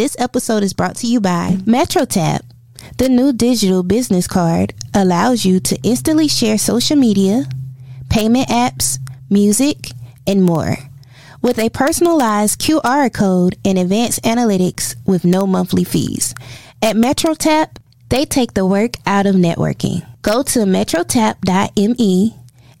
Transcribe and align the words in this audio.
this 0.00 0.16
episode 0.18 0.62
is 0.62 0.72
brought 0.72 0.96
to 0.96 1.06
you 1.06 1.20
by 1.20 1.50
MetroTap. 1.66 2.40
The 2.96 3.10
new 3.10 3.34
digital 3.34 3.82
business 3.82 4.26
card 4.26 4.72
allows 4.94 5.44
you 5.44 5.60
to 5.60 5.78
instantly 5.82 6.26
share 6.26 6.56
social 6.56 6.96
media, 6.96 7.44
payment 8.08 8.48
apps, 8.48 8.98
music, 9.28 9.90
and 10.26 10.42
more. 10.42 10.78
With 11.42 11.58
a 11.58 11.68
personalized 11.68 12.62
QR 12.62 13.12
code 13.12 13.58
and 13.62 13.76
advanced 13.76 14.22
analytics 14.22 14.96
with 15.04 15.26
no 15.26 15.46
monthly 15.46 15.84
fees. 15.84 16.34
At 16.80 16.96
MetroTap, 16.96 17.76
they 18.08 18.24
take 18.24 18.54
the 18.54 18.64
work 18.64 18.94
out 19.04 19.26
of 19.26 19.34
networking. 19.34 20.06
Go 20.22 20.42
to 20.44 20.60
metrotap.me 20.60 22.36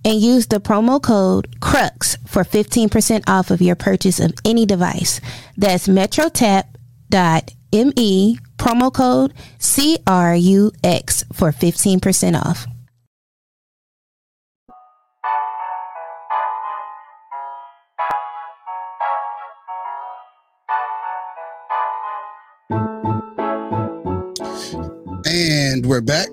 and 0.06 0.20
use 0.22 0.46
the 0.46 0.58
promo 0.58 1.02
code 1.02 1.60
CRUX 1.60 2.16
for 2.26 2.44
15% 2.44 3.24
off 3.28 3.50
of 3.50 3.60
your 3.60 3.76
purchase 3.76 4.20
of 4.20 4.32
any 4.42 4.64
device. 4.64 5.20
That's 5.58 5.86
metrotap.me, 5.86 6.79
promo 8.56 8.92
code 8.92 9.34
CRUX 9.58 11.24
for 11.32 11.50
15% 11.50 12.40
off. 12.40 12.66
And 25.26 25.86
we're 25.86 26.00
back. 26.00 26.28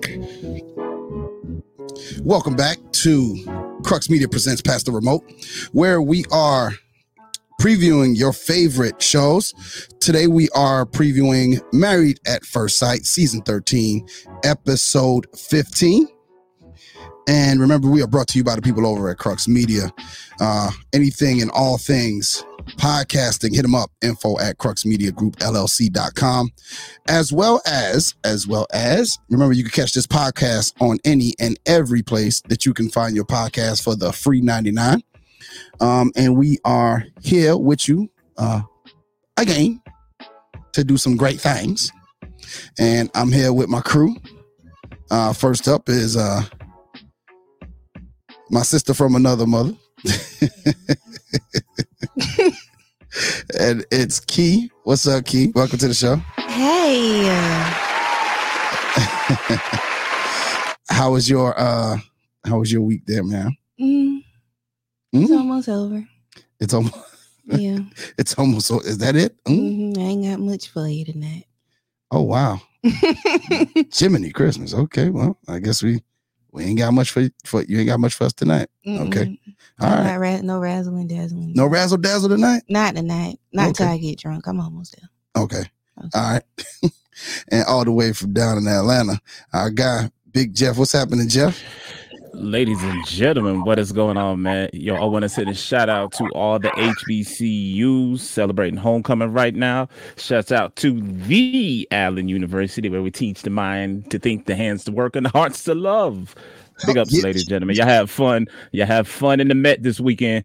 Welcome 2.22 2.56
back 2.56 2.78
to 2.92 3.80
Crux 3.84 4.10
Media 4.10 4.28
Presents 4.28 4.60
Past 4.60 4.86
the 4.86 4.92
Remote, 4.92 5.24
where 5.72 6.00
we 6.02 6.24
are 6.30 6.72
previewing 7.60 8.16
your 8.16 8.32
favorite 8.32 9.02
shows. 9.02 9.52
Today 10.00 10.28
we 10.28 10.48
are 10.50 10.86
previewing 10.86 11.60
Married 11.72 12.20
at 12.26 12.44
First 12.44 12.78
Sight, 12.78 13.04
Season 13.04 13.42
13, 13.42 14.06
Episode 14.44 15.26
15. 15.36 16.08
And 17.28 17.60
remember, 17.60 17.88
we 17.88 18.02
are 18.02 18.06
brought 18.06 18.28
to 18.28 18.38
you 18.38 18.44
by 18.44 18.56
the 18.56 18.62
people 18.62 18.86
over 18.86 19.10
at 19.10 19.18
Crux 19.18 19.48
Media. 19.48 19.92
Uh, 20.40 20.70
anything 20.94 21.42
and 21.42 21.50
all 21.50 21.76
things 21.76 22.42
podcasting, 22.76 23.54
hit 23.54 23.62
them 23.62 23.74
up, 23.74 23.90
info 24.02 24.38
at 24.38 24.58
cruxmediagroupllc.com. 24.58 26.50
As 27.08 27.32
well 27.32 27.60
as, 27.66 28.14
as 28.24 28.46
well 28.46 28.66
as, 28.72 29.18
remember, 29.30 29.52
you 29.54 29.64
can 29.64 29.72
catch 29.72 29.94
this 29.94 30.06
podcast 30.06 30.74
on 30.80 30.98
any 31.04 31.34
and 31.38 31.58
every 31.66 32.02
place 32.02 32.40
that 32.42 32.64
you 32.66 32.72
can 32.74 32.88
find 32.88 33.14
your 33.14 33.24
podcast 33.24 33.82
for 33.82 33.96
the 33.96 34.12
free 34.12 34.40
99. 34.40 35.02
Um, 35.80 36.12
and 36.16 36.36
we 36.36 36.58
are 36.64 37.04
here 37.22 37.56
with 37.56 37.88
you 37.88 38.10
uh, 38.36 38.62
again 39.36 39.80
to 40.72 40.84
do 40.84 40.96
some 40.96 41.16
great 41.16 41.40
things. 41.40 41.90
And 42.78 43.10
I'm 43.14 43.32
here 43.32 43.52
with 43.52 43.68
my 43.68 43.80
crew. 43.80 44.16
Uh, 45.10 45.32
first 45.32 45.68
up 45.68 45.88
is 45.88 46.16
uh, 46.16 46.42
my 48.50 48.62
sister 48.62 48.94
from 48.94 49.14
another 49.14 49.46
mother. 49.46 49.74
and 53.58 53.84
it's 53.90 54.20
Key. 54.20 54.70
What's 54.84 55.06
up, 55.06 55.24
Key? 55.24 55.52
Welcome 55.54 55.78
to 55.78 55.88
the 55.88 55.94
show. 55.94 56.16
Hey. 56.36 57.24
how 60.90 61.12
was 61.12 61.28
your 61.28 61.58
uh 61.58 61.98
how 62.44 62.58
was 62.58 62.72
your 62.72 62.82
week 62.82 63.02
there, 63.06 63.22
man? 63.22 63.56
Mm, 63.80 64.07
it's 65.12 65.30
mm? 65.30 65.38
almost 65.38 65.68
over. 65.68 66.06
It's 66.60 66.74
almost 66.74 66.96
yeah. 67.46 67.78
it's 68.18 68.34
almost 68.34 68.70
is 68.70 68.98
that 68.98 69.16
it? 69.16 69.42
Mm? 69.44 69.94
Mm-hmm. 69.94 70.00
I 70.00 70.04
ain't 70.04 70.24
got 70.24 70.40
much 70.40 70.68
for 70.68 70.86
you 70.88 71.04
tonight. 71.04 71.46
Oh 72.10 72.22
wow. 72.22 72.60
Jiminy 73.92 74.30
Christmas. 74.30 74.74
Okay, 74.74 75.10
well, 75.10 75.38
I 75.48 75.58
guess 75.58 75.82
we 75.82 76.02
we 76.52 76.64
ain't 76.64 76.78
got 76.78 76.92
much 76.92 77.10
for 77.10 77.28
for 77.44 77.62
you. 77.62 77.78
Ain't 77.78 77.88
got 77.88 78.00
much 78.00 78.14
for 78.14 78.24
us 78.24 78.32
tonight. 78.32 78.68
Mm-mm. 78.86 79.08
Okay. 79.08 79.38
All 79.80 79.90
right. 79.90 80.16
Ra- 80.16 80.40
no 80.42 80.58
razzle 80.58 80.96
and 80.96 81.08
dazzling. 81.08 81.52
No 81.54 81.66
razzle 81.66 81.98
dazzle 81.98 82.28
tonight. 82.28 82.62
Not 82.68 82.94
tonight. 82.94 83.38
Not 83.52 83.68
okay. 83.68 83.72
till 83.74 83.88
I 83.88 83.98
get 83.98 84.18
drunk. 84.18 84.46
I'm 84.46 84.60
almost 84.60 84.96
there. 84.98 85.08
Okay. 85.42 85.58
okay. 85.58 86.08
All 86.14 86.32
right. 86.32 86.42
and 87.50 87.64
all 87.66 87.84
the 87.84 87.92
way 87.92 88.12
from 88.12 88.32
down 88.32 88.58
in 88.58 88.66
Atlanta, 88.66 89.20
our 89.52 89.70
guy 89.70 90.10
Big 90.32 90.54
Jeff. 90.54 90.78
What's 90.78 90.92
happening, 90.92 91.28
Jeff? 91.28 91.60
Ladies 92.32 92.82
and 92.82 93.06
gentlemen, 93.06 93.64
what 93.64 93.78
is 93.78 93.92
going 93.92 94.16
on, 94.16 94.42
man? 94.42 94.70
Yo, 94.72 94.94
I 94.94 95.04
want 95.04 95.22
to 95.22 95.28
send 95.28 95.48
a 95.48 95.54
shout 95.54 95.88
out 95.88 96.12
to 96.12 96.28
all 96.34 96.58
the 96.58 96.68
HBCUs 96.70 98.20
celebrating 98.20 98.76
homecoming 98.76 99.32
right 99.32 99.54
now. 99.54 99.88
Shouts 100.16 100.52
out 100.52 100.76
to 100.76 101.00
the 101.00 101.88
Allen 101.90 102.28
University, 102.28 102.88
where 102.88 103.02
we 103.02 103.10
teach 103.10 103.42
the 103.42 103.50
mind 103.50 104.10
to 104.10 104.18
think, 104.18 104.46
the 104.46 104.54
hands 104.54 104.84
to 104.84 104.92
work, 104.92 105.16
and 105.16 105.26
the 105.26 105.30
hearts 105.30 105.64
to 105.64 105.74
love. 105.74 106.34
Big 106.86 106.98
ups, 106.98 107.12
yes. 107.12 107.24
ladies 107.24 107.42
and 107.42 107.50
gentlemen. 107.50 107.76
Y'all 107.76 107.86
have 107.86 108.10
fun. 108.10 108.46
Y'all 108.72 108.86
have 108.86 109.08
fun 109.08 109.40
in 109.40 109.48
the 109.48 109.54
Met 109.54 109.82
this 109.82 109.98
weekend. 110.00 110.44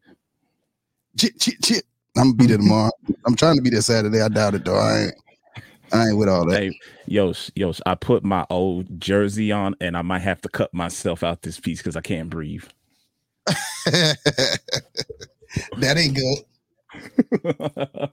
Chit, 1.17 1.39
chit, 1.39 1.61
chit. 1.61 1.83
I'm 2.15 2.31
gonna 2.31 2.35
be 2.35 2.47
there 2.47 2.57
tomorrow. 2.57 2.91
I'm 3.25 3.35
trying 3.35 3.55
to 3.55 3.61
be 3.61 3.69
there 3.69 3.81
Saturday. 3.81 4.21
I 4.21 4.29
doubt 4.29 4.55
it 4.55 4.65
though. 4.65 4.77
I 4.77 5.05
ain't. 5.05 5.13
I 5.93 6.07
ain't 6.09 6.17
with 6.17 6.29
all 6.29 6.45
that. 6.47 6.59
Hey, 6.59 6.79
yo, 7.07 7.33
yo, 7.55 7.73
I 7.85 7.95
put 7.95 8.23
my 8.23 8.45
old 8.49 8.99
jersey 8.99 9.51
on, 9.51 9.75
and 9.81 9.97
I 9.97 10.01
might 10.03 10.21
have 10.21 10.41
to 10.41 10.49
cut 10.49 10.73
myself 10.73 11.23
out 11.23 11.43
this 11.43 11.59
piece 11.59 11.79
because 11.79 11.95
I 11.95 12.01
can't 12.01 12.29
breathe. 12.29 12.65
that 13.85 14.17
ain't 15.97 16.15
good. 16.15 18.09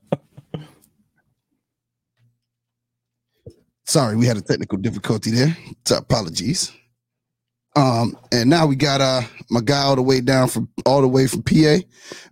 Sorry, 3.86 4.16
we 4.16 4.26
had 4.26 4.36
a 4.36 4.42
technical 4.42 4.78
difficulty 4.78 5.30
there. 5.32 5.56
So 5.86 5.98
apologies. 5.98 6.72
Um, 7.76 8.16
and 8.32 8.50
now 8.50 8.66
we 8.66 8.76
got 8.76 9.00
uh 9.00 9.22
my 9.50 9.60
guy 9.62 9.82
all 9.82 9.96
the 9.96 10.02
way 10.02 10.20
down 10.20 10.48
from 10.48 10.68
all 10.86 11.00
the 11.02 11.08
way 11.08 11.26
from 11.26 11.42
PA. 11.42 11.78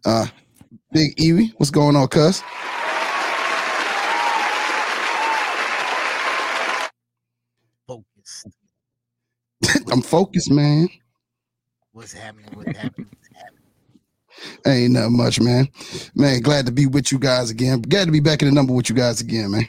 Uh 0.04 0.26
Big 0.92 1.16
Ewie. 1.16 1.52
What's 1.58 1.70
going 1.70 1.96
on, 1.96 2.08
cuz? 2.08 2.42
Focused. 8.28 8.46
I'm 9.92 10.02
focused, 10.02 10.50
man. 10.50 10.88
What's 11.92 12.12
happening? 12.12 12.46
What's 12.54 12.76
happening? 12.76 13.08
What's 13.10 13.36
happening? 13.36 13.58
Ain't 14.66 14.92
nothing 14.92 15.16
much, 15.16 15.40
man. 15.40 15.68
Man, 16.14 16.40
glad 16.40 16.66
to 16.66 16.72
be 16.72 16.86
with 16.86 17.10
you 17.10 17.18
guys 17.18 17.50
again. 17.50 17.82
Glad 17.82 18.04
to 18.04 18.12
be 18.12 18.20
back 18.20 18.42
in 18.42 18.48
the 18.48 18.54
number 18.54 18.72
with 18.72 18.88
you 18.88 18.94
guys 18.94 19.20
again, 19.20 19.50
man. 19.50 19.68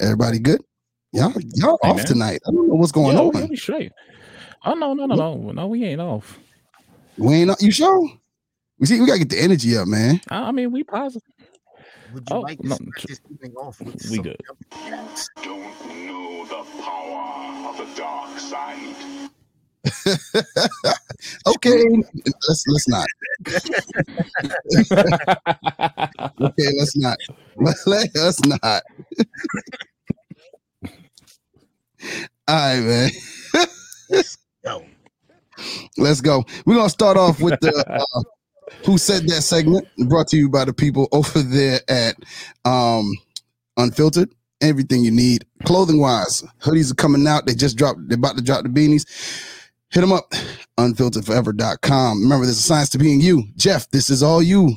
Everybody 0.00 0.38
good? 0.38 0.62
Y'all, 1.12 1.32
y'all 1.54 1.78
hey, 1.82 1.90
off 1.90 1.96
man. 1.96 2.06
tonight. 2.06 2.40
I 2.46 2.50
don't 2.50 2.68
know 2.68 2.74
what's 2.74 2.92
going 2.92 3.16
Yo, 3.16 3.30
on. 3.30 3.48
We 3.48 3.56
straight. 3.56 3.92
Oh 4.64 4.74
no, 4.74 4.92
no, 4.92 5.06
no, 5.06 5.14
no, 5.14 5.52
no. 5.52 5.66
We 5.66 5.84
ain't 5.84 6.00
off. 6.00 6.38
We 7.16 7.34
ain't. 7.34 7.50
off. 7.50 7.62
You 7.62 7.72
sure? 7.72 8.10
We 8.78 8.86
see. 8.86 9.00
We 9.00 9.06
gotta 9.06 9.20
get 9.20 9.30
the 9.30 9.40
energy 9.40 9.76
up, 9.76 9.88
man. 9.88 10.20
I 10.30 10.52
mean, 10.52 10.70
we 10.70 10.84
positive. 10.84 11.22
Would 12.12 12.28
you 12.30 12.36
oh, 12.36 12.40
like 12.40 12.58
to 12.60 12.68
no, 12.68 12.78
this 13.06 13.20
off 13.56 13.80
with 13.80 14.06
we 14.10 14.18
good. 14.18 14.40
Don't 15.42 16.06
know 16.06 16.25
the 16.48 16.64
power 16.82 17.68
of 17.68 17.76
the 17.78 17.86
dark 17.96 18.38
side. 18.38 18.94
okay, 21.46 21.84
let's 22.48 22.64
let's 22.68 22.88
not. 22.88 23.06
okay, 26.40 26.68
let's 26.78 26.96
not. 26.96 27.18
Let, 27.86 28.16
us 28.16 28.44
not. 28.44 28.82
All 32.48 32.54
right, 32.54 32.80
man. 32.80 33.10
Let's 34.10 34.38
go. 34.64 34.84
Let's 35.96 36.20
go. 36.20 36.44
We're 36.64 36.76
gonna 36.76 36.90
start 36.90 37.16
off 37.16 37.40
with 37.40 37.58
the 37.60 37.72
uh, 37.88 38.22
who 38.84 38.98
said 38.98 39.28
that 39.28 39.42
segment 39.42 39.86
brought 40.08 40.28
to 40.28 40.36
you 40.36 40.48
by 40.48 40.64
the 40.64 40.72
people 40.72 41.08
over 41.12 41.40
there 41.42 41.80
at 41.88 42.16
um, 42.64 43.12
Unfiltered. 43.76 44.30
Everything 44.62 45.04
you 45.04 45.10
need, 45.10 45.44
clothing 45.64 46.00
wise. 46.00 46.42
Hoodies 46.60 46.90
are 46.90 46.94
coming 46.94 47.26
out. 47.26 47.46
They 47.46 47.54
just 47.54 47.76
dropped. 47.76 48.08
They're 48.08 48.16
about 48.16 48.36
to 48.36 48.42
drop 48.42 48.62
the 48.62 48.68
beanies. 48.68 49.04
Hit 49.90 50.00
them 50.00 50.12
up. 50.12 50.32
Unfilteredforever.com. 50.78 52.22
Remember, 52.22 52.44
there's 52.44 52.58
a 52.58 52.62
science 52.62 52.88
to 52.90 52.98
being 52.98 53.20
you. 53.20 53.44
Jeff, 53.56 53.90
this 53.90 54.10
is 54.10 54.22
all 54.22 54.42
you. 54.42 54.76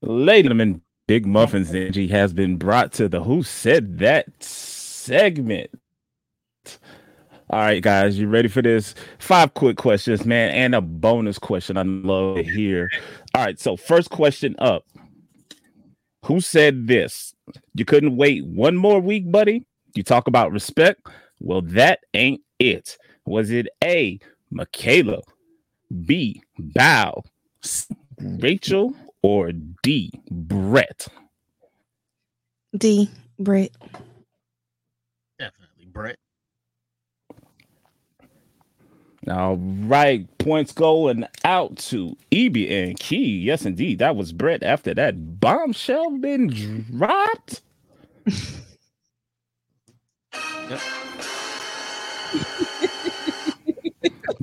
Ladies 0.00 0.50
and 0.50 0.80
Big 1.06 1.26
Muffins 1.26 1.70
Energy 1.70 2.06
has 2.08 2.32
been 2.32 2.56
brought 2.56 2.92
to 2.92 3.08
the 3.08 3.22
Who 3.22 3.42
Said 3.42 3.98
That 3.98 4.26
segment. 4.42 5.70
All 7.50 7.60
right, 7.60 7.82
guys, 7.82 8.18
you 8.18 8.28
ready 8.28 8.48
for 8.48 8.60
this? 8.60 8.94
Five 9.18 9.54
quick 9.54 9.78
questions, 9.78 10.26
man, 10.26 10.50
and 10.50 10.74
a 10.74 10.82
bonus 10.82 11.38
question. 11.38 11.78
I 11.78 11.82
love 11.82 12.36
to 12.36 12.42
hear. 12.42 12.90
All 13.34 13.42
right, 13.44 13.58
so 13.58 13.74
first 13.74 14.10
question 14.10 14.54
up. 14.58 14.84
Who 16.26 16.42
said 16.42 16.86
this? 16.86 17.34
You 17.74 17.84
couldn't 17.84 18.16
wait 18.16 18.44
one 18.44 18.76
more 18.76 19.00
week, 19.00 19.30
buddy? 19.30 19.64
You 19.94 20.02
talk 20.02 20.28
about 20.28 20.52
respect? 20.52 21.06
Well, 21.40 21.62
that 21.62 22.00
ain't 22.14 22.42
it. 22.58 22.96
Was 23.24 23.50
it 23.50 23.68
A, 23.82 24.18
Michaela, 24.50 25.20
B, 26.04 26.42
Bao, 26.60 27.24
Rachel, 28.20 28.94
or 29.22 29.52
D, 29.82 30.12
Brett? 30.30 31.08
D. 32.76 33.08
Brett. 33.38 33.70
Definitely 35.38 35.86
Brett. 35.86 36.18
All 39.26 39.56
right, 39.56 40.26
points 40.38 40.72
going 40.72 41.26
out 41.44 41.76
to 41.76 42.16
EB 42.30 42.56
and 42.56 42.98
Key. 42.98 43.38
Yes, 43.38 43.66
indeed, 43.66 43.98
that 43.98 44.14
was 44.16 44.32
Brett. 44.32 44.62
After 44.62 44.94
that 44.94 45.40
bombshell 45.40 46.10
been 46.18 46.48
dropped. 46.48 47.62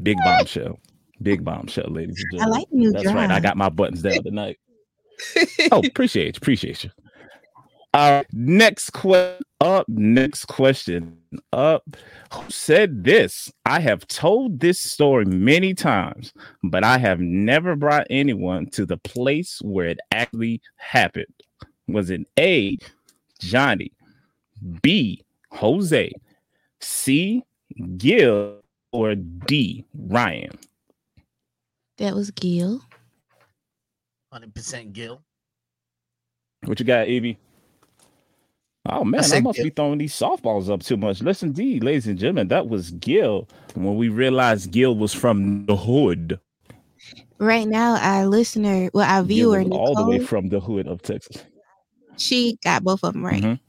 Big 0.04 0.18
bombshell. 0.24 0.78
Big 1.22 1.44
bombshell, 1.44 1.90
ladies 1.90 2.22
and 2.22 2.40
gentlemen. 2.40 2.54
I 2.54 2.60
like 2.60 2.72
new 2.72 2.92
That's 2.92 3.06
right. 3.08 3.32
I 3.32 3.40
got 3.40 3.58
my 3.58 3.70
buttons 3.70 4.02
down 4.02 4.24
tonight. 4.24 4.60
oh, 5.72 5.80
appreciate 5.86 6.36
you. 6.36 6.40
Appreciate 6.42 6.84
you. 6.84 6.92
All 7.96 8.12
right. 8.12 8.28
Next 8.34 8.90
question 8.90 9.42
up. 9.62 9.88
Next 9.88 10.48
question 10.48 11.18
up. 11.54 11.84
Who 12.34 12.50
said 12.50 13.06
this? 13.06 13.50
I 13.66 13.80
have 13.80 14.06
told 14.08 14.60
this 14.60 14.82
story 14.82 15.24
many 15.24 15.74
times, 15.74 16.34
but 16.62 16.84
I 16.84 16.98
have 16.98 17.22
never 17.22 17.78
brought 17.78 18.06
anyone 18.10 18.66
to 18.72 18.86
the 18.86 18.98
place 18.98 19.62
where 19.62 19.88
it 19.88 20.00
actually 20.12 20.60
happened. 20.76 21.34
Was 21.88 22.10
it 22.10 22.28
A, 22.38 22.78
Johnny, 23.40 23.94
B, 24.82 25.24
Jose, 25.52 26.12
C, 26.82 27.44
Gil, 27.96 28.58
or 28.92 29.16
D, 29.16 29.86
Ryan? 29.94 30.52
That 31.98 32.14
was 32.14 32.30
Gil. 32.32 32.82
100% 34.34 34.92
Gil. 34.92 35.22
What 36.66 36.78
you 36.78 36.86
got, 36.86 37.08
Evie? 37.08 37.40
Oh 38.88 39.04
man, 39.04 39.22
I, 39.22 39.24
said 39.24 39.44
must 39.44 39.56
Gil. 39.58 39.66
be 39.66 39.70
throwing 39.72 39.98
these 39.98 40.14
softballs 40.14 40.70
up 40.70 40.84
too 40.84 40.98
much. 40.98 41.22
Listen, 41.22 41.50
indeed, 41.50 41.84
ladies 41.84 42.08
and 42.08 42.20
gentlemen, 42.20 42.48
that 42.50 42.68
was 42.70 42.92
Gil. 42.92 43.48
When 43.74 43.96
we 43.98 44.10
realized 44.10 44.72
Gil 44.72 44.96
was 44.96 45.14
from 45.14 45.66
the 45.66 45.76
hood, 45.76 46.40
Right 47.38 47.68
now, 47.68 47.98
our 48.00 48.26
listener, 48.28 48.90
well, 48.94 49.06
our 49.10 49.22
viewer, 49.24 49.62
was 49.64 49.72
all 49.72 49.96
the 49.96 50.06
way 50.10 50.20
from 50.20 50.48
the 50.50 50.60
hood 50.60 50.88
of 50.88 51.02
Texas. 51.02 51.44
she 52.18 52.58
got 52.64 52.84
both 52.84 53.04
of 53.04 53.14
them 53.14 53.26
right. 53.26 53.44
Mhm. 53.44 53.60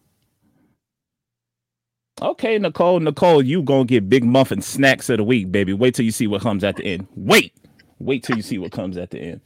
Okay, 2.23 2.59
Nicole, 2.59 3.01
Nicole, 3.01 3.43
you 3.43 3.62
gonna 3.62 3.85
get 3.85 4.09
big 4.09 4.25
muffin 4.25 4.62
snacks 4.62 5.11
of 5.11 5.19
the 5.19 5.25
week, 5.25 5.51
baby. 5.53 5.73
Wait 5.73 5.95
till 5.95 6.05
you 6.05 6.12
see 6.12 6.27
what 6.27 6.43
comes 6.43 6.65
at 6.65 6.77
the 6.77 6.85
end. 6.85 7.07
Wait, 7.17 7.53
wait 7.99 8.23
till 8.23 8.37
you 8.37 8.43
see 8.43 8.59
what 8.59 8.73
comes 8.73 8.97
at 8.97 9.11
the 9.11 9.19
end. 9.21 9.41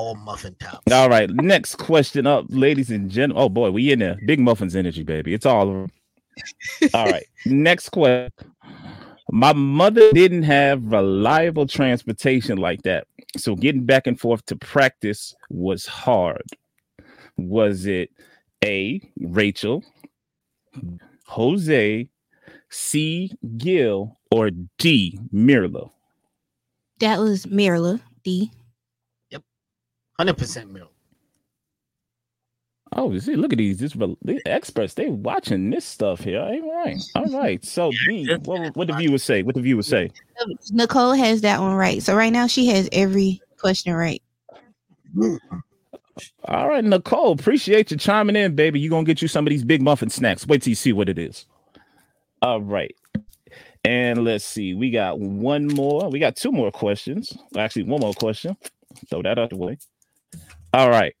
All 0.00 0.14
muffin 0.14 0.56
tops. 0.58 0.90
All 0.90 1.10
right, 1.10 1.28
next 1.28 1.74
question 1.74 2.26
up, 2.26 2.46
ladies 2.48 2.90
and 2.90 3.10
gentlemen. 3.10 3.44
Oh 3.44 3.50
boy, 3.50 3.70
we 3.70 3.92
in 3.92 3.98
there. 3.98 4.16
Big 4.24 4.40
muffins 4.40 4.74
energy, 4.74 5.02
baby. 5.02 5.34
It's 5.34 5.44
all 5.44 5.68
over. 5.68 5.88
All 6.94 7.04
right, 7.04 7.26
next 7.44 7.90
question. 7.90 8.32
My 9.30 9.52
mother 9.52 10.10
didn't 10.12 10.44
have 10.44 10.82
reliable 10.90 11.66
transportation 11.66 12.56
like 12.56 12.80
that, 12.84 13.08
so 13.36 13.54
getting 13.54 13.84
back 13.84 14.06
and 14.06 14.18
forth 14.18 14.46
to 14.46 14.56
practice 14.56 15.34
was 15.50 15.84
hard. 15.84 16.46
Was 17.36 17.84
it 17.84 18.10
A. 18.64 19.02
Rachel, 19.20 19.84
Jose, 21.26 22.08
C. 22.70 23.32
Gil, 23.58 24.16
or 24.30 24.48
D. 24.78 25.20
Myrla? 25.30 25.90
That 27.00 27.18
was 27.18 27.44
Myrla. 27.44 28.00
D. 28.22 28.50
100% 30.26 30.70
milk. 30.70 30.92
Oh, 32.92 33.16
see, 33.18 33.36
look 33.36 33.52
at 33.52 33.58
these. 33.58 33.78
This 33.78 33.92
the 33.92 34.40
experts. 34.46 34.94
They 34.94 35.06
watching 35.06 35.70
this 35.70 35.84
stuff 35.84 36.20
here. 36.20 36.40
All 36.40 36.74
right, 36.74 37.00
all 37.14 37.26
right. 37.26 37.64
So, 37.64 37.92
B, 38.06 38.28
what, 38.44 38.76
what 38.76 38.88
the 38.88 38.94
viewers 38.94 39.22
say? 39.22 39.42
What 39.42 39.54
the 39.54 39.60
viewers 39.60 39.86
say? 39.86 40.10
Nicole 40.72 41.12
has 41.12 41.42
that 41.42 41.60
one 41.60 41.74
right. 41.74 42.02
So 42.02 42.16
right 42.16 42.32
now 42.32 42.48
she 42.48 42.66
has 42.66 42.88
every 42.90 43.40
question 43.58 43.94
right. 43.94 44.20
All 46.46 46.68
right, 46.68 46.84
Nicole. 46.84 47.32
Appreciate 47.32 47.92
you 47.92 47.96
chiming 47.96 48.34
in, 48.34 48.56
baby. 48.56 48.80
You 48.80 48.90
gonna 48.90 49.04
get 49.04 49.22
you 49.22 49.28
some 49.28 49.46
of 49.46 49.50
these 49.50 49.64
big 49.64 49.82
muffin 49.82 50.10
snacks. 50.10 50.44
Wait 50.46 50.62
till 50.62 50.70
you 50.70 50.74
see 50.74 50.92
what 50.92 51.08
it 51.08 51.18
is. 51.18 51.46
All 52.42 52.60
right, 52.60 52.94
and 53.84 54.24
let's 54.24 54.44
see. 54.44 54.74
We 54.74 54.90
got 54.90 55.20
one 55.20 55.68
more. 55.68 56.10
We 56.10 56.18
got 56.18 56.34
two 56.34 56.50
more 56.50 56.72
questions. 56.72 57.36
Actually, 57.56 57.84
one 57.84 58.00
more 58.00 58.14
question. 58.14 58.56
Throw 59.08 59.22
that 59.22 59.38
out 59.38 59.50
the 59.50 59.56
way. 59.56 59.78
All 60.72 60.88
right. 60.88 61.14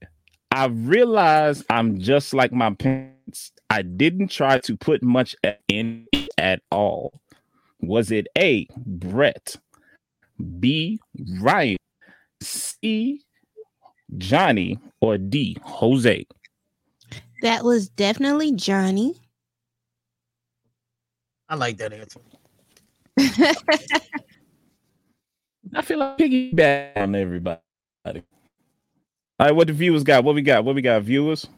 I 0.52 0.66
realize 0.66 1.64
I'm 1.70 1.98
just 1.98 2.32
like 2.34 2.52
my 2.52 2.72
parents. 2.74 3.52
I 3.68 3.82
didn't 3.82 4.28
try 4.28 4.58
to 4.60 4.76
put 4.76 5.02
much 5.02 5.34
in 5.68 6.06
at 6.38 6.62
all. 6.70 7.20
Was 7.80 8.10
it 8.12 8.28
A, 8.38 8.68
Brett, 8.76 9.56
B, 10.60 11.00
Ryan, 11.40 11.76
C, 12.42 13.22
Johnny, 14.18 14.78
or 15.00 15.18
D, 15.18 15.56
Jose? 15.62 16.26
That 17.42 17.64
was 17.64 17.88
definitely 17.88 18.52
Johnny. 18.52 19.14
I 21.48 21.56
like 21.56 21.76
that 21.78 21.92
answer. 21.92 22.20
I 25.74 25.82
feel 25.82 25.98
like 25.98 26.18
piggyback 26.18 26.96
on 26.96 27.14
everybody. 27.14 27.60
All 29.40 29.46
right, 29.46 29.56
what 29.56 29.68
the 29.68 29.72
viewers 29.72 30.04
got? 30.04 30.22
What 30.22 30.34
we 30.34 30.42
got? 30.42 30.66
What 30.66 30.74
we 30.74 30.82
got, 30.82 31.02
viewers? 31.02 31.48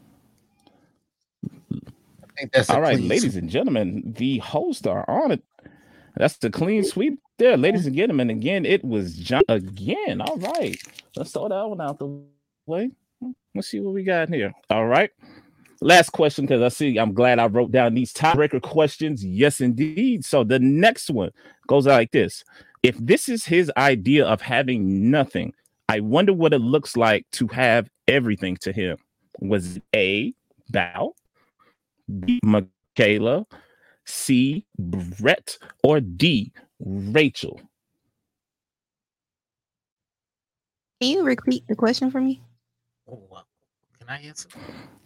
I 1.43 2.27
think 2.37 2.53
that's 2.53 2.69
All 2.69 2.79
right, 2.79 2.95
clean 2.95 3.09
ladies 3.09 3.35
and 3.35 3.49
gentlemen, 3.49 4.01
the 4.05 4.37
hosts 4.37 4.87
are 4.87 5.03
on 5.09 5.33
it. 5.33 5.43
That's 6.15 6.37
the 6.37 6.49
clean 6.49 6.85
sweep 6.85 7.19
there, 7.39 7.57
ladies 7.57 7.85
and 7.85 7.93
gentlemen. 7.93 8.29
Again, 8.29 8.65
it 8.65 8.85
was 8.85 9.17
John 9.17 9.41
again. 9.49 10.21
All 10.21 10.37
right, 10.37 10.81
let's 11.17 11.33
throw 11.33 11.49
that 11.49 11.61
one 11.67 11.81
out 11.81 11.99
the 11.99 12.21
way. 12.67 12.89
Let's 13.53 13.67
see 13.67 13.81
what 13.81 13.93
we 13.93 14.05
got 14.05 14.29
here. 14.29 14.53
All 14.69 14.87
right, 14.87 15.09
last 15.81 16.11
question 16.11 16.45
because 16.45 16.61
I 16.61 16.69
see. 16.69 16.97
I'm 16.97 17.13
glad 17.13 17.37
I 17.37 17.47
wrote 17.47 17.73
down 17.73 17.95
these 17.95 18.13
tiebreaker 18.13 18.61
questions. 18.61 19.25
Yes, 19.25 19.59
indeed. 19.59 20.23
So 20.23 20.45
the 20.45 20.59
next 20.59 21.09
one 21.09 21.31
goes 21.67 21.85
like 21.85 22.11
this: 22.11 22.45
If 22.81 22.97
this 22.97 23.27
is 23.27 23.43
his 23.43 23.69
idea 23.75 24.25
of 24.25 24.39
having 24.39 25.11
nothing, 25.11 25.53
I 25.89 25.99
wonder 25.99 26.33
what 26.33 26.53
it 26.53 26.59
looks 26.59 26.95
like 26.97 27.25
to 27.33 27.47
have 27.47 27.89
everything 28.07 28.57
to 28.57 28.71
him. 28.71 28.97
Was 29.39 29.77
it 29.77 29.83
A, 29.95 30.33
Bao, 30.71 31.11
B, 32.19 32.39
Michaela, 32.43 33.45
C, 34.05 34.65
Brett, 34.77 35.57
or 35.83 35.99
D, 35.99 36.51
Rachel? 36.79 37.59
Can 41.01 41.11
you 41.11 41.23
repeat 41.23 41.67
the 41.67 41.75
question 41.75 42.09
for 42.09 42.21
me? 42.21 42.41
Oh. 43.11 43.43
Can 43.99 44.09
I 44.09 44.21
answer? 44.21 44.49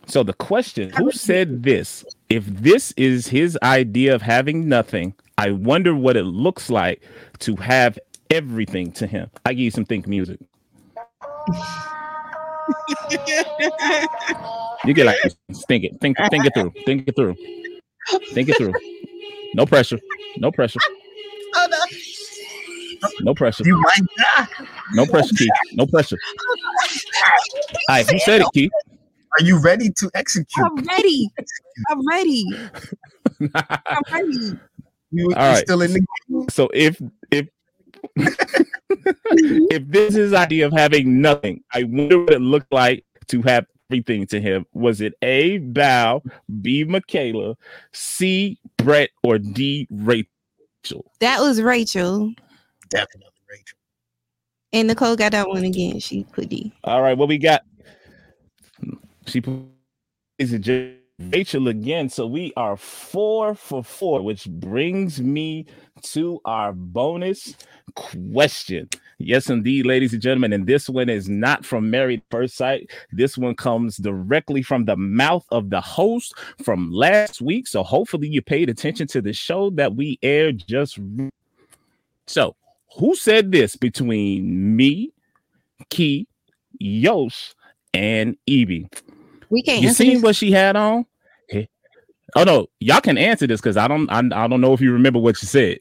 So 0.07 0.23
the 0.23 0.33
question, 0.33 0.89
who 0.91 1.11
said 1.11 1.63
this? 1.63 2.03
If 2.29 2.45
this 2.45 2.93
is 2.97 3.27
his 3.27 3.57
idea 3.61 4.15
of 4.15 4.21
having 4.21 4.67
nothing, 4.67 5.13
I 5.37 5.51
wonder 5.51 5.93
what 5.95 6.17
it 6.17 6.23
looks 6.23 6.69
like 6.69 7.03
to 7.39 7.55
have 7.57 7.99
everything 8.31 8.91
to 8.93 9.05
him. 9.05 9.29
I 9.45 9.53
give 9.53 9.59
you 9.59 9.71
some 9.71 9.85
think 9.85 10.07
music. 10.07 10.39
You 14.85 14.93
get 14.93 15.05
like 15.05 15.17
think 15.67 15.83
it, 15.83 15.99
think 15.99 16.17
think 16.29 16.45
it 16.45 16.53
through, 16.53 16.73
think 16.85 17.07
it 17.07 17.15
through, 17.15 17.35
think 18.33 18.49
it 18.49 18.57
through. 18.57 18.73
No 19.53 19.65
pressure, 19.65 19.99
no 20.37 20.51
pressure, 20.51 20.79
no 23.21 23.33
pressure, 23.33 23.63
You 23.65 23.75
might 23.75 24.01
not. 24.37 24.49
no 24.93 25.05
pressure, 25.05 25.35
Keith, 25.35 25.51
no 25.73 25.85
pressure. 25.87 26.17
All 27.89 27.95
right, 27.95 28.05
who 28.07 28.19
said 28.19 28.41
it, 28.41 28.47
Keith? 28.53 28.71
Are 29.39 29.43
you 29.43 29.59
ready 29.61 29.89
to 29.97 30.09
execute? 30.13 30.65
I'm 30.65 30.83
ready. 30.85 31.29
I'm 31.89 32.07
ready. 32.07 32.45
I'm 33.53 34.03
ready. 34.11 34.59
You, 35.11 35.25
All 35.25 35.29
you 35.29 35.35
right. 35.35 35.57
still 35.57 35.81
in 35.81 35.93
the 35.93 35.99
game? 36.29 36.49
So 36.49 36.69
if 36.73 37.01
if 37.31 37.47
if 39.69 39.87
this 39.87 40.15
is 40.15 40.33
idea 40.33 40.65
of 40.65 40.73
having 40.73 41.21
nothing, 41.21 41.63
I 41.73 41.83
wonder 41.83 42.19
what 42.19 42.33
it 42.33 42.41
looked 42.41 42.71
like 42.71 43.05
to 43.27 43.41
have 43.43 43.65
everything 43.89 44.25
to 44.27 44.41
him. 44.41 44.65
Was 44.73 45.01
it 45.01 45.13
A 45.21 45.59
Bao, 45.59 46.21
B 46.61 46.83
Michaela, 46.83 47.55
C 47.93 48.57
Brett, 48.77 49.09
or 49.23 49.37
D 49.37 49.87
Rachel? 49.89 51.11
That 51.19 51.39
was 51.39 51.61
Rachel. 51.61 52.33
definitely 52.89 53.31
Rachel. 53.49 53.77
And 54.73 54.87
Nicole 54.87 55.15
got 55.15 55.31
that 55.31 55.47
one 55.47 55.63
again. 55.63 55.99
She 55.99 56.23
put 56.25 56.49
D. 56.49 56.73
All 56.83 57.01
right, 57.01 57.17
what 57.17 57.27
we 57.27 57.37
got? 57.37 57.63
She 59.25 59.41
put 59.41 59.63
ladies 60.39 60.53
and 60.53 60.63
Rachel 61.19 61.67
again. 61.67 62.09
So 62.09 62.27
we 62.27 62.53
are 62.55 62.77
four 62.77 63.55
for 63.55 63.83
four, 63.83 64.21
which 64.21 64.45
brings 64.47 65.19
me 65.19 65.65
to 66.03 66.39
our 66.45 66.73
bonus 66.73 67.55
question. 67.95 68.87
Yes, 69.17 69.49
indeed, 69.49 69.87
ladies 69.87 70.13
and 70.13 70.21
gentlemen. 70.21 70.53
And 70.53 70.67
this 70.67 70.87
one 70.87 71.09
is 71.09 71.27
not 71.27 71.65
from 71.65 71.89
Married 71.89 72.21
First 72.29 72.55
Sight. 72.55 72.91
This 73.11 73.35
one 73.35 73.55
comes 73.55 73.97
directly 73.97 74.61
from 74.61 74.85
the 74.85 74.95
mouth 74.95 75.45
of 75.49 75.71
the 75.71 75.81
host 75.81 76.35
from 76.63 76.91
last 76.91 77.41
week. 77.41 77.67
So 77.67 77.81
hopefully 77.81 78.27
you 78.27 78.43
paid 78.43 78.69
attention 78.69 79.07
to 79.07 79.21
the 79.21 79.33
show 79.33 79.71
that 79.71 79.95
we 79.95 80.19
aired 80.21 80.63
just. 80.67 80.99
So, 82.27 82.55
who 82.97 83.15
said 83.15 83.51
this 83.51 83.75
between 83.75 84.75
me, 84.75 85.13
Key, 85.89 86.27
Yosh, 86.77 87.53
and 87.93 88.37
Evie? 88.45 88.89
We 89.49 89.61
can't 89.63 89.81
You 89.81 89.89
seen 89.89 90.15
this. 90.15 90.23
what 90.23 90.35
she 90.35 90.51
had 90.51 90.75
on? 90.75 91.05
Oh 92.35 92.43
no, 92.43 92.67
y'all 92.81 92.99
can 92.99 93.17
answer 93.17 93.47
this 93.47 93.61
because 93.61 93.77
I 93.77 93.87
don't 93.87 94.09
I, 94.11 94.19
I 94.19 94.47
don't 94.47 94.59
know 94.59 94.73
if 94.73 94.81
you 94.81 94.91
remember 94.91 95.17
what 95.17 95.41
you 95.41 95.47
said. 95.47 95.79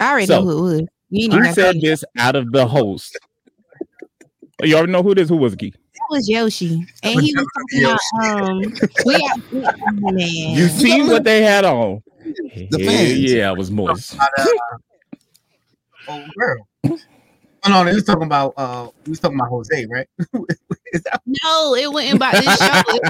I 0.00 0.10
already 0.10 0.26
So, 0.26 0.40
know 0.40 0.46
who 0.46 0.58
it 0.58 0.62
was. 0.62 0.80
You 1.10 1.24
ain't 1.24 1.32
Who 1.34 1.44
said 1.44 1.54
said 1.54 1.80
this 1.82 2.04
out 2.16 2.36
of 2.36 2.50
the 2.52 2.66
host? 2.66 3.18
Oh, 4.62 4.64
You 4.64 4.76
already 4.76 4.92
know 4.92 5.02
who 5.02 5.14
this. 5.14 5.28
Who 5.28 5.36
was 5.36 5.52
it, 5.52 5.58
Key? 5.58 5.70
That 5.72 6.06
was 6.10 6.28
Yoshi, 6.28 6.86
and 7.02 7.20
he 7.20 7.34
was 7.36 7.46
talking 7.54 7.84
about 7.84 8.00
um. 8.48 8.60
We 9.04 9.20
got 9.20 9.40
we- 9.52 9.60
man. 10.12 10.56
You 10.56 10.68
seen 10.68 11.06
what 11.08 11.24
they 11.24 11.42
had 11.42 11.64
on? 11.66 12.02
The 12.24 12.78
Hell 12.78 12.86
fans. 12.86 13.18
yeah, 13.18 13.52
it 13.52 13.58
was 13.58 13.70
moist. 13.70 14.16
Oh 16.08 16.24
girl. 16.38 16.66
Oh 17.64 17.70
no, 17.70 17.84
they 17.84 17.94
was 17.94 18.04
talking 18.04 18.24
about 18.24 18.54
uh 18.56 18.88
we 19.04 19.10
was 19.10 19.20
talking 19.20 19.36
about 19.38 19.48
Jose, 19.50 19.86
right? 19.86 20.08
That 21.04 21.20
no, 21.44 21.74
it 21.74 21.92
wasn't 21.92 22.16
about 22.16 22.32
this 22.32 22.58
show. 22.58 22.82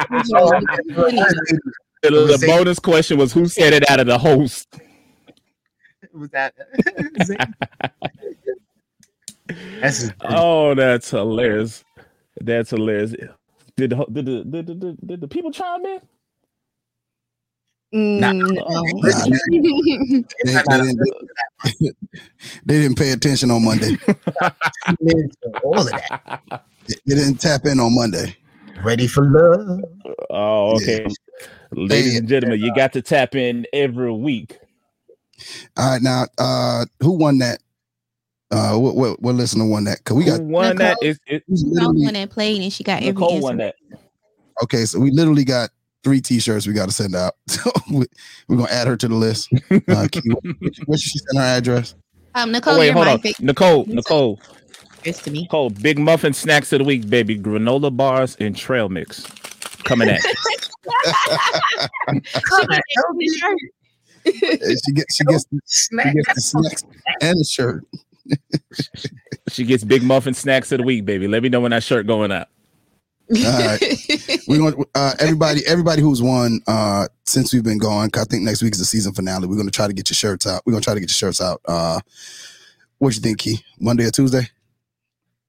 It 0.00 0.10
was 0.10 0.30
Yoshi. 0.30 1.18
okay. 1.20 1.58
The, 2.02 2.10
the 2.10 2.44
bonus 2.46 2.78
question 2.78 3.18
was 3.18 3.32
who 3.32 3.46
said 3.46 3.72
it 3.72 3.88
out 3.90 4.00
of 4.00 4.06
the 4.06 4.16
host. 4.18 4.68
was 6.12 6.30
that 6.30 6.54
That's 9.80 10.10
Oh, 10.22 10.74
that's 10.74 11.10
hilarious. 11.10 11.84
That's 12.40 12.70
hilarious. 12.70 13.10
Did 13.76 13.90
did 13.90 13.90
the, 13.90 14.04
did 14.10 14.26
the, 14.26 14.62
did 14.62 14.80
the, 14.80 14.96
did 15.04 15.20
the 15.20 15.28
people 15.28 15.50
chime 15.50 15.84
in? 15.84 16.00
Nah. 17.96 18.32
Mm, 18.32 18.54
no. 18.54 19.00
They, 20.44 20.52
they 22.66 22.80
didn't, 22.80 22.98
pay 22.98 23.12
attention 23.12 23.50
on 23.50 23.64
Monday. 23.64 23.96
all 25.64 25.80
of 25.80 25.86
that. 25.86 26.42
They 26.88 27.14
didn't 27.14 27.40
tap 27.40 27.64
in 27.64 27.80
on 27.80 27.94
Monday. 27.94 28.36
Ready 28.84 29.06
for 29.06 29.24
love. 29.24 29.80
Oh, 30.30 30.76
okay. 30.76 31.06
Ladies 31.72 32.12
Hey, 32.12 32.18
and 32.18 32.28
gentlemen, 32.28 32.60
you 32.60 32.74
got 32.74 32.92
to 32.92 33.02
tap 33.02 33.34
in 33.34 33.66
every 33.72 34.12
week. 34.12 34.58
All 35.76 35.92
right, 35.92 36.02
now 36.02 36.26
uh 36.38 36.84
who 37.00 37.12
won 37.12 37.38
that? 37.38 37.60
Uh 38.50 38.76
what 38.76 38.94
what, 38.94 39.22
what 39.22 39.34
listener 39.34 39.66
won 39.66 39.84
that? 39.84 40.04
Cause 40.04 40.16
we 40.16 40.24
got 40.24 40.40
Who 40.40 40.48
won 40.48 40.76
that? 40.78 40.98
Nicole. 40.98 41.10
Is 41.10 41.20
it 41.26 41.44
we 41.48 41.56
No 41.62 41.92
one 41.92 42.12
that 42.12 42.30
played, 42.30 42.62
and 42.62 42.72
she 42.72 42.84
got 42.84 43.02
every 43.02 43.12
Nicole 43.12 43.32
answer. 43.32 43.42
won 43.42 43.56
that? 43.58 43.76
okay, 44.62 44.84
so 44.84 44.98
we 44.98 45.10
literally 45.10 45.44
got 45.44 45.70
three 46.04 46.20
t-shirts 46.20 46.66
we 46.66 46.72
gotta 46.72 46.92
send 46.92 47.14
out. 47.14 47.34
So 47.48 47.70
we, 47.90 48.04
we're 48.48 48.56
gonna 48.58 48.70
add 48.70 48.86
her 48.86 48.96
to 48.96 49.08
the 49.08 49.14
list. 49.14 49.48
Uh 49.88 50.06
Key, 50.12 50.20
what 50.86 50.98
should 51.00 51.10
she 51.12 51.18
send 51.18 51.38
her 51.38 51.44
address? 51.44 51.94
Um, 52.34 52.52
Nicole, 52.52 52.74
Oh 52.74 52.78
wait, 52.78 52.86
you're 52.86 52.94
hold 52.94 53.06
my 53.06 53.12
on. 53.14 53.18
favorite 53.20 53.40
Nicole, 53.44 53.84
Nicole, 53.86 54.38
to 55.04 55.30
me. 55.30 55.42
Nicole, 55.42 55.70
big 55.70 55.98
muffin 55.98 56.32
snacks 56.34 56.72
of 56.72 56.80
the 56.80 56.84
week, 56.84 57.08
baby. 57.08 57.38
Granola 57.38 57.96
bars 57.96 58.36
and 58.40 58.54
trail 58.56 58.88
mix. 58.88 59.24
Coming 59.84 60.08
at 60.10 60.20
you. 60.24 60.32
She 64.24 64.32
gets 64.32 64.82
she 64.84 64.92
gets 64.92 65.14
she 65.14 65.24
gets 65.24 65.44
the 65.44 65.60
snacks 65.64 66.82
and 67.22 67.38
the 67.38 67.44
shirt. 67.44 67.84
She 69.48 69.64
gets 69.64 69.84
big 69.84 70.02
muffin 70.02 70.34
snacks 70.34 70.72
of 70.72 70.78
the 70.78 70.84
week, 70.84 71.04
baby. 71.04 71.28
Let 71.28 71.42
me 71.42 71.48
know 71.48 71.60
when 71.60 71.70
that 71.70 71.84
shirt 71.84 72.06
going 72.06 72.32
out. 72.32 72.48
All 73.30 73.58
right. 73.58 73.80
We're 74.48 74.58
gonna 74.70 74.84
uh 74.94 75.14
everybody 75.18 75.60
everybody 75.66 76.00
who's 76.02 76.22
won 76.22 76.60
uh 76.66 77.08
since 77.24 77.52
we've 77.52 77.64
been 77.64 77.78
gone, 77.78 78.08
'cause 78.10 78.24
I 78.24 78.26
think 78.30 78.42
next 78.44 78.62
week 78.62 78.72
is 78.74 78.78
the 78.78 78.84
season 78.84 79.12
finale. 79.12 79.46
We're 79.48 79.56
gonna 79.56 79.70
try 79.70 79.86
to 79.88 79.92
get 79.92 80.08
your 80.10 80.14
shirts 80.14 80.46
out. 80.46 80.62
We're 80.64 80.72
gonna 80.72 80.82
try 80.82 80.94
to 80.94 81.00
get 81.00 81.08
your 81.10 81.14
shirts 81.14 81.40
out. 81.40 81.60
Uh 81.64 82.00
what 82.98 83.14
you 83.14 83.20
think, 83.20 83.38
Key? 83.38 83.58
Monday 83.80 84.04
or 84.04 84.10
Tuesday? 84.10 84.48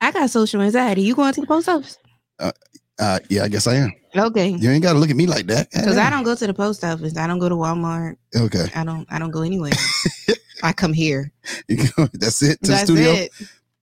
I 0.02 0.12
got 0.12 0.30
social 0.30 0.62
anxiety. 0.62 1.02
You 1.04 1.16
going 1.16 1.34
to 1.34 1.42
the 1.42 1.48
post 1.48 1.70
office? 1.70 1.98
Uh 2.40 3.20
yeah, 3.30 3.44
I 3.44 3.48
guess 3.48 3.68
I 3.68 3.76
am. 3.76 3.94
Okay. 4.16 4.48
You 4.50 4.72
ain't 4.72 4.82
gotta 4.82 4.98
look 4.98 5.12
at 5.12 5.16
me 5.16 5.28
like 5.28 5.46
that. 5.48 5.70
Because 5.72 5.98
I 5.98 6.10
don't 6.10 6.24
go 6.24 6.34
to 6.34 6.48
the 6.48 6.54
post 6.54 6.84
office. 6.84 7.16
I 7.16 7.28
don't 7.28 7.38
go 7.40 7.48
to 7.50 7.56
Walmart. 7.56 8.16
Okay. 8.36 8.66
I 8.76 8.84
don't. 8.84 9.06
I 9.12 9.20
don't 9.20 9.30
go 9.30 9.44
anywhere. 9.44 9.74
I 10.64 10.74
come 10.74 10.94
here. 10.94 11.32
You 11.68 11.78
go, 11.96 12.08
that's 12.14 12.42
it 12.42 12.60
to 12.64 12.72
That's 12.72 12.90
the 12.90 12.96
studio. 12.98 13.12
it. 13.14 13.32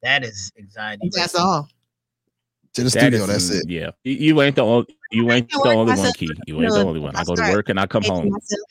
That 0.03 0.25
is 0.25 0.51
anxiety. 0.59 1.09
That's 1.15 1.33
all. 1.35 1.69
To 2.75 2.84
the 2.84 2.89
That 2.89 3.00
studio, 3.00 3.22
is- 3.24 3.27
that's 3.27 3.50
it. 3.63 3.70
Yeah, 3.70 3.91
you, 4.03 4.13
you 4.13 4.41
ain't 4.41 4.55
the 4.55 4.63
only. 4.65 4.88
You 5.12 5.32
ain't 5.32 5.50
the 5.50 5.60
work 5.60 5.75
only 5.77 5.94
one, 5.96 6.12
Key. 6.13 6.29
You 6.46 6.55
ain't 6.62 6.70
No, 6.70 6.75
the 6.75 6.86
only 6.86 7.00
one. 7.00 7.15
I 7.15 7.22
I 7.22 7.24
go 7.24 7.36
to 7.36 7.41
work 7.51 7.70
and 7.70 7.79
I 7.79 7.88
come 7.88 8.03
home. 8.03 8.29
myself 8.29 8.62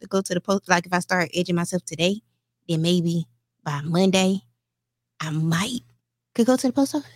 to 0.00 0.06
go 0.06 0.20
to 0.20 0.34
the 0.34 0.40
post. 0.40 0.68
Like 0.68 0.86
if 0.86 0.92
I 0.92 1.00
start 1.00 1.30
edging 1.34 1.56
myself 1.56 1.84
today, 1.84 2.20
then 2.68 2.82
maybe 2.82 3.26
by 3.64 3.80
Monday, 3.82 4.42
I 5.20 5.30
might 5.30 5.80
could 6.34 6.46
go 6.46 6.56
to 6.56 6.66
the 6.68 6.72
post 6.72 6.94
office. 6.94 7.08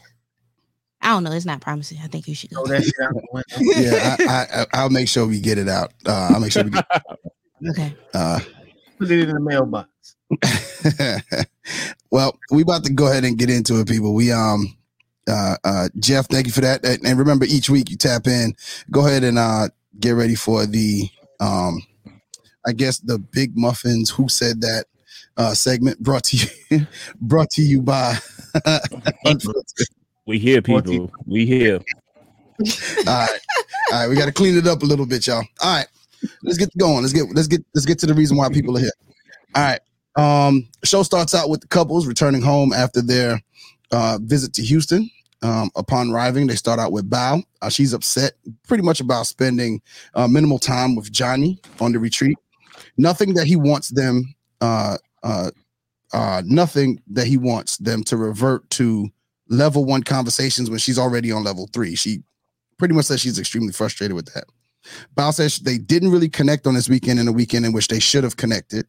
I 1.00 1.08
don't 1.08 1.24
know. 1.24 1.32
It's 1.32 1.44
not 1.46 1.60
promising. 1.60 1.98
I 2.02 2.06
think 2.08 2.26
you 2.26 2.34
should 2.34 2.50
go. 2.50 2.64
Throw 2.64 2.76
that 2.76 2.84
shit 2.84 2.94
out 3.02 3.14
the 3.14 3.26
window. 3.32 3.80
Yeah, 3.80 4.16
I, 4.20 4.46
I, 4.62 4.66
I'll 4.80 4.90
make 4.90 5.08
sure 5.08 5.26
we 5.26 5.38
get 5.40 5.58
it 5.58 5.68
out. 5.68 5.92
Uh, 6.06 6.30
I'll 6.32 6.40
make 6.40 6.50
sure 6.52 6.64
we 6.64 6.70
get. 6.70 6.86
Okay. 7.70 7.94
Uh, 8.12 8.40
Put 8.98 9.12
it 9.12 9.20
in 9.28 9.34
the 9.34 9.38
mailbox. 9.38 9.88
well, 12.10 12.36
we 12.50 12.62
about 12.62 12.82
to 12.84 12.92
go 12.92 13.06
ahead 13.08 13.24
and 13.24 13.38
get 13.38 13.50
into 13.50 13.78
it, 13.78 13.86
people. 13.88 14.14
We 14.14 14.32
um, 14.32 14.76
uh, 15.28 15.56
uh, 15.64 15.88
Jeff, 15.98 16.26
thank 16.28 16.46
you 16.46 16.52
for 16.52 16.60
that. 16.62 16.84
And 16.84 17.18
remember, 17.18 17.44
each 17.48 17.70
week 17.70 17.90
you 17.90 17.96
tap 17.96 18.26
in. 18.26 18.54
Go 18.90 19.06
ahead 19.06 19.24
and 19.24 19.38
uh, 19.38 19.68
get 20.00 20.12
ready 20.12 20.34
for 20.34 20.66
the 20.66 21.08
um, 21.40 21.82
I 22.66 22.72
guess 22.72 22.98
the 22.98 23.18
big 23.18 23.56
muffins. 23.56 24.10
Who 24.10 24.28
said 24.28 24.60
that? 24.60 24.86
Uh, 25.36 25.54
segment 25.54 25.98
brought 25.98 26.24
to 26.24 26.36
you, 26.36 26.86
brought 27.20 27.50
to 27.50 27.62
you 27.62 27.82
by. 27.82 28.18
We 30.24 30.38
hear 30.38 30.62
people. 30.62 31.10
We 31.26 31.46
hear. 31.46 31.76
All 31.76 33.04
right, 33.06 33.28
all 33.92 33.98
right. 33.98 34.08
We 34.08 34.14
got 34.14 34.26
to 34.26 34.32
clean 34.32 34.56
it 34.56 34.66
up 34.66 34.82
a 34.82 34.86
little 34.86 35.06
bit, 35.06 35.26
y'all. 35.26 35.42
All 35.60 35.76
right, 35.76 35.86
let's 36.42 36.58
get 36.58 36.70
going. 36.78 37.02
Let's 37.02 37.12
get 37.12 37.24
let's 37.34 37.48
get 37.48 37.64
let's 37.74 37.86
get 37.86 37.98
to 38.00 38.06
the 38.06 38.14
reason 38.14 38.36
why 38.36 38.48
people 38.50 38.76
are 38.76 38.80
here. 38.80 38.92
All 39.54 39.62
right. 39.62 39.80
Um, 40.14 40.68
show 40.84 41.02
starts 41.02 41.34
out 41.34 41.48
with 41.48 41.62
the 41.62 41.66
couples 41.68 42.06
returning 42.06 42.42
home 42.42 42.72
after 42.72 43.00
their 43.00 43.40
uh, 43.92 44.18
visit 44.22 44.52
to 44.54 44.62
Houston. 44.62 45.10
Um, 45.42 45.70
upon 45.74 46.10
arriving, 46.10 46.46
they 46.46 46.54
start 46.54 46.78
out 46.78 46.92
with 46.92 47.10
Bao. 47.10 47.42
Uh, 47.62 47.68
she's 47.68 47.92
upset, 47.92 48.34
pretty 48.68 48.84
much 48.84 49.00
about 49.00 49.26
spending 49.26 49.82
uh, 50.14 50.28
minimal 50.28 50.58
time 50.58 50.94
with 50.94 51.10
Johnny 51.10 51.60
on 51.80 51.92
the 51.92 51.98
retreat. 51.98 52.38
Nothing 52.96 53.34
that 53.34 53.46
he 53.46 53.56
wants 53.56 53.88
them. 53.88 54.34
Uh, 54.60 54.98
uh, 55.24 55.50
uh, 56.12 56.42
nothing 56.44 57.02
that 57.08 57.26
he 57.26 57.36
wants 57.36 57.76
them 57.78 58.04
to 58.04 58.16
revert 58.16 58.68
to 58.70 59.08
level 59.48 59.84
one 59.84 60.02
conversations 60.02 60.70
when 60.70 60.78
she's 60.78 60.98
already 60.98 61.32
on 61.32 61.42
level 61.42 61.68
three. 61.72 61.96
She 61.96 62.22
pretty 62.78 62.94
much 62.94 63.06
says 63.06 63.20
she's 63.20 63.38
extremely 63.38 63.72
frustrated 63.72 64.14
with 64.14 64.32
that. 64.34 64.44
Bao 65.16 65.32
says 65.32 65.58
they 65.58 65.78
didn't 65.78 66.10
really 66.10 66.28
connect 66.28 66.66
on 66.66 66.74
this 66.74 66.88
weekend 66.88 67.20
in 67.20 67.28
a 67.28 67.32
weekend 67.32 67.64
in 67.64 67.72
which 67.72 67.88
they 67.88 68.00
should 68.00 68.24
have 68.24 68.36
connected. 68.36 68.86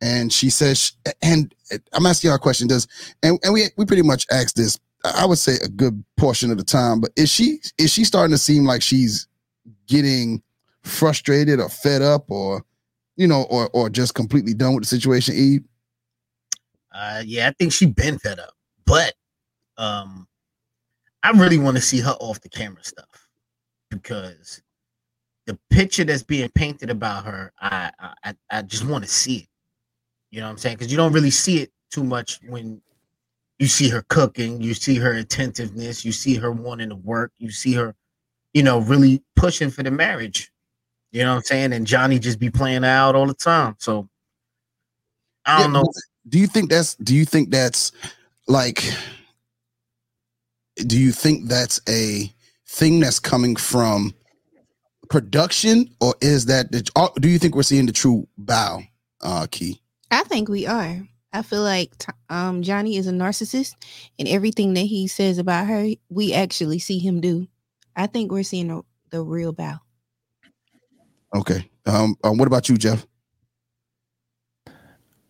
And 0.00 0.32
she 0.32 0.50
says, 0.50 0.92
and 1.22 1.54
I'm 1.92 2.06
asking 2.06 2.28
y'all 2.28 2.36
a 2.36 2.40
question, 2.40 2.68
does 2.68 2.88
and, 3.22 3.38
and 3.42 3.52
we 3.52 3.66
we 3.76 3.84
pretty 3.84 4.02
much 4.02 4.26
asked 4.30 4.56
this, 4.56 4.78
I 5.04 5.26
would 5.26 5.38
say 5.38 5.56
a 5.62 5.68
good 5.68 6.02
portion 6.16 6.50
of 6.50 6.58
the 6.58 6.64
time, 6.64 7.00
but 7.00 7.10
is 7.16 7.30
she 7.30 7.60
is 7.78 7.92
she 7.92 8.04
starting 8.04 8.32
to 8.32 8.38
seem 8.38 8.64
like 8.64 8.82
she's 8.82 9.28
getting 9.86 10.42
frustrated 10.82 11.60
or 11.60 11.68
fed 11.68 12.02
up 12.02 12.30
or 12.30 12.64
you 13.16 13.26
know, 13.26 13.42
or 13.44 13.68
or 13.72 13.88
just 13.90 14.14
completely 14.14 14.54
done 14.54 14.74
with 14.74 14.84
the 14.84 14.88
situation, 14.88 15.34
Eve? 15.34 15.64
Uh, 16.92 17.22
yeah, 17.24 17.48
I 17.48 17.52
think 17.52 17.72
she 17.72 17.86
been 17.86 18.18
fed 18.18 18.38
up, 18.38 18.54
but 18.86 19.14
um, 19.76 20.28
I 21.22 21.30
really 21.30 21.58
want 21.58 21.76
to 21.76 21.82
see 21.82 22.00
her 22.00 22.16
off 22.20 22.40
the 22.40 22.48
camera 22.48 22.84
stuff 22.84 23.28
because 23.90 24.62
the 25.46 25.58
picture 25.70 26.04
that's 26.04 26.22
being 26.22 26.48
painted 26.50 26.90
about 26.90 27.24
her, 27.26 27.52
I 27.60 27.90
I, 28.24 28.34
I 28.50 28.62
just 28.62 28.86
want 28.86 29.04
to 29.04 29.10
see 29.10 29.36
it. 29.38 29.48
You 30.30 30.40
know 30.40 30.46
what 30.46 30.52
I'm 30.52 30.58
saying? 30.58 30.76
Because 30.76 30.90
you 30.90 30.96
don't 30.96 31.12
really 31.12 31.30
see 31.30 31.60
it 31.62 31.72
too 31.90 32.04
much 32.04 32.40
when 32.48 32.80
you 33.58 33.66
see 33.68 33.88
her 33.88 34.04
cooking, 34.08 34.60
you 34.60 34.74
see 34.74 34.96
her 34.96 35.12
attentiveness, 35.12 36.04
you 36.04 36.12
see 36.12 36.34
her 36.36 36.50
wanting 36.50 36.88
to 36.90 36.96
work, 36.96 37.32
you 37.38 37.50
see 37.50 37.74
her, 37.74 37.94
you 38.52 38.62
know, 38.62 38.80
really 38.80 39.22
pushing 39.36 39.70
for 39.70 39.82
the 39.82 39.90
marriage. 39.90 40.50
You 41.12 41.22
know 41.22 41.30
what 41.30 41.36
I'm 41.36 41.42
saying? 41.42 41.72
And 41.72 41.86
Johnny 41.86 42.18
just 42.18 42.40
be 42.40 42.50
playing 42.50 42.84
out 42.84 43.14
all 43.14 43.26
the 43.26 43.34
time. 43.34 43.76
So 43.78 44.08
I 45.46 45.62
don't 45.62 45.72
Yeah, 45.74 45.82
know. 45.82 45.84
do 46.28 46.38
you 46.38 46.46
think 46.48 46.70
that's 46.70 46.94
do 46.96 47.14
you 47.14 47.24
think 47.24 47.50
that's 47.50 47.92
like 48.48 48.84
do 50.86 50.98
you 50.98 51.12
think 51.12 51.48
that's 51.48 51.80
a 51.88 52.32
thing 52.66 53.00
that's 53.00 53.20
coming 53.20 53.56
from 53.56 54.14
production 55.10 55.88
or 56.00 56.14
is 56.20 56.46
that 56.46 56.72
the, 56.72 56.82
do 57.20 57.28
you 57.28 57.38
think 57.38 57.54
we're 57.54 57.62
seeing 57.62 57.86
the 57.86 57.92
true 57.92 58.26
Bao 58.42 58.86
uh 59.20 59.46
key? 59.50 59.80
I 60.10 60.22
think 60.24 60.48
we 60.48 60.66
are. 60.66 61.02
I 61.32 61.42
feel 61.42 61.62
like 61.62 61.90
um, 62.28 62.62
Johnny 62.62 62.96
is 62.96 63.08
a 63.08 63.10
narcissist, 63.10 63.74
and 64.20 64.28
everything 64.28 64.74
that 64.74 64.82
he 64.82 65.08
says 65.08 65.38
about 65.38 65.66
her, 65.66 65.88
we 66.08 66.32
actually 66.32 66.78
see 66.78 67.00
him 67.00 67.20
do. 67.20 67.48
I 67.96 68.06
think 68.06 68.30
we're 68.30 68.44
seeing 68.44 68.68
the, 68.68 68.82
the 69.10 69.20
real 69.20 69.52
Bao. 69.52 69.80
Okay. 71.34 71.68
Um, 71.86 72.14
um 72.22 72.38
what 72.38 72.46
about 72.46 72.68
you, 72.68 72.76
Jeff? 72.76 73.04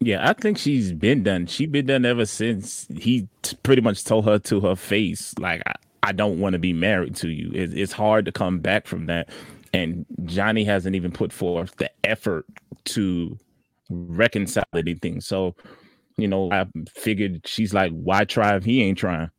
Yeah, 0.01 0.29
I 0.29 0.35
think 0.35 0.59
she's 0.59 0.93
been 0.93 1.23
done. 1.23 1.47
She's 1.47 1.71
been 1.71 1.87
done 1.87 2.05
ever 2.05 2.27
since 2.27 2.87
he 2.95 3.27
t- 3.41 3.57
pretty 3.63 3.81
much 3.81 4.05
told 4.05 4.27
her 4.27 4.39
to 4.41 4.61
her 4.61 4.77
face, 4.77 5.33
like, 5.39 5.63
I, 5.67 5.75
I 6.03 6.13
don't 6.13 6.39
want 6.39 6.53
to 6.53 6.59
be 6.59 6.75
married 6.75 7.17
to 7.17 7.31
you. 7.31 7.51
It, 7.55 7.73
it's 7.73 7.93
hard 7.93 8.27
to 8.27 8.33
come 8.33 8.59
back 8.59 8.87
from 8.87 9.07
that. 9.07 9.31
And 9.75 10.07
Johnny 10.25 10.63
hasn't 10.63 10.95
even 10.95 11.11
put 11.11 11.33
forth 11.33 11.75
the 11.79 11.91
effort 12.05 12.47
to 12.85 13.37
reconcile 13.91 14.63
anything. 14.73 15.21
So, 15.21 15.57
you 16.17 16.29
know, 16.29 16.49
I 16.53 16.67
figured 16.95 17.41
she's 17.45 17.75
like, 17.75 17.91
why 17.91 18.25
try 18.25 18.55
if 18.55 18.65
he 18.65 18.85
ain't 18.85 18.99
trying? 18.99 19.31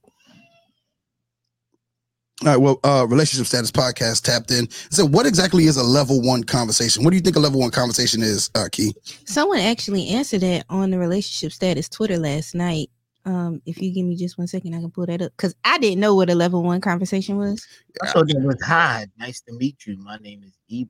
All 2.41 2.49
right. 2.49 2.57
Well, 2.57 2.81
uh, 2.83 3.07
relationship 3.07 3.47
status 3.47 3.71
podcast 3.71 4.23
tapped 4.23 4.51
in. 4.51 4.69
So, 4.89 5.05
what 5.05 5.25
exactly 5.25 5.67
is 5.67 5.77
a 5.77 5.83
level 5.83 6.21
one 6.21 6.43
conversation? 6.43 7.05
What 7.05 7.11
do 7.11 7.15
you 7.15 7.21
think 7.21 7.37
a 7.37 7.39
level 7.39 7.61
one 7.61 7.71
conversation 7.71 8.21
is, 8.21 8.51
uh, 8.55 8.67
Key? 8.69 8.93
Someone 9.25 9.59
actually 9.59 10.09
answered 10.09 10.41
that 10.41 10.65
on 10.69 10.91
the 10.91 10.99
relationship 10.99 11.53
status 11.53 11.87
Twitter 11.87 12.17
last 12.17 12.53
night. 12.53 12.89
Um, 13.25 13.61
if 13.65 13.81
you 13.81 13.91
give 13.91 14.05
me 14.05 14.15
just 14.15 14.37
one 14.37 14.47
second, 14.47 14.75
I 14.75 14.79
can 14.81 14.91
pull 14.91 15.07
that 15.07 15.21
up 15.21 15.31
because 15.35 15.55
I 15.65 15.77
didn't 15.79 15.99
know 15.99 16.13
what 16.13 16.29
a 16.29 16.35
level 16.35 16.61
one 16.63 16.79
conversation 16.81 17.37
was. 17.37 17.65
I 18.03 18.07
thought 18.11 18.29
it 18.29 18.39
was 18.41 18.61
hi. 18.63 19.07
Nice 19.17 19.41
to 19.41 19.53
meet 19.53 19.85
you. 19.87 19.97
My 19.97 20.17
name 20.17 20.43
is 20.43 20.53
Eb. 20.71 20.89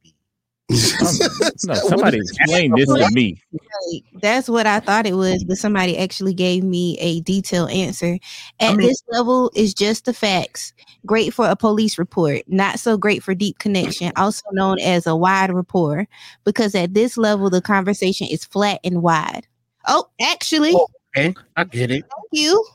no, 1.67 1.75
somebody 1.75 2.17
explain 2.21 2.73
this 2.75 2.87
to 2.87 3.09
me. 3.11 3.39
Right. 3.53 4.01
That's 4.21 4.49
what 4.49 4.65
I 4.65 4.79
thought 4.79 5.05
it 5.05 5.13
was, 5.13 5.43
but 5.43 5.57
somebody 5.57 5.97
actually 5.97 6.33
gave 6.33 6.63
me 6.63 6.97
a 6.99 7.21
detailed 7.21 7.69
answer. 7.69 8.17
At 8.59 8.73
I 8.73 8.75
mean- 8.75 8.87
this 8.87 9.01
level, 9.09 9.51
is 9.55 9.73
just 9.73 10.05
the 10.05 10.13
facts. 10.13 10.73
Great 11.05 11.33
for 11.33 11.47
a 11.47 11.55
police 11.55 11.99
report, 11.99 12.41
not 12.47 12.79
so 12.79 12.97
great 12.97 13.21
for 13.21 13.35
deep 13.35 13.59
connection, 13.59 14.11
also 14.15 14.43
known 14.53 14.79
as 14.79 15.05
a 15.05 15.15
wide 15.15 15.53
rapport, 15.53 16.07
because 16.43 16.73
at 16.73 16.95
this 16.95 17.15
level, 17.15 17.49
the 17.51 17.61
conversation 17.61 18.27
is 18.29 18.43
flat 18.43 18.79
and 18.83 19.03
wide. 19.03 19.47
Oh, 19.87 20.09
actually, 20.19 20.73
Oh. 20.73 20.87
Okay, 21.15 21.33
I 21.55 21.63
get 21.63 21.91
it. 21.91 22.01
thank 22.01 22.27
you. 22.31 22.65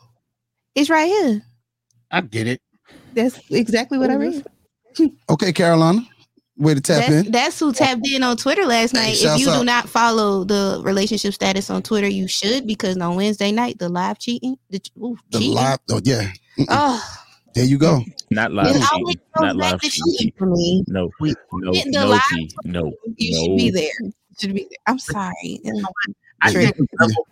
It's 0.74 0.88
right 0.88 1.06
here. 1.06 1.42
I 2.10 2.20
get 2.22 2.46
it. 2.46 2.60
That's 3.14 3.38
exactly 3.50 3.98
what 3.98 4.10
I 4.10 4.14
oh, 4.14 4.18
read. 4.18 4.46
Okay, 5.30 5.52
Carolina, 5.52 6.00
way 6.56 6.74
to 6.74 6.80
tap 6.80 7.06
That's, 7.06 7.26
in. 7.26 7.32
that's 7.32 7.60
who 7.60 7.72
tapped 7.72 8.06
in 8.08 8.22
on 8.24 8.36
Twitter 8.36 8.64
last 8.66 8.90
Hey, 8.96 8.98
night. 9.10 9.22
if 9.22 9.38
you 9.40 9.48
out. 9.50 9.58
do 9.60 9.64
not 9.64 9.88
follow 9.88 10.42
the 10.42 10.80
relationship 10.82 11.32
status 11.32 11.70
on 11.70 11.82
Twitter, 11.82 12.08
you 12.08 12.26
should 12.26 12.66
because 12.66 12.96
on 12.98 13.14
Wednesday 13.14 13.52
night, 13.52 13.78
the 13.78 13.88
live 13.88 14.18
cheating, 14.18 14.56
the, 14.68 14.80
ooh, 14.98 15.16
The 15.30 15.38
cheating. 15.38 15.54
live. 15.54 15.78
Oh 15.90 16.00
yeah, 16.02 16.32
Oh, 16.68 17.00
there 17.54 17.64
you 17.64 17.78
go. 17.78 18.02
Not 18.30 18.52
live 18.52 18.74
it 18.74 18.82
cheating. 18.82 19.20
Not 19.38 19.56
live 19.56 19.80
cheating. 19.80 20.02
cheating 20.18 20.32
for 20.36 20.46
me. 20.46 20.82
No, 20.88 21.08
We- 21.20 21.34
no, 21.52 21.72
the 21.72 21.84
no, 21.86 22.06
live- 22.08 22.20
key. 22.30 22.50
No, 22.64 22.92
You 23.16 23.32
no. 23.32 23.44
should 23.44 23.56
be 23.56 23.70
there. 23.70 23.90
You 24.00 24.12
should 24.40 24.54
be 24.54 24.62
there. 24.62 24.78
I'm 24.88 24.98
sorry. 24.98 25.60
I 26.42 26.50
True. 26.52 26.62
think, 26.62 26.76
a 26.98 27.04
level, 27.06 27.26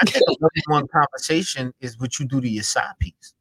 I 0.00 0.04
think 0.04 0.24
a 0.28 0.32
level 0.32 0.50
one 0.66 0.88
conversation 0.88 1.72
is 1.80 1.98
what 1.98 2.18
you 2.18 2.26
do 2.26 2.40
to 2.40 2.48
your 2.48 2.62
side 2.62 2.94
piece. 2.98 3.34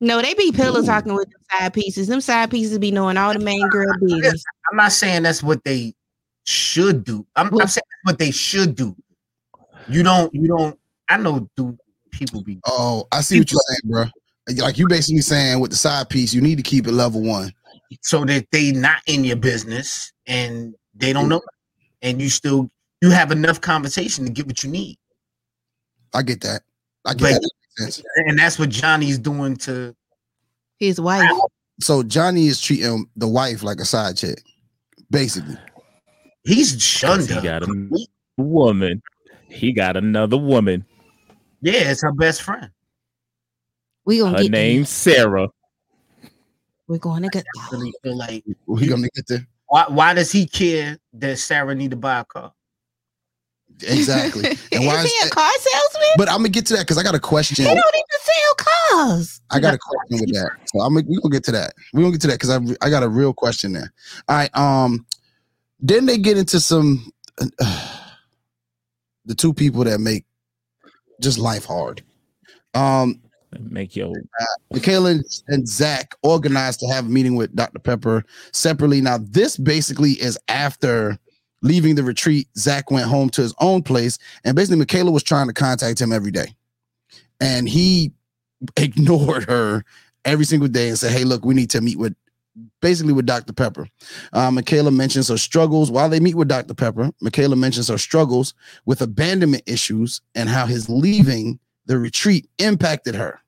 No, 0.00 0.22
they 0.22 0.34
be 0.34 0.50
pillow 0.52 0.82
talking 0.82 1.14
with 1.14 1.28
them 1.28 1.40
side 1.50 1.74
pieces. 1.74 2.08
Them 2.08 2.20
side 2.20 2.50
pieces 2.50 2.78
be 2.78 2.90
knowing 2.90 3.16
all 3.16 3.32
the 3.32 3.38
main 3.38 3.68
girl 3.68 3.92
business. 4.00 4.42
I'm 4.70 4.76
not 4.76 4.92
saying 4.92 5.22
that's 5.22 5.42
what 5.42 5.62
they 5.64 5.94
should 6.44 7.04
do. 7.04 7.26
I'm, 7.36 7.48
I'm 7.48 7.68
saying 7.68 7.82
that's 7.86 8.12
what 8.12 8.18
they 8.18 8.30
should 8.30 8.74
do. 8.74 8.96
You 9.88 10.02
don't. 10.02 10.34
You 10.34 10.48
don't. 10.48 10.78
I 11.08 11.18
know. 11.18 11.48
Do 11.56 11.76
people 12.10 12.42
be? 12.42 12.60
Oh, 12.66 13.06
I 13.12 13.20
see 13.20 13.40
what 13.40 13.52
you're 13.52 13.60
saying, 13.68 13.80
bro. 13.84 14.04
Like 14.62 14.78
you 14.78 14.88
basically 14.88 15.20
saying 15.20 15.60
with 15.60 15.70
the 15.70 15.76
side 15.76 16.08
piece, 16.08 16.32
you 16.32 16.40
need 16.40 16.56
to 16.56 16.62
keep 16.62 16.86
it 16.86 16.92
level 16.92 17.22
one. 17.22 17.52
so 18.02 18.24
that 18.24 18.46
they 18.52 18.72
not 18.72 19.00
in 19.06 19.24
your 19.24 19.36
business 19.36 20.12
and 20.26 20.74
they 20.94 21.12
don't 21.12 21.28
know 21.28 21.40
and 22.02 22.20
you 22.20 22.28
still 22.28 22.70
you 23.00 23.10
have 23.10 23.32
enough 23.32 23.60
conversation 23.60 24.24
to 24.24 24.30
get 24.30 24.46
what 24.46 24.62
you 24.62 24.70
need 24.70 24.96
I 26.14 26.22
get 26.22 26.40
that. 26.42 26.62
I 27.04 27.14
get 27.14 27.20
But- 27.20 27.42
that. 27.42 27.50
That 27.78 27.92
sense. 27.92 28.02
and 28.16 28.38
that's 28.38 28.58
what 28.58 28.68
johnny's 28.68 29.16
doing 29.18 29.56
to 29.58 29.94
His 30.78 31.00
wife. 31.00 31.30
So 31.80 32.02
Johnny 32.02 32.46
is 32.48 32.60
treating 32.60 33.06
the 33.16 33.28
wife 33.28 33.62
like 33.62 33.78
a 33.78 33.84
side 33.86 34.16
chick, 34.18 34.42
basically. 35.10 35.56
He's 36.44 36.82
shunned 36.82 37.28
He 37.28 37.34
her. 37.34 37.40
got 37.40 37.62
a 37.62 37.88
woman. 38.36 39.00
He 39.48 39.72
got 39.72 39.96
another 39.96 40.36
woman. 40.36 40.84
yeah 41.62 41.90
it's 41.90 42.02
her 42.02 42.12
best 42.12 42.42
friend 42.42 42.70
We 44.04 44.18
gonna 44.18 44.36
Her 44.38 44.42
get 44.42 44.50
name's 44.52 44.88
Sarah. 44.90 45.48
We're 46.88 46.98
going 46.98 47.22
to 47.22 47.28
get 47.28 47.44
I 47.56 47.68
really 47.72 47.92
feel 48.02 48.16
like 48.16 48.44
we're 48.66 48.90
gonna 48.90 49.08
get 49.14 49.26
there 49.28 49.46
why, 49.68 49.84
why 49.88 50.12
does 50.14 50.32
he 50.32 50.44
care 50.46 50.98
that 51.14 51.38
sarah 51.38 51.74
need 51.74 51.92
to 51.92 51.96
buy 51.96 52.18
a 52.20 52.24
car 52.24 52.52
exactly. 53.82 54.42
And 54.72 54.86
why 54.86 55.00
is 55.00 55.06
is 55.06 55.12
he 55.12 55.28
a 55.28 55.30
car 55.30 55.50
salesman? 55.58 56.08
But 56.16 56.28
I'm 56.28 56.38
gonna 56.38 56.48
get 56.48 56.66
to 56.66 56.74
that 56.74 56.80
because 56.80 56.98
I 56.98 57.02
got 57.02 57.14
a 57.14 57.20
question. 57.20 57.64
They 57.64 57.74
don't 57.74 57.78
even 57.78 58.04
sell 58.20 58.54
cars. 58.56 59.40
I 59.50 59.60
got 59.60 59.74
a 59.74 59.78
question 59.78 60.20
with 60.20 60.34
that. 60.34 60.50
So 60.66 60.80
I'm 60.80 60.94
we 60.94 61.02
gonna 61.02 61.30
get 61.30 61.44
to 61.44 61.52
that. 61.52 61.74
We 61.92 62.02
gonna 62.02 62.12
get 62.12 62.20
to 62.22 62.26
that 62.28 62.40
because 62.40 62.50
I 62.50 62.86
I 62.86 62.90
got 62.90 63.02
a 63.02 63.08
real 63.08 63.32
question 63.32 63.72
there. 63.72 63.92
All 64.28 64.36
right. 64.36 64.56
Um, 64.56 65.06
then 65.80 66.06
they 66.06 66.18
get 66.18 66.38
into 66.38 66.60
some 66.60 67.10
the 69.24 69.34
two 69.34 69.52
people 69.52 69.84
that 69.84 70.00
make 70.00 70.24
just 71.20 71.38
life 71.38 71.64
hard. 71.64 72.02
Um, 72.74 73.20
Make 73.58 73.96
your 73.96 74.12
Michaela 74.70 75.10
and, 75.10 75.24
and 75.48 75.68
Zach 75.68 76.14
organized 76.22 76.80
to 76.80 76.86
have 76.86 77.06
a 77.06 77.08
meeting 77.08 77.34
with 77.34 77.54
Dr. 77.54 77.80
Pepper 77.80 78.24
separately. 78.52 79.00
Now, 79.00 79.18
this 79.18 79.56
basically 79.56 80.12
is 80.12 80.38
after 80.48 81.18
leaving 81.62 81.94
the 81.94 82.02
retreat. 82.02 82.48
Zach 82.56 82.90
went 82.90 83.06
home 83.06 83.30
to 83.30 83.42
his 83.42 83.54
own 83.60 83.82
place, 83.82 84.18
and 84.44 84.56
basically, 84.56 84.78
Michaela 84.78 85.10
was 85.10 85.22
trying 85.22 85.48
to 85.48 85.52
contact 85.52 86.00
him 86.00 86.12
every 86.12 86.30
day, 86.30 86.54
and 87.40 87.68
he 87.68 88.12
ignored 88.76 89.44
her 89.48 89.84
every 90.24 90.44
single 90.44 90.68
day 90.68 90.88
and 90.88 90.98
said, 90.98 91.12
"Hey, 91.12 91.24
look, 91.24 91.44
we 91.44 91.54
need 91.54 91.70
to 91.70 91.80
meet 91.80 91.98
with." 91.98 92.14
Basically, 92.82 93.12
with 93.12 93.26
Dr. 93.26 93.52
Pepper. 93.52 93.86
Uh, 94.32 94.50
Michaela 94.50 94.90
mentions 94.90 95.28
her 95.28 95.38
struggles 95.38 95.90
while 95.90 96.08
they 96.08 96.18
meet 96.18 96.34
with 96.34 96.48
Dr. 96.48 96.74
Pepper. 96.74 97.10
Michaela 97.20 97.54
mentions 97.54 97.88
her 97.88 97.96
struggles 97.96 98.54
with 98.84 99.00
abandonment 99.00 99.62
issues 99.66 100.20
and 100.34 100.48
how 100.48 100.66
his 100.66 100.88
leaving 100.88 101.60
the 101.86 101.96
retreat 101.96 102.50
impacted 102.58 103.14
her. 103.14 103.40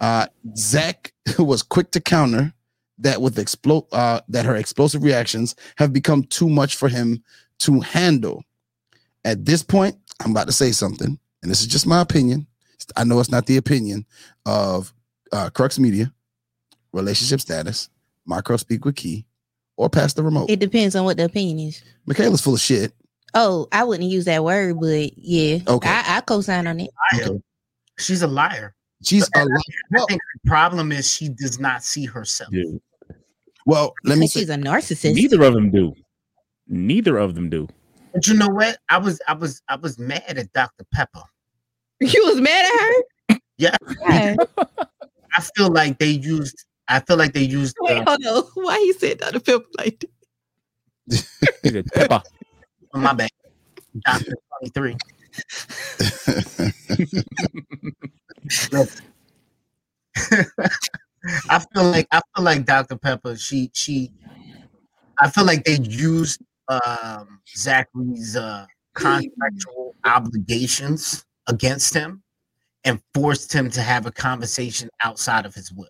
Uh, 0.00 0.26
Zach 0.56 1.12
was 1.38 1.62
quick 1.62 1.90
to 1.92 2.00
counter 2.00 2.52
that 2.98 3.20
with 3.22 3.36
explo- 3.36 3.86
uh, 3.92 4.20
that 4.28 4.44
her 4.44 4.56
explosive 4.56 5.02
reactions 5.02 5.54
have 5.76 5.92
become 5.92 6.24
too 6.24 6.48
much 6.48 6.76
for 6.76 6.88
him 6.88 7.22
to 7.58 7.80
handle. 7.80 8.44
At 9.24 9.44
this 9.44 9.62
point, 9.62 9.96
I'm 10.24 10.30
about 10.32 10.46
to 10.46 10.52
say 10.52 10.72
something, 10.72 11.18
and 11.42 11.50
this 11.50 11.60
is 11.60 11.66
just 11.66 11.86
my 11.86 12.00
opinion. 12.00 12.46
I 12.96 13.04
know 13.04 13.20
it's 13.20 13.30
not 13.30 13.46
the 13.46 13.58
opinion 13.58 14.06
of 14.46 14.92
uh, 15.32 15.50
Crux 15.50 15.78
Media, 15.78 16.12
relationship 16.92 17.40
status, 17.40 17.90
Micro 18.24 18.56
Speak 18.56 18.84
with 18.84 18.96
Key, 18.96 19.26
or 19.76 19.90
Pass 19.90 20.14
the 20.14 20.22
Remote. 20.22 20.48
It 20.50 20.58
depends 20.60 20.96
on 20.96 21.04
what 21.04 21.16
the 21.16 21.24
opinion 21.24 21.68
is. 21.68 21.82
Michaela's 22.06 22.40
full 22.40 22.54
of 22.54 22.60
shit. 22.60 22.92
Oh, 23.34 23.68
I 23.72 23.84
wouldn't 23.84 24.08
use 24.08 24.24
that 24.24 24.42
word, 24.42 24.80
but 24.80 25.10
yeah. 25.18 25.58
Okay. 25.66 25.88
I, 25.88 26.16
I 26.16 26.20
co-sign 26.22 26.66
on 26.66 26.80
it. 26.80 26.90
Okay. 27.14 27.38
she's 27.98 28.22
a 28.22 28.26
liar 28.26 28.74
She's 29.04 29.28
a 29.36 29.44
liar. 29.44 29.58
i 29.96 30.04
think 30.08 30.20
the 30.42 30.48
problem 30.50 30.90
is 30.92 31.12
she 31.12 31.28
does 31.28 31.60
not 31.60 31.84
see 31.84 32.04
herself 32.04 32.50
dude. 32.50 32.80
Well. 33.68 33.92
Let 34.04 34.16
me 34.18 34.22
Because 34.24 34.32
say, 34.32 34.40
she's 34.40 34.48
a 34.50 34.56
narcissist. 34.56 35.14
Neither 35.14 35.42
of 35.44 35.52
them 35.54 35.70
do. 35.70 35.94
Neither 36.66 37.18
of 37.18 37.34
them 37.36 37.48
do. 37.50 37.68
but 38.12 38.26
you 38.26 38.34
know 38.34 38.48
what 38.48 38.76
i 38.88 38.96
was 38.98 39.20
i 39.28 39.34
was 39.34 39.62
i 39.68 39.76
was 39.76 39.98
mad 39.98 40.24
at 40.26 40.52
dr 40.52 40.84
pepper 40.92 41.22
You 42.00 42.22
was 42.26 42.40
mad 42.40 42.64
at 42.66 42.80
her? 42.80 43.38
Yeah. 43.58 43.76
Why? 44.00 44.36
i 45.36 45.40
feel 45.56 45.70
like 45.70 45.98
they 45.98 46.10
used 46.10 46.64
i 46.88 47.00
feel 47.00 47.16
like 47.16 47.32
they 47.32 47.42
used 47.44 47.76
Wait, 47.80 47.98
uh, 47.98 48.04
hold 48.16 48.26
on. 48.26 48.42
Why 48.64 48.78
he 48.78 48.92
said 48.94 49.18
Dr. 49.18 49.40
Pepper 49.40 49.64
like 49.78 49.98
that? 50.00 50.10
He 51.62 51.68
said, 51.70 51.86
Pepper. 51.92 52.22
oh, 52.94 52.98
my 52.98 53.12
bad 53.14 53.30
dr 54.04 54.32
23 54.72 54.96
Look. 58.72 58.88
I 61.48 61.58
feel 61.58 61.84
like 61.84 62.06
I 62.10 62.20
feel 62.34 62.44
like 62.44 62.64
Dr. 62.64 62.96
Pepper. 62.96 63.36
She 63.36 63.70
she. 63.74 64.12
I 65.20 65.30
feel 65.30 65.44
like 65.44 65.64
they 65.64 65.78
used 65.78 66.40
um, 66.68 67.40
Zachary's 67.56 68.36
uh, 68.36 68.66
contractual 68.94 69.96
obligations 70.04 71.24
against 71.48 71.92
him 71.94 72.22
and 72.84 73.00
forced 73.14 73.52
him 73.52 73.70
to 73.70 73.82
have 73.82 74.06
a 74.06 74.12
conversation 74.12 74.88
outside 75.02 75.44
of 75.44 75.54
his 75.54 75.72
will. 75.72 75.88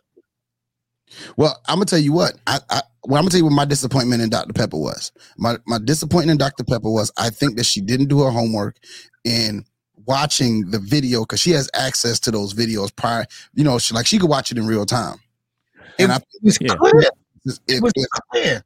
Well, 1.36 1.60
I'm 1.66 1.76
gonna 1.76 1.86
tell 1.86 1.98
you 1.98 2.12
what. 2.12 2.34
I, 2.46 2.60
I 2.70 2.82
well, 3.04 3.18
I'm 3.18 3.24
gonna 3.24 3.30
tell 3.30 3.38
you 3.38 3.44
what 3.44 3.52
my 3.52 3.64
disappointment 3.64 4.22
in 4.22 4.30
Dr. 4.30 4.52
Pepper 4.52 4.78
was. 4.78 5.12
My 5.36 5.56
my 5.66 5.78
disappointment 5.82 6.32
in 6.32 6.38
Dr. 6.38 6.64
Pepper 6.64 6.90
was 6.90 7.12
I 7.16 7.30
think 7.30 7.56
that 7.56 7.66
she 7.66 7.80
didn't 7.80 8.08
do 8.08 8.20
her 8.20 8.30
homework 8.30 8.76
in 9.24 9.64
watching 10.08 10.68
the 10.70 10.78
video 10.80 11.20
because 11.20 11.38
she 11.40 11.50
has 11.52 11.70
access 11.74 12.18
to 12.20 12.30
those 12.32 12.54
videos 12.54 12.94
prior. 12.94 13.26
You 13.54 13.62
know, 13.64 13.78
she, 13.78 13.94
like 13.94 14.06
she 14.06 14.18
could 14.18 14.30
watch 14.30 14.50
it 14.50 14.58
in 14.58 14.66
real 14.66 14.86
time. 14.86 15.18
And 15.98 16.10
It 16.10 16.14
I 16.14 16.20
was 16.42 16.58
Yeah. 16.60 16.74
clear. 16.74 17.00
it, 17.00 17.10
It 17.68 17.82
was 17.82 17.92
it- 17.94 18.08
clear. 18.32 18.64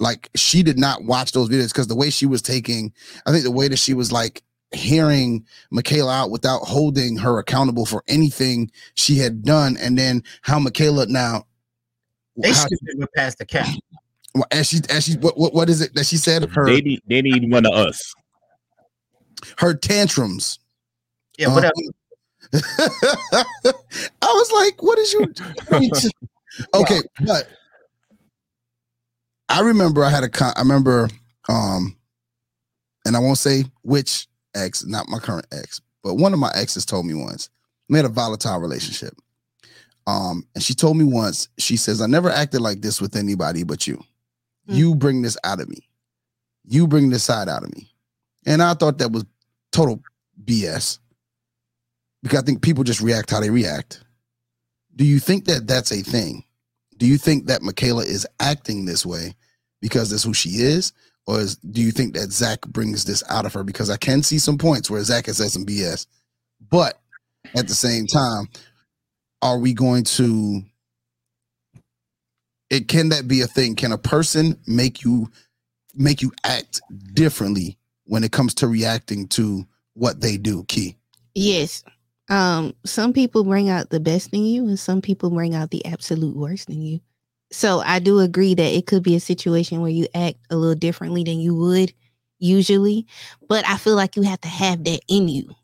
like 0.00 0.28
she 0.34 0.62
did 0.62 0.78
not 0.78 1.04
watch 1.04 1.32
those 1.32 1.48
videos 1.48 1.68
because 1.68 1.86
the 1.86 1.94
way 1.96 2.10
she 2.10 2.26
was 2.26 2.42
taking, 2.42 2.92
I 3.24 3.30
think 3.32 3.44
the 3.44 3.50
way 3.50 3.68
that 3.68 3.78
she 3.78 3.94
was 3.94 4.10
like 4.12 4.42
hearing 4.72 5.44
Michaela 5.70 6.12
out 6.12 6.30
without 6.30 6.60
holding 6.62 7.16
her 7.18 7.38
accountable 7.38 7.86
for 7.86 8.02
anything 8.08 8.70
she 8.94 9.16
had 9.18 9.42
done, 9.44 9.76
and 9.76 9.96
then 9.98 10.22
how 10.42 10.58
Michaela 10.58 11.06
now. 11.06 11.46
They 12.36 12.48
how- 12.48 12.62
should 12.62 12.70
have 12.72 12.98
been 12.98 13.06
past 13.16 13.38
the 13.38 13.46
cap. 13.46 13.68
Well, 14.34 14.46
as 14.50 14.66
she 14.66 14.80
as 14.88 15.04
she 15.04 15.18
what, 15.18 15.36
what 15.36 15.52
what 15.52 15.68
is 15.68 15.82
it 15.82 15.94
that 15.94 16.06
she 16.06 16.16
said 16.16 16.48
her 16.52 16.64
They 16.64 16.80
need 16.80 17.02
they 17.06 17.20
need 17.20 17.50
one 17.52 17.66
of 17.66 17.72
us. 17.74 18.14
her 19.58 19.74
tantrums 19.74 20.58
Yeah, 21.38 21.48
Uh, 21.48 21.54
whatever. 21.54 21.72
i 22.54 23.44
was 24.22 24.52
like 24.52 24.82
what 24.82 24.98
is 24.98 25.12
you 25.12 25.32
okay 26.74 27.00
but 27.24 27.48
i 29.48 29.60
remember 29.60 30.04
i 30.04 30.10
had 30.10 30.24
a 30.24 30.28
con 30.28 30.52
i 30.56 30.60
remember 30.60 31.08
um 31.48 31.96
and 33.06 33.16
i 33.16 33.18
won't 33.18 33.38
say 33.38 33.64
which 33.82 34.26
ex 34.54 34.84
not 34.84 35.08
my 35.08 35.18
current 35.18 35.46
ex 35.52 35.80
but 36.02 36.14
one 36.16 36.32
of 36.34 36.38
my 36.38 36.50
exes 36.54 36.84
told 36.84 37.06
me 37.06 37.14
once 37.14 37.48
we 37.88 37.96
had 37.96 38.04
a 38.06 38.08
volatile 38.08 38.58
relationship. 38.58 39.14
Um 40.06 40.46
and 40.54 40.64
she 40.64 40.74
told 40.74 40.96
me 40.96 41.04
once 41.04 41.48
she 41.58 41.76
says 41.76 42.00
i 42.02 42.06
never 42.06 42.30
acted 42.30 42.60
like 42.60 42.80
this 42.80 43.00
with 43.00 43.16
anybody 43.16 43.62
but 43.64 43.86
you. 43.86 43.96
Mm. 44.68 44.74
you 44.76 44.94
bring 44.94 45.22
this 45.22 45.36
out 45.44 45.60
of 45.60 45.68
me. 45.68 45.88
You 46.64 46.86
bring 46.86 47.10
this 47.10 47.24
side 47.24 47.48
out 47.48 47.64
of 47.64 47.74
me. 47.74 47.88
And 48.46 48.62
i 48.62 48.74
thought 48.74 48.98
that 48.98 49.12
was 49.12 49.24
total 49.70 50.02
bs 50.44 50.98
because 52.22 52.40
i 52.40 52.44
think 52.44 52.62
people 52.62 52.84
just 52.84 53.00
react 53.00 53.30
how 53.30 53.40
they 53.40 53.50
react. 53.50 54.02
Do 54.94 55.06
you 55.06 55.18
think 55.20 55.46
that 55.46 55.66
that's 55.66 55.90
a 55.90 56.02
thing? 56.02 56.44
Do 56.98 57.06
you 57.06 57.18
think 57.18 57.46
that 57.46 57.62
michaela 57.62 58.04
is 58.04 58.26
acting 58.40 58.84
this 58.84 59.06
way 59.06 59.34
because 59.80 60.10
that's 60.10 60.24
who 60.24 60.34
she 60.34 60.50
is? 60.50 60.92
Or 61.26 61.38
is, 61.40 61.56
do 61.56 61.80
you 61.80 61.92
think 61.92 62.14
that 62.14 62.32
zach 62.32 62.62
brings 62.62 63.04
this 63.04 63.22
out 63.28 63.46
of 63.46 63.54
her? 63.54 63.64
Because 63.64 63.90
i 63.90 63.96
can 63.96 64.22
see 64.22 64.38
some 64.38 64.58
points 64.58 64.90
where 64.90 65.02
zach 65.02 65.26
has 65.26 65.38
said 65.38 65.50
some 65.50 65.64
bs 65.66 66.06
but 66.70 67.00
at 67.56 67.68
the 67.68 67.74
same 67.74 68.06
time 68.06 68.48
are 69.40 69.58
we 69.58 69.72
going 69.72 70.04
to 70.04 70.62
it 72.72 72.88
can 72.88 73.10
that 73.10 73.28
be 73.28 73.42
a 73.42 73.46
thing? 73.46 73.76
Can 73.76 73.92
a 73.92 73.98
person 73.98 74.58
make 74.66 75.04
you 75.04 75.30
make 75.94 76.22
you 76.22 76.32
act 76.42 76.80
differently 77.12 77.76
when 78.04 78.24
it 78.24 78.32
comes 78.32 78.54
to 78.54 78.66
reacting 78.66 79.28
to 79.28 79.66
what 79.92 80.22
they 80.22 80.38
do 80.38 80.64
key? 80.64 80.96
Yes. 81.34 81.84
Um, 82.32 82.74
some 82.86 83.12
people 83.12 83.44
bring 83.44 83.68
out 83.68 83.90
the 83.90 84.00
best 84.00 84.32
in 84.32 84.46
you 84.46 84.66
and 84.66 84.78
some 84.78 85.02
people 85.02 85.28
bring 85.28 85.54
out 85.54 85.70
the 85.70 85.84
absolute 85.84 86.34
worst 86.34 86.70
in 86.70 86.80
you. 86.80 87.00
So 87.50 87.80
I 87.80 87.98
do 87.98 88.20
agree 88.20 88.54
that 88.54 88.74
it 88.74 88.86
could 88.86 89.02
be 89.02 89.14
a 89.14 89.20
situation 89.20 89.82
where 89.82 89.90
you 89.90 90.06
act 90.14 90.38
a 90.48 90.56
little 90.56 90.74
differently 90.74 91.24
than 91.24 91.40
you 91.40 91.54
would 91.54 91.92
usually, 92.38 93.06
but 93.50 93.68
I 93.68 93.76
feel 93.76 93.96
like 93.96 94.16
you 94.16 94.22
have 94.22 94.40
to 94.40 94.48
have 94.48 94.82
that 94.84 95.00
in 95.08 95.28
you. 95.28 95.54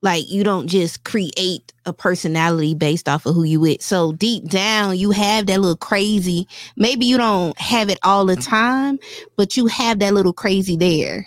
Like 0.00 0.30
you 0.30 0.44
don't 0.44 0.68
just 0.68 1.02
create 1.02 1.72
a 1.84 1.92
personality 1.92 2.76
based 2.76 3.08
off 3.08 3.26
of 3.26 3.34
who 3.34 3.42
you 3.42 3.58
with. 3.58 3.82
So 3.82 4.12
deep 4.12 4.44
down 4.44 4.96
you 4.96 5.10
have 5.10 5.46
that 5.46 5.60
little 5.60 5.76
crazy. 5.76 6.46
Maybe 6.76 7.04
you 7.04 7.18
don't 7.18 7.58
have 7.58 7.88
it 7.88 7.98
all 8.04 8.24
the 8.26 8.36
time, 8.36 9.00
but 9.36 9.56
you 9.56 9.66
have 9.66 9.98
that 9.98 10.14
little 10.14 10.32
crazy 10.32 10.76
there. 10.76 11.26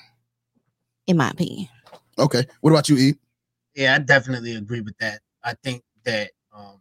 In 1.06 1.17
my 1.17 1.32
opinion. 1.32 1.67
okay 2.17 2.45
what 2.62 2.71
about 2.71 2.88
you 2.88 2.95
e 2.97 3.13
Yeah, 3.75 3.95
I 3.95 3.99
definitely 3.99 4.55
agree 4.55 4.81
with 4.81 4.97
that. 4.99 5.21
I 5.43 5.53
think 5.63 5.83
that 6.05 6.31
um, 6.53 6.79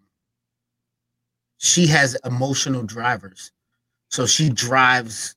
she 1.58 1.86
has 1.86 2.16
emotional 2.24 2.82
drivers. 2.82 3.52
So 4.10 4.26
she 4.26 4.50
drives 4.50 5.36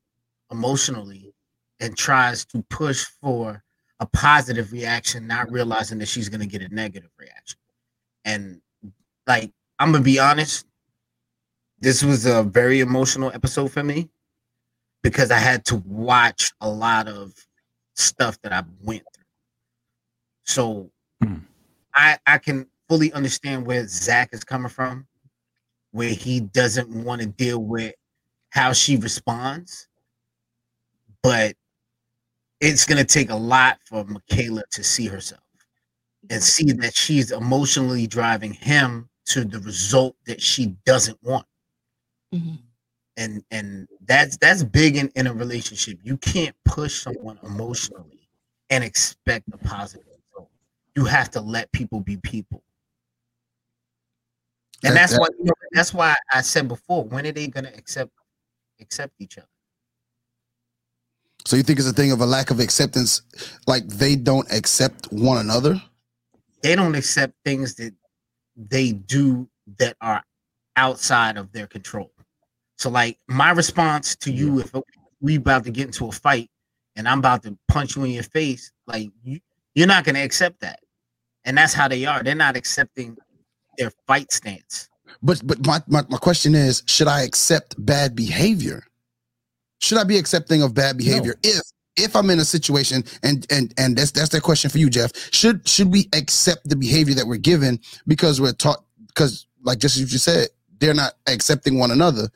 emotionally 0.52 1.34
and 1.80 1.98
tries 1.98 2.46
to 2.48 2.64
push 2.70 3.06
for 3.22 3.64
a 4.00 4.06
positive 4.08 4.72
reaction, 4.72 5.28
not 5.28 5.52
realizing 5.52 6.00
that 6.00 6.08
she's 6.08 6.30
going 6.30 6.42
to 6.42 6.48
get 6.48 6.62
a 6.64 6.74
negative 6.74 7.12
reaction. 7.20 7.60
And 8.26 8.62
like, 9.28 9.52
I'm 9.80 9.92
going 9.92 10.04
to 10.04 10.06
be 10.06 10.20
honest, 10.20 10.66
this 11.80 12.04
was 12.04 12.26
a 12.26 12.44
very 12.44 12.80
emotional 12.80 13.32
episode 13.34 13.72
for 13.72 13.84
me 13.84 14.10
because 15.04 15.32
I 15.32 15.40
had 15.40 15.66
to 15.66 15.78
watch 15.78 16.54
a 16.62 16.70
lot 16.70 17.08
of 17.08 17.34
stuff 17.96 18.42
that 18.44 18.54
I 18.54 18.64
went 18.84 19.04
through. 19.16 19.26
So 20.44 20.92
I 21.94 22.18
I 22.28 22.38
can 22.38 22.68
fully 22.90 23.12
understand 23.14 23.66
where 23.66 23.88
Zach 23.88 24.30
is 24.34 24.44
coming 24.44 24.70
from, 24.70 25.08
where 25.92 26.10
he 26.10 26.42
doesn't 26.42 26.90
want 26.90 27.22
to 27.22 27.28
deal 27.28 27.60
with 27.64 27.96
how 28.52 28.74
she 28.74 28.98
responds, 28.98 29.88
but 31.24 31.56
it's 32.62 32.86
gonna 32.86 33.04
take 33.04 33.30
a 33.30 33.36
lot 33.36 33.80
for 33.86 34.04
Michaela 34.06 34.64
to 34.72 34.84
see 34.84 35.08
herself 35.08 35.42
and 36.30 36.42
see 36.44 36.72
that 36.74 36.96
she's 36.96 37.32
emotionally 37.32 38.08
driving 38.08 38.54
him 38.54 39.10
to 39.28 39.46
the 39.46 39.60
result 39.62 40.16
that 40.28 40.42
she 40.42 40.68
doesn't 40.86 41.22
want. 41.24 41.46
Mhm. 42.34 42.60
And 43.18 43.44
and 43.52 43.88
that's 44.06 44.38
that's 44.38 44.64
big 44.64 44.98
in, 44.98 45.10
in 45.16 45.28
a 45.28 45.34
relationship. 45.34 46.00
You 46.04 46.18
can't 46.18 46.56
push 46.66 47.02
someone 47.02 47.40
emotionally 47.44 48.30
and 48.70 48.84
expect 48.84 49.48
a 49.54 49.58
positive 49.60 50.06
result. 50.08 50.15
You 50.96 51.06
have 51.06 51.30
to 51.32 51.42
let 51.42 51.72
people 51.72 52.00
be 52.00 52.18
people. 52.18 52.64
And 54.84 54.96
That- 54.96 55.10
that's 55.10 55.20
why 55.20 55.28
you 55.40 55.46
know, 55.46 55.54
that's 55.72 55.94
why 55.94 56.16
I 56.32 56.42
said 56.42 56.68
before, 56.68 57.04
when 57.06 57.26
are 57.26 57.32
they 57.32 57.48
gonna 57.48 57.72
accept 57.76 58.12
accept 58.80 59.14
each 59.20 59.38
other? 59.38 59.48
so 61.46 61.56
you 61.56 61.62
think 61.64 61.78
it's 61.80 61.88
a 61.88 61.94
thing 61.94 62.12
of 62.12 62.20
a 62.22 62.26
lack 62.26 62.50
of 62.50 62.60
acceptance 62.60 63.22
like 63.68 63.88
they 63.88 64.16
don't 64.16 64.52
accept 64.52 65.06
one 65.12 65.38
another 65.38 65.82
They 66.64 66.76
don't 66.76 66.96
accept 66.96 67.36
things 67.46 67.76
that 67.76 67.94
they 68.56 68.92
do 68.94 69.48
that 69.78 69.96
are 70.02 70.24
outside 70.76 71.38
of 71.38 71.52
their 71.52 71.68
control. 71.68 72.12
So 72.80 72.90
like 72.90 73.20
my 73.28 73.52
response 73.52 74.16
to 74.18 74.32
you 74.32 74.60
if 74.60 74.74
we 75.22 75.36
about 75.36 75.64
to 75.66 75.72
get 75.72 75.86
into 75.86 76.08
a 76.08 76.12
fight 76.12 76.50
and 76.96 77.08
I'm 77.08 77.20
about 77.20 77.44
to 77.44 77.58
punch 77.68 77.96
you 77.96 78.04
in 78.06 78.12
your 78.12 78.24
face, 78.24 78.72
like 78.88 79.10
you, 79.24 79.40
you're 79.76 79.88
not 79.88 80.04
gonna 80.04 80.24
accept 80.24 80.60
that. 80.62 80.80
And 81.46 81.58
that's 81.58 81.74
how 81.74 81.88
they 81.88 82.06
are. 82.06 82.24
They're 82.24 82.36
not 82.36 82.58
accepting 82.58 83.18
their 83.78 83.92
fight 84.08 84.32
stance. 84.32 84.90
But 85.22 85.46
but 85.46 85.66
my, 85.66 85.82
my, 85.88 86.04
my 86.10 86.18
question 86.18 86.56
is, 86.56 86.84
should 86.88 87.08
I 87.08 87.24
accept 87.24 87.76
bad 87.84 88.16
behavior? 88.16 88.84
Should 89.80 89.98
I 89.98 90.04
be 90.04 90.18
accepting 90.18 90.62
of 90.62 90.74
bad 90.74 90.98
behavior 90.98 91.36
if 91.44 91.62
if 91.96 92.16
I'm 92.16 92.30
in 92.30 92.40
a 92.40 92.46
situation 92.46 93.04
and 93.24 93.46
and 93.50 93.74
and 93.78 93.98
that's 93.98 94.12
that's 94.12 94.30
that 94.30 94.44
question 94.44 94.70
for 94.70 94.78
you, 94.78 94.90
Jeff. 94.90 95.12
Should 95.34 95.68
should 95.68 95.92
we 95.92 96.10
accept 96.14 96.68
the 96.68 96.76
behavior 96.76 97.16
that 97.16 97.28
we're 97.28 97.38
given 97.38 97.80
because 98.08 98.42
we're 98.42 98.54
taught 98.54 98.84
because 99.08 99.48
like 99.64 99.80
just 99.80 99.98
as 99.98 100.12
you 100.12 100.20
said, 100.20 100.50
they're 100.80 100.94
not 100.94 101.14
accepting 101.28 101.80
one 101.80 101.92
another. 101.92 102.30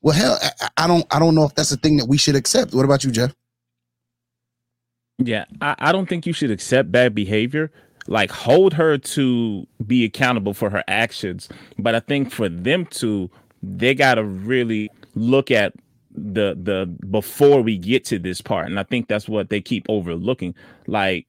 Well, 0.00 0.14
hell, 0.14 0.38
I, 0.42 0.68
I 0.78 0.86
don't 0.86 1.06
I 1.14 1.18
don't 1.18 1.34
know 1.34 1.44
if 1.44 1.54
that's 1.54 1.72
a 1.72 1.76
thing 1.76 1.96
that 1.98 2.06
we 2.06 2.18
should 2.18 2.36
accept. 2.36 2.74
What 2.74 2.84
about 2.84 3.04
you, 3.04 3.10
Jeff? 3.10 3.34
Yeah, 5.18 5.44
I, 5.60 5.76
I 5.78 5.92
don't 5.92 6.08
think 6.08 6.26
you 6.26 6.32
should 6.32 6.50
accept 6.50 6.90
bad 6.90 7.14
behavior. 7.14 7.70
Like 8.08 8.30
hold 8.30 8.74
her 8.74 8.98
to 8.98 9.66
be 9.86 10.04
accountable 10.04 10.54
for 10.54 10.70
her 10.70 10.82
actions. 10.88 11.48
But 11.78 11.94
I 11.94 12.00
think 12.00 12.32
for 12.32 12.48
them 12.48 12.86
to, 12.86 13.30
they 13.62 13.94
gotta 13.94 14.24
really 14.24 14.90
look 15.14 15.50
at 15.50 15.74
the 16.14 16.56
the 16.60 16.86
before 17.10 17.62
we 17.62 17.78
get 17.78 18.04
to 18.06 18.18
this 18.18 18.40
part. 18.40 18.66
And 18.66 18.78
I 18.78 18.82
think 18.82 19.08
that's 19.08 19.28
what 19.28 19.50
they 19.50 19.60
keep 19.60 19.86
overlooking. 19.88 20.54
Like, 20.86 21.26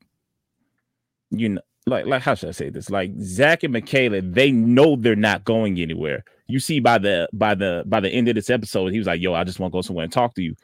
you 1.30 1.50
know, 1.50 1.62
like 1.86 2.06
like 2.06 2.22
how 2.22 2.36
should 2.36 2.50
I 2.50 2.54
say 2.54 2.70
this? 2.70 2.90
Like 2.90 3.12
Zach 3.22 3.64
and 3.64 3.74
Michaela, 3.74 4.22
they 4.22 4.52
know 4.52 4.96
they're 4.96 5.16
not 5.16 5.44
going 5.44 5.80
anywhere. 5.80 6.24
You 6.48 6.60
see 6.60 6.80
by 6.80 6.98
the 6.98 7.30
by 7.34 7.56
the 7.56 7.84
by 7.86 8.00
the 8.00 8.10
end 8.10 8.28
of 8.28 8.36
this 8.36 8.50
episode, 8.50 8.92
he 8.92 8.98
was 8.98 9.08
like, 9.08 9.22
"Yo, 9.22 9.34
I 9.34 9.44
just 9.44 9.60
want 9.60 9.72
to 9.72 9.78
go 9.78 9.82
somewhere 9.82 10.04
and 10.04 10.14
talk 10.14 10.34
to 10.36 10.42
you." 10.42 10.56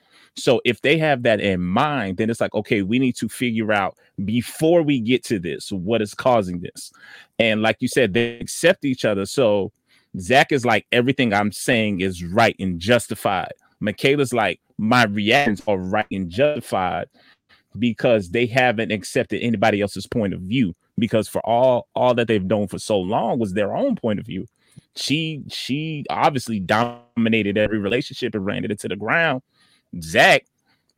So 0.42 0.62
if 0.66 0.82
they 0.82 0.98
have 0.98 1.24
that 1.24 1.40
in 1.42 1.62
mind, 1.62 2.18
then 2.18 2.30
it's 2.30 2.42
like, 2.42 2.54
okay, 2.56 2.82
we 2.82 3.00
need 3.00 3.16
to 3.18 3.30
figure 3.30 3.72
out 3.72 3.98
before 4.26 4.82
we 4.82 5.00
get 5.00 5.24
to 5.26 5.40
this 5.40 5.72
what 5.72 6.02
is 6.02 6.14
causing 6.14 6.62
this. 6.62 6.92
And 7.40 7.62
like 7.62 7.78
you 7.80 7.88
said, 7.88 8.14
they 8.14 8.40
accept 8.40 8.86
each 8.86 9.06
other. 9.06 9.26
So 9.26 9.72
Zach 10.20 10.52
is 10.52 10.66
like, 10.66 10.88
everything 10.92 11.34
I'm 11.34 11.52
saying 11.52 12.02
is 12.02 12.24
right 12.24 12.56
and 12.60 12.80
justified. 12.80 13.54
Michaela's 13.80 14.34
like, 14.34 14.60
my 14.78 15.06
reactions 15.06 15.62
are 15.68 15.78
right 15.78 16.08
and 16.12 16.30
justified 16.30 17.08
because 17.78 18.32
they 18.32 18.46
haven't 18.46 18.92
accepted 18.92 19.42
anybody 19.42 19.82
else's 19.82 20.08
point 20.08 20.34
of 20.34 20.42
view. 20.42 20.76
Because 20.98 21.28
for 21.30 21.40
all 21.46 21.88
all 21.96 22.14
that 22.16 22.28
they've 22.28 22.44
known 22.44 22.68
for 22.68 22.80
so 22.80 23.00
long 23.00 23.40
was 23.40 23.54
their 23.54 23.76
own 23.76 23.96
point 23.96 24.20
of 24.20 24.26
view. 24.26 24.48
she 24.96 25.44
she 25.50 26.06
obviously 26.10 26.60
dominated 26.60 27.58
every 27.58 27.80
relationship 27.80 28.36
and 28.36 28.46
ran 28.46 28.66
it 28.66 28.72
into 28.72 28.88
the 28.88 28.96
ground. 28.96 29.42
Zach, 30.02 30.46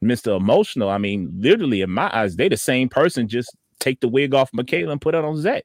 Mr. 0.04 0.38
Emotional, 0.38 0.90
I 0.90 0.98
mean, 0.98 1.32
literally 1.38 1.82
in 1.82 1.92
my 1.92 2.10
eyes, 2.16 2.36
they 2.36 2.50
the 2.50 2.58
same 2.58 2.90
person. 2.90 3.28
Just 3.28 3.56
take 3.80 4.00
the 4.00 4.08
wig 4.08 4.34
off 4.34 4.50
Michaela 4.54 4.92
and 4.92 5.02
put 5.02 5.16
it 5.16 5.24
on 5.24 5.38
Zach. 5.38 5.64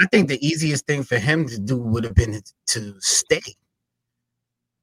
I 0.00 0.06
think 0.08 0.28
the 0.28 0.44
easiest 0.44 0.86
thing 0.86 1.02
for 1.02 1.18
him 1.18 1.46
to 1.48 1.58
do 1.58 1.76
would 1.76 2.04
have 2.04 2.14
been 2.14 2.40
to 2.66 2.94
stay. 3.00 3.42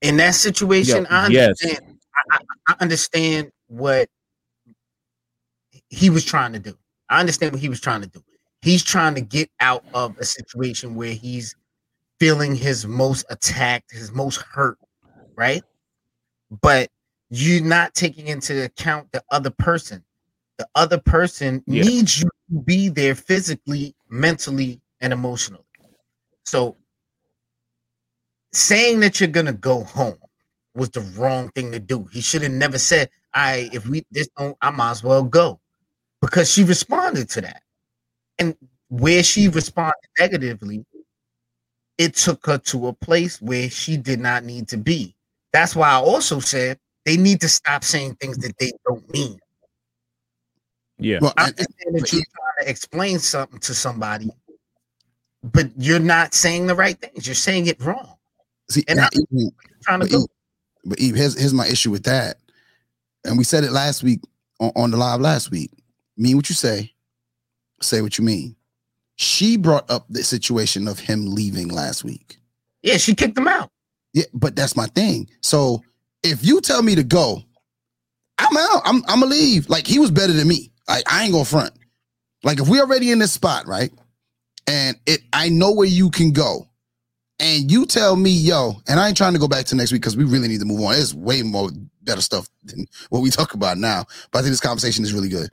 In 0.02 0.18
that 0.18 0.36
situation, 0.36 1.06
I 1.10 1.26
understand. 1.26 2.00
I, 2.32 2.38
I, 2.38 2.40
I 2.68 2.76
understand 2.80 3.52
what 3.68 4.10
he 5.90 6.10
was 6.10 6.24
trying 6.24 6.54
to 6.54 6.60
do. 6.60 6.78
I 7.10 7.20
understand 7.20 7.52
what 7.52 7.62
he 7.62 7.70
was 7.70 7.82
trying 7.82 8.02
to 8.02 8.08
do. 8.08 8.24
He's 8.62 8.84
trying 8.84 9.16
to 9.16 9.22
get 9.22 9.50
out 9.60 9.84
of 9.94 10.18
a 10.18 10.24
situation 10.24 10.96
where 10.96 11.14
he's 11.14 11.56
feeling 12.20 12.56
his 12.56 12.86
most 12.86 13.26
attacked, 13.30 13.92
his 13.92 14.12
most 14.12 14.42
hurt, 14.42 14.78
right? 15.36 15.64
But 16.52 16.90
you're 17.30 17.64
not 17.64 17.94
taking 17.96 18.28
into 18.28 18.66
account 18.66 19.12
the 19.14 19.24
other 19.32 19.50
person. 19.52 20.04
The 20.58 20.68
other 20.76 21.00
person 21.00 21.64
Yeah. 21.66 21.84
needs 21.84 22.20
you 22.22 22.30
to 22.50 22.62
be 22.62 22.90
there 22.90 23.16
physically, 23.16 23.96
mentally, 24.10 24.82
and 25.00 25.14
emotionally. 25.14 25.64
So 26.46 26.78
saying 28.54 29.00
that 29.02 29.20
you're 29.20 29.30
gonna 29.30 29.54
go 29.54 29.84
home 29.84 30.18
was 30.76 30.90
the 30.90 31.02
wrong 31.02 31.50
thing 31.52 31.72
to 31.72 31.80
do. 31.80 32.06
He 32.12 32.22
should 32.22 32.42
have 32.44 32.52
never 32.52 32.78
said, 32.78 33.10
I 33.34 33.70
if 33.74 33.88
we 33.88 34.06
this 34.12 34.28
don't, 34.38 34.58
I 34.62 34.72
might 34.72 34.92
as 34.92 35.04
well 35.04 35.24
go. 35.24 35.60
Because 36.22 36.52
she 36.52 36.64
responded 36.64 37.30
to 37.32 37.42
that. 37.42 37.64
And 38.40 38.56
where 38.90 39.24
she 39.24 39.48
responded 39.48 39.96
negatively, 40.20 40.86
it 41.98 42.16
took 42.16 42.46
her 42.46 42.58
to 42.58 42.88
a 42.88 42.94
place 42.94 43.42
where 43.42 43.70
she 43.70 43.98
did 43.98 44.20
not 44.20 44.44
need 44.44 44.68
to 44.70 44.78
be. 44.78 45.16
That's 45.54 45.76
why 45.76 45.90
I 45.90 45.96
also 45.96 46.40
said 46.40 46.80
they 47.06 47.18
need 47.18 47.42
to 47.42 47.50
stop 47.50 47.84
saying 47.84 48.16
things 48.16 48.38
that 48.40 48.58
they 48.58 48.72
don't 48.86 49.12
mean. 49.14 49.40
Yeah. 50.98 51.20
Well, 51.22 51.34
I 51.38 51.48
and- 51.48 51.60
understand 51.60 51.96
that 51.96 52.14
you're 52.14 52.24
trying 52.24 52.66
to 52.66 52.70
explain 52.70 53.20
something 53.20 53.60
to 53.60 53.74
somebody, 53.74 54.30
but 55.44 55.70
you're 55.78 56.00
not 56.00 56.34
saying 56.34 56.68
the 56.68 56.76
right 56.76 56.98
things. 57.00 57.26
You're 57.28 57.36
saying 57.36 57.68
it 57.68 57.82
wrong. 57.82 58.16
see, 58.70 58.84
and 58.88 59.00
and 59.00 59.06
I- 59.08 59.10
even- 59.14 59.28
You're 59.40 59.52
trying 59.84 60.00
to 60.02 60.06
But 60.06 60.12
go. 60.12 60.22
Eve, 60.22 60.28
but 60.86 61.00
Eve, 61.00 61.16
here's 61.16 61.40
here's 61.40 61.54
my 61.54 61.68
issue 61.68 61.92
with 61.92 62.04
that. 62.04 62.38
And 63.26 63.38
we 63.38 63.44
said 63.44 63.64
it 63.64 63.72
last 63.72 64.04
week 64.04 64.22
on, 64.60 64.72
on 64.76 64.92
the 64.92 64.98
live 64.98 65.20
last 65.22 65.52
week. 65.52 65.72
Mean 66.18 66.38
what 66.38 66.50
you 66.50 66.56
say, 66.56 66.94
say 67.82 68.02
what 68.02 68.18
you 68.18 68.24
mean. 68.24 68.56
She 69.16 69.58
brought 69.58 69.90
up 69.90 70.06
the 70.10 70.24
situation 70.24 70.88
of 70.88 71.00
him 71.00 71.26
leaving 71.34 71.68
last 71.68 72.04
week. 72.04 72.38
Yeah, 72.82 72.98
she 72.98 73.14
kicked 73.14 73.38
him 73.38 73.48
out. 73.48 73.70
Yeah, 74.14 74.26
but 74.34 74.56
that's 74.56 74.76
my 74.76 74.88
thing. 74.88 75.30
So 75.42 75.84
if 76.24 76.46
you 76.46 76.62
tell 76.62 76.84
me 76.84 76.96
to 76.96 77.04
go, 77.04 77.42
I'm 78.40 78.58
out. 78.58 78.82
I'm 78.86 78.98
I'm 79.08 79.22
gonna 79.22 79.28
leave. 79.28 79.70
Like 79.70 79.88
he 79.88 80.00
was 80.00 80.12
better 80.12 80.34
than 80.34 80.48
me. 80.48 80.72
Like 80.90 81.04
I 81.12 81.24
ain't 81.24 81.34
gonna 81.34 81.46
front. 81.46 81.74
Like 82.44 82.60
if 82.60 82.70
we 82.70 82.80
already 82.82 83.12
in 83.12 83.20
this 83.20 83.34
spot, 83.34 83.68
right? 83.68 83.92
And 84.68 84.98
it 85.06 85.22
I 85.34 85.50
know 85.50 85.72
where 85.74 85.88
you 85.88 86.10
can 86.10 86.32
go. 86.32 86.68
And 87.40 87.72
you 87.72 87.86
tell 87.86 88.16
me, 88.16 88.32
yo, 88.32 88.74
and 88.88 89.00
I 89.00 89.10
ain't 89.10 89.18
trying 89.18 89.34
to 89.34 89.40
go 89.40 89.48
back 89.48 89.66
to 89.68 89.76
next 89.76 89.92
week 89.92 90.02
because 90.02 90.18
we 90.18 90.26
really 90.26 90.48
need 90.48 90.62
to 90.62 90.66
move 90.66 90.82
on. 90.82 90.96
It's 90.96 91.14
way 91.14 91.44
more 91.44 91.70
better 92.04 92.22
stuff 92.22 92.48
than 92.64 92.86
what 93.10 93.22
we 93.22 93.32
talk 93.32 93.54
about 93.56 93.78
now. 93.78 94.06
But 94.32 94.40
I 94.40 94.42
think 94.44 94.52
this 94.54 94.62
conversation 94.62 95.04
is 95.06 95.14
really 95.14 95.30
good. 95.30 95.50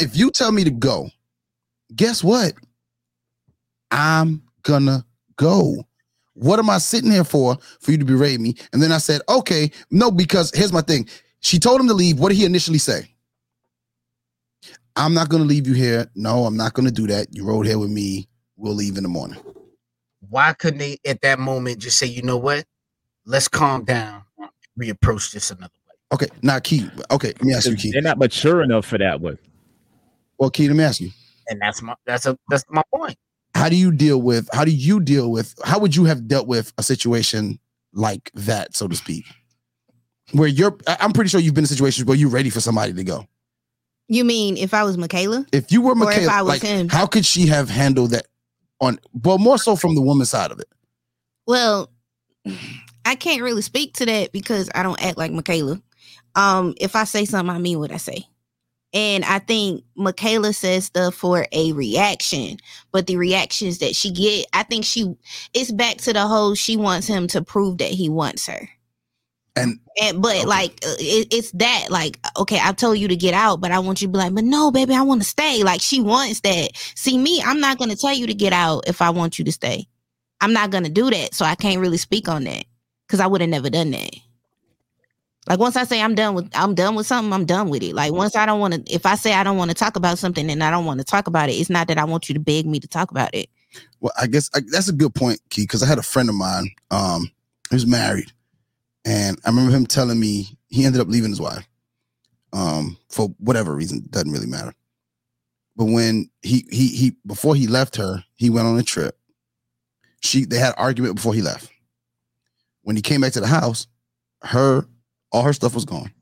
If 0.00 0.16
you 0.16 0.30
tell 0.30 0.52
me 0.52 0.64
to 0.64 0.70
go, 0.70 1.10
guess 1.96 2.24
what? 2.24 2.54
I'm 3.90 4.42
gonna 4.64 5.04
go. 5.36 5.87
What 6.38 6.60
am 6.60 6.70
I 6.70 6.78
sitting 6.78 7.10
here 7.10 7.24
for? 7.24 7.58
For 7.80 7.90
you 7.90 7.98
to 7.98 8.04
berate 8.04 8.38
me? 8.38 8.54
And 8.72 8.80
then 8.80 8.92
I 8.92 8.98
said, 8.98 9.22
okay, 9.28 9.72
no, 9.90 10.10
because 10.10 10.52
here's 10.54 10.72
my 10.72 10.82
thing. 10.82 11.08
She 11.40 11.58
told 11.58 11.80
him 11.80 11.88
to 11.88 11.94
leave. 11.94 12.20
What 12.20 12.28
did 12.28 12.38
he 12.38 12.44
initially 12.44 12.78
say? 12.78 13.12
I'm 14.94 15.14
not 15.14 15.28
gonna 15.28 15.44
leave 15.44 15.66
you 15.66 15.74
here. 15.74 16.08
No, 16.14 16.44
I'm 16.44 16.56
not 16.56 16.74
gonna 16.74 16.92
do 16.92 17.06
that. 17.08 17.28
You 17.32 17.44
rode 17.44 17.66
here 17.66 17.78
with 17.78 17.90
me. 17.90 18.28
We'll 18.56 18.74
leave 18.74 18.96
in 18.96 19.02
the 19.02 19.08
morning. 19.08 19.38
Why 20.28 20.52
couldn't 20.52 20.78
they 20.78 20.98
at 21.06 21.20
that 21.22 21.38
moment 21.38 21.78
just 21.78 21.98
say, 21.98 22.06
you 22.06 22.22
know 22.22 22.36
what? 22.36 22.64
Let's 23.26 23.48
calm 23.48 23.84
down. 23.84 24.22
Reapproach 24.80 25.32
this 25.32 25.50
another 25.50 25.72
way. 25.88 25.94
Okay, 26.12 26.26
now 26.42 26.58
Key. 26.60 26.88
Okay, 27.10 27.28
let 27.28 27.42
me 27.42 27.54
ask 27.54 27.68
you, 27.68 27.76
Key. 27.76 27.90
They're 27.90 28.02
not 28.02 28.18
mature 28.18 28.62
enough 28.62 28.86
for 28.86 28.98
that 28.98 29.20
one. 29.20 29.38
Well, 30.38 30.50
Key, 30.50 30.68
let 30.68 30.76
me 30.76 30.84
ask 30.84 31.00
you. 31.00 31.10
And 31.48 31.60
that's 31.60 31.82
my 31.82 31.94
that's 32.06 32.26
a 32.26 32.38
that's 32.48 32.64
my 32.68 32.82
point. 32.94 33.16
How 33.58 33.68
do 33.68 33.76
you 33.76 33.90
deal 33.92 34.22
with? 34.22 34.48
How 34.52 34.64
do 34.64 34.70
you 34.70 35.00
deal 35.00 35.30
with? 35.30 35.54
How 35.64 35.78
would 35.78 35.96
you 35.96 36.04
have 36.04 36.28
dealt 36.28 36.46
with 36.46 36.72
a 36.78 36.82
situation 36.82 37.58
like 37.92 38.30
that, 38.34 38.76
so 38.76 38.86
to 38.86 38.94
speak, 38.94 39.26
where 40.32 40.48
you're? 40.48 40.78
I'm 40.86 41.12
pretty 41.12 41.28
sure 41.28 41.40
you've 41.40 41.54
been 41.54 41.64
in 41.64 41.68
situations 41.68 42.06
where 42.06 42.16
you're 42.16 42.30
ready 42.30 42.50
for 42.50 42.60
somebody 42.60 42.92
to 42.92 43.04
go. 43.04 43.26
You 44.06 44.24
mean 44.24 44.56
if 44.56 44.72
I 44.72 44.84
was 44.84 44.96
Michaela? 44.96 45.44
If 45.52 45.72
you 45.72 45.82
were 45.82 45.90
Or 45.90 46.10
if 46.10 46.16
Michaela, 46.18 46.32
I 46.32 46.42
was 46.42 46.48
like, 46.48 46.62
him. 46.62 46.88
how 46.88 47.06
could 47.06 47.26
she 47.26 47.46
have 47.46 47.68
handled 47.68 48.12
that? 48.12 48.26
On, 48.80 48.96
well, 49.12 49.38
more 49.38 49.58
so 49.58 49.74
from 49.74 49.96
the 49.96 50.00
woman's 50.00 50.30
side 50.30 50.52
of 50.52 50.60
it. 50.60 50.68
Well, 51.48 51.90
I 53.04 53.16
can't 53.16 53.42
really 53.42 53.62
speak 53.62 53.94
to 53.94 54.06
that 54.06 54.30
because 54.30 54.70
I 54.72 54.84
don't 54.84 55.02
act 55.04 55.18
like 55.18 55.32
Michaela. 55.32 55.82
Um, 56.36 56.74
if 56.80 56.94
I 56.94 57.02
say 57.02 57.24
something, 57.24 57.54
I 57.54 57.58
mean 57.58 57.80
what 57.80 57.90
I 57.90 57.96
say. 57.96 58.24
And 58.94 59.24
I 59.24 59.38
think 59.40 59.84
Michaela 59.96 60.52
says 60.52 60.86
stuff 60.86 61.14
for 61.14 61.46
a 61.52 61.72
reaction, 61.72 62.58
but 62.90 63.06
the 63.06 63.16
reactions 63.16 63.78
that 63.78 63.94
she 63.94 64.10
get, 64.10 64.46
I 64.54 64.62
think 64.62 64.84
she 64.84 65.14
it's 65.54 65.70
back 65.72 65.98
to 65.98 66.12
the 66.12 66.26
whole 66.26 66.54
she 66.54 66.76
wants 66.76 67.06
him 67.06 67.26
to 67.28 67.42
prove 67.42 67.78
that 67.78 67.90
he 67.90 68.08
wants 68.08 68.46
her. 68.46 68.68
And 69.56 69.80
And 70.00 70.22
but 70.22 70.46
Okay. 70.46 70.46
like 70.46 70.72
uh, 70.86 70.94
it, 70.98 71.32
it's 71.32 71.50
that 71.52 71.88
like 71.90 72.18
okay, 72.36 72.58
I 72.62 72.72
told 72.72 72.98
you 72.98 73.08
to 73.08 73.16
get 73.16 73.34
out, 73.34 73.60
but 73.60 73.72
I 73.72 73.78
want 73.80 74.00
you 74.00 74.08
to 74.08 74.12
be 74.12 74.18
like, 74.18 74.34
but 74.34 74.44
no, 74.44 74.70
baby, 74.70 74.94
I 74.94 75.02
want 75.02 75.22
to 75.22 75.28
stay. 75.28 75.62
Like 75.62 75.80
she 75.82 76.00
wants 76.00 76.40
that. 76.40 76.70
See 76.94 77.18
me, 77.18 77.42
I'm 77.44 77.60
not 77.60 77.78
gonna 77.78 77.96
tell 77.96 78.14
you 78.14 78.26
to 78.26 78.34
get 78.34 78.52
out 78.54 78.88
if 78.88 79.02
I 79.02 79.10
want 79.10 79.38
you 79.38 79.44
to 79.44 79.52
stay. 79.52 79.86
I'm 80.40 80.52
not 80.52 80.70
gonna 80.70 80.88
do 80.88 81.10
that, 81.10 81.34
so 81.34 81.44
I 81.44 81.56
can't 81.56 81.80
really 81.80 81.98
speak 81.98 82.28
on 82.28 82.44
that 82.44 82.64
because 83.06 83.20
I 83.20 83.26
would 83.26 83.40
have 83.42 83.50
never 83.50 83.70
done 83.70 83.90
that. 83.92 84.14
Like 85.48 85.58
once 85.58 85.76
I 85.76 85.84
say 85.84 86.02
I'm 86.02 86.14
done 86.14 86.34
with 86.34 86.50
I'm 86.54 86.74
done 86.74 86.94
with 86.94 87.06
something, 87.06 87.32
I'm 87.32 87.46
done 87.46 87.70
with 87.70 87.82
it. 87.82 87.94
Like 87.94 88.12
once 88.12 88.36
I 88.36 88.44
don't 88.44 88.60
want 88.60 88.74
to, 88.74 88.92
if 88.92 89.06
I 89.06 89.14
say 89.14 89.32
I 89.32 89.42
don't 89.42 89.56
want 89.56 89.70
to 89.70 89.74
talk 89.74 89.96
about 89.96 90.18
something 90.18 90.50
and 90.50 90.62
I 90.62 90.70
don't 90.70 90.84
want 90.84 90.98
to 90.98 91.04
talk 91.04 91.26
about 91.26 91.48
it, 91.48 91.54
it's 91.54 91.70
not 91.70 91.88
that 91.88 91.96
I 91.96 92.04
want 92.04 92.28
you 92.28 92.34
to 92.34 92.40
beg 92.40 92.66
me 92.66 92.78
to 92.80 92.86
talk 92.86 93.10
about 93.10 93.34
it. 93.34 93.48
well, 94.00 94.12
I 94.20 94.26
guess 94.26 94.50
I, 94.54 94.60
that's 94.70 94.88
a 94.88 94.92
good 94.92 95.14
point, 95.14 95.40
Key, 95.48 95.62
because 95.62 95.82
I 95.82 95.86
had 95.86 95.98
a 95.98 96.02
friend 96.02 96.28
of 96.28 96.34
mine. 96.34 96.70
Um, 96.90 97.30
was 97.70 97.86
married, 97.86 98.32
and 99.04 99.38
I 99.44 99.50
remember 99.50 99.72
him 99.72 99.86
telling 99.86 100.18
me 100.18 100.56
he 100.68 100.84
ended 100.84 101.00
up 101.00 101.08
leaving 101.08 101.30
his 101.30 101.40
wife, 101.40 101.66
um, 102.52 102.96
for 103.10 103.28
whatever 103.38 103.74
reason, 103.74 104.06
doesn't 104.10 104.32
really 104.32 104.46
matter. 104.46 104.72
But 105.76 105.86
when 105.86 106.30
he 106.42 106.66
he 106.70 106.88
he 106.88 107.16
before 107.26 107.54
he 107.54 107.66
left 107.66 107.96
her, 107.96 108.24
he 108.34 108.50
went 108.50 108.66
on 108.66 108.78
a 108.78 108.82
trip. 108.82 109.18
She 110.20 110.44
they 110.44 110.58
had 110.58 110.74
argument 110.76 111.16
before 111.16 111.34
he 111.34 111.42
left. 111.42 111.70
When 112.82 112.96
he 112.96 113.02
came 113.02 113.20
back 113.20 113.32
to 113.32 113.40
the 113.40 113.46
house, 113.46 113.86
her 114.42 114.86
all 115.32 115.42
her 115.42 115.52
stuff 115.52 115.74
was 115.74 115.84
gone, 115.84 116.12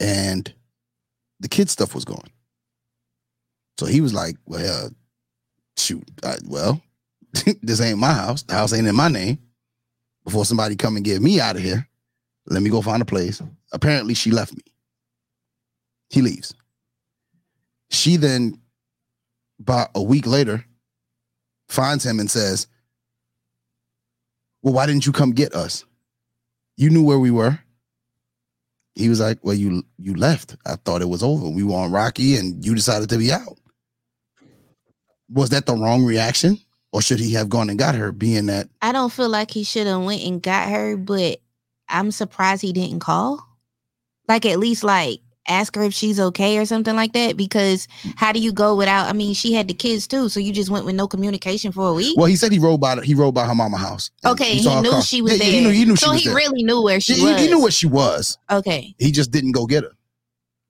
and 0.00 0.52
the 1.40 1.48
kid 1.48 1.70
stuff 1.70 1.94
was 1.94 2.04
gone. 2.04 2.30
So 3.78 3.86
he 3.86 4.00
was 4.00 4.14
like, 4.14 4.36
"Well, 4.46 4.90
shoot, 5.76 6.04
I, 6.22 6.36
well, 6.46 6.80
this 7.62 7.80
ain't 7.80 7.98
my 7.98 8.12
house. 8.12 8.42
The 8.42 8.54
house 8.54 8.72
ain't 8.72 8.86
in 8.86 8.94
my 8.94 9.08
name. 9.08 9.38
Before 10.24 10.44
somebody 10.44 10.76
come 10.76 10.96
and 10.96 11.04
get 11.04 11.20
me 11.20 11.40
out 11.40 11.56
of 11.56 11.62
here, 11.62 11.86
let 12.46 12.62
me 12.62 12.70
go 12.70 12.80
find 12.82 13.02
a 13.02 13.06
place." 13.06 13.42
Apparently, 13.72 14.14
she 14.14 14.30
left 14.30 14.54
me. 14.54 14.62
He 16.10 16.22
leaves. 16.22 16.54
She 17.90 18.16
then, 18.16 18.60
about 19.58 19.90
a 19.94 20.02
week 20.02 20.26
later, 20.26 20.64
finds 21.68 22.06
him 22.06 22.20
and 22.20 22.30
says, 22.30 22.68
"Well, 24.62 24.74
why 24.74 24.86
didn't 24.86 25.06
you 25.06 25.12
come 25.12 25.32
get 25.32 25.54
us? 25.54 25.84
You 26.76 26.90
knew 26.90 27.04
where 27.04 27.18
we 27.18 27.30
were." 27.30 27.58
He 28.94 29.08
was 29.08 29.20
like, 29.20 29.38
"Well, 29.42 29.54
you 29.54 29.84
you 29.98 30.14
left. 30.14 30.56
I 30.64 30.76
thought 30.76 31.02
it 31.02 31.08
was 31.08 31.22
over. 31.22 31.48
We 31.48 31.64
were 31.64 31.76
on 31.76 31.90
Rocky, 31.90 32.36
and 32.36 32.64
you 32.64 32.74
decided 32.74 33.08
to 33.10 33.18
be 33.18 33.32
out." 33.32 33.58
Was 35.28 35.50
that 35.50 35.66
the 35.66 35.74
wrong 35.74 36.04
reaction, 36.04 36.60
or 36.92 37.02
should 37.02 37.18
he 37.18 37.32
have 37.32 37.48
gone 37.48 37.70
and 37.70 37.78
got 37.78 37.94
her? 37.94 38.12
Being 38.12 38.46
that 38.46 38.68
I 38.82 38.92
don't 38.92 39.12
feel 39.12 39.28
like 39.28 39.50
he 39.50 39.64
should 39.64 39.86
have 39.86 40.02
went 40.02 40.22
and 40.22 40.40
got 40.40 40.68
her, 40.68 40.96
but 40.96 41.40
I'm 41.88 42.10
surprised 42.10 42.62
he 42.62 42.72
didn't 42.72 43.00
call. 43.00 43.44
Like 44.28 44.46
at 44.46 44.58
least 44.58 44.84
like 44.84 45.20
ask 45.48 45.74
her 45.76 45.82
if 45.82 45.94
she's 45.94 46.18
okay 46.18 46.58
or 46.58 46.64
something 46.66 46.94
like 46.96 47.12
that. 47.12 47.36
Because 47.36 47.86
how 48.16 48.32
do 48.32 48.38
you 48.40 48.52
go 48.52 48.74
without? 48.76 49.08
I 49.08 49.12
mean, 49.12 49.34
she 49.34 49.52
had 49.52 49.68
the 49.68 49.74
kids 49.74 50.06
too, 50.06 50.28
so 50.28 50.40
you 50.40 50.52
just 50.52 50.70
went 50.70 50.84
with 50.86 50.94
no 50.94 51.06
communication 51.08 51.72
for 51.72 51.88
a 51.88 51.92
week. 51.94 52.16
well, 52.16 52.26
he 52.26 52.36
said 52.36 52.52
he 52.52 52.58
rode 52.58 52.80
by 52.80 53.00
he 53.02 53.14
rode 53.14 53.34
by 53.34 53.46
her 53.46 53.54
mama 53.54 53.76
house. 53.78 54.10
okay, 54.24 54.54
he, 54.54 54.62
saw 54.62 54.76
her 54.76 54.82
knew 54.82 55.02
she 55.02 55.22
was 55.22 55.32
Yeah, 55.32 55.38
there. 55.38 55.48
yeah, 55.48 55.52
He 55.58 55.64
knew, 55.64 55.70
he 55.72 55.84
knew 55.84 55.96
she 55.96 56.04
so 56.04 56.12
was 56.12 56.20
he 56.22 56.28
there. 56.28 56.36
really 56.36 56.62
knew 56.62 56.82
where 56.82 57.00
she 57.00 57.14
he, 57.14 57.22
was. 57.22 57.40
he 57.40 57.46
knew 57.48 57.60
what 57.60 57.72
she 57.72 57.86
was. 57.86 58.38
okay, 58.50 58.94
He 58.98 59.10
just 59.12 59.30
didn't 59.30 59.52
go 59.52 59.66
get 59.66 59.84
her. 59.84 59.92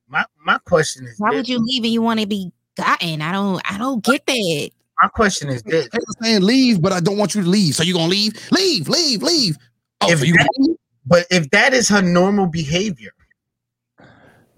My 0.09 0.25
my 0.45 0.59
question 0.59 1.07
is 1.07 1.15
why 1.19 1.31
this. 1.31 1.39
would 1.39 1.49
you 1.49 1.59
leave 1.59 1.83
and 1.85 1.93
you 1.93 2.03
want 2.03 2.21
to 2.21 2.27
be 2.27 2.53
gotten? 2.77 3.23
I 3.23 3.33
don't. 3.33 3.61
I 3.71 3.79
don't 3.79 4.05
get 4.05 4.27
that. 4.27 4.71
my 5.03 5.09
question 5.09 5.49
is 5.49 5.63
this: 5.63 5.89
Taylor's 5.89 6.17
saying 6.23 6.43
leave, 6.43 6.81
but 6.83 6.93
I 6.93 7.01
don't 7.01 7.17
want 7.19 7.35
you 7.35 7.43
to 7.43 7.49
leave. 7.49 7.75
So 7.75 7.83
you 7.83 7.95
gonna 7.95 8.07
leave? 8.09 8.33
Leave, 8.53 8.89
leave, 8.89 9.23
leave. 9.23 9.57
Oh, 10.03 10.11
If 10.11 10.19
so 10.21 10.25
you 10.27 10.35
that- 10.35 10.49
leave? 10.59 10.77
But 11.07 11.27
if 11.31 11.51
that 11.51 11.75
is 11.75 11.89
her 11.91 12.01
normal 12.01 12.47
behavior, 12.47 13.11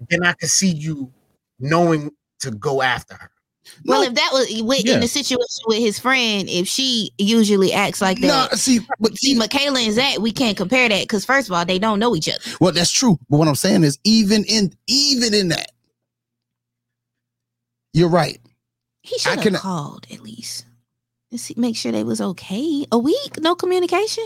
then 0.09 0.23
I 0.23 0.33
could 0.33 0.49
see 0.49 0.69
you 0.71 1.11
knowing 1.59 2.11
to 2.41 2.51
go 2.51 2.81
after 2.81 3.15
her. 3.15 3.31
Well, 3.85 4.01
No. 4.01 4.07
if 4.07 4.13
that 4.15 4.29
was 4.31 4.61
with, 4.61 4.85
Yeah. 4.85 4.93
in 4.95 4.99
the 5.01 5.07
situation 5.09 5.63
with 5.65 5.79
his 5.79 5.99
friend, 5.99 6.47
if 6.49 6.67
she 6.69 7.11
usually 7.17 7.73
acts 7.73 7.99
like 8.01 8.17
Nah, 8.19 8.47
that, 8.47 8.59
see, 8.59 8.79
but 8.99 9.17
see, 9.17 9.35
Michaela 9.35 9.79
and 9.81 9.93
Zach, 9.93 10.19
we 10.19 10.31
can't 10.31 10.55
compare 10.55 10.87
that 10.87 11.01
because 11.01 11.25
first 11.25 11.49
of 11.49 11.53
all, 11.53 11.65
they 11.65 11.77
don't 11.79 11.99
know 11.99 12.15
each 12.15 12.29
other. 12.29 12.39
well, 12.61 12.71
that's 12.71 12.91
true. 12.91 13.17
But 13.29 13.37
what 13.37 13.47
I'm 13.49 13.55
saying 13.55 13.83
is, 13.83 13.99
even 14.05 14.45
in 14.45 14.73
even 14.87 15.33
in 15.33 15.49
that, 15.49 15.71
you're 17.93 18.09
right. 18.09 18.39
He 19.01 19.17
should 19.19 19.33
have 19.35 19.41
can- 19.43 19.55
called 19.55 20.05
at 20.11 20.21
least. 20.21 20.65
and 21.31 21.39
see, 21.39 21.53
make 21.57 21.75
sure 21.75 21.91
they 21.91 22.03
was 22.05 22.21
okay. 22.21 22.85
A 22.91 22.97
week, 22.97 23.39
no 23.39 23.53
communication. 23.55 24.25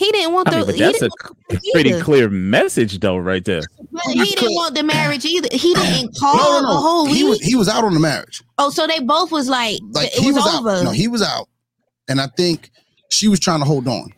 He 0.00 0.10
didn't 0.12 0.32
want 0.32 0.48
I 0.48 0.52
mean, 0.52 0.60
the. 0.60 0.66
but 0.72 0.78
that's 0.78 0.96
a 1.02 1.08
didn't 1.10 1.12
want 1.20 1.48
the 1.50 1.60
pretty 1.74 1.90
either. 1.90 2.02
clear 2.02 2.30
message, 2.30 2.98
though, 3.00 3.18
right 3.18 3.44
there. 3.44 3.60
But 3.92 4.02
he 4.06 4.24
didn't 4.24 4.54
want 4.54 4.74
the 4.74 4.82
marriage 4.82 5.26
either. 5.26 5.48
He 5.52 5.74
didn't 5.74 6.16
call 6.18 6.36
No, 6.36 6.60
no, 6.62 6.72
the 6.74 6.80
whole 6.80 7.04
no. 7.04 7.10
week. 7.10 7.18
He 7.18 7.24
was 7.24 7.40
he 7.42 7.54
was 7.54 7.68
out 7.68 7.84
on 7.84 7.92
the 7.92 8.00
marriage. 8.00 8.42
oh, 8.56 8.70
so 8.70 8.86
they 8.86 9.00
both 9.00 9.30
was 9.30 9.46
like, 9.46 9.78
Like 9.90 10.06
it 10.08 10.14
he 10.22 10.32
was, 10.32 10.36
was, 10.42 10.54
over. 10.54 10.70
out. 10.70 10.84
No, 10.84 10.90
he 10.90 11.06
was 11.06 11.20
out, 11.22 11.48
and 12.08 12.18
I 12.18 12.28
think 12.28 12.70
she 13.10 13.28
was 13.28 13.38
trying 13.38 13.58
to 13.60 13.66
hold 13.66 13.86
on. 13.88 14.10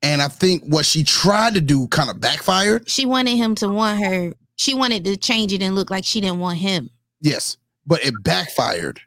And 0.00 0.22
I 0.22 0.28
think 0.28 0.62
what 0.62 0.86
she 0.86 1.02
tried 1.02 1.54
to 1.54 1.60
do 1.60 1.88
kind 1.88 2.08
of 2.08 2.20
backfired. 2.20 2.88
she 2.88 3.04
wanted 3.04 3.36
him 3.36 3.56
to 3.56 3.68
want 3.68 3.98
her. 4.04 4.32
She 4.54 4.74
wanted 4.74 5.04
to 5.06 5.16
change 5.16 5.52
it 5.52 5.60
and 5.60 5.74
look 5.74 5.90
like 5.90 6.04
she 6.04 6.20
didn't 6.20 6.38
want 6.38 6.58
him. 6.58 6.88
Yes, 7.20 7.56
but 7.84 8.04
it 8.04 8.14
backfired. 8.22 9.00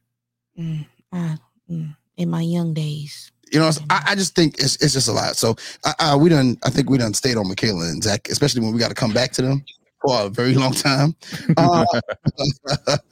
Mm, 0.60 0.86
uh, 1.13 1.38
mm, 1.69 1.95
in 2.17 2.30
my 2.30 2.41
young 2.41 2.73
days. 2.73 3.32
You 3.51 3.59
know, 3.59 3.69
I, 3.89 4.03
I 4.09 4.15
just 4.15 4.33
think 4.35 4.55
it's 4.59 4.75
it's 4.77 4.93
just 4.93 5.07
a 5.07 5.11
lot. 5.11 5.35
So 5.37 5.55
I, 5.85 5.93
I 5.99 6.15
we 6.15 6.29
done. 6.29 6.57
I 6.63 6.69
think 6.69 6.89
we 6.89 6.97
done 6.97 7.13
stayed 7.13 7.37
on 7.37 7.47
Michaela 7.47 7.85
and 7.89 8.01
Zach, 8.03 8.29
especially 8.29 8.61
when 8.61 8.73
we 8.73 8.79
got 8.79 8.89
to 8.89 8.95
come 8.95 9.11
back 9.13 9.31
to 9.33 9.41
them 9.41 9.63
for 10.01 10.21
a 10.21 10.29
very 10.29 10.53
long 10.55 10.73
time. 10.73 11.15
Uh, 11.57 11.85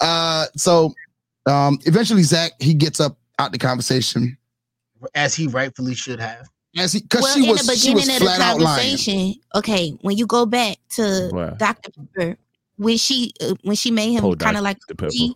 uh, 0.00 0.46
so 0.56 0.92
um, 1.46 1.78
eventually, 1.84 2.22
Zach 2.22 2.52
he 2.60 2.74
gets 2.74 3.00
up 3.00 3.18
out 3.38 3.52
the 3.52 3.58
conversation 3.58 4.36
As 5.14 5.34
he 5.34 5.46
rightfully 5.46 5.94
should 5.94 6.20
have. 6.20 6.48
as 6.78 6.92
he 6.92 7.00
because 7.02 7.22
Well, 7.22 7.34
she 7.34 7.44
in 7.44 7.50
was 7.50 7.66
the 7.66 7.74
she 7.76 7.94
was 7.94 8.04
beginning 8.06 8.16
of 8.16 8.20
the 8.20 8.34
flat 8.36 8.40
out 8.40 8.60
lying. 8.60 8.86
conversation, 8.90 9.34
okay, 9.54 9.90
when 10.02 10.16
you 10.16 10.26
go 10.26 10.46
back 10.46 10.78
to 10.90 11.30
Wow. 11.32 11.50
Dr. 11.50 11.90
Pepper, 12.14 12.36
when 12.76 12.96
she 12.96 13.32
uh, 13.40 13.54
when 13.62 13.76
she 13.76 13.90
made 13.90 14.12
him 14.12 14.34
kind 14.36 14.56
of 14.56 14.62
like 14.62 14.78
Dr. 14.88 15.10
She- 15.10 15.34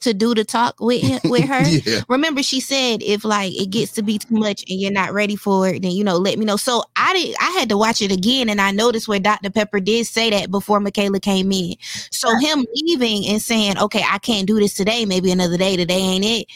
to 0.00 0.14
do 0.14 0.34
the 0.34 0.44
talk 0.44 0.76
with 0.80 1.02
him 1.02 1.20
with 1.30 1.44
her. 1.48 1.62
yeah, 1.66 2.00
Remember, 2.08 2.42
she 2.42 2.60
said 2.60 3.02
if 3.02 3.24
like 3.24 3.52
it 3.54 3.70
gets 3.70 3.92
to 3.92 4.02
be 4.02 4.18
too 4.18 4.34
much 4.34 4.64
and 4.68 4.80
you're 4.80 4.92
not 4.92 5.12
ready 5.12 5.36
for 5.36 5.68
it, 5.68 5.82
then 5.82 5.92
you 5.92 6.04
know, 6.04 6.16
let 6.16 6.38
me 6.38 6.44
know. 6.44 6.56
So 6.56 6.84
I 6.96 7.12
did. 7.14 7.36
I 7.40 7.50
had 7.58 7.68
to 7.70 7.76
watch 7.76 8.00
it 8.00 8.12
again, 8.12 8.48
and 8.48 8.60
I 8.60 8.70
noticed 8.70 9.08
where 9.08 9.20
Dr. 9.20 9.50
Pepper 9.50 9.80
did 9.80 10.06
say 10.06 10.30
that 10.30 10.50
before 10.50 10.80
Michaela 10.80 11.20
came 11.20 11.50
in. 11.52 11.74
So 12.10 12.36
him 12.38 12.66
leaving 12.74 13.26
and 13.26 13.40
saying, 13.40 13.78
"Okay, 13.78 14.04
I 14.08 14.18
can't 14.18 14.46
do 14.46 14.58
this 14.58 14.74
today. 14.74 15.04
Maybe 15.04 15.30
another 15.30 15.56
day. 15.56 15.76
Today 15.76 15.98
ain't 15.98 16.24
it." 16.24 16.46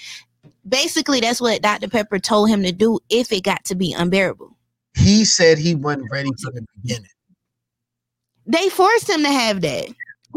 Basically, 0.68 1.20
that's 1.20 1.40
what 1.40 1.62
Dr. 1.62 1.88
Pepper 1.88 2.18
told 2.18 2.48
him 2.50 2.62
to 2.62 2.72
do 2.72 2.98
if 3.08 3.32
it 3.32 3.42
got 3.42 3.64
to 3.64 3.74
be 3.74 3.92
unbearable. 3.92 4.56
He 4.96 5.24
said 5.24 5.58
he 5.58 5.74
wasn't 5.74 6.10
ready 6.10 6.30
from 6.42 6.54
the 6.54 6.66
beginning. 6.82 7.10
They 8.46 8.68
forced 8.68 9.08
him 9.08 9.22
to 9.22 9.30
have 9.30 9.60
that. 9.62 9.86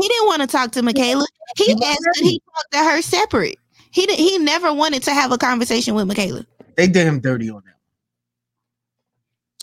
He 0.01 0.07
didn't 0.07 0.27
want 0.27 0.41
to 0.41 0.47
talk 0.47 0.71
to 0.73 0.81
Michaela. 0.81 1.25
He 1.57 1.65
He 1.65 1.71
asked 1.73 1.81
that 1.83 2.15
he 2.21 2.41
talk 2.55 2.69
to 2.71 2.77
her 2.89 3.01
separate. 3.01 3.57
He 3.91 4.05
did, 4.05 4.17
he 4.17 4.37
never 4.39 4.73
wanted 4.73 5.03
to 5.03 5.11
have 5.13 5.31
a 5.31 5.37
conversation 5.37 5.93
with 5.95 6.07
Michaela. 6.07 6.45
They 6.75 6.87
did 6.87 7.05
him 7.07 7.19
dirty 7.19 7.49
on 7.49 7.61
that. 7.65 7.75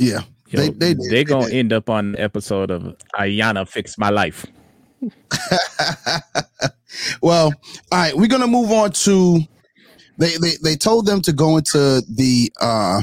yeah. 0.05 0.21
Yo, 0.49 0.61
They- 0.61 0.69
they, 0.71 0.95
they- 0.95 1.07
are 1.07 1.11
they 1.11 1.25
gonna 1.25 1.47
did. 1.47 1.55
end 1.57 1.73
up 1.73 1.89
on 1.91 2.13
the 2.13 2.21
episode 2.21 2.71
of 2.71 2.97
Iyanla 3.19 3.69
Fix 3.69 3.97
My 3.99 4.11
Life. 4.11 4.47
well, 7.23 7.47
all 7.93 7.99
right, 7.99 8.17
we're 8.17 8.27
gonna 8.29 8.47
move 8.47 8.71
on 8.71 8.93
to 8.93 9.41
they 10.19 10.37
they 10.39 10.53
they 10.63 10.77
told 10.77 11.07
them 11.07 11.21
to 11.23 11.33
go 11.33 11.57
into 11.57 12.03
the 12.09 12.53
uh 12.61 13.01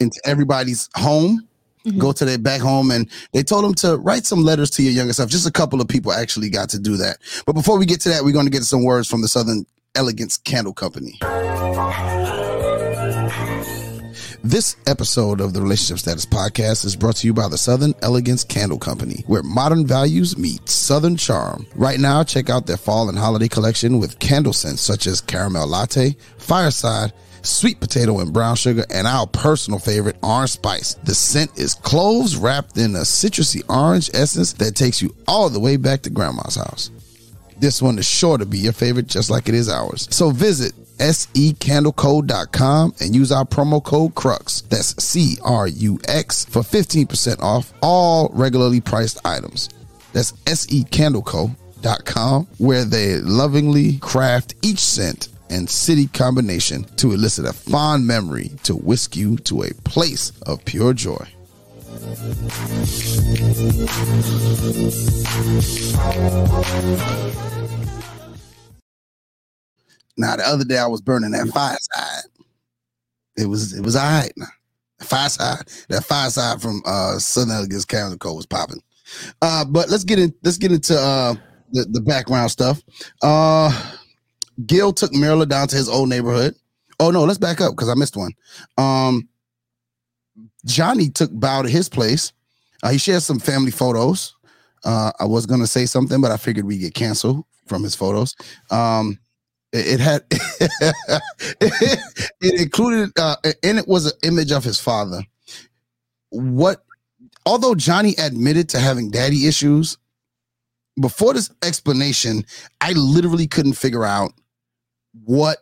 into 0.00 0.20
everybody's 0.24 0.88
home, 0.94 1.46
Mhm. 1.86 1.98
go 1.98 2.12
to 2.12 2.24
their 2.24 2.38
back 2.38 2.60
home, 2.60 2.90
and 2.90 3.08
they 3.32 3.42
told 3.42 3.64
them 3.64 3.74
to 3.74 3.96
write 3.96 4.24
some 4.26 4.42
letters 4.44 4.70
to 4.70 4.82
your 4.82 4.92
younger 4.92 5.12
self. 5.12 5.28
Just 5.28 5.46
a 5.46 5.50
couple 5.50 5.80
of 5.80 5.88
people 5.88 6.12
actually 6.12 6.48
got 6.50 6.68
to 6.70 6.78
do 6.78 6.96
that. 6.98 7.18
But 7.46 7.54
before 7.54 7.76
we 7.78 7.86
get 7.86 8.00
to 8.02 8.08
that, 8.10 8.24
we're 8.24 8.32
gonna 8.32 8.50
get 8.50 8.64
some 8.64 8.84
words 8.84 9.08
from 9.08 9.20
the 9.22 9.28
Southern 9.28 9.66
Elegance 9.94 10.36
Candle 10.38 10.72
Company. 10.74 11.18
This 14.44 14.74
episode 14.88 15.40
of 15.40 15.54
the 15.54 15.62
Relationship 15.62 16.00
Status 16.00 16.26
Podcast 16.26 16.84
is 16.84 16.96
brought 16.96 17.16
to 17.16 17.26
you 17.28 17.32
by 17.32 17.46
the 17.48 17.56
Southern 17.56 17.94
Elegance 18.02 18.42
Candle 18.42 18.78
Company, 18.78 19.22
where 19.28 19.42
modern 19.42 19.86
values 19.86 20.36
meet 20.36 20.68
Southern 20.68 21.16
charm. 21.16 21.64
Right 21.76 22.00
now, 22.00 22.24
check 22.24 22.50
out 22.50 22.66
their 22.66 22.76
fall 22.76 23.08
and 23.08 23.16
holiday 23.16 23.46
collection 23.46 24.00
with 24.00 24.18
candle 24.18 24.52
scents 24.52 24.82
such 24.82 25.06
as 25.06 25.20
caramel 25.20 25.68
latte, 25.68 26.16
fireside, 26.38 27.12
sweet 27.42 27.80
potato 27.80 28.20
and 28.20 28.32
brown 28.32 28.56
sugar, 28.56 28.84
and 28.90 29.06
our 29.06 29.26
personal 29.26 29.78
favorite, 29.78 30.16
orange 30.22 30.50
spice. 30.50 30.94
The 30.94 31.14
scent 31.14 31.58
is 31.58 31.74
cloves 31.74 32.36
wrapped 32.36 32.76
in 32.76 32.96
a 32.96 33.00
citrusy 33.00 33.62
orange 33.68 34.10
essence 34.14 34.52
that 34.54 34.74
takes 34.74 35.02
you 35.02 35.14
all 35.26 35.50
the 35.50 35.60
way 35.60 35.76
back 35.76 36.02
to 36.02 36.10
grandma's 36.10 36.56
house. 36.56 36.90
This 37.58 37.80
one 37.80 37.98
is 37.98 38.06
sure 38.06 38.38
to 38.38 38.46
be 38.46 38.58
your 38.58 38.72
favorite, 38.72 39.06
just 39.06 39.30
like 39.30 39.48
it 39.48 39.54
is 39.54 39.68
ours. 39.68 40.08
So 40.10 40.30
visit 40.30 40.72
secandlecode.com 40.98 42.94
and 43.00 43.14
use 43.14 43.32
our 43.32 43.44
promo 43.44 43.82
code 43.82 44.14
CRUX. 44.14 44.68
That's 44.68 45.02
C 45.02 45.38
R 45.44 45.68
U 45.68 45.98
X 46.08 46.44
for 46.44 46.62
15% 46.62 47.40
off 47.40 47.72
all 47.82 48.30
regularly 48.32 48.80
priced 48.80 49.24
items. 49.24 49.68
That's 50.12 50.32
secandleco.com 50.32 52.48
where 52.58 52.84
they 52.84 53.18
lovingly 53.18 53.98
craft 53.98 54.54
each 54.62 54.80
scent 54.80 55.28
and 55.52 55.68
city 55.68 56.06
combination 56.06 56.84
to 56.96 57.12
elicit 57.12 57.44
a 57.44 57.52
fond 57.52 58.06
memory 58.06 58.50
to 58.64 58.74
whisk 58.74 59.16
you 59.16 59.36
to 59.38 59.62
a 59.62 59.74
place 59.84 60.32
of 60.46 60.64
pure 60.64 60.94
joy. 60.94 61.26
Now 70.16 70.36
the 70.36 70.44
other 70.44 70.64
day 70.64 70.78
I 70.78 70.86
was 70.86 71.00
burning 71.00 71.32
that 71.32 71.48
fireside. 71.48 72.24
It 73.36 73.46
was 73.46 73.72
it 73.72 73.84
was 73.84 73.96
all 73.96 74.02
right. 74.02 74.32
Fireside, 75.00 75.66
that 75.88 76.04
fireside 76.04 76.62
from 76.62 76.82
uh 76.86 77.18
Southern 77.18 77.56
Elegance 77.56 77.84
Candle 77.84 78.18
Co 78.18 78.34
was 78.34 78.46
popping. 78.46 78.80
Uh, 79.42 79.64
but 79.64 79.90
let's 79.90 80.04
get 80.04 80.18
in. 80.18 80.32
Let's 80.42 80.58
get 80.58 80.72
into 80.72 80.98
uh 80.98 81.34
the, 81.72 81.84
the 81.90 82.00
background 82.00 82.50
stuff. 82.50 82.82
Uh, 83.22 83.70
Gil 84.66 84.92
took 84.92 85.12
Myrla 85.12 85.46
down 85.46 85.68
to 85.68 85.76
his 85.76 85.88
old 85.88 86.08
neighborhood. 86.08 86.54
Oh 87.00 87.10
no, 87.10 87.24
let's 87.24 87.38
back 87.38 87.60
up 87.60 87.72
because 87.72 87.88
I 87.88 87.94
missed 87.94 88.16
one. 88.16 88.32
Um, 88.78 89.28
Johnny 90.66 91.10
took 91.10 91.30
Bao 91.32 91.62
to 91.62 91.68
his 91.68 91.88
place. 91.88 92.32
Uh, 92.82 92.90
he 92.90 92.98
shared 92.98 93.22
some 93.22 93.38
family 93.38 93.70
photos. 93.70 94.34
Uh, 94.84 95.12
I 95.18 95.24
was 95.24 95.46
gonna 95.46 95.66
say 95.66 95.86
something, 95.86 96.20
but 96.20 96.30
I 96.30 96.36
figured 96.36 96.66
we 96.66 96.78
get 96.78 96.94
canceled 96.94 97.44
from 97.66 97.82
his 97.82 97.94
photos. 97.94 98.34
Um, 98.70 99.18
it, 99.72 99.94
it 99.94 100.00
had 100.00 100.24
it, 102.40 102.60
included 102.60 103.10
uh, 103.18 103.36
in 103.62 103.78
it 103.78 103.88
was 103.88 104.06
an 104.06 104.12
image 104.22 104.52
of 104.52 104.64
his 104.64 104.78
father. 104.78 105.22
What, 106.30 106.84
although 107.46 107.74
Johnny 107.74 108.14
admitted 108.18 108.68
to 108.70 108.78
having 108.78 109.10
daddy 109.10 109.46
issues, 109.46 109.98
before 111.00 111.34
this 111.34 111.50
explanation, 111.62 112.44
I 112.80 112.92
literally 112.92 113.46
couldn't 113.46 113.74
figure 113.74 114.04
out 114.04 114.32
what 115.24 115.58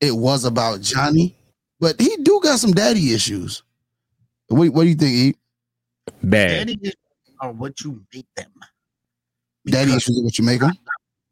it 0.00 0.12
was 0.12 0.44
about 0.44 0.80
Johnny. 0.80 1.36
But 1.80 2.00
he 2.00 2.16
do 2.22 2.40
got 2.42 2.58
some 2.58 2.72
daddy 2.72 3.12
issues. 3.12 3.62
What, 4.48 4.68
what 4.70 4.82
do 4.82 4.88
you 4.88 4.94
think? 4.94 5.12
E? 5.12 5.34
Bad. 6.22 6.48
Daddy 6.48 6.78
issues 6.82 6.96
are 7.40 7.52
what 7.52 7.80
you 7.82 8.02
make 8.14 8.26
them. 8.34 8.52
Daddy 9.66 9.94
issues 9.94 10.18
are 10.18 10.24
what 10.24 10.38
you 10.38 10.44
make 10.44 10.62
him? 10.62 10.72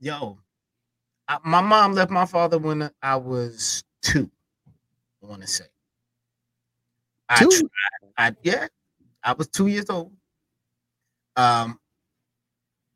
yo, 0.01 0.39
I, 1.29 1.39
my 1.45 1.63
mom 1.63 1.95
left 1.95 2.11
my 2.11 2.27
father 2.27 2.59
when 2.59 2.91
I 3.03 3.17
was 3.17 3.83
two. 4.03 4.31
I 5.23 5.27
want 5.27 5.41
to 5.41 5.49
say. 5.49 5.65
I 7.29 7.39
Two? 7.39 7.49
tried. 7.49 8.13
I 8.19 8.37
yeah, 8.43 8.67
I 9.23 9.33
was 9.33 9.49
two 9.49 9.67
years 9.67 9.89
old. 9.89 10.13
Um, 11.37 11.79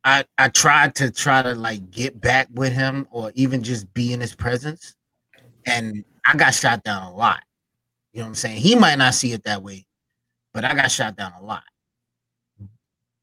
I 0.05 0.25
I 0.39 0.49
tried 0.49 0.95
to 0.97 1.11
try 1.11 1.43
to 1.43 1.55
like 1.55 1.91
get 1.91 2.21
back 2.21 2.49
with 2.55 2.73
him 2.73 3.07
or 3.11 3.33
even 3.35 3.63
just 3.63 3.93
be 3.95 4.13
in 4.13 4.21
his 4.21 4.35
presence, 4.35 4.95
and 5.67 6.05
I 6.27 6.37
got 6.37 6.55
shot 6.55 6.85
down 6.85 7.03
a 7.03 7.15
lot. 7.15 7.43
You 8.13 8.21
know 8.21 8.27
what 8.27 8.29
I'm 8.31 8.35
saying? 8.37 8.57
He 8.61 8.75
might 8.75 8.99
not 8.99 9.15
see 9.15 9.33
it 9.33 9.45
that 9.45 9.63
way, 9.63 9.87
but 10.53 10.65
I 10.65 10.75
got 10.75 10.91
shot 10.91 11.17
down 11.17 11.33
a 11.41 11.45
lot. 11.45 11.65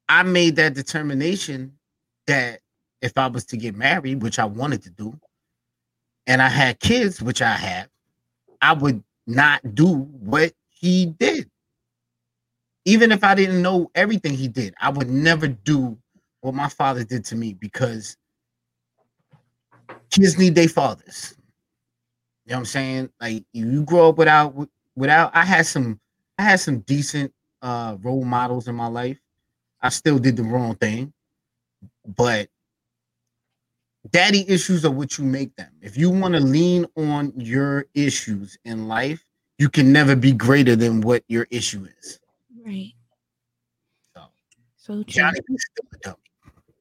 I 0.08 0.22
made 0.22 0.56
that 0.56 0.74
determination 0.74 1.72
that 2.26 2.60
if 3.02 3.16
I 3.16 3.26
was 3.26 3.44
to 3.46 3.56
get 3.56 3.74
married, 3.74 4.22
which 4.22 4.38
I 4.38 4.44
wanted 4.44 4.82
to 4.84 4.90
do, 4.90 5.18
and 6.26 6.40
I 6.40 6.48
had 6.48 6.80
kids, 6.80 7.22
which 7.22 7.42
I 7.42 7.52
have, 7.52 7.88
I 8.60 8.72
would 8.72 9.02
not 9.26 9.74
do 9.74 9.94
what 9.94 10.52
he 10.68 11.06
did. 11.06 11.50
Even 12.84 13.10
if 13.10 13.24
I 13.24 13.34
didn't 13.34 13.62
know 13.62 13.90
everything 13.94 14.34
he 14.34 14.46
did, 14.46 14.74
I 14.80 14.90
would 14.90 15.10
never 15.10 15.48
do 15.48 15.98
what 16.46 16.54
my 16.54 16.68
father 16.68 17.02
did 17.02 17.24
to 17.26 17.34
me 17.36 17.54
because 17.54 18.16
kids 20.10 20.38
need 20.38 20.54
their 20.54 20.68
fathers. 20.68 21.34
You 22.44 22.52
know 22.52 22.56
what 22.56 22.60
I'm 22.60 22.64
saying? 22.66 23.10
Like 23.20 23.44
you 23.52 23.82
grow 23.82 24.10
up 24.10 24.18
without 24.18 24.54
without 24.94 25.34
I 25.34 25.44
had 25.44 25.66
some 25.66 25.98
I 26.38 26.44
had 26.44 26.60
some 26.60 26.78
decent 26.80 27.32
uh 27.62 27.96
role 28.00 28.24
models 28.24 28.68
in 28.68 28.76
my 28.76 28.86
life. 28.86 29.18
I 29.82 29.88
still 29.88 30.18
did 30.18 30.36
the 30.36 30.44
wrong 30.44 30.76
thing, 30.76 31.12
but 32.16 32.48
daddy 34.10 34.44
issues 34.48 34.84
are 34.84 34.90
what 34.92 35.18
you 35.18 35.24
make 35.24 35.54
them. 35.56 35.72
If 35.82 35.96
you 35.96 36.10
want 36.10 36.34
to 36.34 36.40
lean 36.40 36.86
on 36.96 37.32
your 37.36 37.86
issues 37.94 38.56
in 38.64 38.86
life, 38.86 39.22
you 39.58 39.68
can 39.68 39.92
never 39.92 40.14
be 40.14 40.32
greater 40.32 40.76
than 40.76 41.00
what 41.00 41.24
your 41.26 41.48
issue 41.50 41.88
is. 41.98 42.20
Right. 42.64 42.92
So 44.14 44.22
So 44.76 44.94
true. 45.02 45.04
Johnny 45.06 45.40
be 45.46 45.56
still 45.58 45.88
a 45.92 45.98
dummy. 45.98 46.16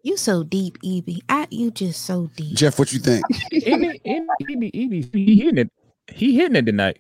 You 0.06 0.18
so 0.18 0.44
deep, 0.44 0.78
Evie. 0.84 1.24
I 1.30 1.48
you 1.50 1.72
just 1.72 2.04
so 2.04 2.30
deep. 2.36 2.56
Jeff, 2.56 2.78
what 2.78 2.94
you 2.94 3.00
think? 3.00 3.26
Any- 3.52 4.00
any- 4.06 4.30
any- 4.48 4.72
any- 4.72 5.10
he 5.12 5.36
hitting 5.42 5.58
it. 5.58 5.72
He 6.14 6.36
hitting 6.36 6.56
it 6.56 6.68
tonight. 6.68 7.00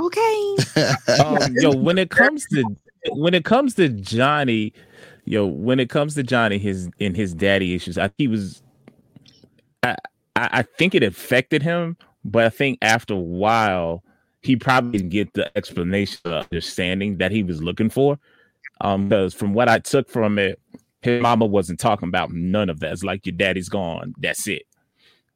Okay. 0.00 0.56
um, 1.24 1.52
yo, 1.56 1.74
when 1.74 1.98
it 1.98 2.10
comes 2.10 2.46
to 2.52 2.62
when 3.10 3.34
it 3.34 3.44
comes 3.44 3.74
to 3.74 3.88
Johnny, 3.88 4.72
yo, 5.24 5.46
when 5.46 5.80
it 5.80 5.90
comes 5.90 6.14
to 6.14 6.22
Johnny, 6.22 6.58
his 6.58 6.88
and 7.00 7.16
his 7.16 7.34
daddy 7.34 7.74
issues, 7.74 7.98
I 7.98 8.08
he 8.16 8.28
was, 8.28 8.62
I 9.82 9.96
I 10.36 10.48
I 10.52 10.62
think 10.62 10.94
it 10.94 11.02
affected 11.02 11.60
him, 11.60 11.96
but 12.24 12.44
I 12.44 12.50
think 12.50 12.78
after 12.82 13.14
a 13.14 13.18
while, 13.18 14.04
he 14.42 14.54
probably 14.54 14.98
didn't 14.98 15.10
get 15.10 15.34
the 15.34 15.50
explanation, 15.58 16.20
or 16.24 16.34
understanding 16.34 17.18
that 17.18 17.32
he 17.32 17.42
was 17.42 17.60
looking 17.60 17.90
for. 17.90 18.16
Um, 18.80 19.08
because 19.08 19.34
from 19.34 19.54
what 19.54 19.68
I 19.68 19.80
took 19.80 20.08
from 20.08 20.38
it, 20.38 20.60
his 21.02 21.22
mama 21.22 21.46
wasn't 21.46 21.80
talking 21.80 22.08
about 22.08 22.32
none 22.32 22.68
of 22.68 22.80
that. 22.80 22.92
It's 22.92 23.04
like 23.04 23.24
your 23.26 23.36
daddy's 23.36 23.68
gone. 23.68 24.14
That's 24.18 24.46
it. 24.48 24.62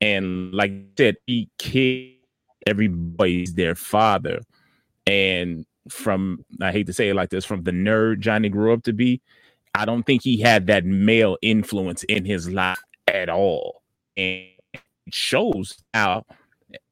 And 0.00 0.52
like 0.52 0.70
I 0.70 0.84
said, 0.98 1.16
he 1.26 1.48
kid 1.58 2.14
everybody's 2.66 3.54
their 3.54 3.74
father 3.74 4.40
and 5.06 5.64
from 5.88 6.44
I 6.60 6.72
hate 6.72 6.86
to 6.86 6.92
say 6.92 7.08
it 7.08 7.14
like 7.14 7.30
this, 7.30 7.44
from 7.44 7.64
the 7.64 7.72
nerd 7.72 8.20
Johnny 8.20 8.48
grew 8.48 8.72
up 8.72 8.84
to 8.84 8.92
be, 8.92 9.20
I 9.74 9.84
don't 9.84 10.04
think 10.04 10.22
he 10.22 10.40
had 10.40 10.66
that 10.68 10.84
male 10.84 11.36
influence 11.42 12.04
in 12.04 12.24
his 12.24 12.50
life 12.50 12.78
at 13.08 13.28
all. 13.28 13.82
And 14.16 14.46
it 14.72 14.80
shows 15.10 15.82
how 15.94 16.24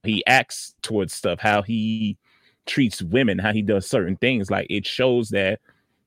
he 0.03 0.25
acts 0.27 0.75
towards 0.83 1.15
stuff, 1.15 1.39
how 1.39 1.63
he 1.63 2.17
treats 2.67 3.03
women, 3.03 3.39
how 3.39 3.53
he 3.53 3.63
does 3.63 3.87
certain 3.87 4.17
things. 4.17 4.51
Like 4.51 4.67
it 4.71 4.87
shows 4.87 5.29
that 5.31 5.61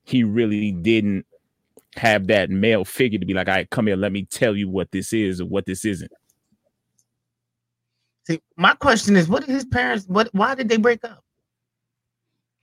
he 0.04 0.24
really 0.24 0.72
didn't 0.72 1.26
have 1.96 2.26
that 2.28 2.50
male 2.50 2.84
figure 2.84 3.18
to 3.18 3.26
be 3.26 3.34
like, 3.34 3.48
all 3.48 3.54
right, 3.54 3.70
come 3.70 3.86
here, 3.86 3.96
let 3.96 4.12
me 4.12 4.24
tell 4.24 4.56
you 4.56 4.68
what 4.68 4.90
this 4.90 5.12
is 5.12 5.40
or 5.40 5.46
what 5.46 5.66
this 5.66 5.84
isn't. 5.84 6.12
See, 8.24 8.40
my 8.56 8.74
question 8.74 9.16
is, 9.16 9.28
what 9.28 9.44
did 9.44 9.54
his 9.54 9.66
parents? 9.66 10.06
What? 10.08 10.28
Why 10.32 10.54
did 10.54 10.68
they 10.68 10.78
break 10.78 11.04
up? 11.04 11.22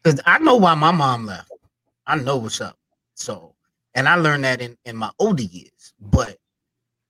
Because 0.04 0.20
I 0.26 0.40
know 0.40 0.56
why 0.56 0.74
my 0.74 0.92
mom 0.92 1.26
left. 1.28 1.52
I 2.08 2.16
know 2.16 2.38
what's 2.38 2.60
up. 2.62 2.78
So, 3.14 3.54
and 3.94 4.10
I 4.10 4.16
learned 4.16 4.44
that 4.44 4.62
in 4.62 4.76
in 4.86 4.96
my 4.96 5.12
older 5.20 5.44
years. 5.44 5.94
But 6.00 6.38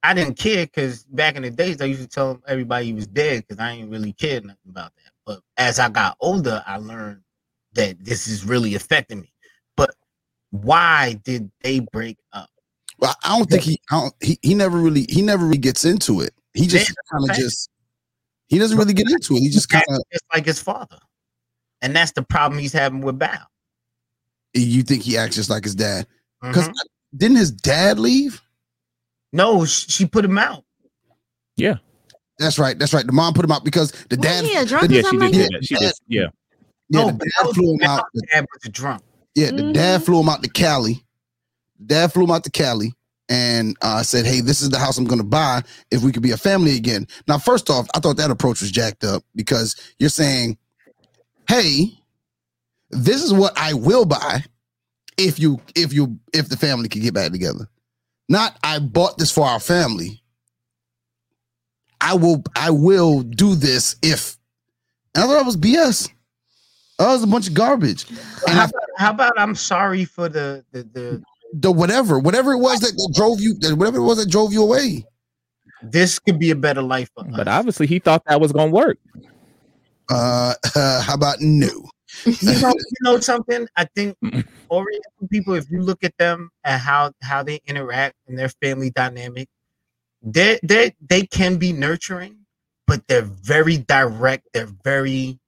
I 0.04 0.14
didn't 0.14 0.36
care 0.36 0.66
because 0.66 1.04
back 1.06 1.36
in 1.36 1.44
the 1.44 1.50
days, 1.50 1.82
I 1.82 1.86
used 1.86 2.02
to 2.02 2.08
tell 2.08 2.42
everybody 2.48 2.88
he 2.88 2.94
was 2.94 3.08
dead 3.08 3.46
because 3.48 3.64
I 3.64 3.72
ain't 3.72 3.90
really 3.90 4.14
care 4.14 4.42
nothing 4.42 4.58
about 4.70 4.92
that. 4.96 5.12
But 5.26 5.42
as 5.58 5.80
I 5.80 5.90
got 5.90 6.18
older, 6.20 6.62
I 6.68 6.78
learned 6.78 7.22
that 7.74 8.04
this 8.04 8.28
is 8.28 8.44
really 8.44 8.76
affecting 8.76 9.22
me. 9.22 9.31
But 10.52 10.62
why 10.64 11.14
did 11.24 11.52
they 11.62 11.80
break 11.80 12.18
up? 12.34 12.50
Well, 13.00 13.16
I 13.24 13.38
don't 13.38 13.50
think 13.50 13.64
he, 13.64 13.80
I 13.90 14.02
don't, 14.02 14.14
he 14.22 14.38
he 14.42 14.54
never 14.54 14.78
really 14.78 15.06
he 15.10 15.22
never 15.22 15.46
really 15.46 15.58
gets 15.58 15.86
into 15.86 16.22
it. 16.22 16.34
He 16.54 16.68
just 16.68 16.94
kind 17.12 17.24
of 17.24 17.32
okay. 17.32 17.42
just 17.42 17.70
he 18.48 18.60
doesn't 18.60 18.78
really 18.78 18.94
get 18.94 19.10
into 19.10 19.36
it. 19.36 19.40
He 19.40 19.50
just 19.50 19.70
kind 19.70 19.84
of 19.90 20.04
Just 20.12 20.26
like 20.34 20.46
his 20.46 20.62
father, 20.62 20.98
and 21.82 21.96
that's 21.96 22.12
the 22.12 22.22
problem 22.22 22.60
he's 22.60 22.74
having 22.74 23.02
with 23.02 23.18
Bao. 23.18 23.40
you 24.54 24.84
think 24.84 25.04
he 25.04 25.18
acts 25.18 25.36
just 25.36 25.50
like 25.50 25.64
his 25.64 25.74
dad 25.76 26.06
because 26.42 26.68
Mhm. 26.68 26.74
didn't 27.18 27.38
his 27.38 27.52
dad 27.52 27.98
leave? 28.00 28.42
no, 29.34 29.64
she 29.66 30.06
put 30.06 30.26
him 30.26 30.38
out. 30.38 30.64
Yeah, 31.56 31.76
that's 32.38 32.60
right. 32.60 32.78
That's 32.78 32.94
right. 32.94 33.06
The 33.06 33.14
mom 33.14 33.34
put 33.34 33.46
him 33.46 33.52
out 33.52 33.64
because 33.64 33.92
the 34.10 34.18
dad. 34.18 34.44
Wasn't 34.44 34.48
he 34.50 34.56
a 34.58 34.66
drunk 34.66 34.88
the- 34.90 34.96
Yeah, 34.96 35.02
she 35.02 35.12
did 35.12 35.20
like 35.22 35.32
do 35.32 35.38
that? 35.40 35.50
that. 35.54 35.66
She 35.66 35.76
did. 35.76 35.94
Yeah. 36.08 36.22
Yeah, 36.22 36.28
No, 37.02 37.08
the 37.08 37.14
but 37.14 37.24
dad 37.26 37.48
that 37.48 37.54
flew 37.56 37.74
him 37.76 37.84
out. 37.84 38.04
the 38.14 38.22
dad 38.32 38.42
was 38.54 38.66
a 38.66 38.70
drunk. 38.70 39.02
Yeah, 39.36 39.52
the 39.52 39.72
dad 39.72 40.04
flew 40.04 40.20
him 40.20 40.30
out 40.30 40.44
to 40.44 40.50
Cali. 40.50 41.04
Dad 41.84 42.12
flew 42.12 42.24
him 42.24 42.32
out 42.32 42.44
to 42.44 42.52
Cali 42.52 42.94
and 43.30 43.78
uh, 43.82 44.04
said, 44.04 44.26
"Hey, 44.26 44.42
this 44.42 44.62
is 44.62 44.70
the 44.70 44.78
house 44.78 44.98
I'm 44.98 45.06
going 45.06 45.22
to 45.22 45.26
buy 45.26 45.64
if 45.90 46.04
we 46.04 46.12
could 46.12 46.24
be 46.24 46.32
a 46.32 46.38
family 46.38 46.76
again." 46.76 47.08
Now, 47.28 47.38
first 47.38 47.70
off, 47.70 47.88
I 47.96 48.00
thought 48.00 48.18
that 48.18 48.32
approach 48.32 48.62
was 48.62 48.72
jacked 48.72 49.04
up 49.04 49.24
because 49.36 49.76
you're 50.00 50.10
saying, 50.10 50.58
"Hey, 51.48 51.98
this 52.90 53.24
is 53.24 53.34
what 53.34 53.54
I 53.58 53.74
will 53.74 54.06
buy 54.06 54.44
if 55.18 55.40
you 55.40 55.62
if 55.76 55.94
you 55.94 56.20
if 56.34 56.50
the 56.50 56.58
family 56.58 56.90
can 56.90 57.02
get 57.02 57.14
back 57.14 57.32
together." 57.32 57.68
Not 58.28 58.58
I 58.64 58.80
bought 58.80 59.18
this 59.18 59.32
for 59.32 59.46
our 59.46 59.60
family. 59.60 60.22
I 62.02 62.16
will 62.16 62.44
I 62.56 62.72
will 62.72 63.22
do 63.22 63.56
this 63.56 63.96
if. 64.02 64.38
And 65.14 65.24
I 65.24 65.28
thought 65.28 65.34
that 65.34 65.46
was 65.46 65.58
BS. 65.58 66.10
That 67.02 67.14
was 67.14 67.24
a 67.24 67.28
bunch 67.28 67.48
of 67.48 67.56
garbage. 67.56 68.06
And 68.10 68.56
How 68.56 68.66
about, 68.66 68.84
how 68.98 69.10
about 69.12 69.34
I'm 69.38 69.56
sorry 69.56 70.06
for 70.06 70.30
the 70.30 70.64
the, 70.72 70.84
the 70.84 71.24
the 71.54 71.72
whatever, 71.72 72.20
whatever 72.20 72.54
it 72.54 72.60
was 72.60 72.80
that, 72.82 72.92
that 72.92 73.14
drove 73.16 73.42
you, 73.42 73.56
whatever 73.76 73.98
it 73.98 74.04
was 74.04 74.18
that 74.18 74.30
drove 74.30 74.54
you 74.54 74.62
away. 74.62 75.04
this 75.82 76.20
could 76.20 76.38
be 76.38 76.52
a 76.52 76.56
better 76.56 76.82
life 76.84 77.10
for 77.16 77.24
But 77.24 77.48
obviously 77.48 77.88
he 77.88 77.98
thought 77.98 78.24
that 78.26 78.40
was 78.40 78.52
gonna 78.52 78.72
work. 78.72 79.00
Uh, 80.10 80.54
how 80.76 81.16
about 81.16 81.42
new? 81.42 81.90
you 82.26 82.62
know, 82.62 82.70
you 82.70 83.02
know 83.02 83.20
something? 83.20 83.68
I 83.76 83.86
think 83.96 84.16
Oriental 84.70 85.28
people, 85.32 85.56
if 85.56 85.70
you 85.72 85.82
look 85.82 86.04
at 86.04 86.16
them 86.18 86.52
and 86.64 86.80
how 86.80 87.14
how 87.24 87.42
they 87.42 87.62
interact 87.66 88.16
and 88.28 88.38
their 88.38 88.50
family 88.50 88.92
dynamic, 88.92 89.50
they 90.22 90.60
they 90.62 90.94
they 91.10 91.26
can 91.26 91.58
be 91.58 91.74
nurturing, 91.74 92.38
but 92.86 93.08
they're 93.08 93.24
very 93.24 93.78
direct. 93.78 94.48
They're 94.54 94.70
very 94.84 95.40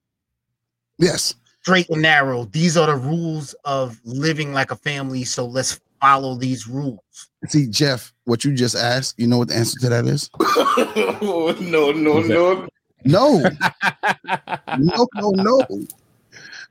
Yes, 1.00 1.36
straight 1.64 1.90
and 1.90 2.02
narrow. 2.02 2.44
These 2.46 2.76
are 2.76 2.88
the 2.88 2.96
rules 2.96 3.54
of 3.64 4.00
living 4.04 4.52
like 4.52 4.72
a 4.72 4.76
family. 4.76 5.24
So 5.24 5.46
let's 5.46 5.80
follow 6.02 6.36
these 6.36 6.68
rules. 6.68 7.00
see, 7.48 7.68
Jeff, 7.68 8.12
what 8.26 8.44
you 8.44 8.54
just 8.54 8.76
asked, 8.76 9.18
you 9.18 9.28
know 9.28 9.38
what 9.38 9.48
the 9.48 9.56
answer 9.56 9.80
to 9.80 9.90
that 9.90 10.06
is? 10.06 10.30
no, 11.72 11.92
no, 11.92 12.20
no. 12.20 12.68
No, 13.06 13.38
no, 14.78 15.08
no, 15.16 15.30
no. 15.32 15.60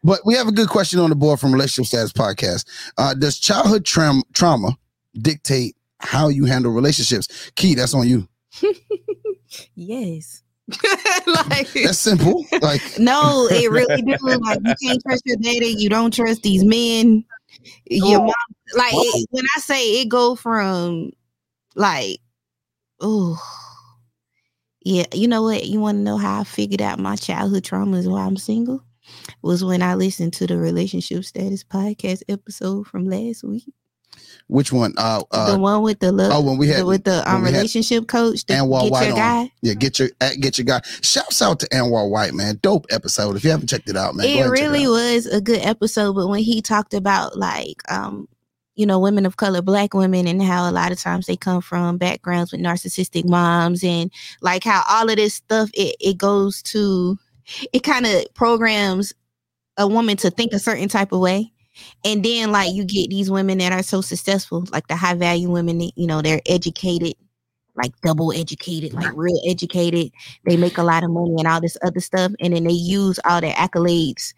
But 0.04 0.20
we 0.26 0.34
have 0.34 0.48
a 0.48 0.52
good 0.52 0.68
question 0.68 0.98
on 0.98 1.08
the 1.08 1.16
board 1.16 1.40
from 1.40 1.52
Relationship 1.52 1.88
Status 1.88 2.12
Podcast. 2.12 2.66
Uh, 2.98 3.14
does 3.14 3.38
childhood 3.38 3.86
traum- 3.86 4.24
trauma 4.34 4.76
dictate 5.20 5.74
how 6.00 6.28
you 6.28 6.44
handle 6.44 6.72
relationships? 6.72 7.50
Key, 7.54 7.74
that's 7.74 7.94
on 7.94 8.06
you. 8.06 8.28
Yes. 9.74 10.41
like 11.26 11.72
That's 11.72 11.98
simple. 11.98 12.44
Like, 12.60 12.80
no, 12.98 13.48
it 13.50 13.70
really 13.70 14.02
do. 14.02 14.16
Like 14.20 14.58
you 14.64 14.74
can't 14.82 15.02
trust 15.06 15.22
your 15.24 15.36
daddy. 15.38 15.74
You 15.78 15.88
don't 15.88 16.12
trust 16.12 16.42
these 16.42 16.64
men. 16.64 17.24
Your 17.86 18.20
Oh. 18.20 18.24
mom, 18.24 18.34
like 18.74 18.92
it, 18.94 19.26
when 19.30 19.44
I 19.56 19.60
say 19.60 20.00
it 20.02 20.08
go 20.08 20.34
from 20.34 21.10
like, 21.74 22.20
oh, 23.00 23.38
yeah. 24.84 25.04
You 25.12 25.28
know 25.28 25.42
what? 25.42 25.66
You 25.66 25.80
want 25.80 25.98
to 25.98 26.02
know 26.02 26.16
how 26.16 26.40
I 26.40 26.44
figured 26.44 26.82
out 26.82 26.98
my 26.98 27.16
childhood 27.16 27.64
traumas 27.64 28.08
while 28.10 28.26
I'm 28.26 28.36
single? 28.36 28.82
Was 29.42 29.64
when 29.64 29.82
I 29.82 29.94
listened 29.94 30.32
to 30.34 30.46
the 30.46 30.56
relationship 30.56 31.24
status 31.24 31.64
podcast 31.64 32.22
episode 32.28 32.86
from 32.86 33.04
last 33.06 33.44
week. 33.44 33.64
Which 34.48 34.72
one? 34.72 34.94
Uh, 34.96 35.22
the 35.30 35.54
uh, 35.54 35.58
one 35.58 35.82
with 35.82 36.00
the 36.00 36.12
love, 36.12 36.32
oh, 36.32 36.40
when 36.40 36.58
we 36.58 36.68
had 36.68 36.80
the, 36.80 36.86
with 36.86 37.04
the 37.04 37.30
um, 37.30 37.42
we 37.42 37.48
had 37.48 37.56
relationship 37.56 38.06
coach, 38.08 38.44
the 38.46 38.54
Anwar 38.54 38.82
get 38.82 38.92
White 38.92 39.02
your 39.04 39.12
on. 39.12 39.18
guy. 39.18 39.52
yeah, 39.62 39.74
get 39.74 39.98
your 39.98 40.08
uh, 40.20 40.30
get 40.40 40.58
your 40.58 40.64
guy. 40.64 40.80
Shouts 41.02 41.42
out 41.42 41.60
to 41.60 41.68
Anwar 41.68 42.08
White, 42.10 42.34
man. 42.34 42.58
Dope 42.62 42.86
episode. 42.90 43.36
If 43.36 43.44
you 43.44 43.50
haven't 43.50 43.68
checked 43.68 43.88
it 43.88 43.96
out, 43.96 44.14
man, 44.14 44.26
it 44.26 44.30
ahead 44.30 44.46
and 44.46 44.56
check 44.56 44.62
really 44.64 44.86
out. 44.86 44.90
was 44.90 45.26
a 45.26 45.40
good 45.40 45.60
episode 45.62 46.12
but 46.14 46.28
when 46.28 46.40
he 46.40 46.62
talked 46.62 46.94
about 46.94 47.36
like 47.36 47.82
um 47.90 48.28
you 48.74 48.86
know 48.86 48.98
women 48.98 49.26
of 49.26 49.36
color 49.36 49.62
black 49.62 49.94
women 49.94 50.26
and 50.26 50.42
how 50.42 50.68
a 50.68 50.72
lot 50.72 50.92
of 50.92 50.98
times 50.98 51.26
they 51.26 51.36
come 51.36 51.60
from 51.60 51.98
backgrounds 51.98 52.52
with 52.52 52.60
narcissistic 52.60 53.24
moms 53.28 53.84
and 53.84 54.10
like 54.40 54.64
how 54.64 54.82
all 54.88 55.08
of 55.08 55.16
this 55.16 55.34
stuff 55.34 55.70
it, 55.74 55.96
it 56.00 56.18
goes 56.18 56.62
to 56.62 57.18
it 57.72 57.82
kind 57.82 58.06
of 58.06 58.24
programs 58.34 59.12
a 59.76 59.86
woman 59.86 60.16
to 60.16 60.30
think 60.30 60.52
a 60.52 60.58
certain 60.58 60.88
type 60.88 61.12
of 61.12 61.20
way 61.20 61.51
and 62.04 62.24
then 62.24 62.52
like 62.52 62.72
you 62.74 62.84
get 62.84 63.10
these 63.10 63.30
women 63.30 63.58
that 63.58 63.72
are 63.72 63.82
so 63.82 64.00
successful 64.00 64.64
like 64.72 64.86
the 64.88 64.96
high 64.96 65.14
value 65.14 65.50
women 65.50 65.78
that, 65.78 65.92
you 65.96 66.06
know 66.06 66.20
they're 66.22 66.42
educated 66.46 67.14
like 67.74 67.92
double 68.02 68.32
educated, 68.32 68.92
like 68.92 69.12
real 69.16 69.40
educated. 69.46 70.12
They 70.44 70.56
make 70.56 70.76
a 70.78 70.82
lot 70.82 71.04
of 71.04 71.10
money 71.10 71.34
and 71.38 71.46
all 71.48 71.60
this 71.60 71.76
other 71.82 72.00
stuff, 72.00 72.32
and 72.40 72.54
then 72.54 72.64
they 72.64 72.72
use 72.72 73.18
all 73.24 73.40
their 73.40 73.54
accolades 73.54 74.34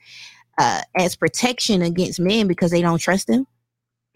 uh, 0.59 0.83
as 0.97 1.17
protection 1.17 1.83
against 1.83 2.21
men 2.21 2.47
because 2.47 2.71
they 2.71 2.81
don't 2.83 2.99
trust 3.01 3.27
them. 3.27 3.47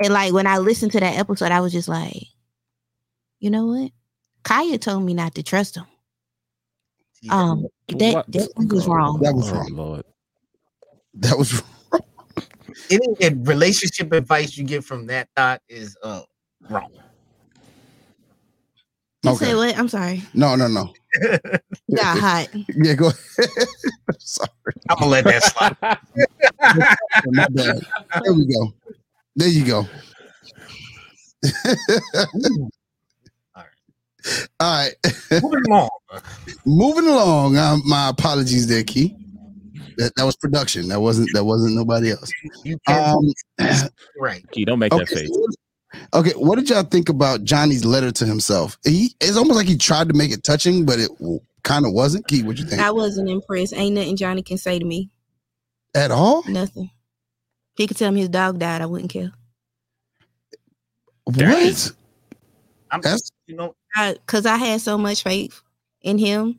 And 0.02 0.12
like 0.12 0.32
when 0.32 0.46
I 0.46 0.58
listened 0.58 0.92
to 0.92 1.00
that 1.00 1.18
episode, 1.18 1.50
I 1.50 1.60
was 1.60 1.72
just 1.72 1.88
like, 1.88 2.22
you 3.40 3.50
know 3.50 3.66
what? 3.66 3.90
Kaya 4.44 4.78
told 4.78 5.02
me 5.02 5.14
not 5.14 5.34
to 5.34 5.42
trust 5.42 5.76
him. 5.76 5.86
Um, 7.28 7.66
that, 7.88 8.24
that 8.28 8.48
was 8.56 8.86
wrong. 8.86 9.18
That 9.20 9.34
was 9.34 9.50
Oh, 9.50 9.54
wrong. 9.54 9.68
Lord. 9.72 10.04
That 11.14 11.36
was 11.36 11.60
Any 12.90 13.34
relationship 13.34 14.12
advice 14.12 14.56
you 14.56 14.64
get 14.64 14.84
from 14.84 15.06
that 15.06 15.28
thought 15.36 15.60
is 15.68 15.96
uh 16.02 16.22
wrong. 16.68 16.90
You 19.24 19.32
okay. 19.32 19.46
say 19.46 19.54
what? 19.56 19.76
I'm 19.76 19.88
sorry. 19.88 20.22
No, 20.32 20.54
no, 20.54 20.68
no. 20.68 20.92
Got 21.94 22.18
hot. 22.18 22.48
Yeah, 22.76 22.94
go 22.94 23.08
ahead. 23.08 23.20
Sorry, 24.18 24.48
I'm 24.88 24.98
gonna 24.98 25.10
let 25.10 25.24
that 25.24 25.42
slide. 25.42 25.76
my 27.26 27.48
bad. 27.50 27.80
There 28.22 28.32
we 28.32 28.46
go. 28.46 28.72
There 29.34 29.48
you 29.48 29.64
go. 29.64 29.88
All 34.60 34.84
right. 34.84 34.94
Moving 35.32 35.62
along. 35.68 35.88
Moving 36.64 37.06
along. 37.06 37.56
Um, 37.56 37.82
my 37.86 38.10
apologies 38.10 38.68
there, 38.68 38.84
Key. 38.84 39.17
That, 39.98 40.14
that 40.16 40.24
was 40.24 40.36
production. 40.36 40.88
That 40.88 41.00
wasn't 41.00 41.28
that 41.34 41.44
wasn't 41.44 41.74
nobody 41.74 42.12
else. 42.12 42.32
You 42.64 42.78
can't 42.86 43.34
Um, 43.58 43.88
right. 44.20 44.48
Key, 44.52 44.64
don't 44.64 44.78
make 44.78 44.92
that 44.92 45.02
okay. 45.02 45.26
face. 45.26 45.30
Okay, 46.14 46.32
what 46.32 46.56
did 46.56 46.70
y'all 46.70 46.82
think 46.82 47.08
about 47.08 47.44
Johnny's 47.44 47.84
letter 47.84 48.12
to 48.12 48.24
himself? 48.24 48.78
He 48.84 49.14
it's 49.20 49.36
almost 49.36 49.56
like 49.56 49.66
he 49.66 49.76
tried 49.76 50.08
to 50.08 50.14
make 50.14 50.30
it 50.30 50.44
touching, 50.44 50.86
but 50.86 50.98
it 50.98 51.10
kind 51.64 51.84
of 51.84 51.92
wasn't. 51.92 52.26
Key, 52.28 52.42
what 52.42 52.58
you 52.58 52.64
think? 52.64 52.80
I 52.80 52.90
wasn't 52.90 53.28
impressed. 53.28 53.74
Ain't 53.74 53.96
nothing 53.96 54.16
Johnny 54.16 54.42
can 54.42 54.58
say 54.58 54.78
to 54.78 54.84
me. 54.84 55.10
At 55.94 56.10
all? 56.10 56.44
Nothing. 56.48 56.90
He 57.74 57.86
could 57.86 57.96
tell 57.96 58.12
me 58.12 58.20
his 58.20 58.28
dog 58.28 58.58
died. 58.58 58.82
I 58.82 58.86
wouldn't 58.86 59.10
care. 59.10 59.32
What? 61.24 61.92
I'm 62.90 63.00
That's 63.00 63.30
you 63.46 63.56
know 63.56 63.74
Because 63.96 64.46
I, 64.46 64.56
had 64.56 64.80
so 64.80 64.96
much 64.96 65.22
faith 65.22 65.60
in 66.02 66.18
him. 66.18 66.58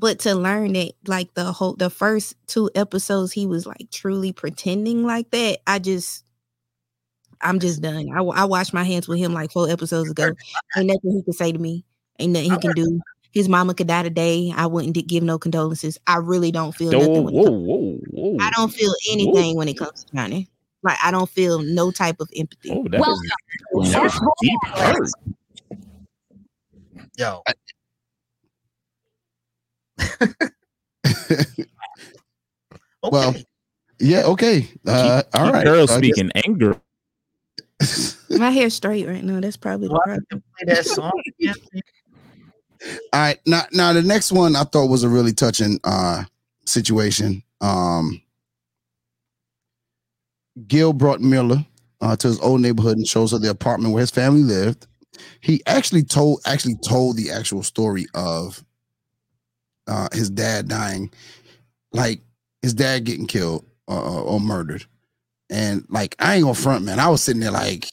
But 0.00 0.18
to 0.20 0.34
learn 0.34 0.72
that, 0.72 0.94
like 1.06 1.34
the 1.34 1.52
whole, 1.52 1.74
the 1.74 1.90
first 1.90 2.34
two 2.46 2.70
episodes, 2.74 3.32
he 3.32 3.46
was 3.46 3.66
like 3.66 3.90
truly 3.92 4.32
pretending 4.32 5.04
like 5.04 5.30
that. 5.30 5.58
I 5.66 5.78
just, 5.78 6.24
I'm 7.42 7.60
just 7.60 7.82
done. 7.82 8.08
I, 8.16 8.22
I 8.22 8.44
washed 8.46 8.72
my 8.72 8.82
hands 8.82 9.06
with 9.06 9.18
him 9.18 9.34
like 9.34 9.52
four 9.52 9.68
episodes 9.68 10.10
ago. 10.10 10.34
Ain't 10.74 10.86
nothing 10.86 11.12
he 11.12 11.22
can 11.22 11.34
say 11.34 11.52
to 11.52 11.58
me. 11.58 11.84
Ain't 12.18 12.32
nothing 12.32 12.50
he 12.50 12.56
can 12.56 12.72
do. 12.72 13.02
His 13.32 13.46
mama 13.46 13.74
could 13.74 13.88
die 13.88 14.02
today. 14.02 14.50
I 14.56 14.66
wouldn't 14.66 14.94
give 15.06 15.22
no 15.22 15.38
condolences. 15.38 15.98
I 16.06 16.16
really 16.16 16.50
don't 16.50 16.74
feel 16.74 16.92
Whoa, 16.92 17.00
nothing. 17.00 17.24
When 17.24 17.34
whoa, 17.34 17.50
whoa, 17.50 17.98
whoa. 18.10 18.36
I 18.40 18.50
don't 18.56 18.72
feel 18.72 18.94
anything 19.12 19.54
when 19.54 19.68
it 19.68 19.76
comes 19.76 20.04
to 20.04 20.16
Johnny. 20.16 20.48
Like 20.82 20.96
I 21.04 21.10
don't 21.10 21.28
feel 21.28 21.58
no 21.58 21.90
type 21.90 22.20
of 22.20 22.30
empathy. 22.34 22.70
Oh, 22.72 22.88
that 22.88 22.98
Welcome. 22.98 23.30
was, 23.74 23.92
that 23.92 24.02
was 24.02 24.20
deep 24.40 24.58
hurt. 24.64 25.10
yo. 27.18 27.42
okay. 31.06 31.64
Well, 33.02 33.34
yeah, 33.98 34.22
okay. 34.24 34.68
Uh, 34.86 35.22
Keep- 35.22 35.34
all 35.34 35.44
keep 35.46 35.54
right. 35.54 35.64
Girl 35.64 35.86
So 35.86 35.94
I 35.94 35.98
speaking 35.98 36.30
anger. 36.34 36.80
My 38.38 38.50
hair's 38.50 38.74
straight 38.74 39.06
right 39.06 39.24
now. 39.24 39.40
That's 39.40 39.56
probably 39.56 39.88
the 39.88 39.94
Why 39.94 40.04
problem. 40.04 40.24
play 40.30 40.74
that 40.74 40.86
song 40.86 41.12
all 43.12 43.20
right. 43.20 43.38
Now, 43.46 43.62
now 43.72 43.92
the 43.92 44.02
next 44.02 44.32
one 44.32 44.56
I 44.56 44.64
thought 44.64 44.86
was 44.88 45.02
a 45.02 45.08
really 45.08 45.32
touching 45.32 45.78
uh 45.84 46.24
situation. 46.66 47.42
Um 47.60 48.20
Gil 50.66 50.92
brought 50.92 51.20
Myrla 51.20 51.66
uh, 52.00 52.16
to 52.16 52.28
his 52.28 52.40
old 52.40 52.60
neighborhood 52.60 52.96
and 52.96 53.06
shows 53.06 53.32
her 53.32 53.38
the 53.38 53.50
apartment 53.50 53.94
where 53.94 54.00
his 54.00 54.10
family 54.10 54.42
lived. 54.42 54.86
He 55.40 55.62
actually 55.66 56.02
told 56.02 56.40
actually 56.46 56.76
told 56.76 57.16
the 57.16 57.30
actual 57.30 57.62
story 57.62 58.06
of 58.14 58.62
uh, 59.90 60.08
his 60.12 60.30
dad 60.30 60.68
dying, 60.68 61.10
like 61.92 62.20
his 62.62 62.72
dad 62.72 63.04
getting 63.04 63.26
killed 63.26 63.66
uh, 63.88 64.22
or 64.22 64.40
murdered, 64.40 64.84
and 65.50 65.84
like 65.88 66.14
I 66.18 66.36
ain't 66.36 66.44
gonna 66.44 66.54
front, 66.54 66.84
man. 66.84 67.00
I 67.00 67.08
was 67.08 67.22
sitting 67.22 67.40
there 67.40 67.50
like, 67.50 67.86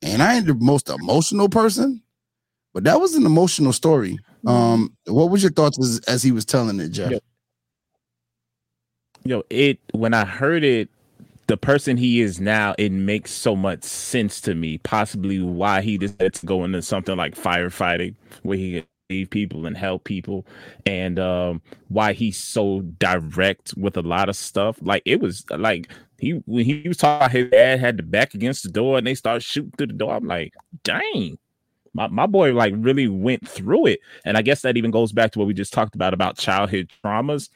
and 0.00 0.22
I 0.22 0.36
ain't 0.36 0.46
the 0.46 0.54
most 0.54 0.88
emotional 0.88 1.48
person, 1.48 2.02
but 2.72 2.84
that 2.84 3.00
was 3.00 3.14
an 3.14 3.26
emotional 3.26 3.72
story. 3.72 4.18
Um, 4.46 4.96
what 5.06 5.30
was 5.30 5.42
your 5.42 5.52
thoughts 5.52 5.78
as, 5.78 6.00
as 6.08 6.22
he 6.22 6.32
was 6.32 6.44
telling 6.44 6.80
it, 6.80 6.88
Jeff? 6.90 7.12
Yeah. 7.12 7.18
Yo, 9.24 9.42
it 9.50 9.78
when 9.92 10.14
I 10.14 10.24
heard 10.24 10.64
it, 10.64 10.88
the 11.46 11.56
person 11.56 11.96
he 11.96 12.20
is 12.20 12.40
now, 12.40 12.74
it 12.78 12.90
makes 12.90 13.30
so 13.30 13.54
much 13.54 13.84
sense 13.84 14.40
to 14.42 14.54
me. 14.54 14.78
Possibly 14.78 15.40
why 15.40 15.80
he 15.80 15.98
decided 15.98 16.34
to 16.34 16.46
go 16.46 16.64
into 16.64 16.82
something 16.82 17.16
like 17.16 17.34
firefighting, 17.34 18.14
where 18.42 18.58
he 18.58 18.84
save 19.12 19.30
people 19.30 19.66
and 19.66 19.76
help 19.76 20.04
people, 20.04 20.46
and 20.86 21.18
um, 21.18 21.62
why 21.88 22.12
he's 22.12 22.36
so 22.36 22.80
direct 22.98 23.74
with 23.76 23.96
a 23.96 24.02
lot 24.02 24.28
of 24.28 24.36
stuff. 24.36 24.78
Like 24.80 25.02
it 25.04 25.20
was 25.20 25.44
like 25.50 25.90
he 26.18 26.42
when 26.46 26.64
he 26.64 26.86
was 26.88 26.96
talking, 26.96 27.30
his 27.30 27.50
dad 27.50 27.80
had 27.80 27.96
the 27.96 28.02
back 28.02 28.34
against 28.34 28.62
the 28.62 28.70
door, 28.70 28.98
and 28.98 29.06
they 29.06 29.14
started 29.14 29.42
shooting 29.42 29.72
through 29.76 29.88
the 29.88 29.92
door. 29.94 30.14
I'm 30.14 30.26
like, 30.26 30.54
dang. 30.84 31.38
My, 31.94 32.06
my 32.06 32.24
boy 32.24 32.54
like 32.54 32.72
really 32.78 33.06
went 33.06 33.46
through 33.46 33.84
it 33.84 34.00
and 34.24 34.38
i 34.38 34.40
guess 34.40 34.62
that 34.62 34.78
even 34.78 34.90
goes 34.90 35.12
back 35.12 35.30
to 35.32 35.38
what 35.38 35.46
we 35.46 35.52
just 35.52 35.74
talked 35.74 35.94
about 35.94 36.14
about 36.14 36.38
childhood 36.38 36.90
traumas 37.04 37.50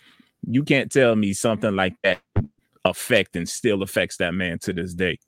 you 0.47 0.63
can't 0.63 0.93
tell 0.93 1.17
me 1.17 1.33
something 1.33 1.75
like 1.75 1.97
that 2.03 2.21
affect 2.85 3.37
and 3.37 3.49
still 3.49 3.83
affects 3.83 4.17
that 4.19 4.35
man 4.35 4.59
to 4.61 4.73
this 4.73 4.95
day. 4.95 5.19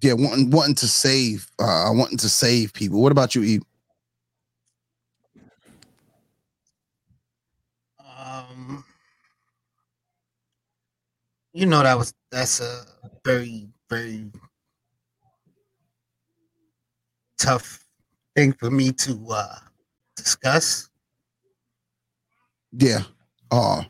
Yeah, 0.00 0.12
wanting 0.12 0.50
wanting 0.50 0.76
to 0.76 0.86
save, 0.86 1.50
uh, 1.58 1.90
wanting 1.92 2.18
to 2.18 2.28
save 2.28 2.72
people. 2.72 3.02
What 3.02 3.10
about 3.10 3.34
you? 3.34 3.62
Um, 8.00 8.84
you 11.58 11.66
know 11.66 11.82
that 11.82 11.98
was 11.98 12.14
that's 12.30 12.60
a 12.60 12.84
very 13.24 13.68
very 13.90 14.30
tough 17.36 17.84
thing 18.36 18.52
for 18.52 18.70
me 18.70 18.92
to 18.92 19.26
uh 19.30 19.56
discuss. 20.16 20.88
Yeah. 22.72 23.00
Oh, 23.50 23.82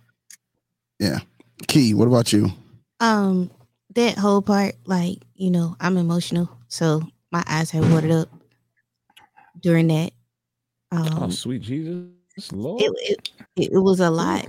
yeah. 0.99 1.19
Key. 1.67 1.93
What 1.93 2.09
about 2.09 2.33
you? 2.33 2.51
Um, 3.01 3.51
that 3.95 4.17
whole 4.17 4.41
part, 4.41 4.77
like, 4.87 5.19
you 5.35 5.51
know, 5.51 5.77
I'm 5.81 5.97
emotional, 5.97 6.49
so 6.69 7.03
my 7.33 7.43
eyes 7.47 7.71
have 7.73 7.93
watered 7.93 8.13
up 8.13 8.29
during 9.61 9.89
that. 9.89 10.13
Um, 10.91 11.23
oh, 11.25 11.31
sweet 11.31 11.63
Jesus, 11.63 12.53
Lord. 12.53 12.81
it, 12.81 12.93
it, 12.97 13.31
it, 13.57 13.73
it 13.73 13.79
was 13.79 14.01
a 14.01 14.11
lot. 14.11 14.47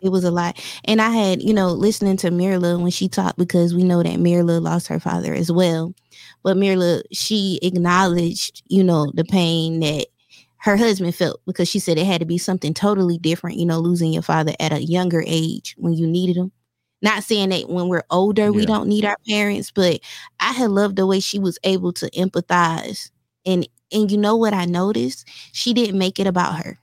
It 0.00 0.10
was 0.10 0.24
a 0.24 0.30
lot. 0.30 0.58
And 0.84 1.00
I 1.00 1.10
had, 1.10 1.42
you 1.42 1.52
know, 1.52 1.68
listening 1.68 2.16
to 2.18 2.30
Myrla 2.30 2.80
when 2.80 2.90
she 2.90 3.08
talked 3.08 3.38
because 3.38 3.74
we 3.74 3.84
know 3.84 4.02
that 4.02 4.18
Myrla 4.18 4.60
lost 4.60 4.88
her 4.88 4.98
father 5.00 5.34
as 5.34 5.52
well. 5.52 5.94
But 6.42 6.56
Myrla, 6.56 7.02
she 7.12 7.58
acknowledged, 7.62 8.62
you 8.68 8.82
know, 8.82 9.10
the 9.14 9.24
pain 9.24 9.80
that 9.80 10.06
her 10.58 10.76
husband 10.76 11.14
felt 11.14 11.40
because 11.46 11.68
she 11.68 11.78
said 11.78 11.98
it 11.98 12.06
had 12.06 12.20
to 12.20 12.26
be 12.26 12.38
something 12.38 12.74
totally 12.74 13.18
different, 13.18 13.58
you 13.58 13.66
know, 13.66 13.78
losing 13.78 14.12
your 14.12 14.22
father 14.22 14.52
at 14.60 14.72
a 14.72 14.82
younger 14.82 15.22
age 15.26 15.74
when 15.78 15.94
you 15.94 16.06
needed 16.06 16.36
him. 16.36 16.52
Not 17.02 17.24
saying 17.24 17.48
that 17.50 17.68
when 17.70 17.88
we're 17.88 18.04
older, 18.10 18.52
we 18.52 18.66
don't 18.66 18.88
need 18.88 19.06
our 19.06 19.16
parents, 19.26 19.70
but 19.70 20.00
I 20.38 20.52
had 20.52 20.70
loved 20.70 20.96
the 20.96 21.06
way 21.06 21.20
she 21.20 21.38
was 21.38 21.58
able 21.64 21.92
to 21.94 22.10
empathize. 22.10 23.10
And 23.46 23.66
and 23.90 24.10
you 24.10 24.18
know 24.18 24.36
what 24.36 24.52
I 24.52 24.66
noticed? 24.66 25.26
She 25.52 25.72
didn't 25.72 25.98
make 25.98 26.20
it 26.20 26.26
about 26.26 26.62
her 26.62 26.78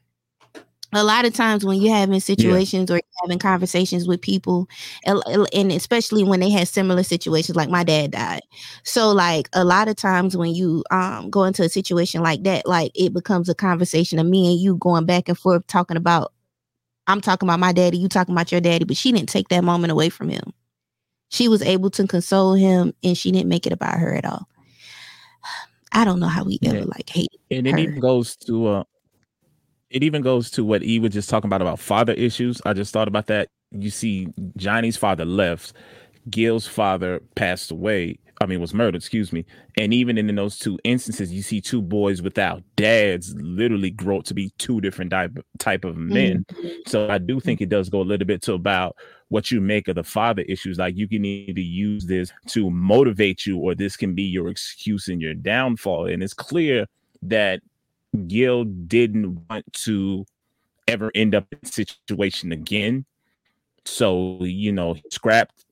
a 0.93 1.03
lot 1.03 1.25
of 1.25 1.33
times 1.33 1.65
when 1.65 1.81
you're 1.81 1.93
having 1.95 2.19
situations 2.19 2.89
or 2.89 2.95
you're 2.95 3.01
having 3.23 3.39
conversations 3.39 4.07
with 4.07 4.21
people 4.21 4.67
and 5.05 5.21
and 5.53 5.71
especially 5.71 6.23
when 6.23 6.39
they 6.39 6.49
had 6.49 6.67
similar 6.67 7.03
situations 7.03 7.55
like 7.55 7.69
my 7.69 7.83
dad 7.83 8.11
died 8.11 8.41
so 8.83 9.11
like 9.11 9.49
a 9.53 9.65
lot 9.65 9.87
of 9.89 9.95
times 9.97 10.37
when 10.37 10.53
you 10.55 10.83
um 10.91 11.29
go 11.29 11.43
into 11.43 11.61
a 11.63 11.69
situation 11.69 12.21
like 12.23 12.43
that 12.43 12.65
like 12.65 12.91
it 12.95 13.13
becomes 13.13 13.49
a 13.49 13.55
conversation 13.55 14.17
of 14.17 14.25
me 14.25 14.51
and 14.51 14.59
you 14.61 14.75
going 14.77 15.05
back 15.05 15.27
and 15.27 15.37
forth 15.37 15.65
talking 15.67 15.97
about 15.97 16.31
i'm 17.07 17.19
talking 17.21 17.47
about 17.47 17.59
my 17.59 17.73
daddy 17.73 17.97
you 17.97 18.07
talking 18.07 18.33
about 18.33 18.51
your 18.51 18.61
daddy 18.61 18.85
but 18.85 18.95
she 18.97 19.11
didn't 19.11 19.29
take 19.29 19.49
that 19.49 19.63
moment 19.65 19.91
away 19.91 20.07
from 20.09 20.29
him 20.29 20.53
she 21.29 21.49
was 21.49 21.61
able 21.61 21.89
to 21.89 22.07
console 22.07 22.53
him 22.53 22.93
and 23.03 23.17
she 23.17 23.31
didn't 23.31 23.49
make 23.49 23.67
it 23.67 23.73
about 23.73 23.99
her 23.99 24.13
at 24.15 24.23
all 24.25 24.47
i 25.91 26.05
don't 26.05 26.21
know 26.21 26.27
how 26.27 26.45
we 26.45 26.57
ever 26.65 26.77
Yeah. 26.77 26.83
like 26.85 27.09
hate 27.09 27.31
and 27.51 27.67
it 27.67 27.71
her. 27.73 27.77
even 27.77 27.99
goes 27.99 28.37
to 28.37 28.67
uh 28.67 28.83
it 29.89 30.03
even 30.03 30.21
goes 30.21 30.49
to 30.51 30.63
what 30.63 30.83
E 30.83 30.99
was 30.99 31.13
just 31.13 31.29
talking 31.29 31.47
about 31.47 31.61
about 31.61 31.79
father 31.79 32.13
issues. 32.13 32.61
I 32.65 32.73
just 32.73 32.93
thought 32.93 33.07
about 33.07 33.27
that. 33.27 33.49
You 33.71 33.89
see, 33.89 34.27
Johnny's 34.55 34.97
father 34.97 35.25
left, 35.25 35.73
Gil's 36.29 36.67
father 36.67 37.21
passed 37.35 37.71
away. 37.71 38.19
I 38.39 38.45
mean, 38.45 38.61
was 38.61 38.73
murdered, 38.73 38.97
excuse 38.97 39.33
me. 39.33 39.45
And 39.77 39.91
even 39.93 40.17
in, 40.17 40.33
those 40.35 40.59
two 40.59 40.77
instances, 40.83 41.33
you 41.33 41.41
see 41.41 41.59
two 41.59 41.81
boys 41.81 42.21
without 42.21 42.61
dads 42.75 43.33
literally 43.35 43.89
grow 43.89 44.19
up 44.19 44.25
to 44.25 44.35
be 44.35 44.51
two 44.59 44.79
different 44.79 45.09
type, 45.09 45.39
type 45.57 45.83
of 45.83 45.97
men. 45.97 46.45
Mm-hmm. 46.51 46.67
So 46.85 47.09
I 47.09 47.17
do 47.17 47.39
think 47.39 47.61
it 47.61 47.69
does 47.69 47.89
go 47.89 47.99
a 47.99 48.03
little 48.03 48.27
bit 48.27 48.43
to 48.43 48.53
about 48.53 48.95
what 49.29 49.49
you 49.49 49.59
make 49.59 49.87
of 49.87 49.95
the 49.95 50.03
father 50.03 50.43
issues. 50.43 50.77
Like 50.77 50.95
you 50.95 51.07
can 51.07 51.25
either 51.25 51.59
use 51.59 52.05
this 52.05 52.31
to 52.49 52.69
motivate 52.69 53.47
you, 53.47 53.57
or 53.57 53.73
this 53.73 53.97
can 53.97 54.13
be 54.13 54.23
your 54.23 54.49
excuse 54.49 55.07
and 55.07 55.19
your 55.19 55.33
downfall. 55.33 56.05
And 56.05 56.21
it's 56.21 56.35
clear 56.35 56.85
that 57.23 57.61
Gil 58.27 58.63
didn't 58.63 59.39
want 59.49 59.65
to 59.73 60.25
ever 60.87 61.11
end 61.13 61.35
up 61.35 61.45
in 61.51 61.59
a 61.63 61.67
situation 61.67 62.51
again. 62.51 63.05
So, 63.85 64.39
you 64.41 64.71
know, 64.71 64.93
he 64.93 65.03
scrapped 65.11 65.65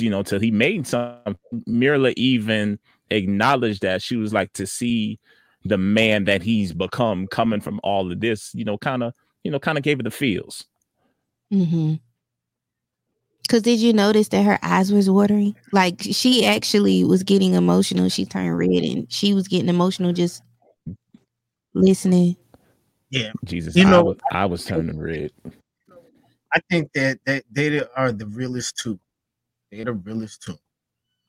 you 0.00 0.10
know, 0.10 0.22
till 0.22 0.40
he 0.40 0.50
made 0.50 0.86
some. 0.86 1.36
Myrla 1.68 2.12
even 2.16 2.78
acknowledged 3.10 3.82
that 3.82 4.02
she 4.02 4.16
was 4.16 4.32
like 4.32 4.52
to 4.54 4.66
see 4.66 5.18
the 5.64 5.78
man 5.78 6.24
that 6.24 6.42
he's 6.42 6.72
become 6.72 7.26
coming 7.26 7.60
from 7.60 7.80
all 7.82 8.10
of 8.10 8.20
this, 8.20 8.54
you 8.54 8.64
know, 8.64 8.76
kind 8.76 9.02
of, 9.02 9.14
you 9.44 9.50
know, 9.50 9.58
kind 9.58 9.78
of 9.78 9.84
gave 9.84 10.00
it 10.00 10.02
the 10.02 10.10
feels. 10.10 10.64
Mm-hmm. 11.52 11.94
Cause 13.48 13.62
did 13.62 13.78
you 13.78 13.92
notice 13.92 14.28
that 14.28 14.42
her 14.42 14.58
eyes 14.62 14.90
was 14.90 15.08
watering? 15.08 15.54
Like 15.70 16.00
she 16.00 16.46
actually 16.46 17.04
was 17.04 17.22
getting 17.22 17.54
emotional. 17.54 18.08
She 18.08 18.24
turned 18.24 18.58
red 18.58 18.82
and 18.82 19.10
she 19.12 19.34
was 19.34 19.48
getting 19.48 19.68
emotional 19.68 20.12
just 20.12 20.42
listening. 21.74 22.36
Yeah, 23.10 23.32
Jesus, 23.44 23.76
you 23.76 23.84
know, 23.84 24.00
I 24.00 24.02
was, 24.02 24.16
I 24.32 24.46
was 24.46 24.64
turning 24.64 24.98
red. 24.98 25.30
I 26.52 26.60
think 26.70 26.92
that 26.94 27.18
that 27.26 27.44
they 27.50 27.82
are 27.96 28.12
the 28.12 28.26
realest 28.26 28.76
two 28.78 28.98
they're 29.74 29.84
the 29.86 29.92
realest 29.92 30.42
too. 30.42 30.58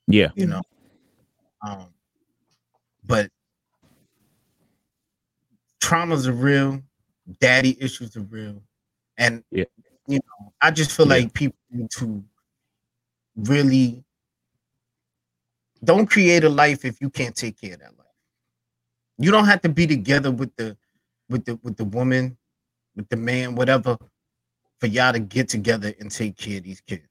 Yeah. 0.07 0.29
You 0.35 0.47
know. 0.47 0.61
Um, 1.65 1.87
but 3.05 3.29
traumas 5.81 6.27
are 6.27 6.33
real, 6.33 6.81
daddy 7.39 7.77
issues 7.79 8.15
are 8.15 8.21
real. 8.21 8.61
And 9.17 9.43
yeah. 9.51 9.65
you 10.07 10.17
know, 10.17 10.53
I 10.61 10.71
just 10.71 10.91
feel 10.91 11.07
yeah. 11.07 11.13
like 11.13 11.33
people 11.33 11.57
need 11.71 11.89
to 11.91 12.23
really 13.35 14.03
don't 15.83 16.07
create 16.07 16.43
a 16.43 16.49
life 16.49 16.85
if 16.85 17.01
you 17.01 17.09
can't 17.09 17.35
take 17.35 17.59
care 17.59 17.73
of 17.73 17.79
that 17.79 17.91
life. 17.91 17.94
You 19.17 19.31
don't 19.31 19.45
have 19.45 19.61
to 19.61 19.69
be 19.69 19.87
together 19.87 20.31
with 20.31 20.55
the 20.55 20.77
with 21.29 21.45
the 21.45 21.59
with 21.63 21.77
the 21.77 21.85
woman, 21.85 22.37
with 22.95 23.07
the 23.09 23.15
man, 23.15 23.55
whatever, 23.55 23.97
for 24.79 24.87
y'all 24.87 25.13
to 25.13 25.19
get 25.19 25.49
together 25.49 25.93
and 25.99 26.11
take 26.11 26.37
care 26.37 26.57
of 26.57 26.63
these 26.63 26.81
kids. 26.81 27.07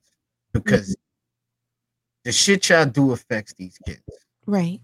Because 0.52 0.90
mm-hmm. 0.90 2.24
the 2.24 2.32
shit 2.32 2.68
y'all 2.68 2.86
do 2.86 3.12
affects 3.12 3.54
these 3.54 3.78
kids. 3.86 4.02
Right. 4.46 4.80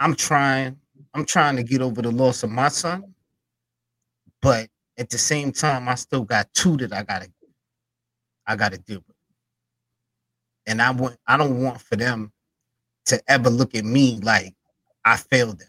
I'm 0.00 0.14
trying. 0.14 0.76
I'm 1.14 1.24
trying 1.24 1.56
to 1.56 1.62
get 1.62 1.80
over 1.80 2.02
the 2.02 2.10
loss 2.10 2.42
of 2.42 2.50
my 2.50 2.68
son, 2.68 3.14
but 4.42 4.68
at 4.98 5.08
the 5.08 5.18
same 5.18 5.52
time, 5.52 5.88
I 5.88 5.94
still 5.94 6.24
got 6.24 6.52
two 6.52 6.76
that 6.78 6.92
I 6.92 7.02
gotta, 7.02 7.30
I 8.46 8.56
gotta 8.56 8.78
deal 8.78 9.02
with, 9.06 9.16
and 10.66 10.82
I 10.82 10.90
want. 10.90 11.16
I 11.26 11.36
don't 11.36 11.62
want 11.62 11.80
for 11.80 11.96
them 11.96 12.32
to 13.06 13.20
ever 13.28 13.48
look 13.48 13.74
at 13.74 13.84
me 13.84 14.18
like 14.22 14.54
I 15.04 15.16
failed 15.16 15.60
them. 15.60 15.68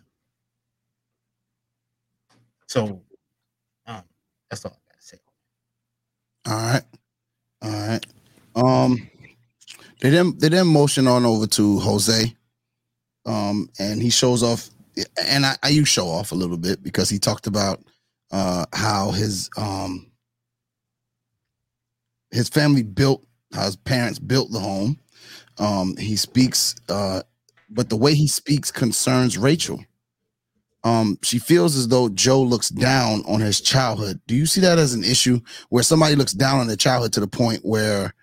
So, 2.67 3.03
um, 3.87 4.03
that's 4.49 4.65
all 4.65 4.71
I 4.73 4.91
gotta 4.91 5.01
say. 5.01 5.17
All 6.47 6.53
right, 6.55 6.83
all 7.61 7.87
right. 7.89 8.05
Um, 8.55 9.09
they 10.01 10.09
then 10.11 10.37
they 10.37 10.49
then 10.49 10.67
motion 10.67 11.07
on 11.07 11.25
over 11.25 11.47
to 11.47 11.79
Jose, 11.79 12.35
um, 13.25 13.69
and 13.79 14.01
he 14.01 14.09
shows 14.09 14.43
off, 14.43 14.69
and 15.25 15.45
I, 15.45 15.57
I 15.63 15.69
use 15.69 15.87
show 15.89 16.07
off 16.07 16.31
a 16.31 16.35
little 16.35 16.57
bit 16.57 16.83
because 16.83 17.09
he 17.09 17.19
talked 17.19 17.47
about 17.47 17.81
uh, 18.31 18.65
how 18.73 19.11
his 19.11 19.49
um, 19.57 20.11
his 22.31 22.49
family 22.49 22.83
built, 22.83 23.25
how 23.53 23.65
his 23.65 23.77
parents 23.77 24.19
built 24.19 24.51
the 24.51 24.59
home. 24.59 24.99
Um, 25.59 25.97
he 25.97 26.15
speaks, 26.17 26.75
uh, 26.89 27.23
but 27.69 27.89
the 27.89 27.97
way 27.97 28.15
he 28.15 28.27
speaks 28.27 28.71
concerns 28.71 29.37
Rachel. 29.37 29.83
Um, 30.83 31.17
she 31.23 31.39
feels 31.39 31.75
as 31.75 31.87
though 31.87 32.07
Joe 32.09 32.41
looks 32.41 32.69
down 32.69 33.23
on 33.27 33.41
his 33.41 33.59
childhood. 33.59 34.21
Do 34.27 34.35
you 34.35 34.45
see 34.45 34.61
that 34.61 34.77
as 34.77 34.93
an 34.93 35.03
issue 35.03 35.41
where 35.69 35.83
somebody 35.83 36.15
looks 36.15 36.33
down 36.33 36.59
on 36.59 36.67
their 36.67 36.75
childhood 36.75 37.13
to 37.13 37.19
the 37.19 37.27
point 37.27 37.61
where 37.63 38.13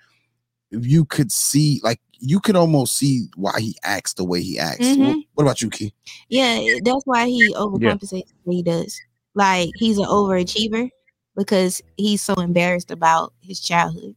you 0.70 1.04
could 1.04 1.30
see 1.30 1.80
like 1.82 2.00
you 2.18 2.40
could 2.40 2.56
almost 2.56 2.96
see 2.96 3.26
why 3.36 3.60
he 3.60 3.76
acts 3.82 4.14
the 4.14 4.24
way 4.24 4.40
he 4.40 4.58
acts. 4.58 4.86
Mm-hmm. 4.86 5.02
What, 5.02 5.24
what, 5.34 5.44
about 5.44 5.62
you, 5.62 5.70
Key? 5.70 5.92
Yeah, 6.28 6.78
that's 6.82 7.04
why 7.04 7.26
he 7.26 7.52
overcompensates 7.54 8.32
yeah. 8.44 8.52
he 8.52 8.62
does. 8.62 8.98
Like 9.34 9.70
he's 9.76 9.98
an 9.98 10.06
overachiever 10.06 10.88
because 11.36 11.82
he's 11.96 12.22
so 12.22 12.34
embarrassed 12.34 12.90
about 12.90 13.32
his 13.40 13.60
childhood. 13.60 14.14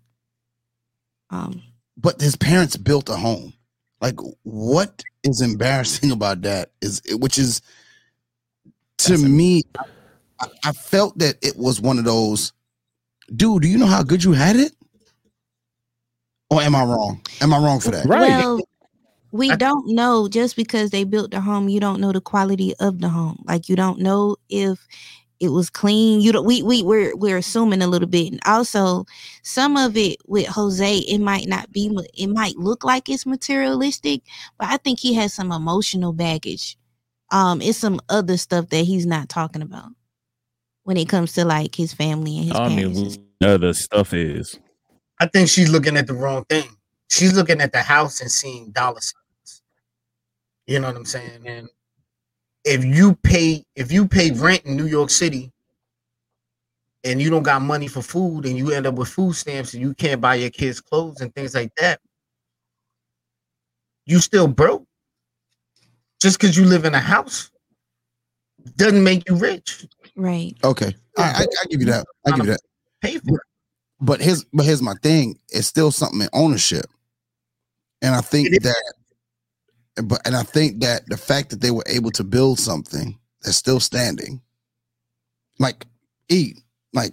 Um 1.30 1.62
but 1.98 2.22
his 2.22 2.36
parents 2.36 2.78
built 2.78 3.10
a 3.10 3.16
home. 3.16 3.54
Like 4.00 4.20
what 4.44 5.04
is 5.24 5.42
embarrassing 5.42 6.12
about 6.12 6.42
that 6.44 6.72
is 6.82 7.02
which 7.14 7.38
is 7.38 7.62
to 8.98 9.18
me 9.18 9.64
I, 10.40 10.48
I 10.66 10.72
felt 10.72 11.18
that 11.20 11.38
it 11.42 11.58
was 11.58 11.82
one 11.82 11.98
of 12.00 12.06
those 12.06 12.54
dude, 13.36 13.64
do 13.64 13.68
you 13.68 13.78
know 13.78 13.86
how 13.86 14.04
good 14.04 14.24
you 14.24 14.34
had 14.34 14.56
it? 14.56 14.74
Or 16.50 16.62
am 16.62 16.76
I 16.76 16.84
wrong? 16.84 17.22
Am 17.42 17.54
I 17.54 17.58
wrong 17.58 17.80
for 17.80 17.92
that? 17.92 18.06
Right. 18.06 18.22
Well, 18.22 18.62
we 19.32 19.54
don't 19.58 19.88
know 19.94 20.30
just 20.30 20.56
because 20.56 20.92
they 20.92 21.04
built 21.04 21.32
the 21.32 21.42
home, 21.42 21.68
you 21.68 21.80
don't 21.80 22.00
know 22.00 22.14
the 22.14 22.22
quality 22.22 22.74
of 22.80 23.02
the 23.02 23.10
home. 23.10 23.44
Like 23.46 23.68
you 23.68 23.76
don't 23.76 24.00
know 24.00 24.38
if 24.50 24.88
it 25.42 25.50
was 25.50 25.70
clean. 25.70 26.22
You 26.22 26.32
don't 26.32 26.46
we 26.46 26.64
we 26.64 26.84
we're 26.84 27.16
we're 27.18 27.38
assuming 27.38 27.82
a 27.82 27.88
little 27.88 28.08
bit. 28.08 28.32
And 28.32 28.40
also 28.46 29.06
some 29.44 29.76
of 29.76 29.98
it 29.98 30.18
with 30.26 30.48
Jose, 30.48 30.98
it 31.00 31.20
might 31.20 31.48
not 31.48 31.72
be 31.74 31.92
it 32.14 32.28
might 32.28 32.56
look 32.56 32.86
like 32.86 33.10
it's 33.10 33.26
materialistic, 33.26 34.22
but 34.58 34.70
I 34.70 34.78
think 34.78 35.00
he 35.00 35.14
has 35.16 35.34
some 35.34 35.52
emotional 35.52 36.14
baggage. 36.14 36.78
Um, 37.32 37.62
it's 37.62 37.78
some 37.78 38.00
other 38.10 38.38
stuff 38.38 38.70
that 38.70 38.86
he's 38.86 39.06
not 39.06 39.30
talking 39.30 39.62
about 39.62 39.90
when 40.84 40.98
it 40.98 41.10
comes 41.10 41.34
to 41.34 41.44
like 41.46 41.76
his 41.76 41.94
family 41.94 42.38
and 42.38 42.46
his 42.48 42.56
I 42.56 42.70
parents. 42.70 43.18
mean, 43.18 43.28
other 43.44 43.74
stuff 43.74 44.14
is 44.14 44.58
I 45.20 45.28
think 45.28 45.50
she's 45.50 45.70
looking 45.70 45.98
at 45.98 46.08
the 46.08 46.14
wrong 46.14 46.46
thing. 46.46 46.70
She's 47.10 47.34
looking 47.34 47.62
at 47.62 47.72
the 47.72 47.82
house 47.82 48.22
and 48.22 48.32
seeing 48.32 48.72
dollar 48.72 49.02
signs. 49.02 49.62
You 50.68 50.80
know 50.80 50.88
what 50.88 50.98
I'm 50.98 51.06
saying? 51.06 51.42
And 51.46 51.70
if 52.64 52.84
you 52.84 53.16
pay 53.16 53.64
if 53.76 53.92
you 53.92 54.08
pay 54.08 54.32
rent 54.32 54.66
in 54.66 54.76
New 54.78 54.86
York 54.88 55.10
City 55.10 55.52
and 57.04 57.22
you 57.22 57.30
don't 57.30 57.44
got 57.44 57.62
money 57.62 57.88
for 57.88 58.02
food 58.02 58.46
and 58.46 58.58
you 58.58 58.72
end 58.72 58.86
up 58.86 58.96
with 58.96 59.08
food 59.10 59.36
stamps 59.36 59.74
and 59.74 59.82
you 59.82 59.94
can't 59.94 60.22
buy 60.22 60.36
your 60.36 60.50
kids 60.50 60.82
clothes 60.82 61.22
and 61.22 61.34
things 61.34 61.56
like 61.56 61.74
that, 61.78 62.00
you 64.06 64.20
still 64.20 64.48
broke. 64.48 64.87
Just 66.22 66.40
because 66.40 66.58
you 66.58 66.66
live 66.66 66.86
in 66.86 66.96
a 66.96 67.00
house 67.00 67.52
doesn't 68.76 69.04
make 69.04 69.28
you 69.30 69.36
rich. 69.36 69.86
Right. 70.16 70.56
Okay. 70.64 70.96
I, 71.18 71.22
I, 71.22 71.42
I 71.42 71.66
give 71.70 71.80
you 71.80 71.88
that. 71.88 72.06
I 72.26 72.32
give 72.32 72.46
you 72.46 72.52
that. 72.52 72.62
Pay 73.02 73.20
for 73.20 73.38
it 73.38 73.42
but 74.00 74.22
his 74.22 74.46
but 74.54 74.66
here's 74.66 74.82
my 74.82 74.94
thing 75.02 75.38
it's 75.50 75.68
still 75.68 75.92
something 75.92 76.22
in 76.22 76.30
ownership 76.34 76.86
and 78.02 78.14
i 78.14 78.22
think 78.22 78.50
that 78.62 78.94
but 80.04 80.22
and 80.26 80.36
i 80.36 80.44
think 80.44 80.82
that 80.82 81.02
the 81.08 81.18
fact 81.18 81.50
that 81.50 81.62
they 81.62 81.72
were 81.72 81.84
able 81.88 82.12
to 82.12 82.24
build 82.24 82.60
something 82.60 83.18
that's 83.42 83.58
still 83.58 83.80
standing 83.80 84.42
like 85.60 85.86
eat 86.30 86.58
like 86.94 87.12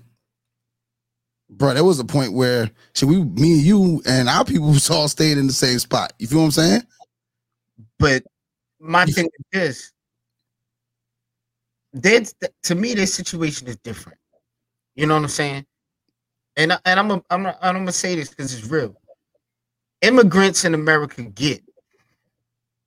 bro 1.48 1.72
there 1.72 1.84
was 1.84 1.98
a 1.98 2.04
point 2.04 2.32
where 2.32 2.70
should 2.94 3.08
we 3.08 3.22
me 3.24 3.54
and 3.54 3.62
you 3.62 4.02
and 4.06 4.28
our 4.28 4.44
people 4.44 4.74
all 4.90 5.08
stayed 5.08 5.38
in 5.38 5.46
the 5.46 5.52
same 5.52 5.78
spot 5.78 6.12
you 6.18 6.26
feel 6.26 6.40
what 6.40 6.44
i'm 6.46 6.50
saying 6.50 6.82
but 7.98 8.22
my 8.84 9.06
thing 9.06 9.28
is 9.52 9.52
this 9.52 9.92
that's 11.92 12.34
to 12.62 12.74
me 12.74 12.94
this 12.94 13.14
situation 13.14 13.66
is 13.66 13.76
different 13.78 14.18
you 14.94 15.06
know 15.06 15.14
what 15.14 15.22
i'm 15.22 15.28
saying 15.28 15.64
and 16.56 16.78
and 16.84 17.00
I'm 17.00 17.10
a, 17.10 17.22
I'm 17.30 17.46
a, 17.46 17.58
I'm 17.60 17.74
gonna 17.74 17.92
say 17.92 18.14
this 18.14 18.28
because 18.28 18.54
it's 18.54 18.68
real. 18.68 18.94
Immigrants 20.02 20.64
in 20.64 20.74
America 20.74 21.22
get. 21.22 21.62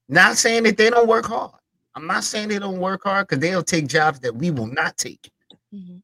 Not 0.08 0.38
saying 0.38 0.64
that 0.64 0.78
they 0.78 0.90
don't 0.90 1.08
work 1.08 1.26
hard. 1.26 1.52
I'm 1.96 2.08
not 2.08 2.24
saying 2.24 2.50
they 2.50 2.60
don't 2.60 2.80
work 2.80 3.04
hard 3.04 3.28
because 3.28 3.42
they'll 3.42 3.64
take 3.64 3.88
jobs 3.88 4.20
that 4.22 4.36
we 4.36 4.52
will 4.52 4.68
not 4.68 4.98
take. 4.98 5.30
Mm-hmm. 5.74 5.98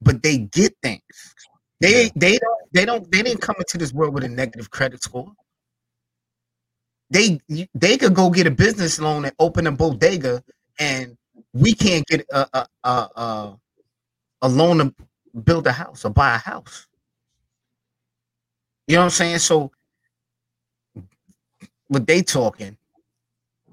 But 0.00 0.22
they 0.22 0.38
get 0.38 0.74
things. 0.82 1.02
They 1.80 2.10
they 2.16 2.38
don't 2.38 2.72
they 2.72 2.84
don't 2.84 3.10
they 3.12 3.22
didn't 3.22 3.42
come 3.42 3.56
into 3.58 3.78
this 3.78 3.92
world 3.92 4.14
with 4.14 4.24
a 4.24 4.28
negative 4.28 4.70
credit 4.70 5.02
score. 5.02 5.32
They 7.10 7.40
they 7.74 7.96
could 7.96 8.14
go 8.14 8.30
get 8.30 8.46
a 8.46 8.50
business 8.50 8.98
loan 8.98 9.24
and 9.24 9.34
open 9.38 9.66
a 9.66 9.72
bodega, 9.72 10.42
and 10.78 11.16
we 11.52 11.72
can't 11.72 12.06
get 12.06 12.26
a 12.32 12.46
a 12.52 12.66
a, 12.84 13.58
a, 14.42 14.48
loan 14.48 14.78
to 14.78 14.94
build 15.44 15.66
a 15.66 15.72
house 15.72 16.04
or 16.04 16.10
buy 16.10 16.34
a 16.34 16.38
house. 16.38 16.88
You 18.88 18.96
know 18.96 19.02
what 19.02 19.04
I'm 19.04 19.10
saying? 19.10 19.38
So 19.38 19.70
what 21.88 22.06
they 22.06 22.22
talking. 22.22 22.76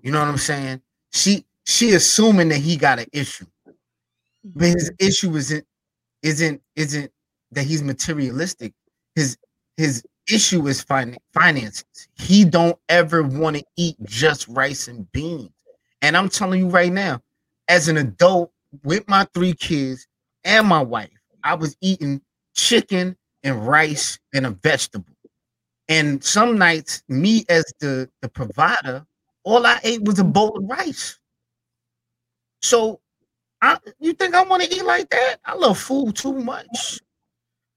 You 0.02 0.12
know 0.12 0.20
what 0.20 0.28
I'm 0.28 0.38
saying? 0.38 0.82
She 1.12 1.46
she 1.66 1.94
assuming 1.94 2.50
that 2.50 2.60
he 2.60 2.78
got 2.78 3.00
an 3.00 3.08
issue. 3.14 3.46
But 4.44 4.68
his 4.68 4.92
issue 5.00 5.36
isn't 5.36 5.66
isn't 6.22 6.62
isn't 6.76 7.12
that 7.52 7.64
he's 7.64 7.82
materialistic. 7.82 8.74
His 9.16 9.38
his 9.78 10.04
issue 10.30 10.68
is 10.68 10.82
fin- 10.82 11.18
finances. 11.34 12.08
He 12.16 12.46
don't 12.46 12.78
ever 12.90 13.24
want 13.24 13.58
to 13.58 13.64
eat 13.78 13.98
just 14.04 14.48
rice 14.48 14.88
and 14.88 15.12
beans. 15.12 15.50
And 16.02 16.18
I'm 16.18 16.30
telling 16.30 16.62
you 16.62 16.70
right 16.70 16.92
now, 16.92 17.22
as 17.68 17.88
an 17.88 17.98
adult 17.98 18.52
with 18.84 19.08
my 19.08 19.26
three 19.34 19.54
kids 19.54 20.08
and 20.44 20.68
my 20.68 20.82
wife, 20.82 21.10
I 21.44 21.56
was 21.56 21.78
eating 21.82 22.22
chicken 22.56 23.16
and 23.44 23.68
rice 23.68 24.20
and 24.34 24.46
a 24.46 24.52
vegetable. 24.52 25.06
And 25.90 26.24
some 26.24 26.58
nights, 26.58 27.04
me 27.10 27.46
as 27.50 27.66
the, 27.80 28.10
the 28.22 28.30
provider, 28.30 29.06
all 29.44 29.66
I 29.66 29.80
ate 29.84 30.04
was 30.04 30.20
a 30.20 30.24
bowl 30.24 30.58
of 30.58 30.64
rice. 30.70 31.20
So 32.62 33.02
I 33.62 33.78
you 34.00 34.14
think 34.14 34.36
I 34.36 34.44
want 34.44 34.64
to 34.64 34.74
eat 34.74 34.86
like 34.86 35.10
that? 35.10 35.38
I 35.46 35.56
love 35.56 35.78
food 35.78 36.16
too 36.16 36.34
much. 36.34 37.00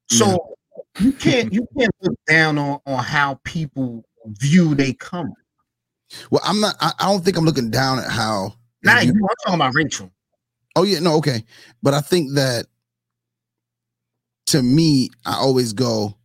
So 0.08 0.56
you 0.98 1.12
can't 1.12 1.52
you 1.52 1.66
can't 1.78 1.94
look 2.02 2.18
down 2.26 2.58
on, 2.58 2.80
on 2.86 3.02
how 3.02 3.40
people 3.44 4.04
view 4.26 4.74
they 4.74 4.92
come. 4.92 5.32
Well, 6.30 6.42
I'm 6.44 6.60
not. 6.60 6.76
I, 6.80 6.92
I 6.98 7.06
don't 7.06 7.24
think 7.24 7.36
I'm 7.36 7.44
looking 7.44 7.70
down 7.70 7.98
at 7.98 8.10
how. 8.10 8.54
Now 8.82 9.00
you 9.00 9.12
I'm 9.12 9.20
talking 9.44 9.54
about 9.54 9.74
Rachel. 9.74 10.10
Oh 10.76 10.82
yeah, 10.84 11.00
no, 11.00 11.16
okay. 11.16 11.44
But 11.82 11.94
I 11.94 12.00
think 12.00 12.34
that 12.34 12.66
to 14.46 14.62
me, 14.62 15.10
I 15.24 15.34
always 15.36 15.72
go, 15.72 16.16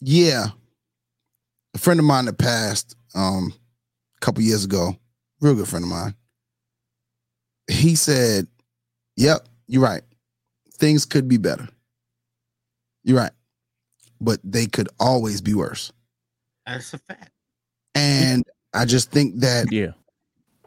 yeah. 0.00 0.46
A 1.74 1.78
friend 1.78 2.00
of 2.00 2.06
mine 2.06 2.24
that 2.26 2.38
passed 2.38 2.96
um 3.14 3.52
a 4.16 4.20
couple 4.20 4.42
years 4.42 4.64
ago, 4.64 4.96
real 5.40 5.54
good 5.54 5.68
friend 5.68 5.84
of 5.84 5.90
mine. 5.90 6.14
He 7.70 7.94
said, 7.94 8.46
Yep, 9.16 9.46
you're 9.66 9.82
right. 9.82 10.02
Things 10.74 11.04
could 11.04 11.28
be 11.28 11.36
better. 11.36 11.68
You're 13.08 13.16
right. 13.18 13.32
But 14.20 14.38
they 14.44 14.66
could 14.66 14.88
always 15.00 15.40
be 15.40 15.54
worse. 15.54 15.90
That's 16.66 16.92
a 16.92 16.98
fact. 16.98 17.30
And 17.94 18.44
I 18.74 18.84
just 18.84 19.10
think 19.10 19.40
that 19.40 19.72
Yeah. 19.72 19.92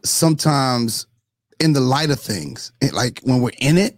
sometimes 0.03 1.05
in 1.59 1.73
the 1.73 1.79
light 1.79 2.09
of 2.09 2.19
things 2.19 2.71
it- 2.81 2.93
like 2.93 3.19
when 3.21 3.41
we're 3.41 3.51
in 3.59 3.77
it 3.77 3.95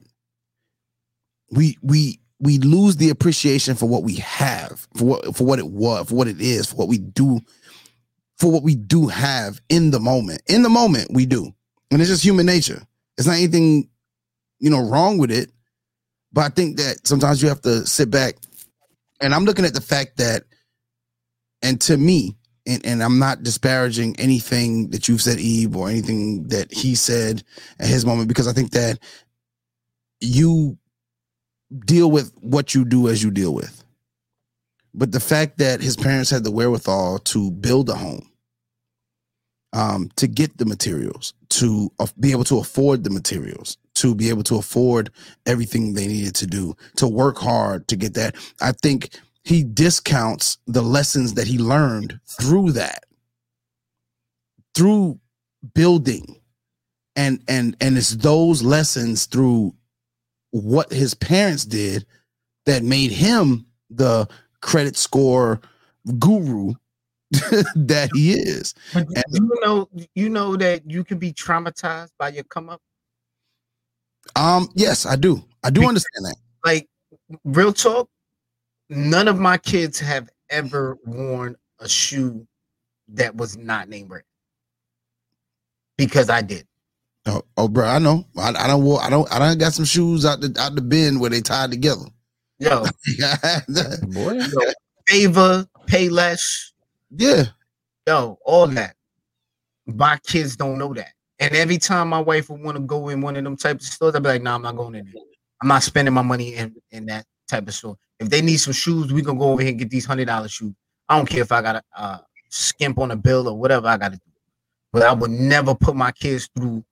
we 1.51 1.77
we 1.81 2.19
we 2.39 2.57
lose 2.57 2.97
the 2.97 3.09
appreciation 3.09 3.75
for 3.75 3.87
what 3.87 4.03
we 4.03 4.15
have 4.15 4.85
for 4.97 5.05
what 5.05 5.35
for 5.37 5.45
what 5.45 5.59
it 5.59 5.67
was 5.67 6.09
for 6.09 6.15
what 6.15 6.27
it 6.27 6.41
is 6.41 6.65
for 6.67 6.75
what 6.75 6.89
we 6.89 6.97
do 6.97 7.39
for 8.37 8.51
what 8.51 8.63
we 8.63 8.75
do 8.75 9.07
have 9.07 9.61
in 9.69 9.91
the 9.91 9.99
moment 9.99 10.41
in 10.47 10.61
the 10.61 10.69
moment 10.69 11.07
we 11.13 11.25
do 11.25 11.53
and 11.89 12.01
it's 12.01 12.09
just 12.09 12.23
human 12.25 12.45
nature 12.45 12.81
it's 13.17 13.27
not 13.27 13.37
anything 13.37 13.87
you 14.59 14.69
know 14.69 14.81
wrong 14.81 15.17
with 15.17 15.31
it 15.31 15.49
but 16.34 16.41
i 16.41 16.49
think 16.49 16.77
that 16.77 17.05
sometimes 17.07 17.41
you 17.41 17.49
have 17.49 17.61
to 17.61 17.86
sit 17.86 18.11
back 18.11 18.36
and 19.21 19.34
i'm 19.34 19.45
looking 19.45 19.65
at 19.65 19.73
the 19.73 19.81
fact 19.81 20.17
that 20.17 20.43
and 21.61 21.79
to 21.81 21.97
me 21.97 22.36
and, 22.65 22.86
and 22.86 23.03
I'm 23.03 23.19
not 23.19 23.43
disparaging 23.43 24.15
anything 24.19 24.89
that 24.91 25.07
you've 25.07 25.21
said, 25.21 25.39
Eve, 25.39 25.75
or 25.75 25.89
anything 25.89 26.47
that 26.47 26.71
he 26.73 26.95
said 26.95 27.43
at 27.79 27.88
his 27.88 28.05
moment, 28.05 28.27
because 28.27 28.47
I 28.47 28.53
think 28.53 28.71
that 28.71 28.99
you 30.21 30.77
deal 31.86 32.09
with 32.09 32.31
what 32.39 32.73
you 32.73 32.86
do 32.86 33.09
as 33.09 33.23
you 33.23 33.31
deal 33.31 33.53
with. 33.53 33.84
But 34.93 35.11
the 35.11 35.19
fact 35.19 35.57
that 35.57 35.81
his 35.81 35.97
parents 35.97 36.29
had 36.29 36.43
the 36.43 36.51
wherewithal 36.51 37.19
to 37.19 37.51
build 37.51 37.89
a 37.89 37.95
home, 37.95 38.29
um, 39.73 40.09
to 40.17 40.27
get 40.27 40.57
the 40.57 40.65
materials, 40.65 41.34
to 41.49 41.91
af- 41.99 42.13
be 42.19 42.31
able 42.31 42.43
to 42.45 42.59
afford 42.59 43.03
the 43.03 43.09
materials, 43.09 43.77
to 44.03 44.15
be 44.15 44.29
able 44.29 44.43
to 44.43 44.57
afford 44.57 45.11
everything 45.47 45.93
they 45.95 46.07
needed 46.07 46.35
to 46.35 46.47
do, 46.47 46.75
to 46.97 47.07
work 47.07 47.39
hard 47.39 47.87
to 47.89 47.95
get 47.97 48.13
that, 48.15 48.35
I 48.61 48.73
think 48.73 49.09
he 49.45 49.63
discounts 49.63 50.59
the 50.67 50.83
lessons 50.83 51.35
that 51.35 51.47
he 51.47 51.57
learned 51.57 52.19
through 52.27 52.73
that 52.73 53.05
through 54.75 55.19
building. 55.75 56.37
And 57.15 57.43
and 57.47 57.77
and 57.81 57.97
it's 57.97 58.15
those 58.17 58.63
lessons 58.63 59.25
through 59.27 59.75
what 60.51 60.91
his 60.91 61.13
parents 61.13 61.65
did 61.65 62.05
that 62.65 62.83
made 62.83 63.11
him 63.11 63.65
the 63.91 64.27
credit 64.61 64.97
score 64.97 65.61
guru 66.19 66.73
that 67.31 68.09
he 68.15 68.33
is. 68.33 68.73
But 68.93 69.07
And- 69.15 69.25
you 69.31 69.59
know, 69.63 69.89
you 70.15 70.29
know 70.29 70.57
that 70.57 70.89
you 70.89 71.03
can 71.03 71.19
be 71.19 71.33
traumatized 71.33 72.11
by 72.19 72.29
your 72.29 72.45
come 72.45 72.69
up. 72.69 72.81
Um 74.36 74.67
yes 74.76 75.05
i 75.05 75.15
do 75.15 75.43
i 75.63 75.69
do 75.69 75.88
understand 75.88 76.26
that 76.26 76.36
Like 76.63 76.88
real 77.43 77.74
talk, 77.74 78.09
none 78.89 79.28
of 79.28 79.39
my 79.39 79.57
kids 79.57 79.99
have 79.99 80.30
ever 80.49 80.97
worn 81.05 81.55
a 81.80 81.88
shoe 81.89 82.45
that 83.09 83.36
was 83.36 83.57
not 83.57 83.89
name 83.89 84.07
brand 84.07 84.24
because 85.97 86.30
I 86.30 86.41
did. 86.41 86.65
oh, 87.28 87.41
oh 87.57 87.67
bro 87.67 87.88
i 87.88 87.99
know 87.99 88.26
i, 88.38 88.49
I 88.49 88.67
don't 88.67 88.99
i 89.01 89.09
don't 89.09 89.32
i 89.32 89.39
don't 89.39 89.57
got 89.57 89.74
some 89.74 89.86
shoes 89.86 90.26
out 90.26 90.41
the 90.41 90.53
out 90.59 90.76
the 90.76 90.82
bin 90.82 91.19
where 91.19 91.30
they 91.30 91.41
tied 91.41 91.71
together 91.71 92.05
Yo, 92.59 92.86
Boy. 94.13 94.39
favor, 95.07 95.67
pay 95.88 96.07
less, 96.07 96.71
yeah 97.11 97.45
yo, 98.07 98.38
all 98.45 98.67
that. 98.67 98.95
My 99.86 100.17
kids 100.26 100.55
don't 100.55 100.78
know 100.78 100.93
that. 100.93 101.11
And 101.43 101.53
every 101.55 101.77
time 101.77 102.07
my 102.07 102.21
wife 102.21 102.49
would 102.49 102.61
want 102.61 102.77
to 102.77 102.83
go 102.83 103.09
in 103.09 103.19
one 103.19 103.35
of 103.35 103.43
them 103.43 103.57
types 103.57 103.85
of 103.85 103.93
stores, 103.93 104.15
I'd 104.15 104.23
be 104.23 104.29
like, 104.29 104.41
nah, 104.41 104.55
I'm 104.55 104.61
not 104.61 104.77
going 104.77 104.95
in 104.95 105.03
there. 105.03 105.21
I'm 105.61 105.67
not 105.67 105.83
spending 105.83 106.13
my 106.13 106.21
money 106.21 106.55
in, 106.55 106.73
in 106.91 107.05
that 107.07 107.25
type 107.49 107.67
of 107.67 107.73
store. 107.73 107.97
If 108.19 108.29
they 108.29 108.41
need 108.41 108.57
some 108.57 108.71
shoes, 108.71 109.11
we 109.11 109.21
can 109.21 109.37
go 109.37 109.51
over 109.51 109.61
here 109.61 109.71
and 109.71 109.79
get 109.79 109.89
these 109.89 110.05
hundred 110.05 110.27
dollar 110.27 110.47
shoes. 110.47 110.73
I 111.09 111.17
don't 111.17 111.25
care 111.27 111.41
if 111.41 111.51
I 111.51 111.61
gotta 111.61 111.83
uh 111.97 112.19
skimp 112.49 112.97
on 112.97 113.11
a 113.11 113.17
bill 113.17 113.49
or 113.49 113.57
whatever 113.57 113.87
I 113.89 113.97
gotta 113.97 114.15
do. 114.15 114.31
But 114.93 115.01
I 115.01 115.11
would 115.11 115.31
never 115.31 115.75
put 115.75 115.97
my 115.97 116.13
kids 116.13 116.49
through 116.55 116.85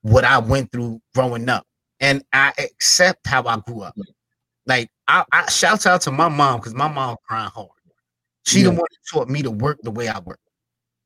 what 0.00 0.24
I 0.24 0.38
went 0.38 0.72
through 0.72 1.02
growing 1.14 1.46
up. 1.50 1.66
And 2.00 2.24
I 2.32 2.54
accept 2.58 3.26
how 3.26 3.44
I 3.46 3.58
grew 3.58 3.82
up. 3.82 3.94
Like 4.64 4.88
I, 5.06 5.22
I 5.32 5.50
shout 5.50 5.84
out 5.84 6.00
to 6.02 6.10
my 6.12 6.30
mom 6.30 6.60
because 6.60 6.74
my 6.74 6.88
mom 6.88 7.16
crying 7.26 7.50
hard. 7.54 7.68
She 8.46 8.62
the 8.62 8.70
one 8.70 8.78
that 8.78 8.98
taught 9.12 9.28
me 9.28 9.42
to 9.42 9.50
work 9.50 9.80
the 9.82 9.90
way 9.90 10.08
I 10.08 10.18
work. 10.20 10.40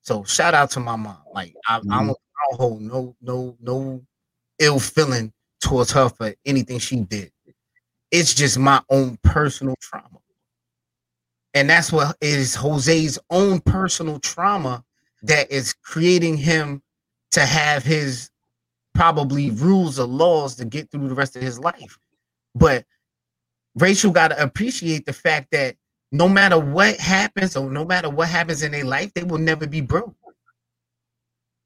So 0.03 0.22
shout 0.22 0.55
out 0.55 0.70
to 0.72 0.80
my 0.80 0.94
mom. 0.94 1.18
Like 1.34 1.57
I, 1.66 1.78
I, 1.78 1.80
Mhm. 1.80 2.07
don't, 2.07 2.11
I 2.11 2.32
don't 2.51 2.61
hold 2.61 2.82
no 2.82 3.16
no 3.20 3.57
no 3.61 4.03
ill 4.59 4.78
feeling 4.78 5.32
towards 5.61 5.93
her 5.93 6.09
for 6.09 6.34
anything 6.45 6.78
she 6.78 7.01
did. 7.01 7.32
It's 8.11 8.34
just 8.34 8.59
my 8.59 8.82
own 8.90 9.18
personal 9.22 9.76
trauma. 9.80 10.18
And 11.55 11.68
that's 11.68 11.93
what 11.93 12.16
is 12.20 12.55
Jose's 12.55 13.18
own 13.30 13.61
personal 13.61 14.18
trauma 14.18 14.84
that 15.22 15.51
is 15.51 15.74
creating 15.82 16.36
him 16.36 16.82
to 17.32 17.40
have 17.40 17.84
his 17.84 18.30
probably 18.95 19.51
rules 19.51 19.99
or 19.99 20.07
laws 20.07 20.57
to 20.57 20.64
get 20.64 20.90
through 20.90 21.09
the 21.09 21.14
rest 21.14 21.36
of 21.36 21.43
his 21.43 21.59
life. 21.59 21.99
But 22.55 22.84
Rachel 23.74 24.11
got 24.11 24.28
to 24.28 24.43
appreciate 24.43 25.07
the 25.07 25.12
fact 25.12 25.49
that 25.53 25.76
no 26.11 26.28
matter 26.28 26.59
what 26.59 26.97
happens 26.99 27.57
or 27.57 27.70
no 27.70 27.84
matter 27.84 28.11
what 28.11 28.28
happens 28.28 28.62
in 28.62 28.72
their 28.72 28.84
life, 28.84 29.12
they 29.14 29.22
will 29.22 29.38
never 29.38 29.66
be 29.66 29.80
broke. 29.80 30.14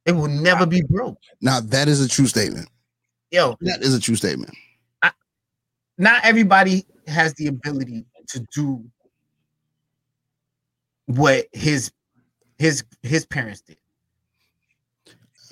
They 0.07 0.13
will 0.13 0.29
never 0.29 0.65
be 0.65 0.83
broke. 0.89 1.19
now 1.43 1.61
that 1.61 1.89
is 1.89 2.01
a 2.01 2.09
true 2.09 2.27
statement 2.27 2.69
Yo, 3.31 3.57
that 3.61 3.83
is 3.83 3.95
a 3.95 4.01
true 4.01 4.17
statement 4.17 4.55
not 5.99 6.25
everybody 6.25 6.87
has 7.07 7.35
the 7.35 7.47
ability 7.47 8.05
to 8.29 8.41
do 8.55 8.85
what 11.07 11.47
his 11.53 11.91
his 12.59 12.85
his 13.03 13.25
parents 13.27 13.61
did. 13.63 13.79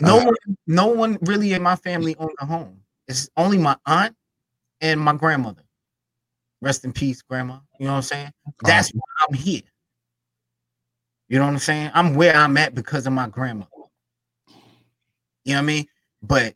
No 0.00 0.18
Uh, 0.18 0.24
one, 0.24 0.56
no 0.66 0.86
one 0.88 1.18
really 1.22 1.52
in 1.52 1.62
my 1.62 1.76
family 1.76 2.16
owned 2.18 2.36
a 2.40 2.46
home. 2.46 2.80
It's 3.06 3.28
only 3.36 3.58
my 3.58 3.76
aunt 3.86 4.16
and 4.80 5.00
my 5.00 5.14
grandmother. 5.14 5.62
Rest 6.60 6.84
in 6.84 6.92
peace, 6.92 7.22
grandma. 7.22 7.58
You 7.78 7.86
know 7.86 7.92
what 7.92 7.96
I'm 7.98 8.02
saying? 8.02 8.32
That's 8.64 8.90
why 8.90 9.02
I'm 9.20 9.34
here. 9.34 9.62
You 11.28 11.38
know 11.38 11.44
what 11.44 11.52
I'm 11.52 11.58
saying? 11.58 11.90
I'm 11.94 12.14
where 12.14 12.34
I'm 12.34 12.56
at 12.56 12.74
because 12.74 13.06
of 13.06 13.12
my 13.12 13.28
grandma. 13.28 13.66
You 15.44 15.54
know 15.54 15.60
what 15.60 15.64
I 15.64 15.66
mean? 15.66 15.86
But 16.22 16.54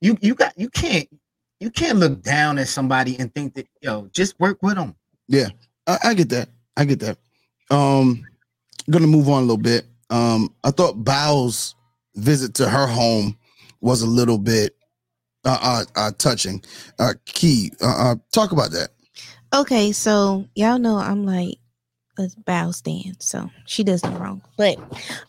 you 0.00 0.16
you 0.20 0.34
got 0.34 0.58
you 0.58 0.68
can't 0.68 1.08
you 1.60 1.70
can't 1.70 1.98
look 1.98 2.22
down 2.22 2.58
at 2.58 2.68
somebody 2.68 3.18
and 3.18 3.34
think 3.34 3.54
that 3.54 3.66
yo 3.80 4.08
just 4.12 4.38
work 4.38 4.62
with 4.62 4.76
them. 4.76 4.94
I, 5.86 5.98
I 6.04 6.14
get 6.14 6.28
that. 6.30 6.48
I 6.76 6.84
get 6.84 7.00
that. 7.00 7.18
Um, 7.70 8.24
gonna 8.90 9.06
move 9.06 9.28
on 9.28 9.38
a 9.38 9.46
little 9.46 9.56
bit. 9.56 9.86
Um, 10.10 10.54
I 10.64 10.70
thought 10.70 11.04
Bao's 11.04 11.74
visit 12.14 12.54
to 12.54 12.68
her 12.68 12.86
home 12.86 13.36
was 13.80 14.02
a 14.02 14.06
little 14.06 14.38
bit 14.38 14.74
uh, 15.44 15.58
uh, 15.60 15.84
uh 15.96 16.12
touching. 16.18 16.62
Uh, 16.98 17.14
Key, 17.24 17.72
uh, 17.82 18.12
uh, 18.12 18.16
talk 18.32 18.52
about 18.52 18.70
that. 18.72 18.90
Okay, 19.54 19.92
so 19.92 20.46
y'all 20.54 20.78
know 20.78 20.96
I'm 20.96 21.24
like 21.24 21.58
a 22.18 22.28
Bao 22.46 22.74
stand, 22.74 23.16
so 23.20 23.50
she 23.66 23.84
does 23.84 24.02
no 24.02 24.10
wrong. 24.12 24.42
But 24.56 24.78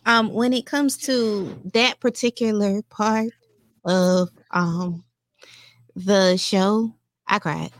um, 0.06 0.32
when 0.32 0.52
it 0.52 0.66
comes 0.66 0.96
to 0.98 1.58
that 1.74 2.00
particular 2.00 2.82
part 2.90 3.30
of 3.84 4.30
um 4.50 5.04
the 5.96 6.36
show, 6.36 6.94
I 7.26 7.38
cried 7.38 7.70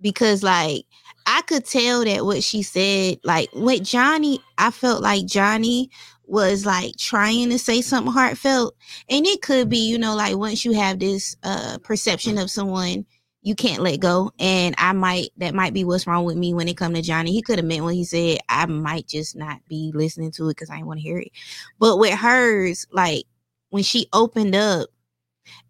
because 0.00 0.42
like 0.42 0.84
I 1.26 1.42
could 1.42 1.64
tell 1.64 2.04
that 2.04 2.24
what 2.24 2.42
she 2.42 2.62
said, 2.62 3.18
like 3.24 3.48
with 3.54 3.82
Johnny, 3.84 4.40
I 4.58 4.70
felt 4.70 5.02
like 5.02 5.26
Johnny 5.26 5.90
was 6.26 6.66
like 6.66 6.96
trying 6.98 7.50
to 7.50 7.58
say 7.58 7.80
something 7.80 8.12
heartfelt. 8.12 8.74
And 9.08 9.26
it 9.26 9.42
could 9.42 9.68
be, 9.68 9.78
you 9.78 9.98
know, 9.98 10.14
like 10.14 10.36
once 10.36 10.64
you 10.64 10.72
have 10.72 10.98
this 10.98 11.36
uh 11.42 11.78
perception 11.82 12.38
of 12.38 12.50
someone, 12.50 13.06
you 13.44 13.54
can't 13.54 13.82
let 13.82 14.00
go. 14.00 14.32
And 14.38 14.74
I 14.78 14.92
might 14.92 15.28
that 15.36 15.54
might 15.54 15.74
be 15.74 15.84
what's 15.84 16.06
wrong 16.06 16.24
with 16.24 16.36
me 16.36 16.54
when 16.54 16.66
it 16.66 16.78
come 16.78 16.94
to 16.94 17.02
Johnny. 17.02 17.30
He 17.30 17.42
could 17.42 17.58
have 17.58 17.66
meant 17.66 17.84
what 17.84 17.94
he 17.94 18.04
said. 18.04 18.38
I 18.48 18.66
might 18.66 19.06
just 19.06 19.36
not 19.36 19.60
be 19.68 19.92
listening 19.94 20.32
to 20.32 20.48
it 20.48 20.52
because 20.56 20.70
I 20.70 20.82
want 20.82 20.98
to 20.98 21.02
hear 21.02 21.18
it. 21.18 21.30
But 21.78 21.98
with 21.98 22.18
hers, 22.18 22.86
like 22.90 23.24
when 23.68 23.82
she 23.82 24.08
opened 24.14 24.54
up, 24.56 24.88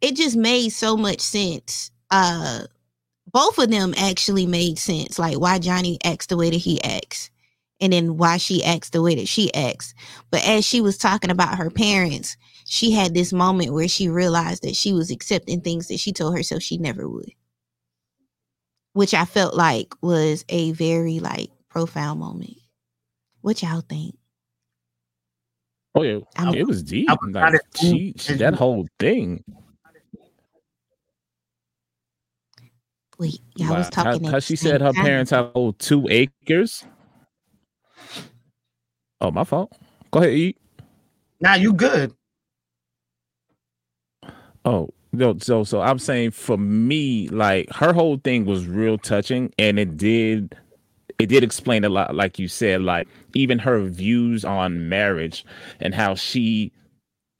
it 0.00 0.16
just 0.16 0.36
made 0.36 0.70
so 0.70 0.96
much 0.96 1.20
sense. 1.20 1.90
Uh 2.10 2.62
both 3.32 3.58
of 3.58 3.70
them 3.70 3.92
actually 3.98 4.46
made 4.46 4.78
sense. 4.78 5.18
Like 5.18 5.40
why 5.40 5.58
Johnny 5.58 5.98
acts 6.04 6.26
the 6.26 6.36
way 6.36 6.50
that 6.50 6.56
he 6.56 6.82
acts 6.84 7.30
and 7.80 7.92
then 7.92 8.16
why 8.16 8.36
she 8.36 8.62
acts 8.64 8.90
the 8.90 9.02
way 9.02 9.16
that 9.16 9.26
she 9.28 9.52
acts. 9.52 9.94
But 10.30 10.46
as 10.46 10.64
she 10.64 10.80
was 10.80 10.96
talking 10.96 11.30
about 11.30 11.58
her 11.58 11.70
parents, 11.70 12.36
she 12.66 12.92
had 12.92 13.14
this 13.14 13.32
moment 13.32 13.72
where 13.72 13.88
she 13.88 14.08
realized 14.08 14.62
that 14.62 14.76
she 14.76 14.92
was 14.92 15.10
accepting 15.10 15.60
things 15.60 15.88
that 15.88 15.98
she 15.98 16.12
told 16.12 16.36
herself 16.36 16.62
she 16.62 16.78
never 16.78 17.08
would. 17.08 17.32
Which 18.94 19.12
I 19.12 19.24
felt 19.24 19.54
like 19.54 19.94
was 20.02 20.44
a 20.48 20.72
very 20.72 21.18
like 21.20 21.50
profound 21.68 22.20
moment. 22.20 22.56
What 23.42 23.60
y'all 23.62 23.82
think? 23.82 24.16
Oh 25.94 26.02
yeah, 26.02 26.18
I'm- 26.36 26.48
oh, 26.48 26.54
it 26.54 26.66
was 26.66 26.82
deep. 26.82 27.10
I 27.10 27.12
was 27.20 27.34
Like, 27.34 27.42
trying 27.42 27.52
to 27.52 27.60
she, 27.78 27.88
think 27.90 28.20
she- 28.20 28.32
as 28.32 28.38
that 28.38 28.54
whole 28.54 28.86
thing. 28.98 29.44
Wait, 33.18 33.38
y'all 33.56 33.76
was 33.76 33.90
talking. 33.90 34.24
how, 34.24 34.32
how 34.32 34.38
she 34.40 34.56
said 34.56 34.80
her 34.80 34.92
time. 34.92 35.04
parents 35.04 35.30
have 35.30 35.52
oh, 35.54 35.70
two 35.72 36.08
acres. 36.10 36.84
Oh, 39.20 39.30
my 39.30 39.44
fault. 39.44 39.72
Go 40.10 40.20
ahead, 40.20 40.32
eat. 40.34 40.58
Now 41.40 41.54
you 41.54 41.72
good. 41.72 42.12
Oh, 44.64 44.90
no, 45.14 45.36
so 45.38 45.64
so 45.64 45.80
I'm 45.80 45.98
saying 45.98 46.32
for 46.32 46.56
me, 46.58 47.28
like 47.28 47.72
her 47.74 47.92
whole 47.92 48.18
thing 48.18 48.44
was 48.44 48.66
real 48.66 48.98
touching, 48.98 49.52
and 49.58 49.78
it 49.78 49.96
did 49.96 50.56
it 51.18 51.26
did 51.28 51.44
explain 51.44 51.84
a 51.84 51.88
lot, 51.88 52.14
like 52.14 52.38
you 52.38 52.48
said, 52.48 52.82
like 52.82 53.08
even 53.34 53.58
her 53.60 53.82
views 53.84 54.44
on 54.44 54.88
marriage 54.88 55.44
and 55.80 55.94
how 55.94 56.14
she 56.14 56.72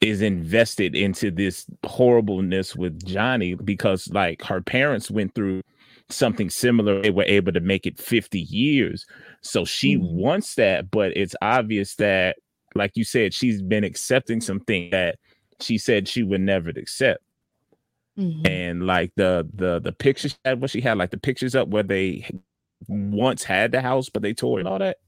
is 0.01 0.23
invested 0.23 0.95
into 0.95 1.31
this 1.31 1.67
horribleness 1.87 2.77
with 2.77 3.05
Johnny 3.07 3.55
because 3.55 4.09
like 4.11 4.43
her 4.43 4.61
parents 4.63 5.11
went 5.11 5.35
through 5.35 5.63
something 6.11 6.51
similar. 6.51 7.03
They 7.03 7.11
were 7.11 7.25
able 7.25 7.53
to 7.53 7.61
make 7.61 7.87
it 7.87 7.99
50 7.99 8.41
years. 8.43 9.07
So 9.43 9.65
she 9.65 9.97
Mhm. 9.97 10.13
wants 10.13 10.55
that, 10.57 10.91
but 10.91 11.17
it's 11.17 11.37
obvious 11.43 11.97
that, 11.97 12.37
like 12.75 12.93
you 12.97 13.05
said, 13.05 13.35
she's 13.35 13.63
been 13.63 13.85
accepting 13.85 14.41
something 14.41 14.91
that 14.91 15.19
she 15.61 15.79
said 15.79 16.09
she 16.09 16.23
would 16.23 16.41
never 16.43 16.71
accept 16.71 17.23
Mhm. 18.19 18.47
and 18.49 18.87
like 18.87 19.11
the 19.17 19.49
the 19.55 19.81
the 19.81 19.91
pictures 19.93 20.33
she 20.33 20.39
had 20.45 20.61
what 20.61 20.71
she 20.71 20.81
had 20.81 20.97
like 20.99 21.11
the 21.11 21.17
pictures 21.19 21.57
up 21.57 21.67
where 21.69 21.83
they 21.83 22.25
once 22.87 23.43
had 23.43 23.73
the 23.73 23.81
house 23.81 24.09
but 24.09 24.23
they 24.23 24.33
tore 24.33 24.59
it 24.59 24.63
and 24.63 24.69
all 24.69 24.79
that 24.79 24.99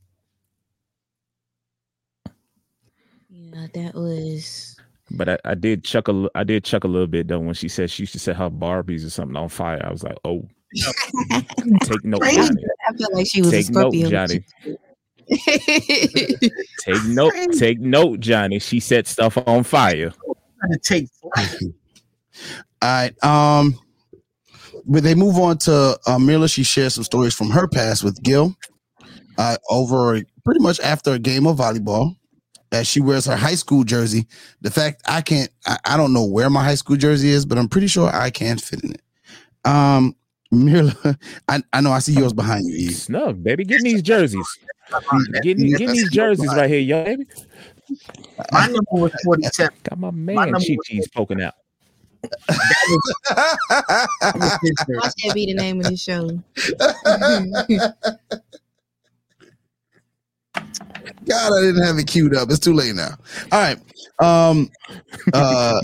Yeah, 3.31 3.67
that 3.75 3.95
was. 3.95 4.77
but 5.11 5.29
I, 5.29 5.39
I 5.45 5.55
did 5.55 5.85
chuck 5.85 6.09
a 6.09 6.13
li- 6.13 6.31
I 6.35 6.45
did 6.45 6.65
chuck 6.65 6.85
a 6.85 6.89
little 6.89 7.07
bit 7.07 7.29
though 7.29 7.39
when 7.39 7.55
she 7.55 7.69
said 7.69 7.91
she 7.91 8.03
used 8.03 8.13
to 8.15 8.19
set 8.19 8.37
her 8.37 8.51
Barbies 8.51 9.05
or 9.07 9.11
something 9.11 9.37
on 9.37 9.49
fire. 9.49 9.81
I 9.85 9.91
was 9.93 10.03
like, 10.03 10.17
oh, 10.25 10.47
take 11.83 12.05
note, 12.05 12.23
Johnny. 12.23 12.65
I 12.89 12.93
felt 12.97 13.15
like 13.15 13.27
she 13.31 13.41
was 13.43 13.51
Take 13.51 13.69
a 13.69 13.73
note, 13.73 13.93
Johnny. 13.95 14.45
Take 16.81 17.05
note, 17.05 17.31
Crazy. 17.33 17.51
take 17.59 17.81
note, 17.81 18.21
Johnny. 18.21 18.59
She 18.59 18.81
set 18.81 19.07
stuff 19.07 19.39
on 19.47 19.63
fire. 19.65 20.11
To 20.11 20.79
take 20.83 21.09
flight. 21.21 21.57
All 22.87 22.93
right. 22.93 23.25
Um, 23.25 23.75
but 24.85 25.03
they 25.03 25.17
move 25.17 25.37
on 25.39 25.59
to 25.59 25.99
uh, 26.07 26.19
Myrla. 26.19 26.49
She 26.53 26.63
shares 26.63 26.95
some 26.95 27.03
stories 27.03 27.35
from 27.35 27.51
her 27.51 27.67
past 27.67 28.05
with 28.05 28.23
Gil. 28.23 28.55
Uh, 29.39 29.57
over 29.69 30.23
pretty 30.45 30.61
much 30.61 30.79
after 30.81 31.11
a 31.13 31.19
game 31.19 31.47
of 31.49 31.57
volleyball, 31.57 32.17
as 32.71 32.87
she 32.87 33.01
wears 33.01 33.27
her 33.27 33.35
high 33.35 33.57
school 33.57 33.83
jersey. 33.83 34.29
The 34.61 34.71
fact 34.71 35.03
I 35.07 35.21
can't, 35.21 35.51
I, 35.67 35.79
I 35.85 35.97
don't 35.97 36.13
know 36.13 36.25
where 36.25 36.49
my 36.49 36.63
high 36.63 36.77
school 36.77 36.97
jersey 36.97 37.31
is, 37.31 37.45
but 37.45 37.59
I'm 37.59 37.69
pretty 37.69 37.89
sure 37.89 38.09
I 38.09 38.31
can't 38.31 38.61
fit 38.61 38.85
in 38.85 38.93
it. 38.93 39.03
Um, 39.65 40.15
Myrla, 40.55 41.19
I, 41.49 41.63
I 41.73 41.81
know 41.81 41.91
I 41.91 41.99
see 41.99 42.13
yours 42.13 42.33
behind 42.33 42.67
you. 42.67 42.77
Eve. 42.77 42.95
Snug, 42.95 43.43
baby. 43.43 43.65
Getting 43.65 43.85
these 43.85 44.03
jerseys. 44.03 44.47
Getting, 45.43 45.67
Yes, 45.67 45.79
getting 45.79 45.95
these 45.97 46.11
jerseys 46.13 46.55
right 46.55 46.71
here, 46.71 46.79
yo, 46.79 47.05
baby. 47.05 47.27
My 48.53 48.67
number 48.67 48.85
was 48.93 49.13
47. 49.25 49.75
Got 49.83 49.99
my 49.99 50.11
My 50.13 50.13
man 50.13 50.53
number 50.53 50.61
Chi 50.61 50.77
was- 50.77 50.87
Chi's 50.87 51.09
poking 51.09 51.43
out. 51.43 51.55
That. 52.31 54.09
Watch 54.89 55.13
that 55.25 55.35
be 55.35 55.47
the 55.47 55.55
name 55.55 55.81
of 55.81 55.87
the 55.87 55.97
show. 55.97 56.43
God, 61.27 61.53
I 61.53 61.61
didn't 61.61 61.83
have 61.83 61.99
it 61.99 62.07
queued 62.07 62.35
up. 62.35 62.51
It's 62.51 62.59
too 62.59 62.73
late 62.73 62.95
now. 62.95 63.17
All 63.53 63.61
right. 63.61 63.79
Um 64.21 64.71
uh 65.33 65.81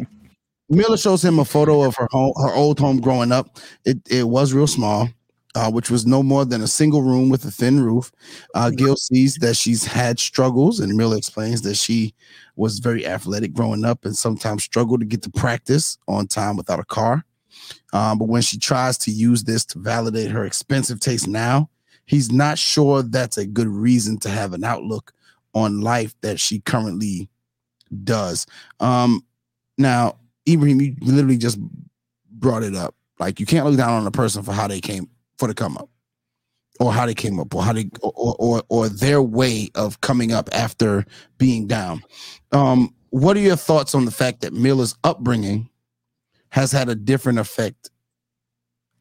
Myrla 0.71 1.01
shows 1.01 1.23
him 1.25 1.39
a 1.39 1.45
photo 1.45 1.83
of 1.83 1.95
her 1.97 2.09
home 2.11 2.33
her 2.37 2.55
old 2.55 2.79
home 2.79 3.01
growing 3.01 3.33
up. 3.33 3.59
It 3.85 3.99
it 4.09 4.29
was 4.29 4.53
real 4.53 4.67
small, 4.67 5.09
uh, 5.55 5.71
which 5.71 5.91
was 5.91 6.07
no 6.07 6.23
more 6.23 6.45
than 6.45 6.63
a 6.63 6.67
single 6.67 7.03
room 7.03 7.29
with 7.29 7.45
a 7.45 7.51
thin 7.51 7.83
roof. 7.83 8.11
Uh 8.55 8.71
Gil 8.71 8.97
sees 8.97 9.37
that 9.37 9.57
she's 9.57 9.85
had 9.85 10.19
struggles, 10.19 10.81
and 10.81 10.93
Myrla 10.93 11.19
explains 11.19 11.63
that 11.63 11.77
she 11.77 12.15
was 12.57 12.79
very 12.79 13.07
athletic 13.07 13.53
growing 13.53 13.85
up 13.85 14.05
and 14.05 14.17
sometimes 14.17 14.65
struggled 14.65 15.01
to 15.01 15.07
get 15.07 15.23
to 15.23 15.31
practice 15.31 15.99
on 16.09 16.27
time 16.27 16.57
without 16.57 16.81
a 16.81 16.85
car. 16.85 17.25
Um, 17.93 18.19
but 18.19 18.29
when 18.29 18.43
she 18.43 18.59
tries 18.59 18.99
to 18.99 19.11
use 19.11 19.45
this 19.45 19.65
to 19.67 19.79
validate 19.79 20.31
her 20.31 20.45
expensive 20.45 21.01
taste 21.01 21.29
now, 21.29 21.69
he's 22.07 22.33
not 22.33 22.59
sure 22.59 23.03
that's 23.03 23.37
a 23.37 23.47
good 23.47 23.69
reason 23.69 24.19
to 24.21 24.29
have 24.29 24.53
an 24.53 24.65
outlook 24.65 25.13
on 25.55 25.81
life 25.81 26.15
that 26.23 26.41
she 26.41 26.61
currently 26.61 27.29
does. 28.05 28.47
Um, 28.81 29.25
now, 29.79 30.17
Ibrahim, 30.49 30.81
you 30.81 30.97
literally 31.01 31.37
just 31.37 31.59
brought 32.31 32.63
it 32.63 32.75
up. 32.75 32.95
Like 33.19 33.39
you 33.39 33.47
can't 33.47 33.67
look 33.67 33.77
down 33.77 33.93
on 33.93 34.07
a 34.07 34.11
person 34.11 34.43
for 34.43 34.53
how 34.53 34.67
they 34.67 34.81
came 34.81 35.09
for 35.43 35.49
the 35.49 35.55
come 35.55 35.77
up, 35.77 35.89
or 36.79 36.93
how 36.93 37.05
they 37.05 37.15
came 37.15 37.41
up, 37.41 37.53
or 37.53 37.65
how 37.65 37.73
they 37.73 37.91
or 38.01 38.37
or, 38.39 38.63
or 38.69 38.89
their 38.89 39.21
way 39.21 39.69
of 39.75 40.01
coming 40.03 40.31
up 40.31 40.49
after 40.53 41.05
being 41.37 41.67
down. 41.67 42.01
Um, 42.53 42.95
what 43.11 43.37
are 43.37 43.41
your 43.41 43.57
thoughts 43.57 43.93
on 43.97 44.05
the 44.05 44.13
fact 44.13 44.43
that 44.43 44.53
Myrla's 44.53 44.97
upbringing 45.03 45.69
has 46.51 46.71
had 46.71 46.89
a 46.89 46.95
different 46.95 47.41
effect 47.41 47.91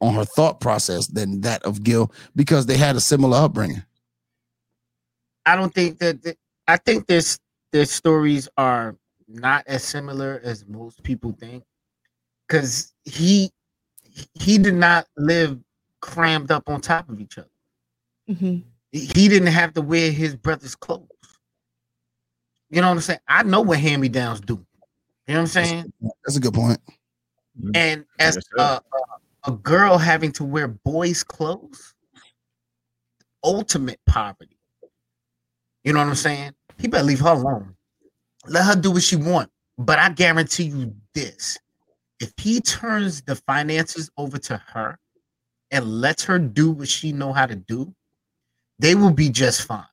on 0.02 0.16
her 0.16 0.26
thought 0.26 0.60
process 0.60 1.06
than 1.06 1.42
that 1.42 1.62
of 1.62 1.84
Gil 1.84 2.12
because 2.36 2.66
they 2.66 2.76
had 2.76 2.96
a 2.96 3.00
similar 3.00 3.38
upbringing? 3.38 3.84
I 5.46 5.56
don't 5.56 5.74
think 5.76 6.00
that, 6.00 6.24
that- 6.24 6.38
I 6.68 6.78
think 6.78 7.06
this 7.06 7.38
their 7.72 7.86
stories 7.86 8.50
are 8.58 8.96
not 9.28 9.64
as 9.68 9.84
similar 9.84 10.42
as 10.44 10.66
most 10.68 11.04
people 11.04 11.34
think 11.39 11.64
because 12.48 12.94
he 13.06 13.52
he 14.34 14.58
did 14.58 14.74
not 14.76 15.06
live 15.18 15.60
crammed 16.02 16.52
up 16.52 16.64
on 16.68 16.82
top 16.82 17.10
of 17.10 17.20
each 17.20 17.38
other. 17.38 17.49
Mhm. 18.30 18.64
He 18.91 19.30
didn't 19.30 19.47
have 19.47 19.74
to 19.76 19.82
wear 19.82 20.12
his 20.12 20.36
brother's 20.36 20.76
clothes. 20.76 21.08
You 22.70 22.82
know 22.82 22.88
what 22.88 22.95
I'm 22.95 23.02
saying? 23.02 23.20
I 23.28 23.43
know 23.43 23.62
what 23.62 23.80
hand 23.80 24.02
me 24.02 24.10
downs 24.10 24.41
do. 24.41 24.66
You 25.28 25.34
know 25.34 25.41
what 25.41 25.41
I'm 25.41 25.47
saying? 25.47 25.93
That's 26.26 26.38
a 26.38 26.39
good 26.39 26.54
point. 26.54 26.80
And 27.76 28.06
as 28.20 28.36
Yes, 28.36 28.45
a, 28.58 28.62
a, 28.62 29.52
a 29.52 29.52
girl 29.52 29.97
having 29.97 30.32
to 30.34 30.43
wear 30.43 30.68
boys' 30.68 31.24
clothes, 31.24 31.93
ultimate 33.43 33.99
poverty. 34.08 34.58
You 35.84 35.93
know 35.93 35.99
what 35.99 36.10
I'm 36.10 36.16
saying? 36.16 36.54
He 36.78 36.88
better 36.88 37.04
leave 37.04 37.20
her 37.20 37.32
alone. 37.34 37.76
Let 38.47 38.66
her 38.66 38.76
do 38.76 38.91
what 38.91 39.04
she 39.04 39.16
want. 39.16 39.49
But 39.78 39.99
I 39.99 40.10
guarantee 40.10 40.66
you 40.66 40.95
this: 41.14 41.58
if 42.20 42.34
he 42.38 42.62
turns 42.62 43.22
the 43.24 43.36
finances 43.36 44.10
over 44.18 44.38
to 44.38 44.58
her 44.58 44.97
and 45.72 45.86
lets 46.01 46.24
her 46.26 46.38
do 46.38 46.72
what 46.72 46.88
she 46.89 47.11
know 47.11 47.32
how 47.34 47.45
to 47.45 47.55
do, 47.55 47.93
they 48.80 48.95
will 48.95 49.11
be 49.11 49.30
just 49.30 49.63
fine. 49.63 49.86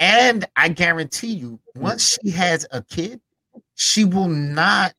And 0.00 0.44
I 0.56 0.68
guarantee 0.68 1.32
you, 1.32 1.60
once 1.74 2.18
she 2.22 2.30
has 2.30 2.66
a 2.70 2.82
kid, 2.82 3.20
she 3.74 4.04
will 4.04 4.28
not 4.28 4.94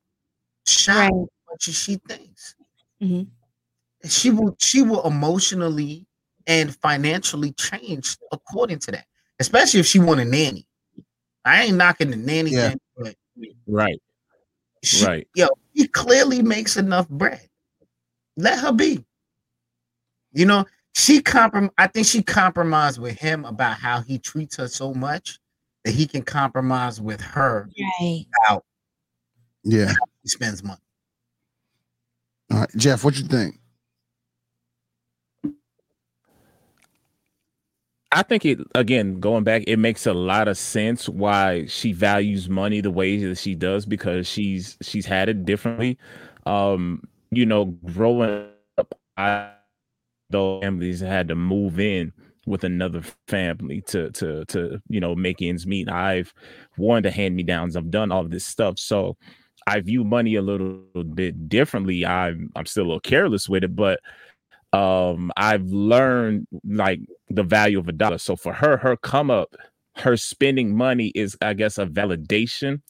shop 0.68 1.12
Right. 1.12 1.12
as 1.14 1.28
much 1.50 1.68
as 1.70 1.76
she 1.76 1.96
thinks. 2.08 2.56
Mhm. 3.02 3.28
She 4.08 4.30
will 4.32 4.56
she 4.60 4.82
will 4.82 5.06
emotionally 5.06 6.06
and 6.48 6.76
financially 6.78 7.52
change 7.54 8.18
according 8.32 8.80
to 8.80 8.92
that. 8.92 9.06
especially 9.42 9.80
if 9.80 9.86
she 9.86 10.00
want 10.00 10.20
a 10.20 10.26
nanny. 10.26 10.68
I 11.46 11.64
ain't 11.64 11.78
knocking 11.78 12.12
the 12.12 12.18
nanny 12.18 12.50
Yeah. 12.52 12.70
thing, 12.72 12.80
but 12.98 13.16
Right. 13.66 14.02
she, 14.84 15.06
Right. 15.06 15.28
yo, 15.34 15.48
he 15.72 15.88
clearly 15.88 16.42
makes 16.44 16.76
enough 16.76 17.08
bread. 17.08 17.50
Let 18.36 18.60
her 18.60 18.74
be. 18.74 19.06
You 20.40 20.46
know, 20.46 20.64
she 20.96 21.22
comprom. 21.22 21.70
I 21.78 21.88
think 21.88 22.08
she 22.08 22.24
compromised 22.24 22.98
with 22.98 23.20
him 23.20 23.44
about 23.44 23.74
how 23.78 24.00
he 24.00 24.18
treats 24.18 24.56
her 24.56 24.70
so 24.70 24.94
much 24.94 25.38
that 25.84 25.92
he 25.92 26.08
can 26.08 26.22
compromise 26.22 27.02
with 27.02 27.20
her 27.20 27.68
Right. 28.00 28.26
out. 28.48 28.64
Yeah. 29.66 29.92
He 30.24 30.30
spends 30.30 30.64
money. 30.64 30.80
All 32.54 32.60
right, 32.60 32.70
Jeff, 32.78 33.04
what 33.04 33.18
you 33.18 33.26
think? 33.26 33.60
I 38.14 38.24
think 38.24 38.46
it 38.46 38.60
again 38.76 39.20
going 39.20 39.44
back, 39.44 39.64
it 39.68 39.76
makes 39.76 40.08
a 40.08 40.14
lot 40.14 40.48
of 40.48 40.58
sense 40.58 41.10
why 41.10 41.66
she 41.66 41.92
values 41.92 42.48
money 42.48 42.80
the 42.80 42.92
way 42.92 43.18
that 43.26 43.38
she 43.40 43.56
does 43.56 43.86
because 43.86 44.26
she's 44.26 44.78
she's 44.82 45.06
had 45.06 45.28
it 45.28 45.44
differently. 45.44 45.98
Um, 46.46 47.04
you 47.30 47.46
know, 47.46 47.66
growing 47.66 48.48
up, 48.78 48.98
I 49.18 49.52
those 50.30 50.62
families 50.62 51.00
had 51.02 51.28
to 51.30 51.36
move 51.36 51.80
in 51.80 52.12
with 52.46 52.64
another 52.64 53.02
family 53.28 53.82
to 53.82 54.10
to 54.12 54.46
to 54.46 54.82
you 54.90 55.00
know 55.00 55.16
make 55.16 55.42
ends 55.42 55.68
meet. 55.68 55.90
I've 55.90 56.34
worn 56.78 57.04
the 57.04 57.12
hand 57.12 57.36
me 57.36 57.44
downs. 57.44 57.76
I've 57.76 57.92
done 57.92 58.12
all 58.12 58.22
of 58.22 58.32
this 58.32 58.46
stuff, 58.46 58.80
so 58.80 59.18
I 59.68 59.80
view 59.82 60.04
money 60.04 60.36
a 60.36 60.42
little 60.42 60.82
bit 61.14 61.50
differently. 61.50 62.06
I'm 62.06 62.50
I'm 62.56 62.66
still 62.66 62.84
a 62.84 62.88
little 62.88 63.00
careless 63.02 63.48
with 63.50 63.64
it, 63.64 63.76
but 63.76 64.00
um 64.74 65.32
I've 65.38 65.66
learned 65.66 66.48
like 66.64 67.02
the 67.30 67.44
value 67.44 67.80
of 67.80 67.88
a 67.88 67.92
dollar. 67.94 68.18
So 68.18 68.36
for 68.36 68.54
her, 68.54 68.78
her 68.78 68.98
come 68.98 69.32
up, 69.32 69.56
her 69.98 70.18
spending 70.18 70.76
money 70.76 71.08
is, 71.16 71.38
I 71.42 71.54
guess, 71.54 71.78
a 71.78 71.86
validation 71.86 72.82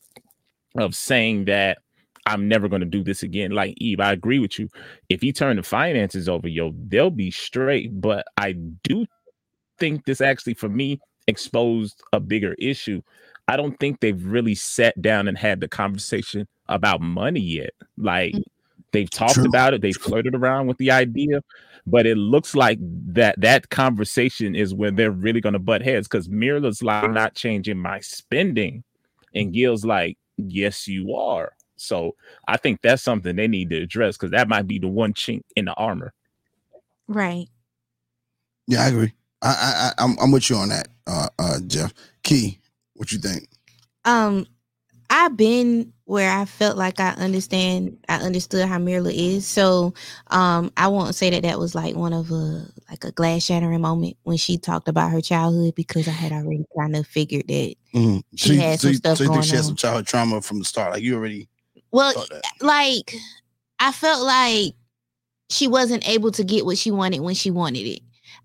of 0.77 0.95
saying 0.95 1.45
that 1.45 1.79
I'm 2.29 2.47
never 2.47 2.67
going 2.67 2.81
to 2.81 2.85
do 2.85 3.03
this 3.03 3.23
again. 3.23 3.51
Like 3.51 3.73
Eve, 3.77 3.99
I 3.99 4.11
agree 4.11 4.39
with 4.39 4.59
you. 4.59 4.69
If 5.09 5.23
you 5.23 5.33
turn 5.33 5.57
the 5.57 5.63
finances 5.63 6.29
over, 6.29 6.47
yo, 6.47 6.73
they'll 6.87 7.09
be 7.09 7.31
straight. 7.31 7.99
But 7.99 8.25
I 8.37 8.53
do 8.53 9.05
think 9.79 10.05
this 10.05 10.21
actually, 10.21 10.53
for 10.53 10.69
me, 10.69 10.99
exposed 11.27 12.03
a 12.13 12.19
bigger 12.19 12.53
issue. 12.59 13.01
I 13.47 13.57
don't 13.57 13.79
think 13.79 13.99
they've 13.99 14.23
really 14.23 14.55
sat 14.55 15.01
down 15.01 15.27
and 15.27 15.37
had 15.37 15.59
the 15.59 15.67
conversation 15.67 16.47
about 16.67 17.01
money 17.01 17.39
yet. 17.39 17.71
Like 17.97 18.33
mm. 18.33 18.43
they've 18.91 19.09
talked 19.09 19.35
True. 19.35 19.45
about 19.45 19.73
it, 19.73 19.81
they've 19.81 19.95
flirted 19.95 20.35
around 20.35 20.67
with 20.67 20.77
the 20.77 20.91
idea, 20.91 21.41
but 21.87 22.05
it 22.05 22.17
looks 22.17 22.53
like 22.55 22.77
that 22.81 23.41
that 23.41 23.69
conversation 23.69 24.55
is 24.55 24.73
when 24.73 24.95
they're 24.95 25.11
really 25.11 25.41
going 25.41 25.53
to 25.53 25.59
butt 25.59 25.81
heads 25.81 26.07
because 26.07 26.29
Myrla's 26.29 26.83
like 26.83 27.03
I'm 27.03 27.13
not 27.13 27.33
changing 27.33 27.79
my 27.79 27.99
spending, 28.01 28.83
and 29.33 29.53
Gil's 29.53 29.85
like, 29.85 30.17
yes, 30.37 30.87
you 30.87 31.15
are. 31.15 31.53
So 31.79 32.15
I 32.47 32.57
think 32.57 32.81
that's 32.81 33.03
something 33.03 33.35
they 33.35 33.47
need 33.47 33.69
to 33.71 33.77
address 33.81 34.17
because 34.17 34.31
that 34.31 34.47
might 34.49 34.67
be 34.67 34.79
the 34.79 34.87
one 34.87 35.13
chink 35.13 35.41
in 35.55 35.65
the 35.65 35.73
armor. 35.73 36.13
Right. 37.07 37.47
Yeah, 38.67 38.83
I 38.83 38.87
agree. 38.89 39.13
I, 39.41 39.47
I, 39.47 40.01
I 40.01 40.03
I'm, 40.03 40.17
I'm 40.19 40.31
with 40.31 40.49
you 40.49 40.57
on 40.57 40.69
that, 40.69 40.89
uh, 41.07 41.29
uh, 41.39 41.59
Jeff. 41.65 41.93
Key, 42.23 42.59
what 42.93 43.11
you 43.11 43.17
think? 43.17 43.47
Um, 44.05 44.45
I've 45.09 45.35
been 45.35 45.93
where 46.05 46.31
I 46.31 46.45
felt 46.45 46.77
like 46.77 46.99
I 46.99 47.09
understand, 47.11 47.97
I 48.07 48.17
understood 48.17 48.67
how 48.67 48.77
Myrla 48.77 49.11
is. 49.13 49.47
So, 49.47 49.93
um, 50.27 50.71
I 50.77 50.87
won't 50.87 51.15
say 51.15 51.29
that 51.31 51.43
that 51.43 51.57
was 51.57 51.73
like 51.73 51.95
one 51.95 52.13
of 52.13 52.29
a 52.31 52.65
like 52.89 53.03
a 53.03 53.11
glass 53.11 53.43
shattering 53.43 53.81
moment 53.81 54.17
when 54.23 54.37
she 54.37 54.57
talked 54.57 54.87
about 54.87 55.11
her 55.11 55.21
childhood 55.21 55.73
because 55.75 56.07
I 56.07 56.11
had 56.11 56.31
already 56.31 56.65
kind 56.77 56.95
of 56.95 57.07
figured 57.07 57.47
that. 57.47 57.75
Mhm. 57.93 58.23
She 58.35 58.53
you- 58.55 58.59
had 58.59 58.79
some 58.79 58.91
you, 58.91 58.97
stuff 58.97 59.17
so 59.17 59.23
you 59.23 59.29
think 59.29 59.35
going 59.37 59.47
she 59.47 59.55
had 59.55 59.65
some 59.65 59.75
childhood 59.75 60.07
trauma 60.07 60.41
from 60.41 60.59
the 60.59 60.65
start? 60.65 60.91
Like 60.93 61.03
you 61.03 61.15
already 61.15 61.47
Well, 61.91 62.13
like 62.61 63.15
I 63.79 63.91
felt 63.91 64.25
like 64.25 64.73
she 65.49 65.67
wasn't 65.67 66.07
able 66.07 66.31
to 66.31 66.43
get 66.43 66.65
what 66.65 66.77
she 66.77 66.91
wanted 66.91 67.21
when 67.21 67.35
she 67.35 67.51
wanted 67.51 67.87
it. 67.87 68.01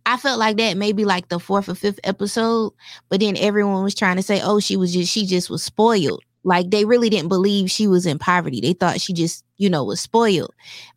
I 0.06 0.16
felt 0.16 0.38
like 0.38 0.56
that 0.58 0.76
maybe 0.76 1.04
like 1.04 1.28
the 1.28 1.38
fourth 1.38 1.68
or 1.68 1.74
fifth 1.74 2.00
episode, 2.04 2.72
but 3.08 3.20
then 3.20 3.36
everyone 3.38 3.82
was 3.84 3.94
trying 3.94 4.16
to 4.16 4.22
say, 4.22 4.40
"Oh, 4.42 4.60
she 4.60 4.76
was 4.76 4.92
just 4.92 5.12
she 5.12 5.26
just 5.26 5.50
was 5.50 5.62
spoiled." 5.62 6.22
Like 6.44 6.70
they 6.70 6.84
really 6.84 7.08
didn't 7.10 7.28
believe 7.28 7.70
she 7.70 7.86
was 7.86 8.06
in 8.06 8.18
poverty. 8.18 8.60
They 8.60 8.74
thought 8.74 9.00
she 9.00 9.12
just, 9.14 9.44
you 9.56 9.70
know, 9.70 9.84
was 9.84 10.00
spoiled. 10.00 10.52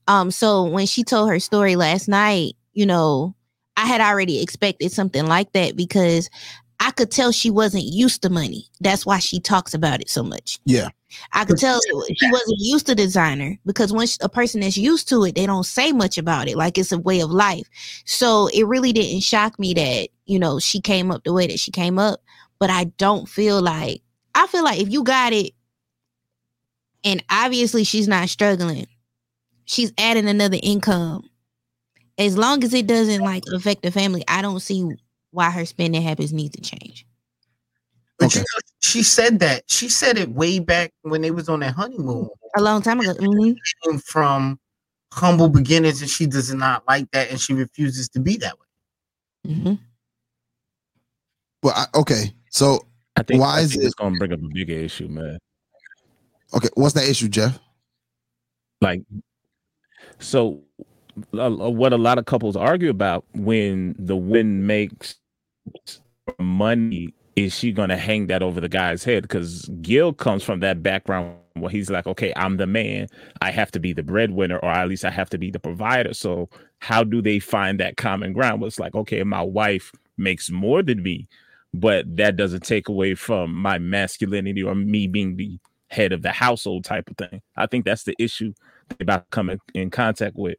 Um 0.08 0.32
so 0.32 0.64
when 0.66 0.86
she 0.88 1.04
told 1.04 1.30
her 1.30 1.40
story 1.40 1.76
last 1.76 2.08
night, 2.08 2.56
you 2.74 2.86
know, 2.86 3.36
I 3.78 3.86
had 3.86 4.02
already 4.02 4.42
expected 4.42 4.92
something 4.92 5.26
like 5.26 5.54
that 5.54 5.76
because 5.78 6.30
could 6.98 7.12
tell 7.12 7.32
she 7.32 7.50
wasn't 7.50 7.86
used 7.86 8.22
to 8.24 8.30
money. 8.30 8.66
That's 8.82 9.06
why 9.06 9.20
she 9.20 9.40
talks 9.40 9.74
about 9.74 10.02
it 10.02 10.10
so 10.10 10.24
much. 10.24 10.60
Yeah. 10.66 10.90
I 11.32 11.46
could 11.46 11.58
tell 11.58 11.80
she 11.82 12.32
wasn't 12.32 12.58
used 12.60 12.88
to 12.88 12.96
designer 12.96 13.58
because 13.66 13.94
once 13.94 14.18
a 14.22 14.28
person 14.28 14.60
that's 14.60 14.76
used 14.76 15.08
to 15.10 15.24
it, 15.24 15.36
they 15.36 15.46
don't 15.46 15.66
say 15.66 15.94
much 15.94 16.18
about 16.18 16.50
it. 16.50 16.58
Like 16.58 16.78
it's 16.78 16.92
a 16.92 16.98
way 16.98 17.22
of 17.22 17.32
life. 17.32 17.68
So 18.06 18.50
it 18.54 18.68
really 18.68 18.92
didn't 18.92 19.22
shock 19.22 19.58
me 19.58 19.74
that, 19.76 20.10
you 20.26 20.38
know, 20.38 20.60
she 20.60 20.82
came 20.82 21.12
up 21.12 21.24
the 21.24 21.32
way 21.32 21.48
that 21.48 21.60
she 21.60 21.72
came 21.72 21.98
up. 21.98 22.22
But 22.60 22.70
I 22.70 22.86
don't 22.86 23.30
feel 23.30 23.62
like, 23.62 24.02
I 24.36 24.48
feel 24.48 24.64
like 24.64 24.80
if 24.80 24.90
you 24.90 25.04
got 25.04 25.32
it 25.32 25.54
and 27.04 27.24
obviously 27.30 27.84
she's 27.84 28.08
not 28.08 28.28
struggling, 28.30 28.88
she's 29.66 29.94
adding 29.98 30.28
another 30.28 30.58
income. 30.62 31.30
As 32.18 32.38
long 32.38 32.64
as 32.64 32.74
it 32.74 32.88
doesn't 32.88 33.22
like 33.22 33.44
affect 33.54 33.84
the 33.84 33.92
family, 33.92 34.24
I 34.28 34.42
don't 34.42 34.60
see 34.60 34.90
why 35.32 35.50
her 35.52 35.66
spending 35.66 36.02
habits 36.02 36.32
need 36.32 36.54
to 36.54 36.62
change. 36.62 37.06
But 38.18 38.28
Okay. 38.28 38.40
you 38.40 38.42
know, 38.42 38.60
she 38.80 39.04
said 39.04 39.40
that. 39.40 39.64
She 39.68 39.90
said 39.90 40.18
it 40.18 40.30
way 40.32 40.60
back 40.60 40.92
when 41.04 41.22
they 41.22 41.32
was 41.32 41.50
on 41.50 41.60
their 41.60 41.72
honeymoon. 41.72 42.30
A 42.56 42.62
long 42.62 42.82
time 42.82 43.00
ago. 43.00 43.14
hmm 43.14 43.98
from 44.06 44.60
humble 45.14 45.50
beginnings, 45.50 46.02
and 46.02 46.10
she 46.10 46.26
does 46.26 46.54
not 46.54 46.84
like 46.88 47.10
that, 47.12 47.30
and 47.30 47.40
she 47.40 47.54
refuses 47.54 48.10
to 48.10 48.20
be 48.20 48.38
that 48.38 48.56
way. 48.58 49.54
Mm-hmm. 49.54 49.74
Well, 51.64 51.74
I, 51.76 51.86
okay. 52.00 52.34
So 52.52 52.88
I 53.16 53.24
think, 53.24 53.42
Why 53.42 53.58
I 53.58 53.62
is 53.62 53.72
think 53.72 53.84
it- 53.84 53.86
it's 53.88 53.96
going 53.96 54.14
to 54.14 54.20
bring 54.20 54.34
up 54.34 54.40
a 54.40 54.48
bigger 54.54 54.74
issue, 54.74 55.08
man. 55.08 55.38
okay, 56.54 56.70
what's 56.76 56.94
that 56.94 57.08
issue, 57.08 57.28
Jeff? 57.30 57.60
like 58.82 59.02
so 60.20 60.62
a- 60.80 60.84
a- 60.84 60.87
what 61.32 61.94
a 61.94 61.98
lot 61.98 62.18
of 62.18 62.26
couples 62.26 62.56
argue 62.56 62.90
about 62.90 63.26
when 63.34 63.96
the 63.98 64.16
woman 64.16 64.66
makes 64.68 65.16
money 66.40 67.14
is 67.36 67.56
she 67.56 67.72
going 67.72 67.90
to 67.90 67.98
hang 67.98 68.28
that 68.28 68.42
over 68.42 68.60
the 68.60 68.70
guy's 68.70 69.04
head? 69.04 69.24
Because 69.24 69.70
gil 69.82 70.12
comes 70.12 70.44
from 70.44 70.60
that 70.62 70.82
background 70.82 71.36
where 71.54 71.72
he's 71.72 71.90
like 71.90 72.06
okay 72.08 72.34
i'm 72.36 72.58
the 72.58 72.68
man. 72.68 73.08
I 73.42 73.52
have 73.52 73.72
to 73.72 73.80
be 73.80 73.94
the 73.94 74.04
breadwinner 74.04 74.58
or 74.60 74.70
at 74.70 74.88
least 74.88 75.06
i 75.06 75.12
have 75.12 75.30
to 75.32 75.38
be 75.38 75.52
the 75.52 75.60
provider. 75.60 76.14
So 76.14 76.50
how 76.80 77.04
do 77.04 77.22
they 77.22 77.40
find 77.40 77.80
that 77.80 77.98
common 77.98 78.34
ground? 78.34 78.62
Where 78.62 78.68
it's 78.68 78.80
like 78.80 78.96
okay 78.96 79.24
my 79.24 79.42
wife 79.42 79.92
makes 80.18 80.50
more 80.50 80.82
than 80.84 81.04
me 81.04 81.28
but 81.74 82.06
that 82.18 82.36
doesn't 82.36 82.64
take 82.64 82.88
away 82.90 83.14
from 83.14 83.54
my 83.54 83.78
masculinity 83.78 84.64
or 84.64 84.74
me 84.74 85.08
being 85.08 85.36
the 85.36 85.60
head 85.90 86.12
of 86.12 86.22
the 86.22 86.32
household 86.32 86.84
type 86.84 87.10
of 87.10 87.18
thing. 87.18 87.42
I 87.56 87.68
think 87.68 87.86
that's 87.86 88.04
the 88.04 88.16
issue 88.20 88.54
about 89.00 89.30
coming 89.30 89.60
in, 89.74 89.84
in 89.84 89.90
contact 89.90 90.36
with 90.36 90.58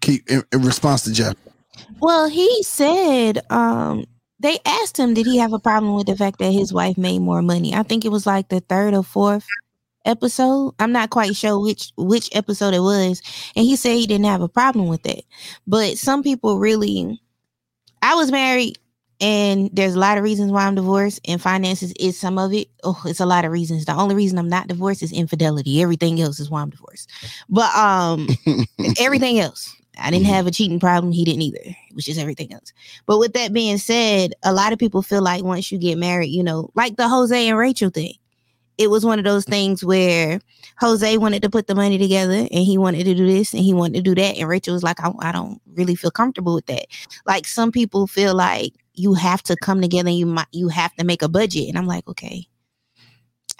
Key 0.00 0.22
in, 0.28 0.42
in 0.52 0.62
response 0.62 1.02
to 1.02 1.12
Jeff. 1.12 1.34
Well, 2.00 2.28
he 2.28 2.62
said 2.62 3.40
um 3.50 4.04
they 4.40 4.58
asked 4.64 4.98
him 4.98 5.14
did 5.14 5.26
he 5.26 5.38
have 5.38 5.52
a 5.52 5.58
problem 5.58 5.94
with 5.94 6.06
the 6.06 6.16
fact 6.16 6.38
that 6.40 6.50
his 6.50 6.72
wife 6.72 6.98
made 6.98 7.20
more 7.20 7.42
money. 7.42 7.74
I 7.74 7.82
think 7.82 8.04
it 8.04 8.10
was 8.10 8.26
like 8.26 8.48
the 8.48 8.60
third 8.60 8.94
or 8.94 9.02
fourth 9.02 9.46
episode. 10.04 10.74
I'm 10.78 10.92
not 10.92 11.10
quite 11.10 11.36
sure 11.36 11.58
which 11.60 11.92
which 11.96 12.28
episode 12.34 12.74
it 12.74 12.80
was. 12.80 13.22
And 13.56 13.64
he 13.64 13.76
said 13.76 13.96
he 13.96 14.06
didn't 14.06 14.26
have 14.26 14.42
a 14.42 14.48
problem 14.48 14.88
with 14.88 15.02
that. 15.04 15.22
But 15.66 15.98
some 15.98 16.22
people 16.22 16.58
really 16.58 17.20
I 18.02 18.14
was 18.14 18.32
married 18.32 18.78
and 19.20 19.70
there's 19.72 19.94
a 19.94 20.00
lot 20.00 20.18
of 20.18 20.24
reasons 20.24 20.50
why 20.50 20.66
I'm 20.66 20.74
divorced 20.74 21.20
and 21.28 21.40
finances 21.40 21.92
is 22.00 22.18
some 22.18 22.38
of 22.38 22.52
it. 22.52 22.68
Oh, 22.82 23.00
it's 23.04 23.20
a 23.20 23.26
lot 23.26 23.44
of 23.44 23.52
reasons. 23.52 23.84
The 23.84 23.94
only 23.94 24.16
reason 24.16 24.38
I'm 24.38 24.48
not 24.48 24.66
divorced 24.66 25.02
is 25.02 25.12
infidelity. 25.12 25.80
Everything 25.80 26.20
else 26.20 26.40
is 26.40 26.50
why 26.50 26.62
I'm 26.62 26.70
divorced. 26.70 27.08
But 27.48 27.72
um 27.76 28.28
everything 28.98 29.38
else. 29.38 29.76
I 29.98 30.10
didn't 30.10 30.26
Mhm. 30.26 30.30
have 30.30 30.46
a 30.46 30.50
cheating 30.50 30.80
problem. 30.80 31.12
He 31.12 31.24
didn't 31.24 31.42
either, 31.42 31.76
which 31.92 32.08
is 32.08 32.18
everything 32.18 32.52
else. 32.52 32.72
But 33.06 33.18
with 33.18 33.34
that 33.34 33.52
being 33.52 33.78
said, 33.78 34.34
a 34.42 34.52
lot 34.52 34.72
of 34.72 34.78
people 34.78 35.02
feel 35.02 35.22
like 35.22 35.44
once 35.44 35.70
you 35.70 35.78
get 35.78 35.98
married, 35.98 36.28
you 36.30 36.42
know, 36.42 36.70
like 36.74 36.96
the 36.96 37.08
Jose 37.08 37.48
and 37.48 37.58
Rachel 37.58 37.90
thing, 37.90 38.14
it 38.78 38.90
was 38.90 39.04
one 39.04 39.18
of 39.18 39.24
those 39.24 39.44
things 39.44 39.84
where 39.84 40.40
Jose 40.80 41.18
wanted 41.18 41.42
to 41.42 41.50
put 41.50 41.66
the 41.66 41.74
money 41.74 41.98
together 41.98 42.32
and 42.50 42.64
he 42.64 42.78
wanted 42.78 43.04
to 43.04 43.14
do 43.14 43.26
this 43.26 43.52
and 43.52 43.62
he 43.62 43.74
wanted 43.74 43.96
to 43.96 44.02
do 44.02 44.14
that. 44.14 44.38
And 44.38 44.48
Rachel 44.48 44.72
was 44.72 44.82
like, 44.82 44.98
I, 45.00 45.12
I 45.20 45.30
don't 45.30 45.60
really 45.74 45.94
feel 45.94 46.10
comfortable 46.10 46.54
with 46.54 46.66
that. 46.66 46.86
Like 47.26 47.46
some 47.46 47.70
people 47.70 48.06
feel 48.06 48.34
like 48.34 48.72
you 48.94 49.12
have 49.14 49.42
to 49.44 49.56
come 49.56 49.80
together 49.82 50.08
and 50.08 50.18
you 50.18 50.26
might, 50.26 50.46
you 50.52 50.68
have 50.68 50.94
to 50.94 51.04
make 51.04 51.22
a 51.22 51.28
budget. 51.28 51.68
And 51.68 51.76
I'm 51.76 51.86
like, 51.86 52.08
okay, 52.08 52.46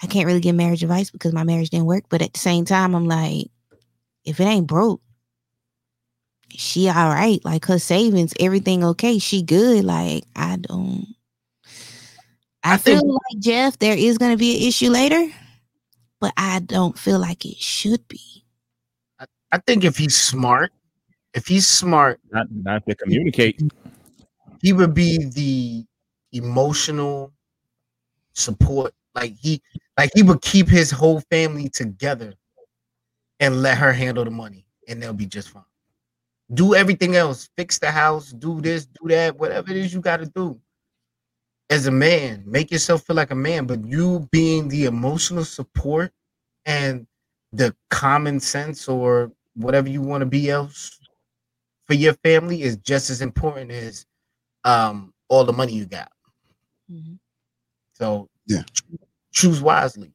I 0.02 0.06
can't 0.06 0.26
really 0.26 0.40
give 0.40 0.56
marriage 0.56 0.82
advice 0.82 1.10
because 1.10 1.32
my 1.32 1.44
marriage 1.44 1.70
didn't 1.70 1.86
work. 1.86 2.04
But 2.08 2.22
at 2.22 2.32
the 2.32 2.40
same 2.40 2.64
time, 2.64 2.94
I'm 2.94 3.06
like, 3.06 3.48
if 4.24 4.40
it 4.40 4.44
ain't 4.44 4.66
broke, 4.66 5.00
she 6.56 6.88
all 6.88 7.08
right. 7.08 7.44
Like 7.44 7.64
her 7.66 7.78
savings, 7.78 8.32
everything 8.40 8.84
okay. 8.84 9.18
She 9.18 9.42
good. 9.42 9.84
Like 9.84 10.24
I 10.36 10.56
don't. 10.56 11.06
I, 12.64 12.74
I 12.74 12.76
feel 12.76 12.98
think- 13.00 13.10
like 13.12 13.40
Jeff, 13.42 13.78
there 13.78 13.96
is 13.96 14.18
going 14.18 14.32
to 14.32 14.38
be 14.38 14.56
an 14.56 14.68
issue 14.68 14.90
later, 14.90 15.28
but 16.20 16.32
I 16.36 16.60
don't 16.60 16.96
feel 16.98 17.18
like 17.18 17.44
it 17.44 17.56
should 17.58 18.06
be. 18.08 18.20
I 19.50 19.58
think 19.66 19.84
if 19.84 19.96
he's 19.98 20.16
smart, 20.16 20.72
if 21.34 21.46
he's 21.46 21.66
smart, 21.66 22.20
Not 22.30 22.46
not 22.50 22.86
to 22.88 22.94
communicate. 22.94 23.60
he 24.62 24.72
would 24.72 24.94
be 24.94 25.18
the 25.18 25.84
emotional 26.32 27.32
support. 28.32 28.94
Like 29.14 29.34
he 29.38 29.60
like 29.98 30.10
he 30.14 30.22
would 30.22 30.40
keep 30.40 30.68
his 30.68 30.90
whole 30.90 31.20
family 31.30 31.68
together 31.68 32.32
and 33.40 33.60
let 33.60 33.76
her 33.76 33.92
handle 33.92 34.24
the 34.24 34.30
money 34.30 34.64
and 34.88 35.02
they'll 35.02 35.12
be 35.12 35.26
just 35.26 35.50
fine. 35.50 35.62
Do 36.54 36.74
everything 36.74 37.16
else, 37.16 37.48
fix 37.56 37.78
the 37.78 37.90
house, 37.90 38.30
do 38.32 38.60
this, 38.60 38.86
do 38.86 39.08
that, 39.08 39.38
whatever 39.38 39.70
it 39.70 39.76
is 39.76 39.94
you 39.94 40.00
got 40.00 40.18
to 40.18 40.26
do. 40.26 40.60
As 41.70 41.86
a 41.86 41.90
man, 41.90 42.42
make 42.46 42.70
yourself 42.70 43.04
feel 43.04 43.16
like 43.16 43.30
a 43.30 43.34
man, 43.36 43.66
but 43.66 43.84
you 43.86 44.28
being 44.30 44.68
the 44.68 44.84
emotional 44.84 45.44
support 45.44 46.12
and 46.66 47.06
the 47.52 47.74
common 47.90 48.38
sense 48.40 48.88
or 48.88 49.32
whatever 49.54 49.88
you 49.88 50.02
want 50.02 50.20
to 50.20 50.26
be 50.26 50.50
else 50.50 50.98
for 51.86 51.94
your 51.94 52.14
family 52.24 52.62
is 52.62 52.76
just 52.76 53.10
as 53.10 53.20
important 53.22 53.70
as 53.70 54.06
um 54.64 55.12
all 55.28 55.44
the 55.44 55.52
money 55.52 55.72
you 55.72 55.86
got. 55.86 56.10
So 57.94 58.28
Yeah. 58.46 58.62
cho- 58.72 58.84
choose 59.32 59.60
wisely. 59.62 60.12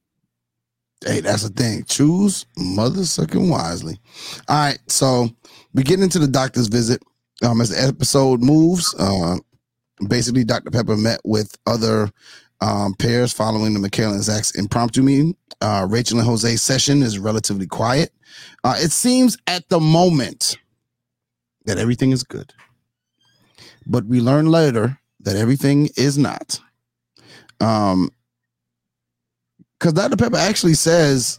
Hey, 1.04 1.20
that's 1.20 1.42
the 1.44 1.50
thing. 1.50 1.84
Choose 1.84 2.46
mother 2.56 3.04
sucking 3.04 3.48
wisely. 3.48 4.00
All 4.48 4.56
right, 4.56 4.78
so 4.88 5.30
we 5.78 5.84
get 5.84 6.00
into 6.00 6.18
the 6.18 6.26
doctor's 6.26 6.66
visit. 6.66 7.00
Um, 7.40 7.60
as 7.60 7.68
the 7.68 7.80
episode 7.80 8.42
moves, 8.42 8.96
uh, 8.98 9.36
basically 10.08 10.42
Dr. 10.42 10.72
Pepper 10.72 10.96
met 10.96 11.20
with 11.24 11.56
other 11.68 12.10
um, 12.60 12.94
pairs 12.94 13.32
following 13.32 13.74
the 13.74 13.78
Michaela 13.78 14.14
and 14.14 14.22
Zach's 14.24 14.50
impromptu 14.56 15.02
meeting. 15.02 15.36
Uh, 15.60 15.86
Rachel 15.88 16.18
and 16.18 16.26
Jose's 16.26 16.62
session 16.62 17.00
is 17.00 17.20
relatively 17.20 17.68
quiet. 17.68 18.10
Uh, 18.64 18.74
it 18.76 18.90
seems 18.90 19.38
at 19.46 19.68
the 19.68 19.78
moment 19.78 20.58
that 21.66 21.78
everything 21.78 22.10
is 22.10 22.24
good, 22.24 22.52
but 23.86 24.04
we 24.04 24.20
learn 24.20 24.46
later 24.46 24.98
that 25.20 25.36
everything 25.36 25.90
is 25.96 26.18
not. 26.18 26.58
Um, 27.60 28.10
because 29.78 29.92
Dr. 29.92 30.16
Pepper 30.16 30.38
actually 30.38 30.74
says, 30.74 31.38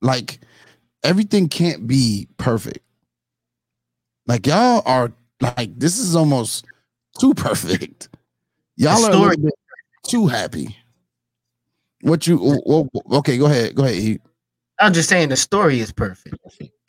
like, 0.00 0.40
everything 1.04 1.50
can't 1.50 1.86
be 1.86 2.26
perfect. 2.38 2.80
Like, 4.30 4.46
y'all 4.46 4.80
are 4.86 5.12
like, 5.40 5.76
this 5.76 5.98
is 5.98 6.14
almost 6.14 6.64
too 7.18 7.34
perfect. 7.34 8.08
Y'all 8.76 9.02
The 9.02 9.18
are 9.18 9.32
a 9.32 9.36
bit 9.36 9.54
too 10.06 10.28
happy. 10.28 10.76
What 12.02 12.28
you, 12.28 12.38
okay, 13.10 13.38
go 13.38 13.46
ahead. 13.46 13.74
Go 13.74 13.82
ahead. 13.82 13.96
He, 13.96 14.20
I'm 14.78 14.92
just 14.92 15.08
saying 15.08 15.30
the 15.30 15.36
story 15.36 15.80
is 15.80 15.90
perfect. 15.90 16.36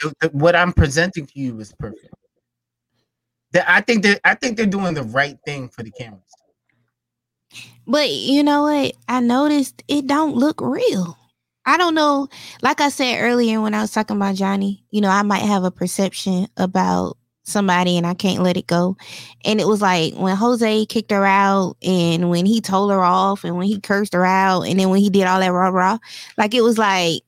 The- 0.02 0.14
the- 0.20 0.30
what 0.34 0.56
I'm 0.56 0.72
presenting 0.72 1.26
to 1.26 1.40
you 1.40 1.60
is 1.60 1.74
perfect. 1.80 2.14
That 3.54 3.68
I 3.68 3.82
think 3.82 4.04
that 4.04 4.22
I 4.24 4.36
think 4.36 4.56
they're 4.56 4.68
doing 4.68 4.94
the 4.94 5.02
right 5.02 5.40
thing 5.44 5.68
for 5.68 5.82
the 5.82 5.90
cameras. 5.90 6.22
But 7.88 8.12
you 8.12 8.44
know 8.44 8.62
what? 8.62 8.94
I 9.10 9.20
noticed 9.20 9.82
it 9.88 10.06
don't 10.06 10.36
look 10.36 10.62
real. 10.62 11.18
I 11.66 11.78
don't 11.78 11.96
know. 11.96 12.28
Like 12.62 12.82
I 12.82 12.90
said 12.90 13.20
earlier 13.20 13.60
when 13.62 13.74
I 13.74 13.82
was 13.82 13.92
talking 13.92 14.18
about 14.18 14.36
Johnny, 14.36 14.86
you 14.92 15.02
know, 15.02 15.10
I 15.10 15.24
might 15.24 15.42
have 15.42 15.64
a 15.64 15.72
perception 15.72 16.48
about 16.56 17.18
somebody 17.44 17.98
and 17.98 18.06
I 18.06 18.14
can't 18.14 18.44
let 18.44 18.58
it 18.58 18.68
go. 18.68 18.98
And 19.46 19.60
it 19.60 19.68
was 19.68 19.82
like 19.82 20.14
when 20.16 20.36
Jose 20.36 20.86
kicked 20.86 21.12
her 21.12 21.26
out 21.26 21.76
and 21.82 22.30
when 22.30 22.46
he 22.46 22.62
told 22.62 22.92
her 22.92 23.04
off 23.04 23.44
and 23.44 23.58
when 23.58 23.68
he 23.68 23.80
cursed 23.80 24.14
her 24.14 24.26
out 24.26 24.64
and 24.64 24.80
then 24.80 24.90
when 24.90 25.02
he 25.02 25.10
did 25.10 25.26
all 25.26 25.40
that 25.40 25.52
rah 25.52 25.70
rah, 25.70 25.98
like 26.38 26.54
it 26.54 26.62
was 26.62 26.78
like 26.78 27.24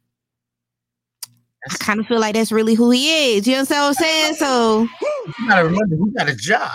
I 1.70 1.76
kind 1.76 2.00
of 2.00 2.08
feel 2.08 2.20
like 2.20 2.36
that's 2.36 2.52
really 2.52 2.74
who 2.74 2.92
he 2.92 3.36
is. 3.36 3.48
You 3.48 3.54
know 3.54 3.62
what 3.62 3.72
I'm 3.72 3.94
saying? 3.94 4.36
So 4.36 4.88
You 5.02 5.48
gotta 5.48 5.64
remember, 5.64 5.96
he 5.96 6.12
got 6.12 6.30
a 6.30 6.36
job. 6.36 6.72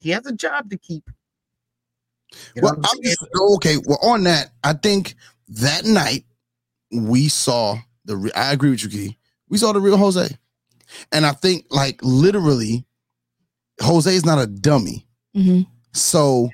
He 0.00 0.10
has 0.10 0.26
a 0.26 0.32
job 0.32 0.70
to 0.70 0.78
keep. 0.78 1.04
You 2.54 2.62
know 2.62 2.68
well, 2.68 2.74
I'm 2.74 2.84
I'm 2.84 3.02
just, 3.02 3.26
oh, 3.36 3.54
okay. 3.56 3.76
Well, 3.84 3.98
on 4.02 4.24
that, 4.24 4.50
I 4.62 4.74
think 4.74 5.14
that 5.48 5.84
night 5.84 6.24
we 6.92 7.28
saw 7.28 7.78
the. 8.04 8.16
Re- 8.16 8.32
I 8.32 8.52
agree 8.52 8.70
with 8.70 8.82
you, 8.82 8.90
Key. 8.90 9.18
We 9.48 9.58
saw 9.58 9.72
the 9.72 9.80
real 9.80 9.96
Jose, 9.96 10.28
and 11.12 11.24
I 11.26 11.32
think 11.32 11.66
like 11.70 11.98
literally, 12.02 12.84
Jose 13.80 14.12
is 14.14 14.24
not 14.24 14.38
a 14.40 14.46
dummy. 14.46 15.06
mhm. 15.36 15.66
So, 15.92 16.50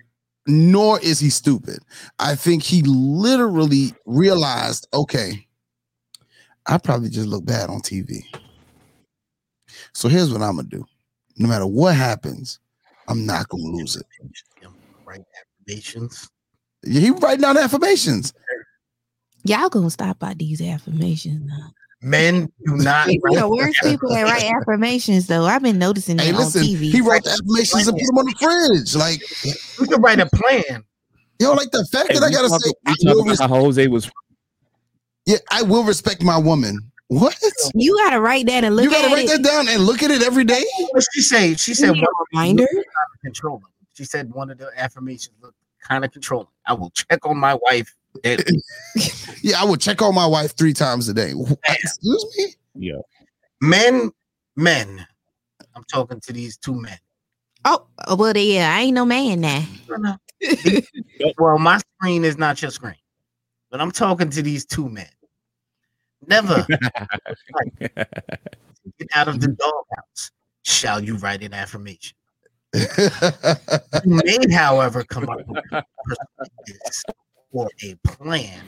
nor 0.47 1.01
is 1.01 1.18
he 1.20 1.30
stupid. 1.30 1.78
I 2.18 2.35
think 2.35 2.62
he 2.62 2.82
literally 2.82 3.95
realized, 4.07 4.87
okay, 4.95 5.47
I 6.66 6.78
probably 6.78 7.09
just 7.11 7.28
look 7.28 7.45
bad 7.45 7.68
on 7.70 7.80
TV. 7.80 8.22
So 9.93 10.09
here's 10.09 10.30
what 10.32 10.43
I'm 10.43 10.57
gonna 10.57 10.68
do. 10.68 10.85
No 11.37 11.49
matter 11.49 11.66
what 11.66 11.95
happens, 11.97 12.59
I'm 13.09 13.26
not 13.26 13.49
gonna 13.49 13.64
lose 13.64 13.97
it. 13.97 14.07
Right 15.05 15.20
affirmations. 15.66 16.28
Yeah, 16.85 17.01
He 17.01 17.11
writing 17.11 17.41
down 17.43 17.57
affirmations. 17.59 18.32
y'all 19.45 19.68
gonna 19.68 19.91
stop 19.91 20.18
by 20.18 20.35
these 20.35 20.61
affirmations 20.62 21.43
now. 21.47 21.70
Men 22.05 22.52
do 22.66 22.76
not. 22.76 23.07
People 23.09 23.34
the 23.34 23.48
worst 23.48 23.80
people 23.82 24.11
that 24.11 24.24
write 24.24 24.44
affirmations 24.44 25.26
though. 25.26 25.44
I've 25.46 25.62
been 25.62 25.78
noticing 25.78 26.18
that 26.18 26.26
Hey, 26.26 26.32
on 26.32 26.42
TV. 26.42 26.90
he 26.92 27.00
wrote 27.00 27.24
the 27.24 27.30
affirmations 27.30 27.88
and 27.88 27.96
put 27.96 28.07
them 28.07 28.18
on 28.18 28.26
the 28.26 28.34
fridge. 28.38 28.94
Like, 28.94 29.22
You 29.80 29.86
can 29.86 30.02
write 30.02 30.20
a 30.20 30.26
plan. 30.26 30.84
yo, 31.40 31.52
like 31.55 31.70
the 31.70 31.84
fact 31.90 32.09
Hey, 32.12 32.18
that 32.18 32.22
I 32.24 32.30
gotta 32.30 32.48
talking- 32.48 32.61
say, 32.68 32.72
I 32.86 32.90
talking 32.90 33.09
will, 33.09 33.20
about 33.22 33.30
res- 33.30 33.40
how 33.40 33.48
Jose 33.48 33.86
was 33.88 34.11
yeah, 35.26 35.38
I 35.50 35.62
will 35.62 35.84
respect 35.84 36.22
my 36.22 36.36
woman. 36.36 36.78
What? 37.09 37.36
you 37.74 37.96
gotta 38.05 38.20
write 38.20 38.46
that 38.46 38.64
and 38.64 38.76
look 38.76 38.84
you 38.84 38.90
gotta 38.90 39.09
at 39.09 39.12
write 39.12 39.24
it. 39.24 39.42
that 39.42 39.48
down 39.48 39.68
and 39.68 39.84
look 39.84 40.02
at 40.02 40.11
it 40.11 40.22
every 40.22 40.44
day. 40.44 40.62
What 40.90 41.05
she 41.14 41.22
say? 41.22 41.55
She 41.55 41.72
said 41.72 41.86
Give 41.86 41.94
me 41.94 42.00
one 42.00 42.09
a 42.09 42.24
reminder. 42.32 42.66
controlling. 43.22 43.62
She 43.94 44.05
said 44.05 44.32
one 44.34 44.50
of 44.50 44.59
the 44.59 44.70
affirmations 44.76 45.34
looked 45.40 45.57
kind 45.82 46.05
of 46.05 46.12
controlling. 46.12 46.48
I 46.66 46.74
will 46.74 46.90
check 46.90 47.24
on 47.24 47.38
my 47.38 47.55
wife. 47.62 47.94
Daily. 48.23 48.62
Yeah, 49.43 49.61
I 49.61 49.65
would 49.67 49.79
check 49.79 50.01
on 50.01 50.15
my 50.15 50.25
wife 50.25 50.57
three 50.57 50.73
times 50.73 51.07
a 51.11 51.12
day. 51.12 51.35
Excuse 51.69 52.27
me. 52.39 52.55
yeah. 52.77 53.01
men, 53.61 54.11
men. 54.57 55.07
I'm 55.75 55.85
talking 55.85 56.19
to 56.21 56.33
these 56.33 56.57
two 56.57 56.81
men. 56.81 56.97
Oh, 57.67 57.87
oh 58.07 58.17
well, 58.17 58.35
yeah, 58.35 58.75
I 58.75 58.81
ain't 58.81 58.95
no 58.95 59.05
man 59.05 59.43
now. 59.43 59.62
well, 61.39 61.59
my 61.59 61.79
screen 61.79 62.25
is 62.25 62.39
not 62.39 62.62
your 62.62 62.71
screen, 62.71 62.97
but 63.71 63.83
I'm 63.83 63.91
talking 63.91 64.31
to 64.31 64.41
these 64.41 64.65
two 64.65 64.89
men. 64.89 65.09
Never 66.27 66.67
get 67.79 68.09
out 69.15 69.29
of 69.29 69.43
the 69.43 69.49
doghouse. 69.49 70.31
Shall 70.62 71.05
you 71.05 71.16
write 71.16 71.43
an 71.43 71.53
affirmation? 71.53 72.16
You 72.73 72.81
may, 74.07 74.39
however, 74.51 75.05
come 75.05 75.28
up 75.28 75.47
with 75.47 75.65
a 75.70 75.85
perspectives 76.07 77.05
or 77.55 77.70
a 77.82 77.94
plan 78.02 78.60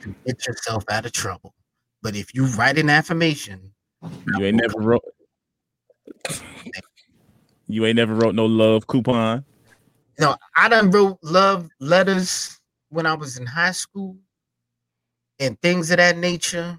to 0.00 0.14
get 0.24 0.46
yourself 0.46 0.84
out 0.88 1.04
of 1.04 1.12
trouble. 1.12 1.52
But 2.00 2.16
if 2.16 2.34
you 2.34 2.46
write 2.46 2.78
an 2.78 2.88
affirmation, 2.88 3.72
You 4.38 4.46
ain't 4.46 4.56
never 4.56 4.78
wrote. 4.78 5.04
You 7.66 7.84
ain't 7.84 7.96
never 7.96 8.14
wrote 8.14 8.34
no 8.34 8.46
love 8.46 8.86
coupon. 8.86 9.44
No, 10.18 10.36
I 10.56 10.68
done 10.68 10.90
wrote 10.90 11.18
love 11.22 11.68
letters 11.80 12.58
when 12.88 13.04
I 13.04 13.14
was 13.14 13.36
in 13.36 13.46
high 13.46 13.72
school 13.72 14.16
and 15.38 15.60
things 15.60 15.90
of 15.90 15.98
that 15.98 16.16
nature. 16.16 16.78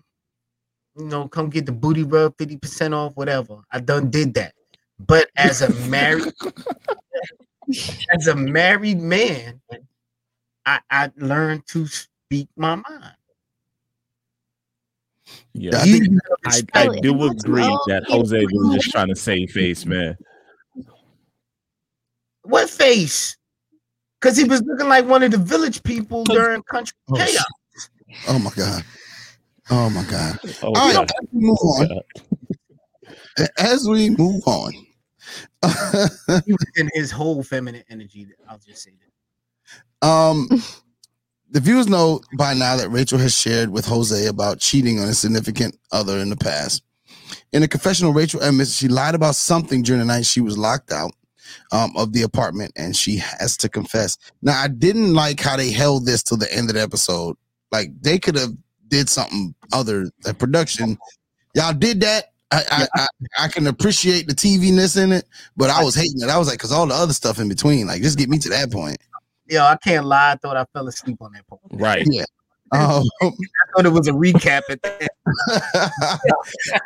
You 0.97 1.05
know, 1.05 1.27
come 1.27 1.49
get 1.49 1.65
the 1.65 1.71
booty 1.71 2.03
rub, 2.03 2.35
50% 2.37 2.93
off, 2.93 3.15
whatever. 3.15 3.61
I 3.71 3.79
done 3.79 4.09
did 4.09 4.33
that. 4.35 4.53
But 4.99 5.29
as 5.35 5.61
a 5.61 5.69
married 5.87 6.33
as 8.13 8.27
a 8.27 8.35
married 8.35 8.99
man, 8.99 9.61
I, 10.65 10.79
I 10.89 11.11
learned 11.17 11.65
to 11.67 11.87
speak 11.87 12.47
my 12.55 12.75
mind. 12.75 13.15
Yeah, 15.53 15.77
I 15.77 15.81
I, 15.81 15.83
think- 15.83 16.07
I, 16.73 16.87
Oh, 16.87 17.01
do 17.01 17.23
agree 17.25 17.77
that 17.87 18.03
Jose 18.07 18.45
was 18.51 18.73
just 18.75 18.91
trying 18.91 19.07
to 19.09 19.15
save 19.15 19.51
face, 19.51 19.85
man. 19.85 20.17
What 22.43 22.69
face? 22.69 23.37
Because 24.19 24.37
he 24.37 24.43
was 24.43 24.61
looking 24.63 24.87
like 24.87 25.05
one 25.05 25.23
of 25.23 25.31
the 25.31 25.37
village 25.37 25.81
people 25.83 26.23
during 26.25 26.61
country 26.63 26.93
Oh, 27.09 27.15
chaos. 27.15 27.29
shit. 27.31 27.45
Oh 28.27 28.39
my 28.39 28.51
god. 28.55 28.83
Oh 29.69 29.89
my 29.89 30.03
god. 30.03 30.39
Oh, 30.63 30.73
All 30.73 30.87
right, 30.87 30.93
God. 30.95 31.09
as 31.21 31.27
we 31.31 31.39
move 31.41 31.57
on. 31.61 31.87
God. 31.87 33.47
As 33.57 33.87
we 33.87 34.09
move 34.09 34.43
on. 34.45 34.71
He 36.45 36.51
was 36.53 36.65
in 36.75 36.89
his 36.93 37.11
whole 37.11 37.41
feminine 37.43 37.83
energy. 37.89 38.27
I'll 38.49 38.57
just 38.59 38.83
say 38.83 38.91
that. 38.91 39.10
Um 40.01 40.47
the 41.51 41.59
viewers 41.59 41.87
know 41.87 42.21
by 42.37 42.53
now 42.53 42.77
that 42.77 42.89
Rachel 42.89 43.19
has 43.19 43.37
shared 43.37 43.69
with 43.69 43.85
Jose 43.85 44.25
about 44.25 44.59
cheating 44.59 44.99
on 44.99 45.09
a 45.09 45.13
significant 45.13 45.77
other 45.91 46.17
in 46.17 46.29
the 46.29 46.37
past. 46.37 46.83
In 47.51 47.63
a 47.63 47.67
confessional, 47.67 48.13
Rachel 48.13 48.41
admits 48.41 48.73
she 48.73 48.87
lied 48.87 49.15
about 49.15 49.35
something 49.35 49.83
during 49.83 49.99
the 49.99 50.05
night 50.05 50.25
she 50.25 50.39
was 50.39 50.57
locked 50.57 50.91
out 50.91 51.11
um, 51.73 51.91
of 51.97 52.13
the 52.13 52.21
apartment, 52.21 52.71
and 52.77 52.95
she 52.95 53.17
has 53.17 53.57
to 53.57 53.69
confess. 53.69 54.17
Now, 54.41 54.61
I 54.61 54.69
didn't 54.69 55.13
like 55.13 55.41
how 55.41 55.57
they 55.57 55.71
held 55.71 56.05
this 56.05 56.23
till 56.23 56.37
the 56.37 56.51
end 56.53 56.69
of 56.69 56.75
the 56.75 56.81
episode. 56.81 57.35
Like 57.71 57.89
they 58.01 58.17
could 58.17 58.35
have 58.35 58.51
did 58.87 59.09
something 59.09 59.53
other. 59.73 60.09
The 60.23 60.33
production, 60.33 60.97
y'all 61.55 61.73
did 61.73 62.01
that. 62.01 62.25
I, 62.53 62.63
I, 62.69 62.87
I, 62.95 63.07
I 63.45 63.47
can 63.47 63.67
appreciate 63.67 64.27
the 64.27 64.33
TV 64.33 64.73
ness 64.73 64.97
in 64.97 65.13
it, 65.13 65.25
but 65.55 65.69
I 65.69 65.83
was 65.83 65.95
hating 65.95 66.21
it. 66.21 66.29
I 66.29 66.37
was 66.37 66.49
like, 66.49 66.57
because 66.57 66.73
all 66.73 66.85
the 66.85 66.93
other 66.93 67.13
stuff 67.13 67.39
in 67.39 67.47
between, 67.47 67.87
like, 67.87 68.01
just 68.01 68.17
get 68.17 68.27
me 68.27 68.39
to 68.39 68.49
that 68.49 68.71
point. 68.71 68.97
Yo, 69.51 69.61
I 69.61 69.75
can't 69.75 70.05
lie. 70.05 70.31
I 70.31 70.35
thought 70.37 70.55
I 70.55 70.63
fell 70.71 70.87
asleep 70.87 71.17
on 71.19 71.33
that 71.33 71.45
part. 71.45 71.59
Right. 71.71 72.07
Um, 72.71 73.03
I 73.21 73.31
thought 73.75 73.85
it 73.85 73.91
was 73.91 74.07
a 74.07 74.13
recap 74.13 74.61
at 74.69 74.81
the 74.81 75.01
end. 75.01 75.09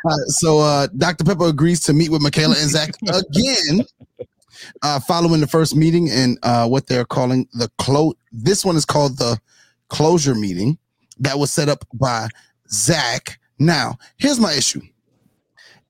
Uh, 0.08 0.16
so 0.28 0.58
uh, 0.58 0.88
Dr. 0.96 1.24
Pepper 1.24 1.46
agrees 1.46 1.80
to 1.80 1.92
meet 1.92 2.10
with 2.10 2.22
Michaela 2.22 2.56
and 2.58 2.70
Zach 2.70 2.90
again, 3.08 3.84
uh, 4.82 4.98
following 5.00 5.40
the 5.40 5.46
first 5.46 5.76
meeting 5.76 6.08
and 6.10 6.38
uh, 6.42 6.66
what 6.66 6.86
they're 6.86 7.04
calling 7.04 7.46
the 7.52 7.70
close. 7.78 8.14
This 8.32 8.64
one 8.64 8.74
is 8.74 8.84
called 8.84 9.18
the 9.18 9.38
closure 9.88 10.34
meeting 10.34 10.78
that 11.18 11.38
was 11.38 11.52
set 11.52 11.68
up 11.68 11.84
by 11.92 12.28
Zach. 12.70 13.38
Now, 13.58 13.96
here's 14.16 14.40
my 14.40 14.52
issue. 14.54 14.80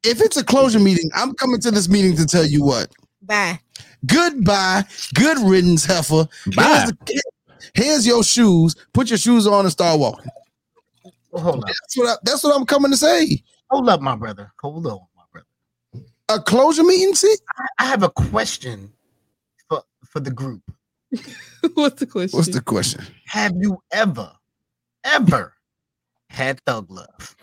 If 0.03 0.21
it's 0.21 0.37
a 0.37 0.45
closure 0.45 0.81
meeting, 0.81 1.11
I'm 1.15 1.33
coming 1.35 1.61
to 1.61 1.71
this 1.71 1.89
meeting 1.89 2.17
to 2.17 2.27
tell 2.27 2.45
you 2.45 2.65
what. 2.65 2.89
Bye. 3.23 3.61
Goodbye, 4.07 4.85
good 5.15 5.39
riddance, 5.39 5.85
heifer. 5.85 6.29
Bye. 6.55 6.63
Here's, 6.63 6.85
the- 6.93 7.23
here's 7.75 8.07
your 8.07 8.23
shoes. 8.25 8.75
Put 8.93 9.11
your 9.11 9.19
shoes 9.19 9.47
on 9.47 9.65
and 9.65 9.73
start 9.73 9.99
walking. 9.99 10.31
Well, 11.31 11.43
hold 11.43 11.57
up. 11.65 11.67
That's 11.67 11.97
what 11.97 12.09
I, 12.09 12.15
that's 12.23 12.45
what 12.45 12.57
I'm 12.57 12.67
coming 12.67 12.91
to 12.91 12.97
say. 12.97 13.43
Hold 13.71 13.89
up, 13.89 14.01
my 14.01 14.17
brother. 14.17 14.53
Hold 14.61 14.87
on, 14.87 15.01
my 15.17 15.23
brother. 15.33 16.07
A 16.29 16.41
closure 16.41 16.85
meeting, 16.85 17.15
see? 17.15 17.35
I, 17.59 17.85
I 17.85 17.87
have 17.87 18.03
a 18.03 18.11
question 18.11 18.93
for, 19.69 19.83
for 20.05 20.21
the 20.21 20.31
group. 20.31 20.63
What's 21.75 22.01
the 22.01 22.07
question? 22.07 22.37
What's 22.39 22.49
the 22.51 22.61
question? 22.61 23.05
Have 23.27 23.53
you 23.59 23.83
ever, 23.93 24.31
ever 25.05 25.53
had 26.31 26.61
thug 26.65 26.91
love? 26.91 27.37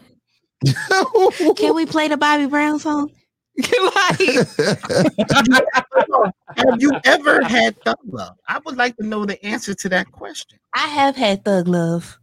Can 1.57 1.75
we 1.75 1.85
play 1.85 2.07
the 2.07 2.17
Bobby 2.17 2.45
Brown 2.45 2.79
song? 2.79 3.11
Like, 3.57 4.19
Have 6.57 6.81
you 6.81 6.91
ever 7.05 7.43
had 7.43 7.79
thug 7.83 7.97
love? 8.07 8.35
I 8.47 8.59
would 8.65 8.77
like 8.77 8.97
to 8.97 9.05
know 9.05 9.25
the 9.25 9.43
answer 9.45 9.75
to 9.75 9.89
that 9.89 10.11
question. 10.11 10.57
I 10.73 10.87
have 10.87 11.15
had 11.15 11.45
thug 11.45 11.67
love 11.67 12.17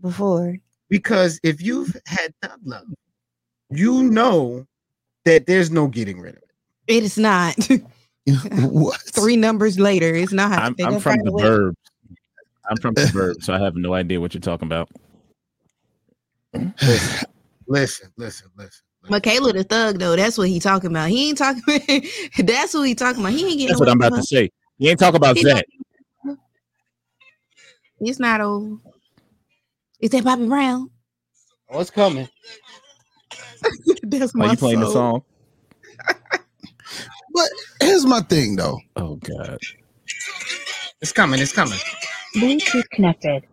before. 0.00 0.56
Because 0.90 1.40
if 1.42 1.62
you've 1.62 1.96
had 2.06 2.34
thug 2.42 2.60
love, 2.64 2.86
you 3.70 4.02
know 4.04 4.66
that 5.24 5.46
there's 5.46 5.70
no 5.70 5.88
getting 5.88 6.20
rid 6.20 6.36
of 6.36 6.42
it. 6.42 6.50
It 6.86 7.02
is 7.02 7.16
not. 7.16 7.56
what? 8.58 9.00
Three 9.00 9.36
numbers 9.36 9.78
later, 9.78 10.14
it's 10.14 10.32
not. 10.32 10.58
I'm, 10.58 10.76
I'm 10.84 11.00
from 11.00 11.20
the 11.24 11.32
a 11.32 11.42
verb. 11.42 11.74
I'm 12.68 12.76
from 12.78 12.94
the 12.94 13.06
verb, 13.06 13.42
so 13.42 13.54
I 13.54 13.58
have 13.58 13.76
no 13.76 13.94
idea 13.94 14.20
what 14.20 14.34
you're 14.34 14.40
talking 14.40 14.68
about. 14.68 14.90
Listen, 16.80 17.28
listen, 17.66 18.12
listen, 18.16 18.48
listen. 18.56 18.83
Michaela 19.08 19.52
the 19.52 19.64
thug 19.64 19.98
though. 19.98 20.16
That's 20.16 20.38
what 20.38 20.48
he 20.48 20.60
talking 20.60 20.90
about. 20.90 21.08
He 21.08 21.28
ain't 21.28 21.38
talking. 21.38 21.62
that's 22.38 22.74
what 22.74 22.82
he 22.86 22.94
talking 22.94 23.20
about. 23.20 23.32
He 23.32 23.46
ain't 23.46 23.58
getting. 23.58 23.68
That's 23.68 23.80
what 23.80 23.88
I'm 23.88 24.00
away 24.00 24.06
about 24.08 24.16
from 24.16 24.22
to 24.22 24.26
say. 24.26 24.50
He 24.78 24.88
ain't 24.88 24.98
talking 24.98 25.16
about 25.16 25.36
He's 25.36 25.44
that. 25.44 25.66
her. 26.24 26.36
It's 28.00 28.18
not 28.18 28.40
over. 28.40 28.76
Is 30.00 30.10
that 30.10 30.24
Bobby 30.24 30.46
Brown? 30.46 30.90
Oh, 31.70 31.76
What's 31.76 31.90
coming? 31.90 32.28
that's 34.02 34.34
Are 34.34 34.46
you 34.46 34.56
playing 34.56 34.80
the 34.80 34.90
song? 34.90 35.22
But 37.32 37.48
here's 37.80 38.06
my 38.06 38.20
thing 38.20 38.56
though. 38.56 38.80
Oh 38.96 39.16
God. 39.16 39.58
It's 41.00 41.12
coming. 41.12 41.40
It's 41.40 41.52
coming. 41.52 41.78
Bluetooth 42.36 42.88
connected. 42.90 43.44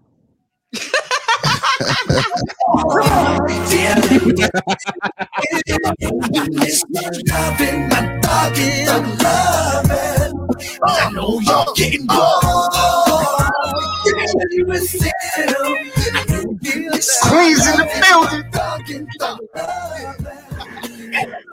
Queens 17.23 17.67
in 17.67 17.77
the 17.77 17.87
building. 18.01 18.45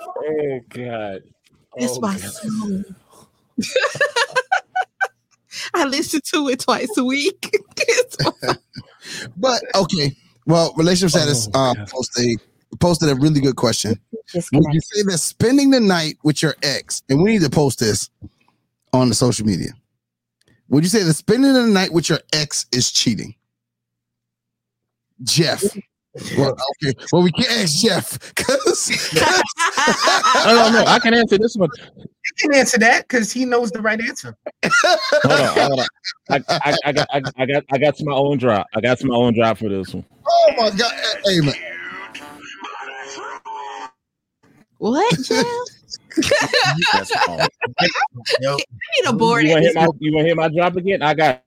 Oh 0.09 0.61
God. 0.71 1.23
It's 1.77 1.99
Oh, 1.99 2.01
my 2.01 2.19
God. 2.19 2.33
soul. 2.33 2.85
I 5.75 5.85
listen 5.87 6.21
to 6.35 6.49
it 6.49 6.61
twice 6.61 6.97
a 6.99 7.05
week. 7.05 7.51
But 9.37 9.63
okay. 9.75 10.17
Well, 10.47 10.73
relationship 10.77 11.21
status 11.21 11.49
Oh, 11.55 11.73
uh, 11.73 11.87
posted 11.87 12.41
posted 12.81 13.09
a 13.09 13.15
really 13.15 13.41
good 13.41 13.57
question. 13.57 13.99
Would 14.53 14.75
you 14.75 14.81
say 14.81 15.03
that 15.05 15.19
spending 15.19 15.71
the 15.71 15.81
night 15.81 16.17
with 16.23 16.43
your 16.43 16.55
ex, 16.63 17.03
and 17.09 17.23
we 17.23 17.33
need 17.33 17.43
to 17.43 17.51
post 17.51 17.81
this 17.81 18.11
on 18.93 19.09
the 19.09 19.15
social 19.15 19.47
media. 19.47 19.71
Would 20.69 20.85
you 20.85 20.91
say 20.91 21.03
that 21.03 21.15
spending 21.15 21.53
the 21.53 21.67
night 21.67 21.93
with 21.93 22.09
your 22.09 22.21
ex 22.33 22.67
is 22.73 22.91
cheating? 22.91 23.35
Jeff. 25.23 25.63
Well, 26.37 26.57
okay. 26.85 26.95
Well, 27.13 27.23
we 27.23 27.33
can't 27.33 27.51
ask 27.51 27.83
Jeff 27.83 28.19
because 28.35 28.91
I 29.17 30.45
don't 30.47 30.73
know. 30.73 30.85
I 30.87 30.99
can 30.99 31.15
answer 31.15 31.39
this 31.39 31.57
one. 31.57 31.71
He 31.97 32.43
can 32.43 32.55
answer 32.55 32.79
that 32.79 33.09
because 33.09 33.33
he 33.33 33.45
knows 33.45 33.71
the 33.71 33.81
right 33.81 34.01
answer. 34.01 34.37
Hold 35.23 35.41
on, 35.41 35.59
hold 35.59 35.81
on. 35.81 35.87
I, 36.31 36.43
I, 36.49 36.77
I 36.85 36.93
got, 36.93 37.09
I, 37.13 37.23
I 37.37 37.47
got, 37.47 37.65
I 37.73 37.79
got 37.79 37.97
to 37.97 38.05
my 38.05 38.13
own 38.13 38.39
drop. 38.39 38.67
I 38.75 38.81
got 38.81 38.99
to 38.99 39.07
my 39.07 39.15
own 39.15 39.35
drop 39.35 39.59
for 39.59 39.69
this 39.69 39.95
one. 39.95 40.05
oh 40.29 40.53
my 40.57 40.71
god, 40.71 40.93
hey 41.25 41.41
man, 41.41 41.55
what, 44.79 45.13
Jeff? 45.23 45.45
That's 46.93 47.13
I 47.17 47.89
need 48.39 49.09
a 49.09 49.13
board. 49.13 49.45
You 49.45 49.51
want 49.51 49.65
to 49.65 49.71
hear 49.71 49.89
you 49.99 50.15
want 50.15 50.25
to 50.25 50.27
hear 50.27 50.35
my 50.37 50.49
drop 50.49 50.77
again? 50.77 51.03
I 51.03 51.15
got, 51.15 51.43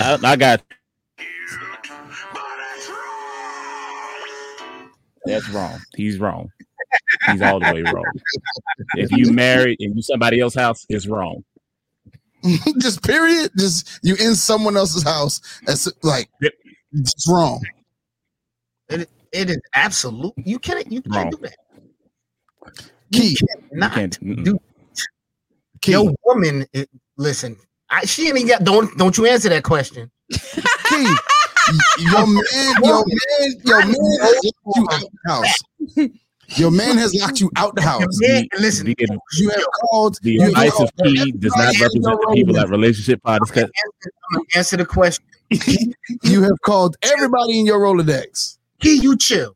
I, 0.00 0.18
I 0.22 0.36
got. 0.36 0.62
That's 5.26 5.48
wrong. 5.50 5.78
He's 5.96 6.18
wrong. 6.18 6.50
He's 7.26 7.42
all 7.42 7.60
the 7.60 7.72
way 7.72 7.82
wrong. 7.82 8.04
If 8.94 9.10
you 9.12 9.32
married 9.32 9.76
and 9.80 9.94
you 9.94 10.02
somebody 10.02 10.40
else's 10.40 10.60
house, 10.60 10.86
it's 10.88 11.06
wrong. 11.06 11.44
just 12.78 13.02
period. 13.02 13.50
Just 13.58 14.00
you 14.02 14.14
in 14.16 14.34
someone 14.34 14.76
else's 14.76 15.02
house. 15.04 15.40
That's 15.66 15.88
like 16.02 16.28
Yep. 16.40 16.52
it's 16.94 17.28
wrong. 17.30 17.62
it 18.88 19.08
is 19.32 19.58
absolute. 19.74 20.32
You 20.36 20.58
can't. 20.58 20.90
You 20.90 21.02
can't 21.02 21.14
Wrong. 21.14 21.30
do 21.30 21.36
that. 21.42 21.56
Key, 23.12 23.36
Not 23.72 23.92
can't- 23.92 24.20
mm-mm. 24.20 24.44
do. 24.44 24.58
key, 25.82 25.92
Your 25.92 26.14
woman. 26.24 26.66
It, 26.72 26.88
listen, 27.16 27.56
I, 27.90 28.04
she 28.04 28.28
ain't 28.28 28.36
even 28.38 28.48
got. 28.48 28.64
Don't 28.64 28.96
don't 28.98 29.16
you 29.18 29.26
answer 29.26 29.48
that 29.50 29.62
question. 29.64 30.10
key. 30.32 31.14
Your 31.98 32.26
man, 32.26 32.42
your 32.82 33.04
man, 33.06 33.60
your 33.64 33.84
man 33.86 33.94
has 34.20 34.40
locked 34.44 34.76
you 34.76 34.86
out 34.90 35.10
the 35.24 35.30
house. 35.30 36.10
Your 36.56 36.70
man 36.72 36.98
has 36.98 37.14
locked 37.14 37.40
you 37.40 37.50
out 37.56 37.74
the 37.76 37.82
house. 37.82 38.00
The- 38.18 38.48
listen. 38.58 38.86
the, 38.86 38.94
You 39.38 39.50
have 39.50 39.64
called. 39.82 40.18
the 40.22 40.32
you 40.32 40.40
have 40.54 40.74
of 40.80 40.90
Key 41.04 41.30
does 41.32 41.54
not 41.56 41.74
represent 41.80 42.02
your 42.04 42.16
the 42.16 42.32
people 42.34 42.54
Rolodex. 42.54 42.62
at 42.62 42.68
Relationship 42.70 43.22
Podcast. 43.22 43.70
I'm 44.34 44.42
answer 44.56 44.76
the 44.76 44.86
question. 44.86 45.24
You 46.22 46.42
have 46.42 46.60
called 46.64 46.96
everybody 47.02 47.58
in 47.60 47.66
your 47.66 47.80
Rolodex, 47.80 48.58
Key, 48.80 48.96
you 49.00 49.16
chill. 49.16 49.54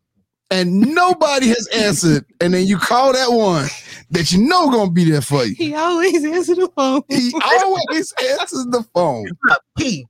and 0.51 0.81
nobody 0.95 1.49
has 1.49 1.67
answered. 1.75 2.25
And 2.41 2.55
then 2.55 2.67
you 2.67 2.79
call 2.79 3.13
that 3.13 3.31
one 3.33 3.67
that 4.11 4.31
you 4.33 4.39
know 4.47 4.71
gonna 4.71 4.91
be 4.91 5.09
there 5.11 5.21
for 5.21 5.45
you. 5.45 5.55
He 5.57 5.75
always 5.75 6.25
answers 6.25 6.57
the 6.57 6.69
phone. 6.77 7.03
He 7.09 7.33
always 7.45 8.13
answers 8.39 8.67
the 8.71 8.85
phone. 8.95 9.27
Look, 9.45 9.63
Key, 9.79 10.07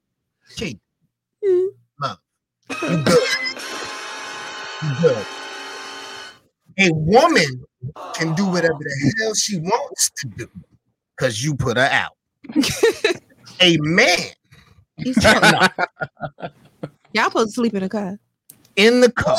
Key. 0.57 0.79
Look, 2.71 2.83
you 2.83 3.05
good. 3.05 3.29
You 4.83 4.95
good. 5.01 5.27
A 6.81 6.93
woman 6.93 7.65
can 8.15 8.35
do 8.35 8.47
whatever 8.47 8.79
the 8.79 9.15
hell 9.21 9.35
she 9.35 9.59
wants 9.59 10.11
to 10.17 10.29
do 10.29 10.49
because 11.17 11.43
you 11.45 11.55
put 11.55 11.77
her 11.77 11.89
out. 11.91 12.13
A 13.61 13.77
man 13.79 14.19
Y'all 17.13 17.25
supposed 17.25 17.49
to 17.51 17.53
sleep 17.53 17.75
in 17.75 17.83
a 17.83 17.89
car. 17.89 18.19
in 18.77 19.01
the 19.01 19.11
car. 19.13 19.39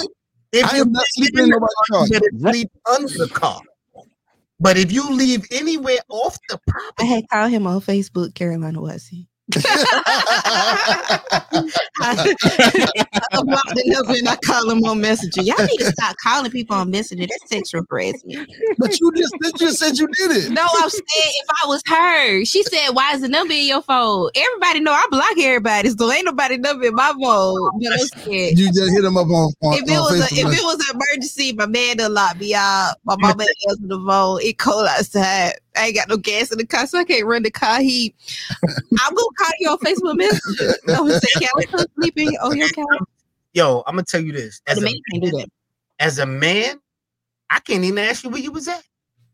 If 0.52 0.66
I 0.72 0.78
you 0.78 0.82
am 0.84 0.92
not 0.92 1.06
sleeping 1.10 1.44
in 1.46 1.50
nobody's 1.50 1.76
car. 1.90 2.06
you 2.08 2.12
better 2.14 2.30
sleep 2.40 2.72
under 2.90 3.18
the 3.18 3.28
car. 3.28 3.62
But 4.60 4.78
if 4.78 4.92
you 4.92 5.10
leave 5.12 5.46
anywhere 5.52 5.98
off 6.10 6.38
the 6.50 6.58
I 6.68 6.72
property, 6.72 7.08
had 7.08 7.30
called 7.30 7.52
him 7.52 7.68
on 7.68 7.82
Facebook, 7.82 8.34
Carolina 8.36 8.82
Watson. 8.82 9.28
I 12.02 12.16
the 13.36 13.84
number 13.88 14.14
and 14.18 14.28
I 14.28 14.36
call 14.38 14.68
them 14.68 14.84
on 14.86 15.02
Messenger. 15.02 15.42
Y'all 15.42 15.56
need 15.60 15.78
to 15.78 15.92
stop 15.92 16.16
calling 16.24 16.50
people 16.52 16.76
on 16.76 16.90
Messenger. 16.90 17.28
That's 17.28 17.50
sexual 17.50 17.84
harassment. 17.90 18.50
but 18.80 19.00
you 19.00 19.12
just 19.16 19.34
you 19.42 19.52
just 19.54 19.78
said 19.78 19.98
you 19.98 20.08
did 20.08 20.32
it. 20.32 20.52
No, 20.52 20.64
I'm 20.64 20.90
saying 20.90 21.04
if 21.16 21.48
I 21.64 21.68
was 21.68 21.84
her, 21.88 22.46
she 22.46 22.64
said, 22.64 22.90
"Why 22.92 23.14
is 23.14 23.22
the 23.22 23.30
number 23.30 23.54
in 23.54 23.68
your 23.68 23.84
phone?" 23.84 24.32
Everybody 24.36 24.80
know 24.80 24.94
I 24.94 25.06
block 25.12 25.38
everybody, 25.40 25.90
so 25.90 26.12
ain't 26.12 26.26
nobody 26.26 26.58
number 26.58 26.86
in 26.86 26.96
my 26.96 27.14
phone. 27.22 27.72
But 27.80 27.94
I'm 27.94 28.00
scared. 28.00 28.58
You 28.58 28.68
just 28.68 28.92
hit 28.96 29.04
him 29.04 29.18
up 29.18 29.28
on, 29.28 29.54
on, 29.62 29.78
If 29.78 29.88
it 29.88 30.00
was 30.00 30.20
a, 30.22 30.26
if 30.26 30.60
it 30.60 30.64
was 30.64 30.90
an 30.90 30.96
emergency, 30.96 31.54
my 31.54 31.68
man 31.68 31.98
done 31.98 32.14
locked 32.14 32.40
me 32.40 32.56
out. 32.56 32.96
My 33.04 33.16
mama 33.20 33.44
ain't 33.44 33.70
answer 33.70 33.88
the 33.88 34.04
phone. 34.08 34.40
It 34.42 34.58
cold 34.58 34.88
outside. 34.88 35.54
I 35.76 35.88
ain't 35.88 35.96
got 35.96 36.10
no 36.10 36.18
gas 36.18 36.52
in 36.52 36.58
the 36.58 36.66
car, 36.66 36.88
so 36.88 37.00
I 37.00 37.04
can't 37.04 37.26
run 37.26 37.44
the 37.44 37.52
car 37.52 37.80
He, 37.82 38.14
I'm 38.64 39.14
gonna 39.14 39.28
call 39.38 39.52
you 39.60 39.70
on 39.70 39.78
Facebook 39.80 40.18
Messenger. 40.18 40.76
I'm 40.90 41.08
gonna 41.08 41.20
say, 41.20 41.28
"Can 41.40 41.50
we 41.58 41.66
come 41.68 41.86
sleeping 41.96 42.38
on 42.42 42.58
your 42.58 42.70
couch?" 42.70 43.08
Yo, 43.54 43.84
I'm 43.88 43.96
gonna 43.96 44.04
tell 44.04 44.22
you 44.22 44.32
this. 44.32 44.62
As 44.68 44.78
a, 44.78 44.82
man 44.82 44.94
can't 45.12 45.24
do 45.24 45.32
that. 45.32 45.48
as 46.00 46.20
a 46.20 46.26
man, 46.26 46.80
I 47.50 47.60
can't 47.60 47.84
even 47.84 48.00
ask 48.00 48.24
you 48.24 48.30
where 48.30 48.42
you 48.42 48.52
was 48.52 48.68
at. 48.68 48.84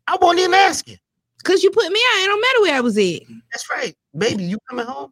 I 0.06 0.16
won't 0.20 0.38
even 0.38 0.54
ask 0.54 0.88
you. 0.88 0.96
Cause 1.44 1.62
you 1.62 1.70
put 1.70 1.90
me 1.90 2.00
out. 2.12 2.22
It 2.22 2.26
don't 2.26 2.40
matter 2.40 2.60
where 2.62 2.74
I 2.76 2.80
was 2.80 2.96
at. 2.98 3.22
That's 3.52 3.68
right, 3.68 3.96
baby. 4.16 4.44
You 4.44 4.58
coming 4.70 4.86
home? 4.86 5.10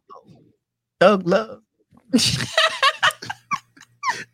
Thug 0.99 1.27
love. 1.27 1.61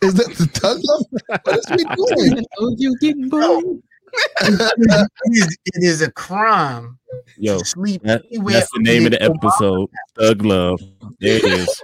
Is 0.01 0.13
that 0.15 0.33
the 0.35 0.47
tug 0.53 0.79
love? 0.83 1.05
What 1.43 1.57
is 1.57 1.65
we 1.71 1.83
doing? 2.31 2.45
Oh, 2.59 2.75
you 2.77 2.97
getting 2.99 3.29
bored? 3.29 3.81
it, 4.41 5.11
is, 5.31 5.57
it 5.65 5.83
is 5.83 6.01
a 6.01 6.11
crime 6.11 6.97
Yo, 7.37 7.59
to 7.59 7.65
sleep 7.65 8.01
that- 8.03 8.23
anywhere. 8.31 8.53
that's 8.55 8.71
the 8.73 8.81
name 8.81 9.05
of 9.05 9.11
the 9.11 9.23
other 9.23 9.33
than 9.33 9.39
your 9.41 9.51
episode. 9.51 9.89
Thug 10.17 10.45
Love. 10.45 10.81
There 11.19 11.37
it 11.37 11.43
is. 11.45 11.83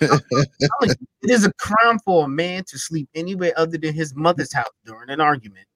mom. 0.00 0.20
It 1.22 1.30
is 1.30 1.44
a 1.44 1.52
crime 1.54 1.98
for 2.04 2.24
a 2.24 2.28
man 2.28 2.64
to 2.64 2.78
sleep 2.78 3.08
anywhere 3.14 3.52
other 3.56 3.78
than 3.78 3.94
his 3.94 4.14
mother's 4.14 4.52
house 4.52 4.70
during 4.84 5.10
an 5.10 5.20
argument. 5.20 5.66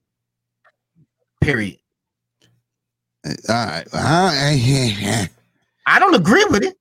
Period. 1.41 1.79
All 3.27 3.33
right. 3.49 3.87
Uh, 3.93 5.27
I 5.87 5.99
don't 5.99 6.15
agree 6.15 6.45
with 6.51 6.65
it. 6.65 6.77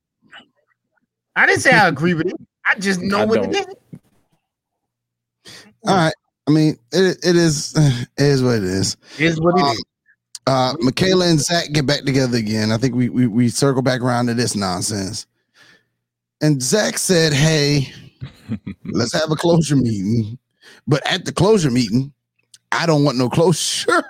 I 1.36 1.46
didn't 1.46 1.60
say 1.62 1.72
I 1.72 1.88
agree 1.88 2.14
with 2.14 2.28
it. 2.28 2.36
I 2.66 2.74
just 2.78 3.00
know 3.00 3.20
I 3.20 3.24
what 3.24 3.42
don't. 3.42 3.54
it 3.54 3.66
is. 3.68 4.00
All 5.86 5.94
right. 5.96 6.14
I 6.46 6.50
mean, 6.50 6.76
it, 6.92 7.18
it 7.24 7.36
is 7.36 7.74
it 7.76 8.08
is 8.18 8.42
what 8.42 8.56
it 8.56 8.64
is. 8.64 8.96
It 9.18 9.24
is 9.26 9.40
what 9.40 9.56
it 9.58 9.62
Um, 9.62 9.72
is. 9.72 9.84
Uh, 10.46 10.74
Michaela 10.80 11.26
and 11.28 11.40
Zach 11.40 11.72
get 11.72 11.86
back 11.86 12.02
together 12.04 12.36
again. 12.36 12.70
I 12.70 12.76
think 12.76 12.94
we, 12.94 13.08
we 13.08 13.26
we 13.26 13.48
circle 13.48 13.80
back 13.80 14.02
around 14.02 14.26
to 14.26 14.34
this 14.34 14.54
nonsense. 14.54 15.26
And 16.42 16.62
Zach 16.62 16.98
said, 16.98 17.32
"Hey, 17.32 17.90
let's 18.84 19.14
have 19.14 19.30
a 19.30 19.36
closure 19.36 19.76
meeting." 19.76 20.38
But 20.86 21.00
at 21.10 21.24
the 21.24 21.32
closure 21.32 21.70
meeting, 21.70 22.12
I 22.72 22.84
don't 22.84 23.04
want 23.04 23.16
no 23.16 23.30
closure. 23.30 24.04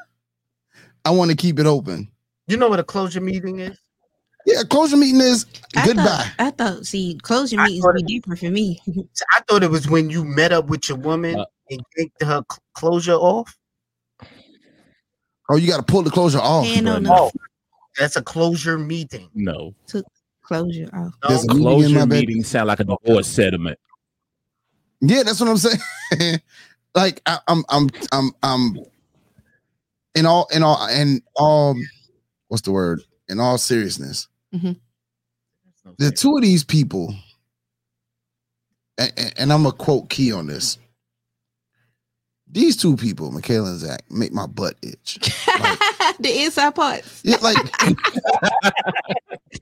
I 1.05 1.11
want 1.11 1.31
to 1.31 1.36
keep 1.36 1.61
it 1.61 1.66
open. 1.66 2.09
You 2.48 2.56
know 2.56 2.69
what 2.69 2.81
a 2.81 2.85
closure 2.85 3.20
meeting 3.20 3.61
is? 3.61 3.78
Yeah, 4.47 4.62
closure 4.69 4.97
meeting 4.97 5.20
is 5.20 5.47
I 5.77 5.86
goodbye. 5.86 6.02
Thought, 6.05 6.32
I 6.39 6.51
thought, 6.51 6.86
see, 6.86 7.19
closure 7.23 7.56
meetings 7.59 7.85
thought 7.85 7.94
be 7.94 8.02
it- 8.02 8.06
different 8.23 8.40
for 8.40 8.51
me. 8.51 8.81
I 9.36 9.40
thought 9.48 9.62
it 9.62 9.70
was 9.70 9.89
when 9.89 10.11
you 10.11 10.24
met 10.24 10.51
up 10.52 10.66
with 10.66 10.89
your 10.89 10.98
woman 10.98 11.39
Uh, 11.40 11.44
and 11.70 11.81
yanked 11.97 12.23
her 12.23 12.43
closure 12.74 13.15
off. 13.15 13.57
Oh, 15.49 15.57
you 15.57 15.69
got 15.69 15.77
to 15.77 15.82
pull 15.82 16.03
the 16.03 16.11
closure 16.11 16.39
off. 16.39 16.66
Hand 16.66 16.89
on 16.89 17.03
no. 17.03 17.09
the 17.09 17.15
oh, 17.15 17.31
That's 17.99 18.16
a 18.16 18.23
closure 18.23 18.78
meeting. 18.78 19.28
No. 19.35 19.74
Took 19.86 20.07
closure 20.43 20.89
off. 20.93 21.12
No, 21.23 21.28
There's 21.28 21.45
a 21.45 21.49
meeting 21.49 21.62
Closure 21.62 21.99
my 21.99 22.07
meeting 22.07 22.45
sound 22.45 22.69
like 22.69 22.81
a 22.81 22.85
divorce 22.85 23.28
settlement. 23.28 23.78
Yeah, 25.01 25.23
that's 25.23 25.41
what 25.41 25.51
I'm 25.51 25.57
saying. 25.59 26.41
like 26.95 27.20
I, 27.27 27.39
I'm, 27.49 27.65
I'm, 27.69 27.89
I'm, 28.12 28.31
I'm. 28.43 28.78
In 30.15 30.27
all, 30.27 30.47
in 30.55 30.62
all, 30.62 30.86
in 30.89 31.20
all, 31.35 31.74
what's 32.49 32.62
the 32.62 32.70
word? 32.70 33.03
In 33.28 33.41
all 33.41 33.59
seriousness, 33.59 34.28
mm-hmm. 34.55 34.73
the 35.99 36.12
two 36.12 36.36
of 36.36 36.43
these 36.43 36.62
people, 36.62 37.12
and, 38.97 39.35
and 39.36 39.53
I'm 39.53 39.65
gonna 39.65 39.74
quote 39.74 40.09
Key 40.09 40.31
on 40.31 40.47
this. 40.47 40.78
These 42.55 42.76
two 42.76 42.97
people, 42.97 43.32
Michaela 43.32 43.70
and 43.70 43.81
Zach, 43.81 44.05
make 44.10 44.32
my 44.32 44.47
butt 44.47 44.76
itch. 44.81 45.16
the 46.20 46.44
inside 46.44 46.76
parts. 46.76 47.20
Yeah, 47.24 47.39
like, 47.43 47.56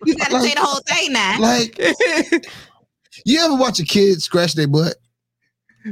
You 0.04 0.14
gotta 0.14 0.40
say 0.40 0.52
the 0.52 0.60
whole 0.60 0.82
thing 0.86 1.14
now. 1.14 1.38
like, 1.40 1.78
you 3.24 3.40
ever 3.40 3.56
watch 3.56 3.80
a 3.80 3.84
kid 3.84 4.20
scratch 4.20 4.52
their 4.52 4.68
butt? 4.68 4.96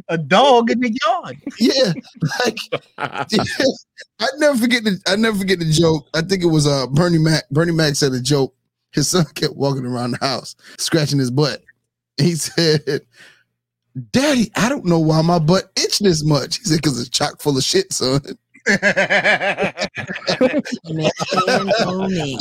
a 0.09 0.18
dog 0.18 0.70
in 0.70 0.78
the 0.78 0.97
yard. 1.05 1.36
Yeah, 1.59 1.93
like 2.44 2.59
I 4.18 4.28
never 4.36 4.56
forget 4.56 4.85
the 4.85 5.01
I 5.06 5.16
never 5.16 5.39
forget 5.39 5.59
the 5.59 5.64
joke. 5.64 6.06
I 6.14 6.20
think 6.20 6.44
it 6.44 6.47
was 6.47 6.66
uh 6.66 6.86
Bernie 6.86 7.18
Mac. 7.18 7.48
Bernie 7.51 7.72
Mac 7.72 7.97
said 7.97 8.12
a 8.12 8.20
joke. 8.20 8.55
His 8.93 9.09
son 9.09 9.24
kept 9.35 9.56
walking 9.56 9.86
around 9.86 10.12
the 10.12 10.18
house 10.18 10.55
scratching 10.78 11.18
his 11.18 11.31
butt. 11.31 11.62
He 12.18 12.35
said, 12.36 13.01
"Daddy, 14.12 14.50
I 14.56 14.68
don't 14.68 14.84
know 14.84 14.98
why 15.00 15.22
my 15.22 15.38
butt 15.38 15.70
itch 15.76 15.98
this 16.00 16.24
much." 16.24 16.58
He 16.58 16.64
said, 16.64 16.76
"Because 16.76 17.00
it's 17.00 17.08
chock 17.10 17.40
full 17.40 17.56
of 17.56 17.64
shit, 17.64 17.92
son." 17.92 18.20
Man, 20.84 21.10
man. 22.08 22.38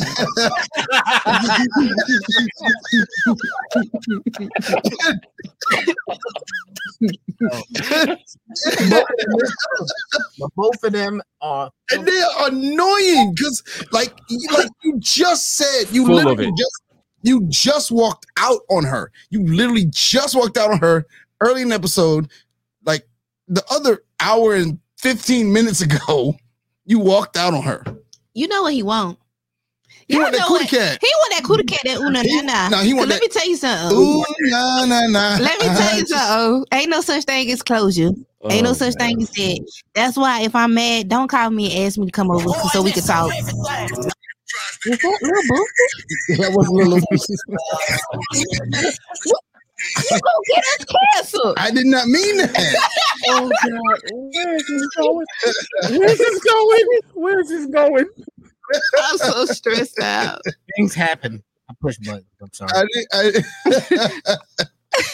but 10.40 10.52
both 10.56 10.84
of 10.84 10.92
them 10.94 11.22
are 11.42 11.72
and 11.92 12.06
they 12.06 12.22
are 12.22 12.48
annoying 12.50 13.34
because, 13.36 13.64
like, 13.92 14.14
you- 14.30 14.48
like 14.58 14.70
you 14.84 14.98
just 15.00 15.56
said, 15.58 15.86
you 15.92 16.06
Full 16.06 16.16
literally 16.16 16.52
just 16.58 16.82
you 17.22 17.42
just 17.50 17.92
walked 17.92 18.26
out 18.38 18.62
on 18.70 18.86
her. 18.86 19.12
You 19.30 19.46
literally 19.46 19.88
just 19.90 20.36
walked 20.36 20.58
out 20.58 20.72
on 20.72 20.80
her 20.80 21.06
early 21.42 21.62
in 21.62 21.70
the 21.70 21.76
episode, 21.76 22.30
like 22.86 23.08
the 23.48 23.64
other 23.72 24.04
hour 24.20 24.56
and 24.56 24.80
fifteen 24.98 25.52
minutes 25.54 25.82
ago. 25.82 26.36
You 26.86 27.00
walked 27.00 27.38
out 27.38 27.54
on 27.54 27.62
her. 27.64 27.84
You 28.34 28.48
know 28.48 28.64
what 28.64 28.74
he 28.74 28.82
want? 28.84 29.20
He 30.08 30.16
Y'all 30.16 30.24
want 30.24 30.34
that 30.34 30.40
know 30.40 30.48
cootie 30.48 30.64
what- 30.64 30.70
cat. 30.72 30.98
He 31.02 31.08
want 31.08 31.34
that 31.36 31.44
cootie 31.44 31.64
cat, 31.66 31.80
that 31.86 31.98
una 32.00 32.24
He- 32.24 32.42
na 32.42 32.70
na. 32.70 32.70
no, 32.70 32.78
he 32.80 32.94
want 32.96 33.10
Let 33.10 33.22
me 33.22 33.28
tell 33.28 33.48
you 33.48 33.56
something. 33.58 33.96
Ooh, 33.98 34.24
nah, 34.50 34.86
nah, 34.86 35.06
nah. 35.08 35.38
Let 35.40 35.60
me 35.60 35.68
tell 35.68 36.00
you 36.00 36.06
something. 36.08 36.66
Ain't 36.72 36.90
no 36.90 37.02
such 37.02 37.26
thing 37.26 37.52
as 37.52 37.62
closure. 37.62 38.10
Ain't 38.50 38.64
no 38.64 38.72
Oh, 38.72 38.74
such 38.74 38.96
man. 38.98 39.10
thing 39.10 39.22
as 39.22 39.30
that. 39.32 39.72
That's 39.94 40.18
why 40.18 40.42
if 40.42 40.56
I'm 40.56 40.74
mad, 40.74 41.10
don't 41.10 41.28
call 41.28 41.52
me 41.52 41.76
and 41.76 41.86
ask 41.86 41.98
me 42.00 42.06
to 42.08 42.12
come 42.12 42.32
over 42.32 42.50
so 42.72 42.82
we 42.82 42.92
can 42.92 43.04
talk. 43.04 43.32
Is 43.36 43.46
that 43.46 45.18
little 45.22 45.44
boo? 45.48 45.66
That 46.38 46.54
was 46.56 46.68
a 46.68 46.72
little. 46.72 47.00
You 49.98 50.20
gonna 50.20 50.46
get 50.48 50.64
us 50.80 50.86
canceled? 51.16 51.56
I 51.58 51.72
did 51.72 51.86
not 51.86 52.08
mean 52.08 52.38
that. 52.38 52.92
Oh 53.28 53.50
God, 53.50 54.00
where 54.34 54.56
is 54.56 54.66
this 54.68 54.88
going? 54.98 55.26
Where 55.90 56.10
is 56.12 56.18
this 56.18 56.40
going? 56.40 56.86
Where 57.14 57.40
is 57.40 57.50
this 57.50 57.66
going? 57.68 58.06
I'm 59.04 59.18
so 59.18 59.46
stressed 59.46 60.00
out. 60.00 60.42
things 60.76 60.94
happen. 60.94 61.44
I 61.70 61.74
push 61.82 61.98
buttons. 61.98 62.26
I'm 62.42 62.52
sorry. 62.54 62.72
I 63.12 63.32
did, 63.32 63.46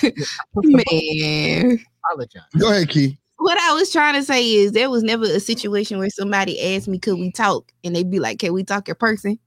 I, 0.03 0.11
Man. 0.63 1.79
apologize. 2.05 2.43
go 2.57 2.71
ahead, 2.71 2.89
Key. 2.89 3.17
What 3.37 3.57
I 3.59 3.73
was 3.73 3.91
trying 3.91 4.13
to 4.15 4.23
say 4.23 4.49
is 4.53 4.71
there 4.71 4.89
was 4.89 5.03
never 5.03 5.25
a 5.25 5.39
situation 5.39 5.99
where 5.99 6.09
somebody 6.09 6.75
asked 6.75 6.87
me, 6.87 6.97
could 6.99 7.15
we 7.19 7.31
talk? 7.31 7.71
And 7.83 7.95
they'd 7.95 8.09
be 8.09 8.19
like, 8.19 8.39
Can 8.39 8.53
we 8.53 8.63
talk 8.63 8.87
in 8.89 8.95
person? 8.95 9.37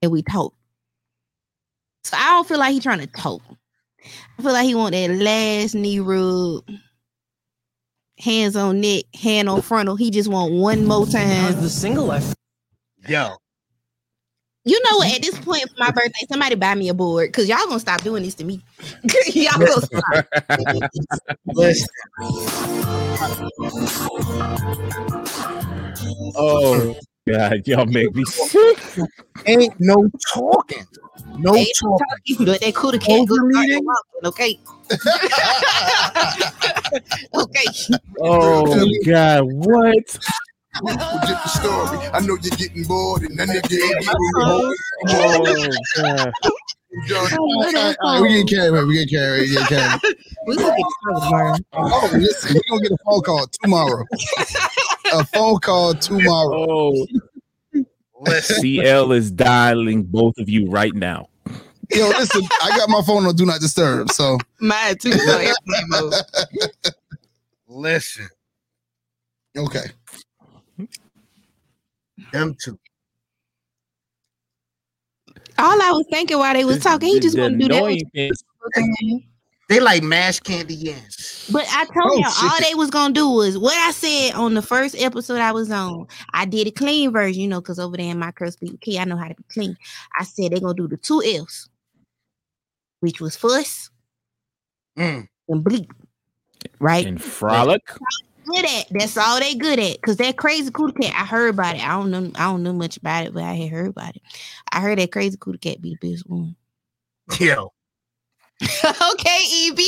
And 0.00 0.12
we 0.12 0.22
talk. 0.22 0.54
So 2.04 2.16
I 2.16 2.26
don't 2.30 2.48
feel 2.48 2.58
like 2.58 2.72
he 2.72 2.80
trying 2.80 3.00
to 3.00 3.06
talk. 3.08 3.42
I 4.38 4.42
feel 4.42 4.52
like 4.52 4.64
he 4.64 4.74
want 4.74 4.92
that 4.92 5.10
last 5.10 5.74
knee 5.74 6.00
rub, 6.00 6.64
hands 8.18 8.56
on 8.56 8.80
neck, 8.80 9.04
hand 9.14 9.48
on 9.48 9.62
frontal. 9.62 9.96
He 9.96 10.10
just 10.10 10.28
want 10.28 10.52
one 10.52 10.84
more 10.86 11.06
time. 11.06 11.60
the 11.60 11.68
single 11.70 12.06
life. 12.06 12.34
Yo, 13.08 13.36
You 14.64 14.80
know 14.84 14.98
what? 14.98 15.14
At 15.14 15.22
this 15.22 15.38
point 15.38 15.62
for 15.62 15.74
my 15.78 15.90
birthday, 15.90 16.26
somebody 16.28 16.54
buy 16.54 16.74
me 16.74 16.88
a 16.88 16.94
board 16.94 17.28
because 17.28 17.48
y'all 17.48 17.66
gonna 17.66 17.80
stop 17.80 18.02
doing 18.02 18.22
this 18.22 18.34
to 18.36 18.44
me. 18.44 18.62
y'all 19.34 19.58
gonna 19.58 19.82
stop. 19.82 20.26
listen. 21.46 21.88
Oh 26.34 26.94
God, 27.28 27.62
y'all 27.66 27.86
make 27.86 28.14
me 28.14 28.24
sick. 28.24 28.78
Ain't 29.46 29.74
no 29.78 30.08
talking. 30.32 30.86
No 31.38 31.54
Ain't 31.56 31.68
no 31.82 31.90
talking. 31.90 32.06
talking, 32.36 32.46
but 32.46 32.60
that 32.60 32.74
coulda 32.74 32.98
can't 32.98 33.28
go 33.28 33.36
meeting? 33.36 33.84
walking, 33.84 34.26
okay? 34.26 34.58
okay. 37.34 37.66
Oh 38.20 38.88
God, 39.06 39.44
what? 39.44 39.94
Get 39.94 40.98
the 41.26 41.48
story. 41.48 41.98
I 42.12 42.20
know 42.20 42.36
you're 42.42 42.56
getting 42.56 42.84
bored, 42.84 43.22
and 43.22 43.38
then 43.38 43.50
again, 43.50 43.92
uh-huh. 44.08 44.72
Oh 45.08 45.74
God. 45.96 46.32
love 46.92 47.32
All 47.38 47.72
that 47.72 47.74
right, 47.74 47.96
all 48.00 48.12
right, 48.14 48.22
we 48.22 48.42
get 48.42 48.48
carried 48.48 48.68
away. 48.68 48.84
We 48.84 48.94
get 49.04 49.10
carried 49.10 49.28
away. 49.28 49.40
We 49.40 49.54
get 49.54 49.68
carried 49.68 50.02
away. 50.04 50.14
We 50.46 50.56
gonna 50.56 50.76
get 50.76 50.86
started 51.00 51.20
tomorrow. 51.24 51.56
Oh, 51.72 52.10
listen, 52.14 52.54
we're 52.54 52.62
gonna 52.68 52.82
get 52.82 52.92
a 52.92 52.96
phone 53.04 53.22
call 53.22 53.46
tomorrow. 53.62 54.04
A 55.12 55.24
phone 55.26 55.58
call 55.60 55.94
tomorrow. 55.94 56.94
Oh, 58.24 58.40
CL 58.40 59.12
is 59.12 59.30
dialing 59.30 60.04
both 60.04 60.38
of 60.38 60.48
you 60.48 60.68
right 60.70 60.94
now. 60.94 61.28
Yo, 61.90 62.08
listen, 62.08 62.42
I 62.62 62.70
got 62.76 62.88
my 62.88 63.02
phone 63.02 63.26
on 63.26 63.34
Do 63.34 63.44
Not 63.44 63.60
Disturb. 63.60 64.10
So 64.12 64.38
Mine 64.60 64.96
too. 64.96 65.12
So 65.12 65.38
airplane 65.38 65.88
mode. 65.88 66.14
listen, 67.68 68.28
okay. 69.56 69.86
them 72.32 72.56
two. 72.62 72.78
All 75.58 75.80
I 75.82 75.90
was 75.92 76.06
thinking 76.10 76.38
while 76.38 76.54
they 76.54 76.64
was 76.64 76.78
talking, 76.80 77.08
he 77.08 77.20
just 77.20 77.34
The 77.36 77.42
want 77.42 77.60
to 77.60 77.68
do 77.68 77.74
that. 78.14 78.32
thing- 78.74 79.26
They 79.72 79.80
like 79.80 80.02
mashed 80.02 80.44
candy 80.44 80.74
yams. 80.74 81.48
But 81.50 81.64
I 81.70 81.84
told 81.86 82.12
Oh, 82.12 82.18
y'all 82.18 82.50
all 82.50 82.58
they 82.60 82.74
was 82.74 82.90
gonna 82.90 83.14
do 83.14 83.26
was 83.30 83.56
what 83.56 83.72
I 83.74 83.90
said 83.92 84.32
on 84.34 84.52
the 84.52 84.60
first 84.60 84.94
episode 84.98 85.40
I 85.40 85.52
was 85.52 85.70
on. 85.70 86.06
I 86.34 86.44
did 86.44 86.66
a 86.66 86.70
clean 86.70 87.10
version, 87.10 87.40
you 87.40 87.48
know, 87.48 87.62
because 87.62 87.78
over 87.78 87.96
there 87.96 88.10
in 88.10 88.18
my 88.18 88.32
curse 88.32 88.52
speak 88.52 88.78
key, 88.82 88.98
I 88.98 89.04
know 89.04 89.16
how 89.16 89.28
to 89.28 89.34
be 89.34 89.44
clean. 89.50 89.76
I 90.18 90.24
said 90.24 90.52
they're 90.52 90.60
gonna 90.60 90.74
do 90.74 90.88
the 90.88 90.98
two 90.98 91.22
F's, 91.24 91.70
which 93.00 93.20
was 93.20 93.34
fuss 93.34 93.88
Mm. 94.98 95.26
and 95.48 95.64
bleep. 95.64 95.90
Right? 96.78 97.06
and 97.06 97.22
frolic. 97.22 97.80
good 98.44 98.64
at. 98.66 98.86
That's 98.90 99.16
all 99.16 99.40
they 99.40 99.54
good 99.54 99.78
at. 99.78 100.02
Cause 100.02 100.18
that 100.18 100.36
crazy 100.36 100.70
cool 100.70 100.92
cat, 100.92 101.14
I 101.18 101.24
heard 101.24 101.48
about 101.54 101.76
it. 101.76 101.82
I 101.82 101.92
don't 101.92 102.10
know. 102.10 102.30
I 102.34 102.44
don't 102.44 102.62
know 102.62 102.74
much 102.74 102.98
about 102.98 103.24
it, 103.24 103.32
but 103.32 103.42
I 103.42 103.54
had 103.54 103.70
heard 103.70 103.88
about 103.88 104.16
it. 104.16 104.22
I 104.70 104.80
heard 104.80 104.98
that 104.98 105.12
crazy 105.12 105.38
cool 105.40 105.56
cat 105.56 105.80
be 105.80 105.96
the 105.98 106.10
best 106.12 106.28
one. 106.28 106.56
Yo, 107.40 107.72
okay, 109.12 109.38
E 109.50 109.70
Eb. 109.70 109.78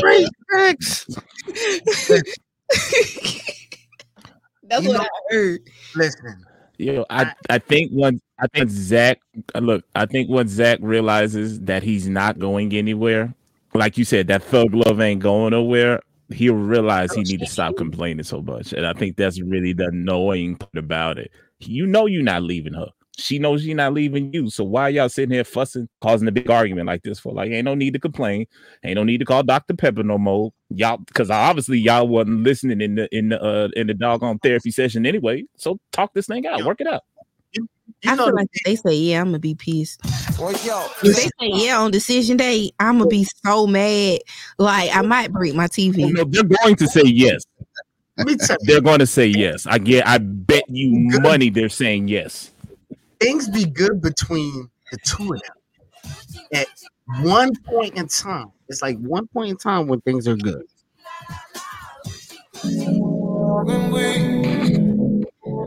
great 0.00 0.28
facts. 0.52 1.06
That's 4.68 4.82
You 4.84 4.88
what 4.90 4.98
know- 4.98 5.02
I 5.02 5.08
heard. 5.30 5.60
Listen, 5.94 6.44
Yo, 6.78 7.06
I, 7.08 7.32
I 7.48 7.58
think 7.58 7.90
once 7.94 8.20
I 8.38 8.46
think 8.48 8.68
Zach 8.68 9.18
uh, 9.54 9.60
look, 9.60 9.84
I 9.94 10.04
think 10.06 10.28
once 10.28 10.50
Zach 10.50 10.78
realizes 10.82 11.60
that 11.60 11.82
he's 11.82 12.06
not 12.08 12.38
going 12.38 12.74
anywhere, 12.74 13.32
like 13.74 13.96
you 13.96 14.04
said, 14.04 14.26
that 14.28 14.42
thug 14.42 14.74
love 14.74 15.00
ain't 15.00 15.22
going 15.22 15.52
nowhere, 15.52 16.00
he'll 16.30 16.54
realize 16.54 17.14
he 17.14 17.22
need 17.22 17.40
to 17.40 17.46
stop 17.46 17.76
complaining 17.76 18.24
so 18.24 18.42
much. 18.42 18.72
And 18.74 18.86
I 18.86 18.92
think 18.92 19.16
that's 19.16 19.40
really 19.40 19.72
the 19.72 19.86
annoying 19.86 20.56
part 20.56 20.76
about 20.76 21.18
it. 21.18 21.30
You 21.60 21.86
know 21.86 22.04
you're 22.06 22.22
not 22.22 22.42
leaving 22.42 22.74
her. 22.74 22.88
She 23.18 23.38
knows 23.38 23.64
you're 23.64 23.76
not 23.76 23.94
leaving 23.94 24.32
you. 24.32 24.50
So 24.50 24.62
why 24.62 24.90
y'all 24.90 25.08
sitting 25.08 25.32
here 25.32 25.44
fussing, 25.44 25.88
causing 26.02 26.28
a 26.28 26.32
big 26.32 26.50
argument 26.50 26.86
like 26.86 27.02
this 27.02 27.18
for? 27.18 27.32
Like, 27.32 27.50
ain't 27.50 27.64
no 27.64 27.74
need 27.74 27.94
to 27.94 27.98
complain. 27.98 28.46
Ain't 28.84 28.96
no 28.96 29.04
need 29.04 29.18
to 29.18 29.24
call 29.24 29.42
Dr. 29.42 29.74
Pepper 29.74 30.02
no 30.02 30.18
more. 30.18 30.52
Y'all, 30.68 30.98
because 30.98 31.30
obviously 31.30 31.78
y'all 31.78 32.06
wasn't 32.06 32.42
listening 32.42 32.80
in 32.82 32.96
the 32.96 33.16
in 33.16 33.30
the 33.30 33.42
uh 33.42 33.68
in 33.74 33.86
the 33.86 33.94
doggone 33.94 34.38
therapy 34.40 34.70
session 34.70 35.06
anyway. 35.06 35.44
So 35.56 35.78
talk 35.92 36.12
this 36.12 36.26
thing 36.26 36.46
out, 36.46 36.62
work 36.64 36.80
it 36.80 36.86
out. 36.86 37.04
you 37.54 37.66
I 38.06 38.16
know 38.16 38.26
feel 38.26 38.34
like 38.34 38.48
if 38.52 38.62
they 38.64 38.76
say 38.76 38.94
yeah, 38.94 39.20
I'm 39.20 39.28
gonna 39.28 39.38
be 39.38 39.54
pissed. 39.54 40.00
Well, 40.38 40.52
yo, 40.64 40.86
If 41.02 41.16
they 41.16 41.22
say 41.22 41.64
yeah 41.64 41.78
on 41.78 41.90
decision 41.92 42.36
day, 42.36 42.70
I'm 42.80 42.98
gonna 42.98 43.08
be 43.08 43.26
so 43.44 43.66
mad. 43.66 44.18
Like 44.58 44.94
I 44.94 45.00
might 45.02 45.32
break 45.32 45.54
my 45.54 45.68
TV. 45.68 46.12
no, 46.12 46.24
they're 46.24 46.42
going 46.42 46.76
to 46.76 46.86
say 46.86 47.04
yes. 47.04 47.42
Let 48.18 48.26
me 48.26 48.36
tell 48.36 48.56
you, 48.60 48.66
They're 48.66 48.80
going 48.80 48.98
to 48.98 49.06
say 49.06 49.26
yes. 49.26 49.66
I 49.66 49.78
get. 49.78 50.06
I 50.06 50.18
bet 50.18 50.64
you 50.68 50.90
money 51.20 51.50
they're 51.50 51.68
saying 51.68 52.08
yes. 52.08 52.50
Things 53.20 53.48
be 53.48 53.64
good 53.64 54.00
between 54.00 54.70
the 54.90 54.98
two 54.98 55.32
of 55.32 55.40
them. 55.42 55.56
At 56.52 56.68
one 57.22 57.54
point 57.64 57.94
in 57.96 58.08
time, 58.08 58.52
it's 58.68 58.82
like 58.82 58.98
one 58.98 59.26
point 59.28 59.50
in 59.50 59.56
time 59.56 59.86
when 59.86 60.00
things 60.02 60.28
are 60.28 60.36
good. 60.36 60.64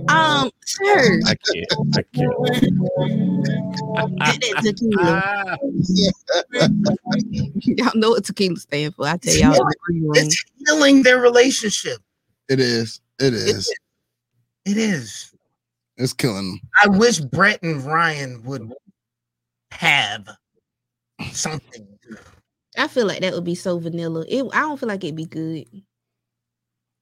Um, 0.09 0.49
sir, 0.65 1.19
I 1.25 1.35
can't. 1.35 1.67
I 1.95 2.03
can't. 2.13 2.33
get 4.41 4.57
tequila. 4.63 5.23
Ah, 5.23 5.57
Y'all 7.61 7.91
know 7.95 8.09
what 8.11 8.25
tequila 8.25 8.57
stand 8.57 8.95
for. 8.95 9.07
I 9.07 9.17
tell 9.17 9.35
y'all. 9.35 9.67
It's 10.15 10.43
healing 10.65 11.03
their 11.03 11.19
relationship. 11.19 11.99
It 12.49 12.59
is. 12.59 13.01
It 13.19 13.33
is. 13.33 13.71
It 14.65 14.77
is. 14.77 15.28
It's 15.99 16.13
killing 16.13 16.51
them. 16.51 16.61
I 16.83 16.87
wish 16.87 17.19
Brett 17.19 17.61
and 17.61 17.83
Ryan 17.83 18.41
would 18.45 18.71
have 19.71 20.27
something. 21.33 21.87
I 22.77 22.87
feel 22.87 23.05
like 23.05 23.19
that 23.19 23.33
would 23.33 23.43
be 23.43 23.55
so 23.55 23.77
vanilla. 23.79 24.23
It, 24.27 24.43
I 24.53 24.61
don't 24.61 24.79
feel 24.79 24.87
like 24.87 25.03
it'd 25.03 25.15
be 25.17 25.25
good. 25.25 25.65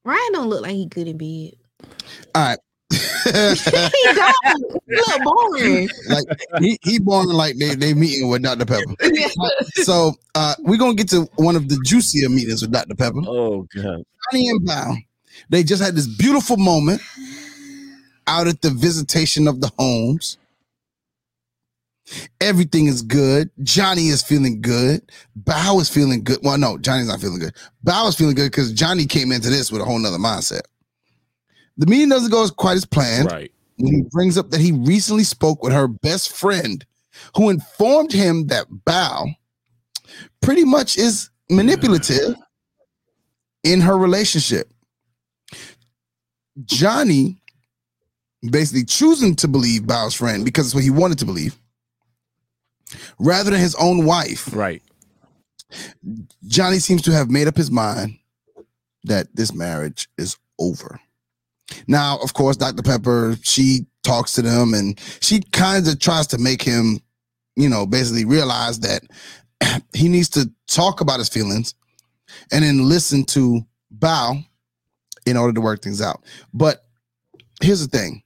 Ryan 0.03 0.31
don't 0.33 0.49
look 0.49 0.63
like 0.63 0.71
he 0.71 0.87
good 0.87 1.07
in 1.07 1.17
bed. 1.17 1.51
All 2.33 2.43
right. 2.43 2.59
he 2.91 4.13
don't. 4.13 4.81
He 4.87 4.95
look 4.95 5.23
boring. 5.23 5.89
like 6.09 6.25
he 6.59 6.79
he 6.81 6.97
born 6.99 7.27
like 7.27 7.57
they 7.57 7.75
they 7.75 7.93
meeting 7.93 8.29
with 8.29 8.41
Dr. 8.43 8.65
Pepper. 8.65 8.95
So 9.83 10.13
uh 10.35 10.55
we're 10.59 10.77
gonna 10.77 10.95
get 10.95 11.09
to 11.09 11.29
one 11.35 11.55
of 11.55 11.67
the 11.69 11.77
juicier 11.85 12.29
meetings 12.29 12.61
with 12.61 12.71
Dr. 12.71 12.95
Pepper. 12.95 13.19
oh 13.27 13.67
god. 13.75 14.03
Johnny 14.31 14.47
and 14.49 14.67
Bao, 14.67 14.95
they 15.49 15.63
just 15.63 15.83
had 15.83 15.95
this 15.95 16.07
beautiful 16.07 16.57
moment 16.57 17.01
out 18.27 18.47
at 18.47 18.61
the 18.61 18.69
visitation 18.69 19.47
of 19.47 19.61
the 19.61 19.71
homes. 19.79 20.37
Everything 22.39 22.85
is 22.87 23.01
good. 23.01 23.49
Johnny 23.63 24.07
is 24.07 24.23
feeling 24.23 24.61
good. 24.61 25.01
Bao 25.43 25.81
is 25.81 25.89
feeling 25.89 26.23
good. 26.23 26.37
Well, 26.41 26.57
no, 26.57 26.77
Johnny's 26.77 27.07
not 27.09 27.19
feeling 27.19 27.39
good. 27.39 27.53
Bao 27.85 28.07
is 28.07 28.15
feeling 28.15 28.35
good 28.35 28.49
because 28.51 28.71
Johnny 28.71 29.05
came 29.05 29.31
into 29.31 29.49
this 29.49 29.71
with 29.71 29.81
a 29.81 29.85
whole 29.85 29.99
nother 29.99 30.17
mindset. 30.17 30.61
The 31.77 31.85
meeting 31.85 32.09
doesn't 32.09 32.31
go 32.31 32.43
as 32.43 32.51
quite 32.51 32.77
as 32.77 32.85
planned 32.85 33.29
Right. 33.31 33.51
when 33.77 33.93
he 33.93 34.01
brings 34.09 34.37
up 34.37 34.51
that 34.51 34.61
he 34.61 34.71
recently 34.71 35.23
spoke 35.25 35.61
with 35.61 35.73
her 35.73 35.87
best 35.87 36.31
friend 36.31 36.85
who 37.35 37.49
informed 37.49 38.13
him 38.13 38.47
that 38.47 38.67
Bao 38.85 39.35
pretty 40.41 40.63
much 40.63 40.97
is 40.97 41.29
manipulative 41.49 42.35
in 43.63 43.81
her 43.81 43.97
relationship. 43.97 44.71
Johnny 46.65 47.41
basically 48.41 48.85
choosing 48.85 49.35
to 49.35 49.47
believe 49.47 49.83
Bao's 49.83 50.13
friend 50.13 50.45
because 50.45 50.67
it's 50.67 50.75
what 50.75 50.83
he 50.83 50.89
wanted 50.89 51.19
to 51.19 51.25
believe 51.25 51.55
rather 53.19 53.51
than 53.51 53.59
his 53.59 53.75
own 53.75 54.05
wife. 54.05 54.53
Right. 54.55 54.81
Johnny 56.47 56.79
seems 56.79 57.01
to 57.03 57.11
have 57.11 57.29
made 57.29 57.47
up 57.47 57.57
his 57.57 57.71
mind 57.71 58.17
that 59.03 59.35
this 59.35 59.53
marriage 59.53 60.09
is 60.17 60.37
over. 60.59 60.99
Now, 61.87 62.17
of 62.19 62.33
course, 62.33 62.55
Dr. 62.57 62.83
Pepper, 62.83 63.35
she 63.41 63.85
talks 64.03 64.33
to 64.33 64.41
them 64.41 64.73
and 64.73 64.99
she 65.19 65.41
kind 65.51 65.85
of 65.87 65.99
tries 65.99 66.27
to 66.27 66.37
make 66.37 66.61
him, 66.61 66.99
you 67.55 67.67
know, 67.67 67.85
basically 67.85 68.25
realize 68.25 68.79
that 68.79 69.03
he 69.93 70.07
needs 70.07 70.29
to 70.29 70.49
talk 70.67 71.01
about 71.01 71.19
his 71.19 71.29
feelings 71.29 71.75
and 72.51 72.63
then 72.63 72.87
listen 72.87 73.25
to 73.25 73.65
Bao 73.97 74.45
in 75.25 75.35
order 75.35 75.53
to 75.53 75.61
work 75.61 75.81
things 75.81 76.01
out. 76.01 76.23
But 76.53 76.85
here's 77.61 77.85
the 77.85 77.97
thing, 77.97 78.23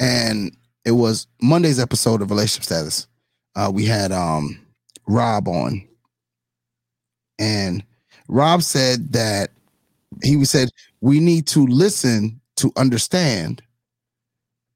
and 0.00 0.56
it 0.84 0.92
was 0.92 1.26
Monday's 1.40 1.78
episode 1.78 2.22
of 2.22 2.30
Relationship 2.30 2.64
Status. 2.64 3.06
Uh, 3.54 3.70
we 3.72 3.84
had 3.84 4.10
um 4.10 4.58
Rob 5.06 5.46
on, 5.46 5.86
and 7.38 7.84
Rob 8.28 8.62
said 8.62 9.12
that 9.12 9.50
he 10.22 10.44
said 10.44 10.70
we 11.00 11.20
need 11.20 11.46
to 11.48 11.66
listen 11.66 12.40
to 12.56 12.72
understand, 12.76 13.62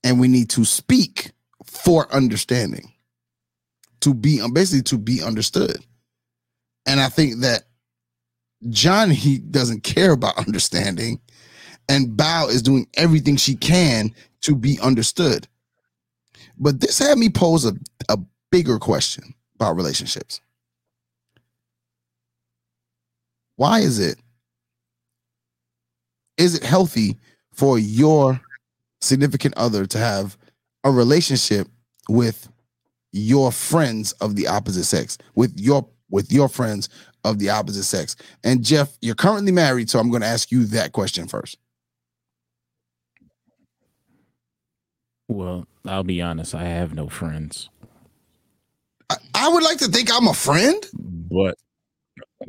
and 0.05 0.21
we 0.21 0.29
need 0.29 0.51
to 0.51 0.65
speak 0.65 1.33
for 1.65 2.13
understanding, 2.13 2.93
to 4.01 4.15
be 4.15 4.41
basically 4.53 4.83
to 4.83 4.99
be 4.99 5.23
understood. 5.23 5.79
And 6.87 7.01
I 7.01 7.09
think 7.09 7.41
that 7.41 7.65
John 8.69 9.11
he 9.11 9.39
doesn't 9.39 9.85
care 9.85 10.13
about 10.13 10.39
understanding, 10.47 11.21
and 11.89 12.16
Bao 12.16 12.48
is 12.48 12.62
doing 12.62 12.86
everything 12.94 13.36
she 13.36 13.55
can 13.55 14.15
to 14.43 14.55
be 14.55 14.78
understood. 14.81 15.47
But 16.59 16.81
this 16.81 16.98
had 16.98 17.19
me 17.19 17.28
pose 17.28 17.65
a, 17.65 17.74
a 18.09 18.19
bigger 18.51 18.78
question 18.78 19.35
about 19.56 19.77
relationships. 19.77 20.40
Why 23.56 23.81
is 23.81 23.98
it? 23.98 24.19
Is 26.36 26.55
it 26.55 26.65
healthy 26.65 27.16
for 27.52 27.78
your 27.78 28.40
significant 29.01 29.55
other 29.56 29.86
to 29.86 29.98
have 29.98 30.36
a 30.82 30.90
relationship 30.90 31.69
with 32.09 32.48
your 33.12 33.52
friends 33.52 34.12
of 34.15 34.35
the 34.35 34.48
opposite 34.48 34.85
sex, 34.85 35.19
with 35.35 35.59
your 35.59 35.86
with 36.11 36.32
your 36.32 36.48
friends 36.48 36.89
of 37.23 37.39
the 37.39 37.51
opposite 37.51 37.85
sex? 37.85 38.16
And 38.43 38.65
Jeff, 38.65 38.97
you're 39.01 39.15
currently 39.15 39.52
married, 39.52 39.89
so 39.89 40.01
I'm 40.01 40.11
going 40.11 40.23
to 40.23 40.28
ask 40.28 40.51
you 40.51 40.65
that 40.66 40.93
question 40.93 41.28
first. 41.28 41.59
Well, 45.29 45.67
I'll 45.87 46.05
be 46.05 46.21
honest. 46.21 46.55
I 46.55 46.65
have 46.65 46.95
no 46.95 47.09
friends, 47.09 47.71
I, 49.11 49.17
I 49.35 49.49
would 49.49 49.63
like 49.63 49.79
to 49.79 49.89
think 49.89 50.11
I'm 50.13 50.29
a 50.29 50.35
friend. 50.35 50.85
but. 50.95 51.57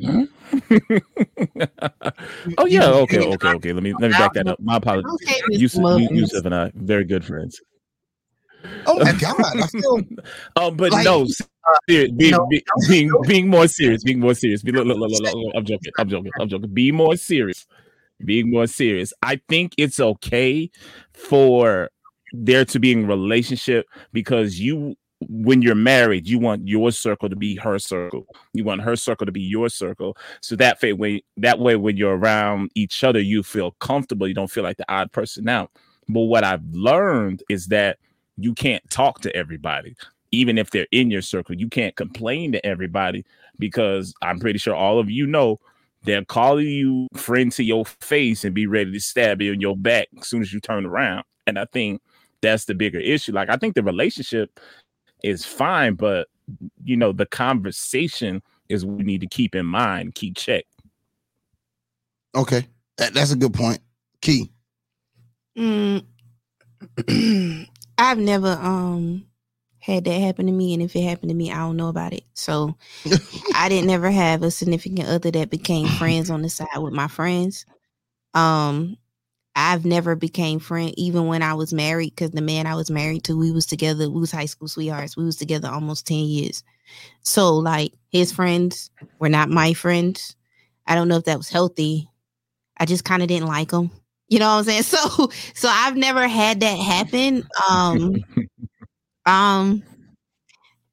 oh 2.58 2.66
yeah. 2.66 2.86
Okay. 2.88 3.20
Okay. 3.20 3.48
Okay. 3.48 3.72
Let 3.72 3.82
me 3.82 3.92
let 3.94 4.02
me 4.02 4.08
back 4.10 4.34
that 4.34 4.46
up. 4.46 4.60
My 4.60 4.76
apologies. 4.76 5.10
Okay, 5.14 5.40
Miss 5.48 5.60
Yusuf, 5.60 6.00
Yusuf 6.10 6.44
and 6.44 6.54
I 6.54 6.70
very 6.74 7.04
good 7.04 7.24
friends. 7.24 7.60
Oh 8.86 8.98
my 9.02 9.12
god, 9.12 9.36
I 9.40 9.66
feel 9.68 10.02
Um, 10.56 10.76
but 10.76 10.92
Like, 10.92 11.04
no, 11.04 11.26
serious, 11.88 12.12
being, 12.12 12.30
no, 12.32 12.46
be- 12.46 12.64
being 12.88 13.10
being 13.22 13.48
more 13.48 13.68
serious, 13.68 14.04
being 14.04 14.20
more 14.20 14.34
serious. 14.34 14.62
Be, 14.62 14.72
look, 14.72 14.86
look, 14.86 14.98
look, 14.98 15.10
look, 15.10 15.34
look, 15.34 15.52
I'm 15.54 15.64
joking. 15.64 15.92
I'm 15.98 16.08
joking. 16.08 16.32
I'm 16.40 16.48
joking. 16.48 16.74
Be 16.74 16.92
more 16.92 17.16
serious. 17.16 17.66
Being 18.24 18.50
more 18.50 18.66
serious. 18.66 19.12
I 19.22 19.40
think 19.48 19.74
it's 19.78 20.00
okay 20.00 20.70
for 21.12 21.90
there 22.32 22.64
to 22.64 22.78
be 22.78 22.92
in 22.92 23.06
relationship 23.06 23.86
because 24.12 24.60
you 24.60 24.96
when 25.28 25.62
you're 25.62 25.74
married, 25.74 26.28
you 26.28 26.38
want 26.38 26.68
your 26.68 26.92
circle 26.92 27.28
to 27.28 27.36
be 27.36 27.56
her 27.56 27.78
circle. 27.78 28.26
You 28.52 28.64
want 28.64 28.82
her 28.82 28.96
circle 28.96 29.24
to 29.24 29.32
be 29.32 29.40
your 29.40 29.68
circle. 29.68 30.16
So 30.42 30.56
that 30.56 30.80
way, 30.82 30.92
when 30.92 31.20
that 31.38 31.58
way, 31.58 31.76
when 31.76 31.96
you're 31.96 32.16
around 32.16 32.70
each 32.74 33.02
other, 33.02 33.20
you 33.20 33.42
feel 33.42 33.72
comfortable. 33.80 34.28
You 34.28 34.34
don't 34.34 34.50
feel 34.50 34.64
like 34.64 34.76
the 34.76 34.90
odd 34.92 35.12
person 35.12 35.48
out. 35.48 35.70
But 36.08 36.22
what 36.22 36.44
I've 36.44 36.64
learned 36.70 37.42
is 37.48 37.66
that 37.68 37.98
you 38.36 38.54
can't 38.54 38.88
talk 38.90 39.20
to 39.22 39.34
everybody, 39.34 39.96
even 40.32 40.58
if 40.58 40.70
they're 40.70 40.86
in 40.92 41.10
your 41.10 41.22
circle. 41.22 41.54
You 41.54 41.68
can't 41.68 41.96
complain 41.96 42.52
to 42.52 42.64
everybody 42.64 43.24
because 43.58 44.14
I'm 44.22 44.38
pretty 44.38 44.58
sure 44.58 44.74
all 44.74 44.98
of 44.98 45.10
you 45.10 45.26
know 45.26 45.58
they're 46.04 46.24
calling 46.24 46.66
you 46.66 47.08
friend 47.14 47.50
to 47.52 47.64
your 47.64 47.84
face 47.86 48.44
and 48.44 48.54
be 48.54 48.66
ready 48.66 48.92
to 48.92 49.00
stab 49.00 49.40
you 49.40 49.52
in 49.52 49.60
your 49.60 49.76
back 49.76 50.08
as 50.18 50.28
soon 50.28 50.42
as 50.42 50.52
you 50.52 50.60
turn 50.60 50.84
around. 50.84 51.24
And 51.46 51.58
I 51.58 51.64
think 51.64 52.02
that's 52.42 52.64
the 52.66 52.74
bigger 52.74 53.00
issue. 53.00 53.32
Like 53.32 53.50
I 53.50 53.56
think 53.56 53.74
the 53.74 53.82
relationship 53.82 54.60
is 55.22 55.44
fine, 55.44 55.94
but 55.94 56.28
you 56.84 56.96
know, 56.96 57.12
the 57.12 57.26
conversation 57.26 58.42
is 58.68 58.84
what 58.84 58.98
we 58.98 59.04
need 59.04 59.20
to 59.20 59.26
keep 59.26 59.54
in 59.54 59.66
mind, 59.66 60.14
keep 60.14 60.36
check. 60.36 60.64
okay. 62.34 62.66
That, 62.98 63.12
that's 63.12 63.32
a 63.32 63.36
good 63.36 63.52
point. 63.52 63.80
Key. 64.22 64.50
Mm. 65.56 66.04
I've 67.98 68.18
never 68.18 68.52
um 68.52 69.26
had 69.80 70.04
that 70.04 70.20
happen 70.20 70.46
to 70.46 70.52
me, 70.52 70.74
and 70.74 70.82
if 70.82 70.96
it 70.96 71.02
happened 71.02 71.28
to 71.30 71.34
me, 71.34 71.52
I 71.52 71.58
don't 71.58 71.76
know 71.76 71.88
about 71.88 72.12
it. 72.12 72.24
So 72.34 72.76
I 73.54 73.68
didn't 73.68 73.90
ever 73.90 74.10
have 74.10 74.42
a 74.42 74.50
significant 74.50 75.08
other 75.08 75.30
that 75.30 75.50
became 75.50 75.86
friends 75.86 76.28
on 76.28 76.42
the 76.42 76.48
side 76.48 76.78
with 76.78 76.92
my 76.92 77.08
friends. 77.08 77.66
Um, 78.34 78.96
I've 79.58 79.86
never 79.86 80.14
became 80.14 80.58
friend 80.58 80.92
even 80.98 81.26
when 81.26 81.42
I 81.42 81.54
was 81.54 81.72
married 81.72 82.10
because 82.14 82.32
the 82.32 82.42
man 82.42 82.66
I 82.66 82.74
was 82.74 82.90
married 82.90 83.24
to, 83.24 83.36
we 83.38 83.50
was 83.50 83.64
together. 83.64 84.10
We 84.10 84.20
was 84.20 84.30
high 84.30 84.44
school 84.44 84.68
sweethearts. 84.68 85.16
We 85.16 85.24
was 85.24 85.36
together 85.36 85.68
almost 85.68 86.06
ten 86.06 86.18
years. 86.26 86.62
So 87.22 87.54
like 87.56 87.94
his 88.10 88.30
friends 88.32 88.90
were 89.18 89.30
not 89.30 89.48
my 89.48 89.72
friends. 89.72 90.36
I 90.86 90.94
don't 90.94 91.08
know 91.08 91.16
if 91.16 91.24
that 91.24 91.38
was 91.38 91.48
healthy. 91.48 92.10
I 92.76 92.84
just 92.84 93.04
kind 93.04 93.22
of 93.22 93.28
didn't 93.28 93.48
like 93.48 93.70
them. 93.70 93.90
You 94.28 94.40
know 94.40 94.48
what 94.56 94.68
I'm 94.68 94.82
saying? 94.82 94.82
So 94.82 95.30
so 95.54 95.68
I've 95.70 95.96
never 95.96 96.26
had 96.26 96.58
that 96.58 96.74
happen. 96.74 97.46
Um 97.70 98.16
um 99.26 99.84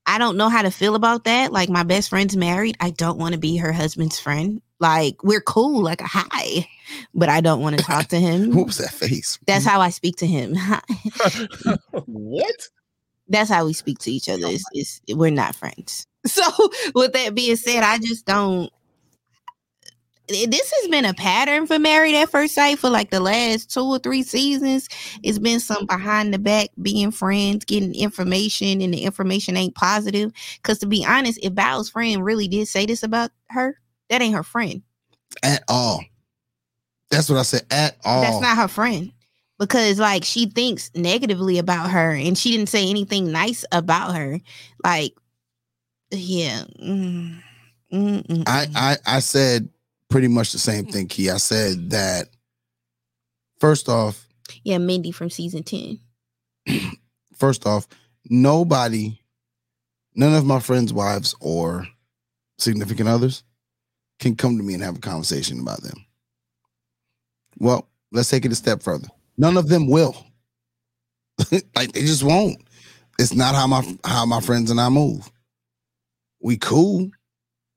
I 0.06 0.20
don't 0.20 0.38
know 0.38 0.50
how 0.50 0.62
to 0.62 0.70
feel 0.70 0.94
about 0.94 1.24
that. 1.24 1.52
Like 1.52 1.68
my 1.68 1.82
best 1.82 2.10
friend's 2.10 2.38
married. 2.38 2.78
I 2.80 2.92
don't 2.92 3.18
want 3.18 3.34
to 3.34 3.40
be 3.40 3.58
her 3.58 3.72
husband's 3.72 4.20
friend. 4.20 4.62
Like 4.84 5.24
we're 5.24 5.40
cool, 5.40 5.82
like 5.82 6.02
a 6.02 6.06
hi, 6.06 6.68
but 7.14 7.30
I 7.30 7.40
don't 7.40 7.62
want 7.62 7.78
to 7.78 7.84
talk 7.86 8.08
to 8.08 8.20
him. 8.20 8.54
What 8.54 8.68
was 8.68 8.80
that 8.80 8.92
face? 8.92 9.40
That's 9.48 9.64
how 9.64 9.80
I 9.80 9.90
speak 9.90 10.18
to 10.18 10.28
him. 10.28 10.56
what? 12.06 12.68
That's 13.30 13.50
how 13.50 13.66
we 13.66 13.72
speak 13.72 14.00
to 14.00 14.12
each 14.12 14.28
other. 14.28 14.46
Is 14.74 15.00
we're 15.08 15.32
not 15.32 15.56
friends. 15.56 16.06
So 16.26 16.44
with 16.96 17.14
that 17.14 17.34
being 17.34 17.56
said, 17.56 17.84
I 17.84 17.98
just 17.98 18.26
don't 18.26 18.70
eh, 20.28 20.48
this 20.50 20.74
has 20.82 20.90
been 20.90 21.06
a 21.06 21.14
pattern 21.14 21.66
for 21.66 21.80
Married 21.80 22.16
at 22.16 22.30
First 22.30 22.54
Sight 22.54 22.78
for 22.78 22.90
like 22.90 23.10
the 23.10 23.22
last 23.22 23.74
two 23.74 23.86
or 23.86 24.00
three 24.00 24.22
seasons. 24.24 24.90
It's 25.24 25.40
been 25.40 25.62
some 25.62 25.86
behind 25.86 26.34
the 26.34 26.40
back 26.40 26.72
being 26.82 27.12
friends, 27.12 27.64
getting 27.64 27.96
information, 27.96 28.82
and 28.82 28.94
the 28.94 29.04
information 29.04 29.56
ain't 29.56 29.76
positive. 29.76 30.34
Because 30.58 30.80
to 30.80 30.88
be 30.88 31.06
honest, 31.06 31.40
if 31.42 31.56
Bao's 31.56 31.90
friend 31.90 32.26
really 32.26 32.50
did 32.50 32.68
say 32.68 32.86
this 32.86 33.02
about 33.02 33.32
her, 33.50 33.80
that 34.10 34.22
ain't 34.22 34.36
her 34.36 34.44
friend. 34.44 34.82
At 35.42 35.64
all. 35.68 36.04
That's 37.10 37.30
what 37.30 37.40
I 37.40 37.44
said. 37.44 37.64
At 37.70 37.98
all. 38.04 38.22
That's 38.22 38.42
not 38.42 38.58
her 38.58 38.68
friend. 38.68 39.12
Because 39.60 40.00
like 40.00 40.24
she 40.24 40.48
thinks 40.48 40.92
negatively 40.96 41.60
about 41.60 41.92
her 41.92 42.12
and 42.12 42.38
she 42.38 42.52
didn't 42.52 42.70
say 42.70 42.90
anything 42.90 43.32
nice 43.32 43.64
about 43.72 44.16
her. 44.16 44.40
Like, 44.84 45.14
yeah. 46.12 46.64
mm, 46.82 47.38
mm, 47.92 48.28
mm, 48.28 48.44
I. 48.48 48.68
I 48.76 48.98
I 49.06 49.20
said 49.20 49.70
pretty 50.10 50.28
much 50.28 50.52
the 50.52 50.60
same 50.60 50.86
thing, 50.86 51.08
Key. 51.08 51.30
I 51.30 51.38
said 51.38 51.92
that 51.92 52.30
first 53.60 53.90
off, 53.90 54.28
yeah, 54.64 54.78
Mindy 54.78 55.12
from 55.12 55.30
season 55.30 55.64
10. 55.64 56.00
first 57.36 57.66
off, 57.66 57.88
nobody, 58.30 59.20
none 60.16 60.34
of 60.34 60.46
my 60.46 60.60
friends' 60.60 60.94
wives 60.94 61.36
or 61.40 61.88
significant 62.58 63.10
others 63.10 63.44
can 64.24 64.36
come 64.36 64.58
to 64.58 64.64
me 64.64 64.74
and 64.74 64.84
have 64.84 64.98
a 64.98 65.02
conversation 65.02 65.60
about 65.60 65.84
them. 65.84 66.06
Well, 67.60 67.88
let's 68.12 68.30
take 68.30 68.46
it 68.46 68.52
a 68.52 68.56
step 68.56 68.82
further. 68.82 69.08
None 69.38 69.58
of 69.58 69.70
them 69.70 69.88
will. 69.88 70.16
like 71.76 71.92
they 71.94 72.02
just 72.02 72.24
won't. 72.24 72.58
It's 73.20 73.34
not 73.34 73.56
how 73.56 73.68
my 73.68 73.98
how 74.06 74.26
my 74.26 74.42
friends 74.42 74.72
and 74.72 74.82
I 74.82 74.90
move. 74.90 75.32
We 76.42 76.58
cool. 76.58 77.10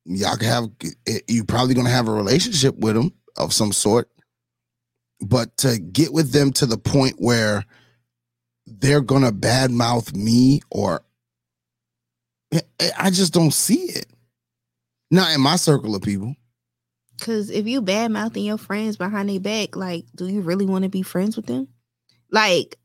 Y'all 0.04 0.36
can 0.36 0.48
have 0.48 0.70
eh, 1.06 1.20
you 1.28 1.44
probably 1.44 1.74
gonna 1.74 1.90
have 1.90 2.08
a 2.08 2.12
relationship 2.12 2.76
with 2.78 2.94
them 2.94 3.12
of 3.36 3.52
some 3.52 3.72
sort. 3.72 4.08
But 5.20 5.56
to 5.58 5.78
get 5.78 6.12
with 6.12 6.32
them 6.32 6.52
to 6.54 6.66
the 6.66 6.78
point 6.78 7.16
where 7.18 7.64
they're 8.66 9.00
gonna 9.00 9.32
badmouth 9.32 10.14
me 10.14 10.60
or 10.70 11.02
I- 12.52 12.92
I 12.98 13.10
just 13.10 13.32
don't 13.32 13.52
see 13.54 13.82
it. 13.90 14.05
Not 15.10 15.34
in 15.34 15.40
my 15.40 15.56
circle 15.56 15.94
of 15.94 16.02
people. 16.02 16.34
Cause 17.20 17.48
if 17.48 17.66
you 17.66 17.80
bad 17.80 18.10
mouthing 18.10 18.44
your 18.44 18.58
friends 18.58 18.98
behind 18.98 19.30
their 19.30 19.40
back, 19.40 19.74
like, 19.74 20.04
do 20.14 20.26
you 20.26 20.42
really 20.42 20.66
want 20.66 20.82
to 20.82 20.90
be 20.90 21.02
friends 21.02 21.34
with 21.34 21.46
them? 21.46 21.68
Like, 22.30 22.76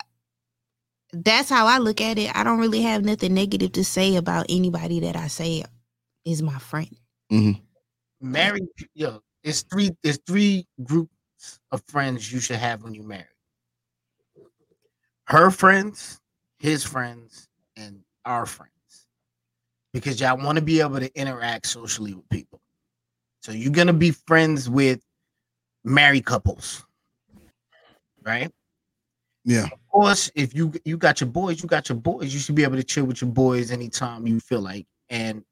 that's 1.11 1.49
how 1.49 1.65
I 1.67 1.79
look 1.79 1.99
at 1.99 2.17
it. 2.17 2.33
I 2.33 2.43
don't 2.43 2.59
really 2.59 2.81
have 2.83 3.03
nothing 3.03 3.33
negative 3.33 3.73
to 3.73 3.83
say 3.83 4.15
about 4.15 4.45
anybody 4.47 5.01
that 5.01 5.17
I 5.17 5.27
say 5.27 5.65
is 6.23 6.41
my 6.41 6.57
friend. 6.59 6.95
Mm-hmm. 7.31 7.61
married 8.21 8.67
yo 8.93 9.21
it's 9.43 9.61
three 9.61 9.89
It's 10.03 10.19
three 10.27 10.67
groups 10.83 11.11
of 11.71 11.81
friends 11.87 12.31
you 12.31 12.41
should 12.41 12.57
have 12.57 12.83
when 12.83 12.93
you're 12.93 13.05
married 13.05 13.25
her 15.25 15.49
friends 15.49 16.19
his 16.59 16.83
friends 16.83 17.47
and 17.77 18.03
our 18.25 18.45
friends 18.45 18.70
because 19.93 20.19
y'all 20.19 20.37
want 20.37 20.57
to 20.57 20.63
be 20.63 20.79
able 20.81 20.99
to 20.99 21.13
interact 21.19 21.67
socially 21.67 22.13
with 22.13 22.27
people 22.29 22.59
so 23.41 23.51
you're 23.51 23.71
gonna 23.71 23.93
be 23.93 24.11
friends 24.11 24.69
with 24.69 24.99
married 25.83 26.25
couples 26.25 26.85
right 28.23 28.51
Yeah. 29.43 29.65
of 29.65 29.87
course 29.89 30.31
if 30.35 30.53
you 30.53 30.71
you 30.85 30.97
got 30.97 31.21
your 31.21 31.29
boys 31.29 31.61
you 31.61 31.67
got 31.67 31.89
your 31.89 31.97
boys 31.97 32.33
you 32.33 32.39
should 32.39 32.55
be 32.55 32.63
able 32.63 32.77
to 32.77 32.83
chill 32.83 33.05
with 33.05 33.21
your 33.21 33.31
boys 33.31 33.71
anytime 33.71 34.27
you 34.27 34.39
feel 34.39 34.61
like 34.61 34.85
and 35.09 35.43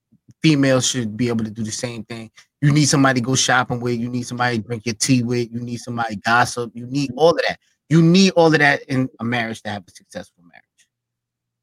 females 0.42 0.88
should 0.88 1.18
be 1.18 1.28
able 1.28 1.44
to 1.44 1.52
do 1.52 1.64
the 1.64 1.72
same 1.72 2.04
thing 2.04 2.32
you 2.62 2.72
need 2.74 2.86
somebody 2.86 3.22
to 3.22 3.26
go 3.26 3.36
shopping 3.36 3.80
with. 3.80 4.00
You 4.00 4.10
need 4.10 4.24
somebody 4.24 4.58
to 4.58 4.64
drink 4.64 4.86
your 4.86 4.96
tea 4.96 5.24
with. 5.24 5.52
You 5.52 5.62
need 5.62 5.78
somebody 5.78 6.16
to 6.16 6.22
gossip. 6.22 6.72
You 6.74 6.88
need 6.88 7.12
all 7.16 7.32
of 7.32 7.42
that. 7.48 7.58
You 7.88 8.02
need 8.02 8.32
all 8.32 8.48
of 8.48 8.60
that 8.60 8.84
in 8.84 9.10
a 9.20 9.24
marriage 9.24 9.62
to 9.64 9.70
have 9.70 9.84
a 9.88 9.92
successful 9.92 10.44
marriage, 10.44 10.88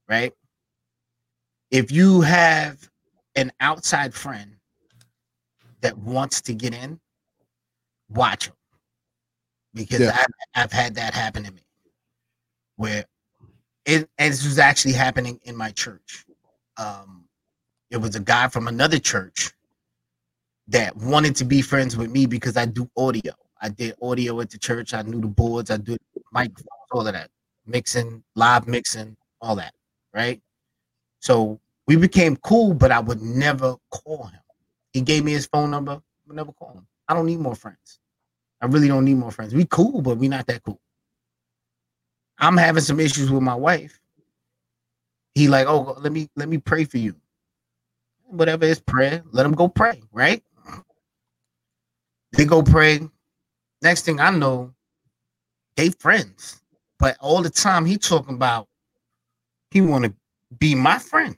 right? 0.08 0.32
If 1.70 1.90
you 1.90 2.20
have 2.20 2.88
an 3.34 3.52
outside 3.60 4.14
friend 4.14 4.56
that 5.80 5.96
wants 5.98 6.40
to 6.42 6.54
get 6.54 6.74
in, 6.74 7.00
watch 8.08 8.46
them 8.46 8.56
because 9.74 10.00
Yeah. 10.00 10.16
I've, 10.16 10.64
I've 10.64 10.72
had 10.72 10.94
that 10.94 11.14
happen 11.14 11.44
to 11.44 11.52
me 11.52 11.62
where 12.76 13.04
it 13.84 14.08
and 14.18 14.32
this 14.32 14.44
was 14.44 14.58
actually 14.58 14.92
happening 14.94 15.38
in 15.44 15.56
my 15.56 15.70
church. 15.70 16.24
Um, 16.76 17.24
it 17.90 17.96
was 17.98 18.16
a 18.16 18.20
guy 18.20 18.48
from 18.48 18.68
another 18.68 18.98
church 18.98 19.52
that 20.68 20.96
wanted 20.96 21.36
to 21.36 21.44
be 21.44 21.62
friends 21.62 21.96
with 21.96 22.10
me 22.10 22.26
because 22.26 22.56
I 22.56 22.66
do 22.66 22.90
audio. 22.96 23.32
I 23.62 23.68
did 23.68 23.94
audio 24.02 24.40
at 24.40 24.50
the 24.50 24.58
church. 24.58 24.92
I 24.92 25.02
knew 25.02 25.20
the 25.20 25.28
boards. 25.28 25.70
I 25.70 25.76
did 25.76 25.98
microphones, 26.32 26.68
all 26.90 27.06
of 27.06 27.12
that, 27.14 27.30
mixing, 27.66 28.22
live 28.34 28.66
mixing, 28.66 29.16
all 29.40 29.56
that. 29.56 29.74
Right. 30.12 30.40
So 31.26 31.58
we 31.88 31.96
became 31.96 32.36
cool, 32.36 32.72
but 32.72 32.92
I 32.92 33.00
would 33.00 33.20
never 33.20 33.74
call 33.90 34.26
him. 34.26 34.38
He 34.92 35.00
gave 35.00 35.24
me 35.24 35.32
his 35.32 35.46
phone 35.46 35.72
number. 35.72 36.00
I 36.30 36.34
never 36.34 36.52
call 36.52 36.74
him. 36.74 36.86
I 37.08 37.14
don't 37.14 37.26
need 37.26 37.40
more 37.40 37.56
friends. 37.56 37.98
I 38.60 38.66
really 38.66 38.86
don't 38.86 39.04
need 39.04 39.16
more 39.16 39.32
friends. 39.32 39.52
We 39.52 39.64
cool, 39.64 40.02
but 40.02 40.18
we 40.18 40.28
not 40.28 40.46
that 40.46 40.62
cool. 40.62 40.80
I'm 42.38 42.56
having 42.56 42.84
some 42.84 43.00
issues 43.00 43.28
with 43.28 43.42
my 43.42 43.56
wife. 43.56 43.98
He 45.34 45.48
like, 45.48 45.66
oh, 45.66 45.96
let 45.98 46.12
me 46.12 46.30
let 46.36 46.48
me 46.48 46.58
pray 46.58 46.84
for 46.84 46.98
you. 46.98 47.16
Whatever 48.26 48.64
is 48.64 48.78
prayer, 48.78 49.24
let 49.32 49.44
him 49.44 49.52
go 49.52 49.66
pray, 49.66 50.00
right? 50.12 50.44
They 52.36 52.44
go 52.44 52.62
pray. 52.62 53.00
Next 53.82 54.02
thing 54.02 54.20
I 54.20 54.30
know, 54.30 54.72
they 55.76 55.90
friends. 55.90 56.62
But 57.00 57.16
all 57.18 57.42
the 57.42 57.50
time 57.50 57.84
he 57.84 57.98
talking 57.98 58.36
about 58.36 58.68
he 59.72 59.80
want 59.80 60.04
to 60.04 60.14
be 60.58 60.74
my 60.74 60.98
friend. 60.98 61.36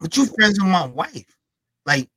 But 0.00 0.16
you 0.16 0.26
friends 0.26 0.58
with 0.58 0.70
my 0.70 0.86
wife. 0.86 1.36
Like, 1.86 2.08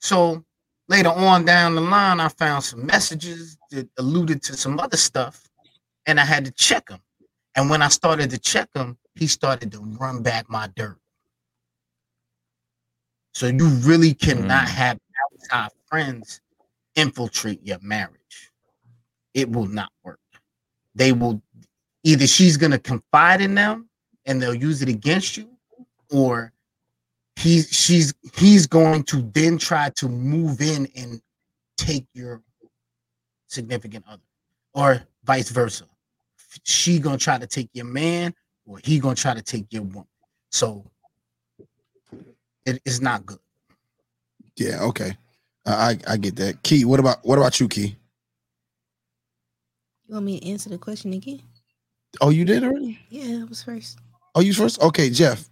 so 0.00 0.44
later 0.88 1.10
on 1.10 1.44
down 1.44 1.74
the 1.74 1.80
line, 1.80 2.20
I 2.20 2.28
found 2.28 2.64
some 2.64 2.86
messages 2.86 3.58
that 3.70 3.88
alluded 3.98 4.42
to 4.44 4.56
some 4.56 4.78
other 4.78 4.96
stuff, 4.96 5.42
and 6.06 6.20
I 6.20 6.24
had 6.24 6.44
to 6.44 6.52
check 6.52 6.86
them. 6.86 7.00
And 7.56 7.68
when 7.68 7.82
I 7.82 7.88
started 7.88 8.30
to 8.30 8.38
check 8.38 8.72
them, 8.72 8.96
he 9.16 9.26
started 9.26 9.72
to 9.72 9.80
run 9.80 10.22
back 10.22 10.48
my 10.48 10.68
dirt. 10.76 10.98
So 13.34 13.46
you 13.46 13.66
really 13.68 14.14
cannot 14.14 14.66
Mm. 14.66 14.70
have 14.70 14.98
outside 15.32 15.70
friends 15.88 16.40
infiltrate 16.94 17.60
your 17.66 17.78
marriage. 17.80 18.52
It 19.34 19.50
will 19.50 19.66
not 19.66 19.92
work. 20.02 20.20
They 20.94 21.12
will 21.12 21.42
either 22.02 22.26
she's 22.26 22.56
gonna 22.56 22.78
confide 22.78 23.40
in 23.40 23.54
them 23.54 23.89
and 24.30 24.40
they'll 24.40 24.54
use 24.54 24.80
it 24.80 24.88
against 24.88 25.36
you, 25.36 25.50
or 26.12 26.52
he's 27.34 27.68
she's 27.68 28.14
he's 28.36 28.66
going 28.66 29.02
to 29.02 29.28
then 29.34 29.58
try 29.58 29.90
to 29.96 30.08
move 30.08 30.60
in 30.60 30.88
and 30.96 31.20
take 31.76 32.06
your 32.14 32.40
significant 33.48 34.04
other, 34.08 34.22
or 34.72 35.02
vice 35.24 35.50
versa. 35.50 35.84
She 36.62 37.00
gonna 37.00 37.18
try 37.18 37.38
to 37.38 37.46
take 37.46 37.70
your 37.72 37.86
man, 37.86 38.32
or 38.66 38.78
he 38.84 39.00
gonna 39.00 39.16
try 39.16 39.34
to 39.34 39.42
take 39.42 39.66
your 39.70 39.82
woman. 39.82 40.06
So 40.50 40.84
it 42.64 42.80
is 42.84 43.00
not 43.00 43.26
good. 43.26 43.40
Yeah, 44.56 44.80
okay. 44.82 45.16
I 45.66 45.72
I 45.72 45.98
I 46.12 46.16
get 46.18 46.36
that. 46.36 46.62
Key, 46.62 46.84
what 46.84 47.00
about 47.00 47.18
what 47.24 47.36
about 47.36 47.58
you, 47.58 47.66
Key? 47.66 47.96
You 50.06 50.14
want 50.14 50.26
me 50.26 50.38
to 50.38 50.46
answer 50.50 50.70
the 50.70 50.78
question 50.78 51.12
again? 51.14 51.42
Oh, 52.20 52.30
you 52.30 52.44
did 52.44 52.62
already? 52.62 53.00
Yeah, 53.08 53.38
that 53.38 53.48
was 53.48 53.62
first. 53.64 53.98
Oh, 54.34 54.40
you 54.40 54.52
first? 54.54 54.80
Okay, 54.82 55.10
Jeff. 55.10 55.48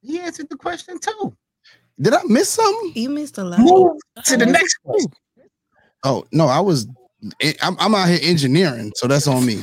He 0.00 0.18
answered 0.20 0.48
the 0.48 0.56
question 0.56 0.98
too. 0.98 1.36
Did 2.00 2.14
I 2.14 2.20
miss 2.26 2.50
something? 2.50 2.92
You 2.94 3.08
missed 3.10 3.38
a 3.38 3.44
lot. 3.44 3.58
Move 3.60 3.92
to 4.24 4.36
the 4.36 4.46
next 4.46 4.76
question. 4.84 5.10
Oh 6.04 6.24
no, 6.32 6.46
I 6.46 6.60
was. 6.60 6.86
Eh, 7.40 7.54
I'm, 7.62 7.76
I'm 7.80 7.94
out 7.94 8.08
here 8.08 8.18
engineering, 8.22 8.92
so 8.94 9.06
that's 9.08 9.26
on 9.26 9.44
me. 9.44 9.62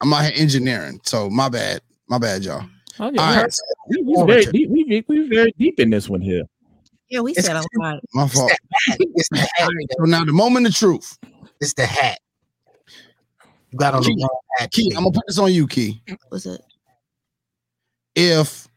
I'm 0.00 0.12
out 0.14 0.24
here 0.24 0.32
engineering, 0.36 1.00
so 1.04 1.28
my 1.28 1.48
bad, 1.48 1.82
my 2.08 2.18
bad, 2.18 2.44
y'all. 2.44 2.64
Oh, 2.98 3.10
yeah, 3.12 3.20
All 3.22 3.30
we- 3.36 3.42
right, 3.42 3.54
we, 3.88 4.02
we 4.02 4.26
very 4.26 4.44
deep, 4.46 4.70
we, 4.70 4.84
we, 4.84 5.04
we 5.08 5.28
very 5.28 5.52
deep 5.58 5.78
in 5.80 5.90
this 5.90 6.08
one 6.08 6.20
here. 6.20 6.44
Yeah, 7.10 7.20
we 7.20 7.32
It's- 7.32 7.44
said 7.46 7.56
a 7.56 7.62
lot. 7.78 8.00
my 8.14 8.28
fault. 8.28 8.52
It's 8.98 9.28
the 9.30 9.38
hat. 9.38 9.68
So 9.98 10.04
now 10.04 10.24
the 10.24 10.32
moment 10.32 10.66
of 10.68 10.74
truth, 10.74 11.18
It's 11.60 11.74
the 11.74 11.84
hat. 11.86 12.18
You 13.70 13.78
got 13.78 13.94
on 13.94 14.02
the 14.02 14.08
wrong 14.20 14.28
hat. 14.58 14.70
Key. 14.72 14.92
I'm 14.96 15.04
gonna 15.04 15.12
put 15.12 15.24
this 15.26 15.38
on 15.38 15.52
you, 15.52 15.66
Key. 15.66 16.02
What's 16.28 16.46
it? 16.46 16.60
If 18.16 18.68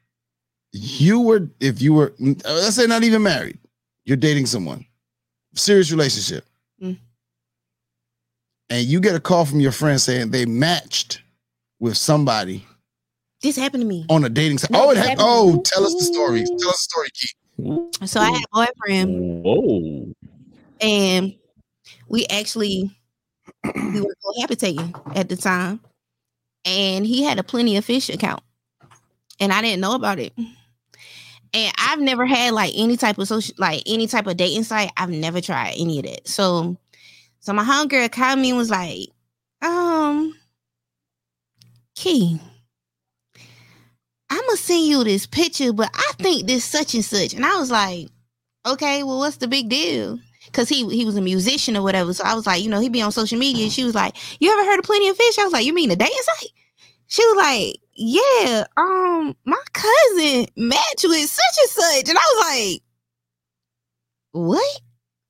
you 0.72 1.20
were, 1.22 1.50
if 1.60 1.82
you 1.82 1.94
were, 1.94 2.14
uh, 2.22 2.34
let's 2.46 2.76
say 2.76 2.86
not 2.86 3.04
even 3.04 3.24
married, 3.24 3.58
you're 4.06 4.18
dating 4.18 4.46
someone, 4.46 4.86
serious 5.56 5.92
relationship, 5.92 6.46
Mm. 6.82 6.98
and 8.70 8.86
you 8.86 9.00
get 9.00 9.16
a 9.16 9.20
call 9.20 9.46
from 9.46 9.60
your 9.60 9.72
friend 9.72 10.00
saying 10.00 10.32
they 10.32 10.46
matched 10.46 11.22
with 11.80 11.98
somebody 11.98 12.66
This 13.42 13.56
happened 13.56 13.82
to 13.82 13.88
me. 13.88 14.06
on 14.10 14.24
a 14.26 14.30
dating 14.30 14.58
site. 14.60 14.72
No, 14.72 14.86
Oh, 14.88 14.90
it 14.92 14.94
it 14.94 14.98
happened. 14.98 15.20
happened. 15.22 15.28
Oh, 15.28 15.62
tell 15.66 15.86
us 15.86 15.94
the 15.96 16.04
story. 16.06 16.44
Tell 16.46 16.70
us 16.70 16.88
the 16.88 16.92
story, 16.92 17.10
Key. 17.14 18.06
So 18.08 18.20
I 18.20 18.32
had 18.32 18.42
a 18.44 18.48
boyfriend, 18.54 19.44
Whoa. 19.44 20.14
and 20.82 21.36
we 22.08 22.26
actually 22.28 22.92
we 23.64 24.02
were 24.02 24.16
cohabitating 24.26 25.18
at 25.18 25.30
the 25.30 25.36
time, 25.36 25.80
and 26.66 27.06
he 27.06 27.24
had 27.24 27.40
a 27.40 27.44
plenty 27.44 27.78
of 27.78 27.86
fish 27.86 28.10
account, 28.10 28.44
and 29.40 29.52
I 29.54 29.62
didn't 29.62 29.82
know 29.82 29.94
about 29.96 30.20
it. 30.20 30.34
And 31.56 31.74
I've 31.78 32.00
never 32.00 32.26
had 32.26 32.54
like 32.54 32.74
any 32.76 32.98
type 32.98 33.18
of 33.20 33.28
social, 33.28 33.54
like 33.60 33.84
any 33.86 34.08
type 34.08 34.26
of 34.28 34.38
dating 34.38 34.64
site. 34.64 34.92
I've 34.98 35.10
never 35.10 35.40
tried 35.40 35.76
any 35.78 36.00
of 36.00 36.06
that. 36.06 36.28
So, 36.28 36.78
so 37.40 37.54
my 37.54 37.64
homegirl 37.64 38.12
called 38.12 38.40
me 38.40 38.50
and 38.50 38.58
was 38.58 38.72
like, 38.72 39.10
um, 39.62 40.36
Key, 41.96 42.40
I'm 44.30 44.42
gonna 44.42 44.58
send 44.58 44.88
you 44.88 45.04
this 45.04 45.28
picture, 45.28 45.72
but 45.74 45.92
I 45.94 46.12
think 46.18 46.48
this 46.48 46.66
such 46.66 46.96
and 46.96 47.06
such. 47.06 47.34
And 47.36 47.46
I 47.46 47.56
was 47.58 47.70
like, 47.70 48.08
okay, 48.66 49.04
well, 49.04 49.20
what's 49.20 49.38
the 49.38 49.48
big 49.48 49.70
deal? 49.70 50.20
Cause 50.54 50.70
he 50.70 50.88
he 50.96 51.04
was 51.04 51.18
a 51.18 51.22
musician 51.22 51.76
or 51.76 51.82
whatever. 51.82 52.14
So 52.14 52.24
I 52.24 52.36
was 52.36 52.46
like, 52.46 52.64
you 52.64 52.70
know, 52.70 52.80
he'd 52.80 52.94
be 52.94 53.02
on 53.02 53.12
social 53.12 53.40
media. 53.40 53.70
She 53.70 53.84
was 53.84 53.96
like, 53.96 54.16
You 54.40 54.52
ever 54.52 54.70
heard 54.70 54.80
of 54.80 54.86
Plenty 54.86 55.10
of 55.10 55.18
Fish? 55.18 55.38
I 55.40 55.44
was 55.44 55.54
like, 55.54 55.66
You 55.66 55.74
mean 55.74 55.92
a 55.92 55.96
dating 55.96 56.16
site? 56.22 56.52
She 57.08 57.24
was 57.26 57.38
like, 57.38 57.76
Yeah, 57.96 58.66
um, 58.78 59.36
my 59.46 59.62
cousin 59.74 60.48
matched 60.56 61.04
with 61.06 61.30
such 61.30 61.58
and 61.62 61.70
such. 61.70 62.10
And 62.10 62.18
I 62.18 62.22
was 62.22 62.72
like, 62.72 62.82
What? 64.32 64.82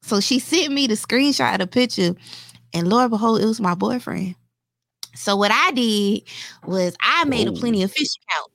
So 0.04 0.20
she 0.20 0.40
sent 0.40 0.74
me 0.74 0.88
the 0.88 0.96
screenshot 0.96 1.54
of 1.54 1.60
the 1.60 1.68
picture, 1.68 2.16
and 2.74 2.90
Lord 2.90 3.12
behold, 3.12 3.42
it 3.42 3.46
was 3.46 3.62
my 3.62 3.76
boyfriend. 3.76 4.36
So 5.16 5.36
what 5.36 5.52
I 5.52 5.72
did 5.72 6.24
was 6.66 6.96
I 7.00 7.26
made 7.26 7.48
a 7.48 7.54
plenty 7.54 7.84
of 7.84 7.92
fish 7.92 8.10
account. 8.28 8.53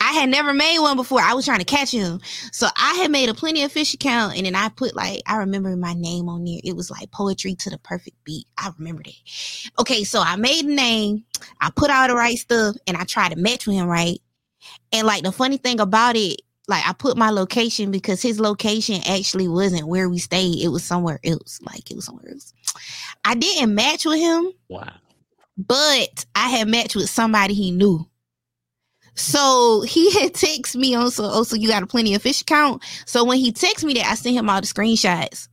I 0.00 0.12
had 0.12 0.28
never 0.28 0.52
made 0.54 0.78
one 0.80 0.96
before. 0.96 1.20
I 1.20 1.34
was 1.34 1.44
trying 1.44 1.58
to 1.60 1.64
catch 1.64 1.90
him. 1.90 2.20
So 2.52 2.66
I 2.76 2.94
had 2.94 3.10
made 3.10 3.28
a 3.28 3.34
plenty 3.34 3.62
of 3.62 3.72
fish 3.72 3.94
account 3.94 4.36
and 4.36 4.46
then 4.46 4.54
I 4.54 4.68
put 4.68 4.94
like 4.96 5.22
I 5.26 5.36
remember 5.36 5.76
my 5.76 5.94
name 5.94 6.28
on 6.28 6.44
there. 6.44 6.60
It 6.64 6.76
was 6.76 6.90
like 6.90 7.10
poetry 7.10 7.54
to 7.56 7.70
the 7.70 7.78
perfect 7.78 8.16
beat. 8.24 8.46
I 8.58 8.70
remember 8.78 9.02
that. 9.04 9.70
Okay, 9.80 10.04
so 10.04 10.20
I 10.20 10.36
made 10.36 10.64
a 10.64 10.72
name, 10.74 11.24
I 11.60 11.70
put 11.74 11.90
all 11.90 12.08
the 12.08 12.14
right 12.14 12.38
stuff, 12.38 12.76
and 12.86 12.96
I 12.96 13.04
tried 13.04 13.30
to 13.32 13.36
match 13.38 13.66
with 13.66 13.76
him, 13.76 13.86
right? 13.86 14.18
And 14.92 15.06
like 15.06 15.22
the 15.22 15.32
funny 15.32 15.56
thing 15.58 15.80
about 15.80 16.16
it, 16.16 16.40
like 16.66 16.86
I 16.86 16.92
put 16.92 17.16
my 17.16 17.30
location 17.30 17.90
because 17.90 18.20
his 18.20 18.40
location 18.40 19.00
actually 19.08 19.48
wasn't 19.48 19.88
where 19.88 20.08
we 20.08 20.18
stayed. 20.18 20.62
It 20.62 20.68
was 20.68 20.84
somewhere 20.84 21.20
else. 21.24 21.60
Like 21.62 21.90
it 21.90 21.94
was 21.96 22.04
somewhere 22.06 22.30
else. 22.30 22.52
I 23.24 23.34
didn't 23.34 23.74
match 23.74 24.04
with 24.04 24.18
him 24.20 24.52
Wow. 24.68 24.92
but 25.56 26.26
I 26.34 26.48
had 26.50 26.68
matched 26.68 26.96
with 26.96 27.08
somebody 27.10 27.54
he 27.54 27.70
knew. 27.70 28.06
So 29.18 29.82
he 29.82 30.10
had 30.20 30.32
texted 30.34 30.76
me 30.76 30.94
on 30.94 31.10
so 31.10 31.24
oh 31.24 31.44
you 31.52 31.68
got 31.68 31.82
a 31.82 31.86
plenty 31.86 32.14
of 32.14 32.22
fish 32.22 32.40
account. 32.40 32.82
So 33.06 33.24
when 33.24 33.38
he 33.38 33.52
texted 33.52 33.84
me 33.84 33.94
that, 33.94 34.06
I 34.06 34.14
sent 34.14 34.36
him 34.36 34.48
all 34.48 34.60
the 34.60 34.66
screenshots 34.66 35.48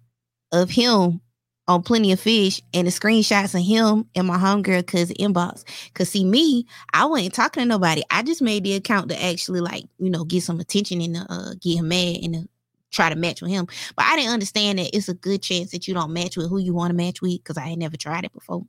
of 0.51 0.69
him 0.69 1.21
on 1.67 1.81
plenty 1.81 2.11
of 2.11 2.19
fish 2.19 2.61
and 2.73 2.85
the 2.87 2.91
screenshots 2.91 3.55
of 3.55 3.65
him 3.65 4.07
and 4.15 4.27
my 4.27 4.37
homegirl 4.37 4.85
cousin 4.85 5.15
inbox. 5.19 5.63
Cause 5.95 6.09
see 6.09 6.23
me, 6.23 6.67
I 6.93 7.05
wasn't 7.05 7.33
talking 7.33 7.63
to 7.63 7.67
nobody. 7.67 8.03
I 8.11 8.21
just 8.21 8.41
made 8.41 8.63
the 8.63 8.75
account 8.75 9.09
to 9.09 9.23
actually 9.23 9.61
like, 9.61 9.85
you 9.97 10.11
know, 10.11 10.25
get 10.25 10.43
some 10.43 10.59
attention 10.59 11.01
and 11.01 11.17
uh 11.29 11.55
get 11.59 11.79
him 11.79 11.87
mad 11.87 12.17
and 12.21 12.33
to 12.35 12.49
try 12.91 13.09
to 13.09 13.15
match 13.15 13.41
with 13.41 13.51
him. 13.51 13.67
But 13.95 14.05
I 14.05 14.15
didn't 14.15 14.33
understand 14.33 14.79
that 14.79 14.95
it's 14.95 15.09
a 15.09 15.13
good 15.15 15.41
chance 15.41 15.71
that 15.71 15.87
you 15.87 15.93
don't 15.93 16.13
match 16.13 16.37
with 16.37 16.49
who 16.49 16.59
you 16.59 16.73
want 16.73 16.91
to 16.91 16.95
match 16.95 17.21
with 17.21 17.43
because 17.43 17.57
I 17.57 17.67
had 17.67 17.79
never 17.79 17.97
tried 17.97 18.25
it 18.25 18.33
before. 18.33 18.65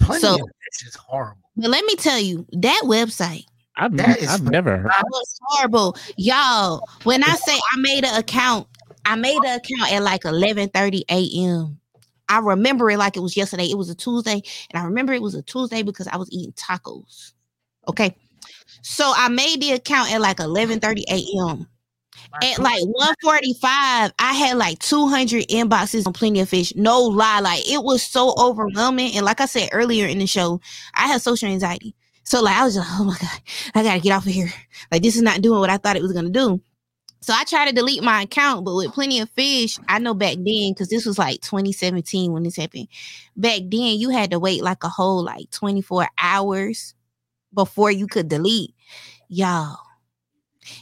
Plenty 0.00 0.20
So- 0.22 0.34
of 0.34 0.40
this 0.40 0.88
is 0.88 0.94
horrible. 0.96 1.40
But 1.56 1.70
let 1.70 1.84
me 1.84 1.94
tell 1.96 2.18
you, 2.18 2.46
that 2.52 2.82
website 2.84 3.44
I've, 3.76 3.96
That 3.96 4.18
is 4.18 4.28
I've 4.28 4.42
never 4.42 4.76
heard. 4.78 4.90
was 5.10 5.38
horrible. 5.42 5.96
Y'all, 6.16 6.86
when 7.04 7.22
I 7.24 7.34
say 7.36 7.58
I 7.72 7.76
made 7.78 8.04
an 8.04 8.14
account, 8.14 8.66
I 9.06 9.14
made 9.16 9.38
an 9.38 9.58
account 9.58 9.92
at 9.92 10.02
like 10.02 10.22
11:30 10.24 11.02
a.m. 11.10 11.78
I 12.28 12.38
remember 12.38 12.90
it 12.90 12.98
like 12.98 13.16
it 13.16 13.20
was 13.20 13.36
yesterday. 13.36 13.64
It 13.70 13.78
was 13.78 13.88
a 13.90 13.94
Tuesday, 13.94 14.42
and 14.70 14.80
I 14.80 14.84
remember 14.84 15.12
it 15.12 15.22
was 15.22 15.34
a 15.34 15.42
Tuesday 15.42 15.82
because 15.82 16.06
I 16.08 16.16
was 16.16 16.30
eating 16.30 16.52
tacos. 16.52 17.32
Okay. 17.88 18.14
So 18.82 19.12
I 19.16 19.28
made 19.28 19.60
the 19.60 19.72
account 19.72 20.12
at 20.12 20.20
like 20.20 20.38
11:30 20.38 21.02
a.m. 21.10 21.66
At 22.42 22.58
like 22.60 22.82
145, 22.82 24.12
I 24.18 24.32
had 24.32 24.56
like 24.56 24.78
200 24.78 25.48
inboxes 25.48 26.06
on 26.06 26.12
Plenty 26.12 26.40
of 26.40 26.48
Fish. 26.48 26.74
No 26.76 27.02
lie. 27.02 27.40
Like 27.40 27.68
it 27.68 27.82
was 27.82 28.02
so 28.02 28.34
overwhelming. 28.38 29.16
And 29.16 29.24
like 29.24 29.40
I 29.40 29.46
said 29.46 29.70
earlier 29.72 30.06
in 30.06 30.18
the 30.18 30.26
show, 30.26 30.60
I 30.94 31.08
had 31.08 31.20
social 31.20 31.48
anxiety. 31.48 31.94
So 32.24 32.42
like 32.42 32.56
I 32.56 32.64
was 32.64 32.74
just, 32.74 32.88
oh 33.00 33.04
my 33.04 33.16
God, 33.20 33.40
I 33.74 33.82
gotta 33.82 34.00
get 34.00 34.12
off 34.12 34.26
of 34.26 34.32
here. 34.32 34.52
Like 34.92 35.02
this 35.02 35.16
is 35.16 35.22
not 35.22 35.42
doing 35.42 35.60
what 35.60 35.70
I 35.70 35.76
thought 35.76 35.96
it 35.96 36.02
was 36.02 36.12
gonna 36.12 36.30
do. 36.30 36.60
So 37.22 37.34
I 37.34 37.44
tried 37.44 37.66
to 37.66 37.74
delete 37.74 38.02
my 38.02 38.22
account, 38.22 38.64
but 38.64 38.74
with 38.74 38.94
plenty 38.94 39.20
of 39.20 39.28
fish, 39.30 39.78
I 39.88 39.98
know 39.98 40.14
back 40.14 40.36
then, 40.36 40.72
because 40.72 40.88
this 40.88 41.04
was 41.04 41.18
like 41.18 41.42
2017 41.42 42.32
when 42.32 42.44
this 42.44 42.56
happened. 42.56 42.88
Back 43.36 43.60
then, 43.64 43.98
you 43.98 44.08
had 44.08 44.30
to 44.30 44.38
wait 44.38 44.62
like 44.62 44.82
a 44.84 44.88
whole 44.88 45.22
like 45.22 45.50
24 45.50 46.08
hours 46.18 46.94
before 47.52 47.90
you 47.90 48.06
could 48.06 48.28
delete. 48.28 48.74
Y'all, 49.28 49.76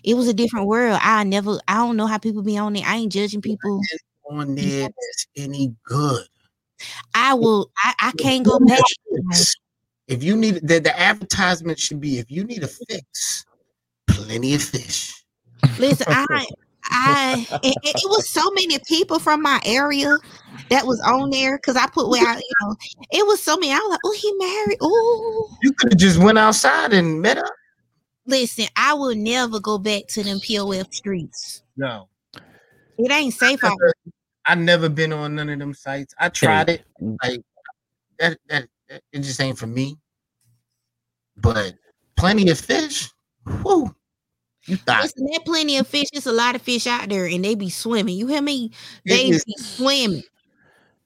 it 0.04 0.14
was 0.14 0.28
a 0.28 0.34
different 0.34 0.66
world. 0.66 0.98
I 1.02 1.24
never, 1.24 1.58
I 1.68 1.74
don't 1.74 1.96
know 1.96 2.06
how 2.06 2.18
people 2.18 2.42
be 2.42 2.58
on 2.58 2.76
it. 2.76 2.88
I 2.88 2.96
ain't 2.96 3.12
judging 3.12 3.40
people. 3.40 3.80
on 4.30 4.54
there 4.54 4.82
that's 4.82 5.26
any 5.36 5.74
good. 5.84 6.26
I 7.14 7.34
will. 7.34 7.70
I, 7.82 7.94
I 8.00 8.12
can't 8.12 8.44
go 8.44 8.58
back. 8.60 8.80
If 10.06 10.22
you 10.22 10.36
need 10.36 10.66
the, 10.66 10.78
the 10.78 10.98
advertisement 10.98 11.78
should 11.78 12.00
be 12.00 12.18
if 12.18 12.30
you 12.30 12.44
need 12.44 12.62
a 12.62 12.68
fix, 12.68 13.44
plenty 14.06 14.54
of 14.54 14.62
fish. 14.62 15.12
Listen, 15.78 16.06
I, 16.08 16.46
I, 16.84 17.46
it, 17.62 17.76
it 17.84 18.08
was 18.08 18.28
so 18.28 18.42
many 18.52 18.78
people 18.86 19.18
from 19.18 19.42
my 19.42 19.60
area 19.64 20.16
that 20.70 20.86
was 20.86 21.00
on 21.00 21.30
there 21.30 21.58
because 21.58 21.76
I 21.76 21.86
put 21.88 22.08
where 22.08 22.26
I, 22.26 22.36
you 22.36 22.52
know, 22.62 22.76
it 23.10 23.26
was 23.26 23.42
so 23.42 23.56
many. 23.56 23.72
I 23.72 23.76
was 23.76 23.90
like, 23.90 24.00
oh, 24.04 24.14
he 24.16 24.32
married. 24.34 24.78
Oh, 24.80 25.50
You 25.62 25.72
could 25.72 25.92
have 25.92 25.98
just 25.98 26.18
went 26.18 26.38
outside 26.38 26.92
and 26.92 27.20
met 27.20 27.38
up. 27.38 27.52
Listen, 28.28 28.66
I 28.76 28.94
will 28.94 29.16
never 29.16 29.58
go 29.58 29.78
back 29.78 30.06
to 30.10 30.22
them 30.22 30.38
POF 30.38 30.94
streets. 30.94 31.62
No. 31.76 32.08
It 32.98 33.10
ain't 33.10 33.34
safe 33.34 33.62
out 33.64 33.78
I 34.46 34.54
never 34.54 34.88
been 34.88 35.12
on 35.12 35.34
none 35.34 35.50
of 35.50 35.58
them 35.58 35.74
sites. 35.74 36.14
I 36.18 36.30
tried 36.30 36.70
it. 36.70 36.82
Mm. 37.02 37.16
Like 37.22 37.42
that, 38.18 38.38
that, 38.48 38.68
that 38.88 39.02
it 39.12 39.20
just 39.20 39.40
ain't 39.40 39.58
for 39.58 39.66
me. 39.66 39.98
But 41.36 41.74
plenty 42.16 42.48
of 42.50 42.58
fish. 42.58 43.10
Whoo. 43.62 43.94
You 44.64 44.76
thought 44.76 45.02
Listen, 45.02 45.26
there 45.30 45.40
plenty 45.44 45.76
of 45.78 45.86
fish. 45.86 46.08
There's 46.12 46.26
a 46.26 46.32
lot 46.32 46.54
of 46.54 46.62
fish 46.62 46.86
out 46.86 47.08
there, 47.08 47.26
and 47.26 47.44
they 47.44 47.54
be 47.54 47.70
swimming. 47.70 48.16
You 48.16 48.26
hear 48.26 48.42
me? 48.42 48.70
They 49.06 49.28
it, 49.28 49.36
is, 49.36 49.44
be 49.44 49.54
swimming. 49.58 50.22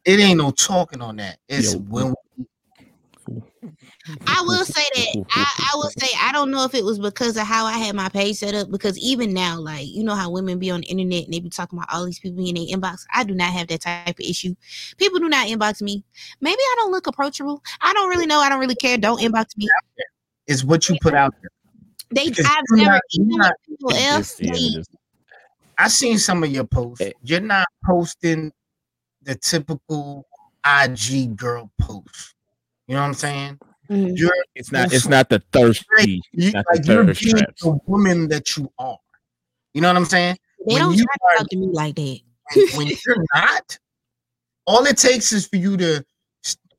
it 0.04 0.20
ain't 0.20 0.38
no 0.38 0.50
talking 0.50 1.00
on 1.00 1.16
that. 1.16 1.38
It's 1.48 1.74
Yo. 1.74 1.80
when 1.80 2.14
I 4.26 4.42
will 4.42 4.64
say 4.64 4.82
that. 4.94 5.24
I, 5.30 5.68
I 5.72 5.76
will 5.76 5.90
say 5.90 6.08
I 6.20 6.32
don't 6.32 6.50
know 6.50 6.64
if 6.64 6.74
it 6.74 6.84
was 6.84 6.98
because 6.98 7.36
of 7.36 7.44
how 7.46 7.64
I 7.64 7.72
had 7.78 7.94
my 7.94 8.08
page 8.08 8.36
set 8.36 8.54
up. 8.54 8.70
Because 8.70 8.98
even 8.98 9.32
now, 9.32 9.58
like 9.60 9.86
you 9.86 10.02
know 10.04 10.14
how 10.14 10.30
women 10.30 10.58
be 10.58 10.70
on 10.70 10.80
the 10.80 10.86
internet 10.86 11.24
and 11.24 11.32
they 11.34 11.40
be 11.40 11.48
talking 11.50 11.78
about 11.78 11.92
all 11.92 12.04
these 12.04 12.18
people 12.18 12.44
in 12.46 12.54
their 12.54 12.64
inbox. 12.66 13.04
I 13.14 13.24
do 13.24 13.34
not 13.34 13.52
have 13.52 13.68
that 13.68 13.82
type 13.82 14.08
of 14.18 14.20
issue. 14.24 14.54
People 14.96 15.20
do 15.20 15.28
not 15.28 15.46
inbox 15.46 15.80
me. 15.82 16.02
Maybe 16.40 16.58
I 16.58 16.74
don't 16.78 16.90
look 16.92 17.06
approachable. 17.06 17.62
I 17.80 17.92
don't 17.92 18.08
really 18.10 18.26
know. 18.26 18.40
I 18.40 18.48
don't 18.48 18.60
really 18.60 18.74
care. 18.74 18.98
Don't 18.98 19.20
inbox 19.20 19.56
me. 19.56 19.68
it's 20.46 20.64
what 20.64 20.88
you 20.88 20.96
put 21.00 21.14
out 21.14 21.34
there. 21.40 21.50
They. 22.10 22.28
Because 22.30 22.46
I've 22.46 22.62
never. 22.72 22.90
not- 22.92 23.00
Even 23.14 23.28
not- 23.38 23.54
people 23.68 23.92
else, 23.94 24.40
It's- 24.40 24.40
yeah, 24.40 24.52
they, 24.52 24.78
it's- 24.80 24.96
I 25.78 25.88
seen 25.88 26.18
some 26.18 26.44
of 26.44 26.50
your 26.50 26.64
posts. 26.64 27.00
Eh. 27.00 27.12
You're 27.22 27.40
not 27.40 27.66
posting 27.84 28.52
the 29.22 29.34
typical 29.36 30.26
IG 30.64 31.36
girl 31.36 31.70
post. 31.80 32.34
You 32.92 32.96
know 32.98 33.04
what 33.04 33.08
I'm 33.08 33.14
saying? 33.14 33.58
Mhm. 33.90 34.18
You're 34.18 34.34
It's 34.54 34.70
not. 34.70 34.92
It's 34.92 35.08
not 35.08 35.30
the 35.30 35.42
thirsty. 35.50 36.20
you, 36.32 36.52
Not 36.52 36.66
the 36.70 36.76
like 36.78 36.86
you're 36.86 37.06
thirst 37.06 37.22
being 37.22 37.36
the 37.62 37.78
woman 37.86 38.28
that 38.28 38.54
you 38.54 38.70
are. 38.78 38.98
You 39.72 39.80
know 39.80 39.88
what 39.88 39.96
I'm 39.96 40.04
saying? 40.04 40.36
they 40.68 40.74
when 40.74 40.82
don't 40.82 40.94
you 40.98 41.04
try 41.06 41.14
are- 41.30 41.30
to 41.30 41.38
talk 41.38 41.48
to 41.48 41.56
me 41.56 41.68
like 41.72 41.94
that. 41.94 42.20
when 42.76 42.88
you're 42.88 43.24
not, 43.34 43.78
all 44.66 44.84
it 44.84 44.98
takes 44.98 45.32
is 45.32 45.46
for 45.48 45.56
you 45.56 45.78
to. 45.78 46.04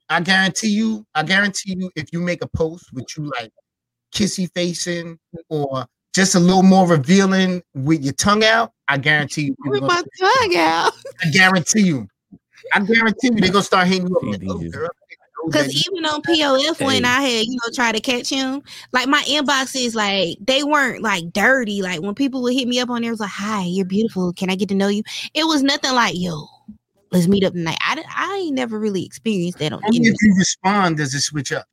I 0.07 0.22
guarantee 0.22 0.68
you. 0.68 1.03
I 1.15 1.23
guarantee 1.23 1.76
you, 1.80 1.90
if 1.95 2.14
you 2.14 2.19
make 2.19 2.44
a 2.44 2.48
post 2.48 2.94
with 2.94 3.06
you 3.18 3.31
like 3.40 3.52
kissy 4.14 4.48
facing 4.53 5.18
or 5.49 5.88
just 6.14 6.35
a 6.35 6.40
little 6.40 6.61
more 6.61 6.88
revealing 6.88 7.64
with 7.73 8.03
your 8.03 8.14
tongue 8.14 8.44
out, 8.44 8.72
I 8.88 8.99
guarantee 8.99 9.45
you. 9.45 9.56
With 9.65 9.81
my 9.81 10.03
tongue 10.19 10.56
out. 10.57 10.94
I 11.26 11.30
guarantee 11.31 11.81
you. 11.81 12.07
I 12.72 12.80
guarantee 12.81 13.30
you, 13.34 13.41
they're 13.41 13.52
gonna 13.52 13.64
start 13.64 13.88
hitting 13.88 14.07
you 14.07 14.15
up. 14.15 14.22
Like, 14.23 14.41
oh, 14.48 14.60
girl, 14.60 14.61
I 14.61 14.88
know 14.88 15.03
Because 15.45 15.88
even 15.88 16.06
on 16.06 16.22
POF, 16.22 16.86
when 16.86 17.06
I 17.06 17.22
had, 17.22 17.45
you 17.45 17.53
know, 17.56 17.72
try 17.74 17.91
to 17.91 17.99
catch 17.99 18.30
him, 18.30 18.61
like 18.91 19.07
my 19.07 19.22
inboxes, 19.24 19.94
like 19.95 20.38
they 20.40 20.64
weren't 20.64 21.02
like 21.02 21.32
dirty. 21.34 21.82
Like 21.82 22.02
when 22.02 22.15
people 22.15 22.41
would 22.44 22.53
hit 22.53 22.68
me 22.68 22.80
up 22.80 22.90
on 22.90 23.02
there, 23.02 23.10
it 23.10 23.14
was 23.14 23.20
like, 23.20 23.30
"Hi, 23.30 23.64
you're 23.64 23.86
beautiful. 23.86 24.34
Can 24.34 24.49
I 24.49 24.56
get 24.56 24.70
to 24.70 24.76
know 24.76 24.88
you?" 24.88 25.03
It 25.34 25.45
was 25.45 25.64
nothing 25.64 25.94
like, 25.94 26.14
"Yo, 26.15 26.45
let's 27.11 27.28
meet 27.28 27.44
up 27.44 27.53
tonight." 27.53 27.78
I, 27.82 28.03
I 28.15 28.36
ain't 28.45 28.56
never 28.56 28.80
really 28.80 29.03
experienced 29.06 29.60
that 29.60 29.74
on 29.74 29.80
the 29.82 29.88
only 29.88 29.98
internet. 29.98 30.15
if 30.22 30.22
you 30.24 30.36
respond 30.38 30.98
does 30.98 31.14
it 31.14 31.22
switch 31.22 31.52
up. 31.52 31.65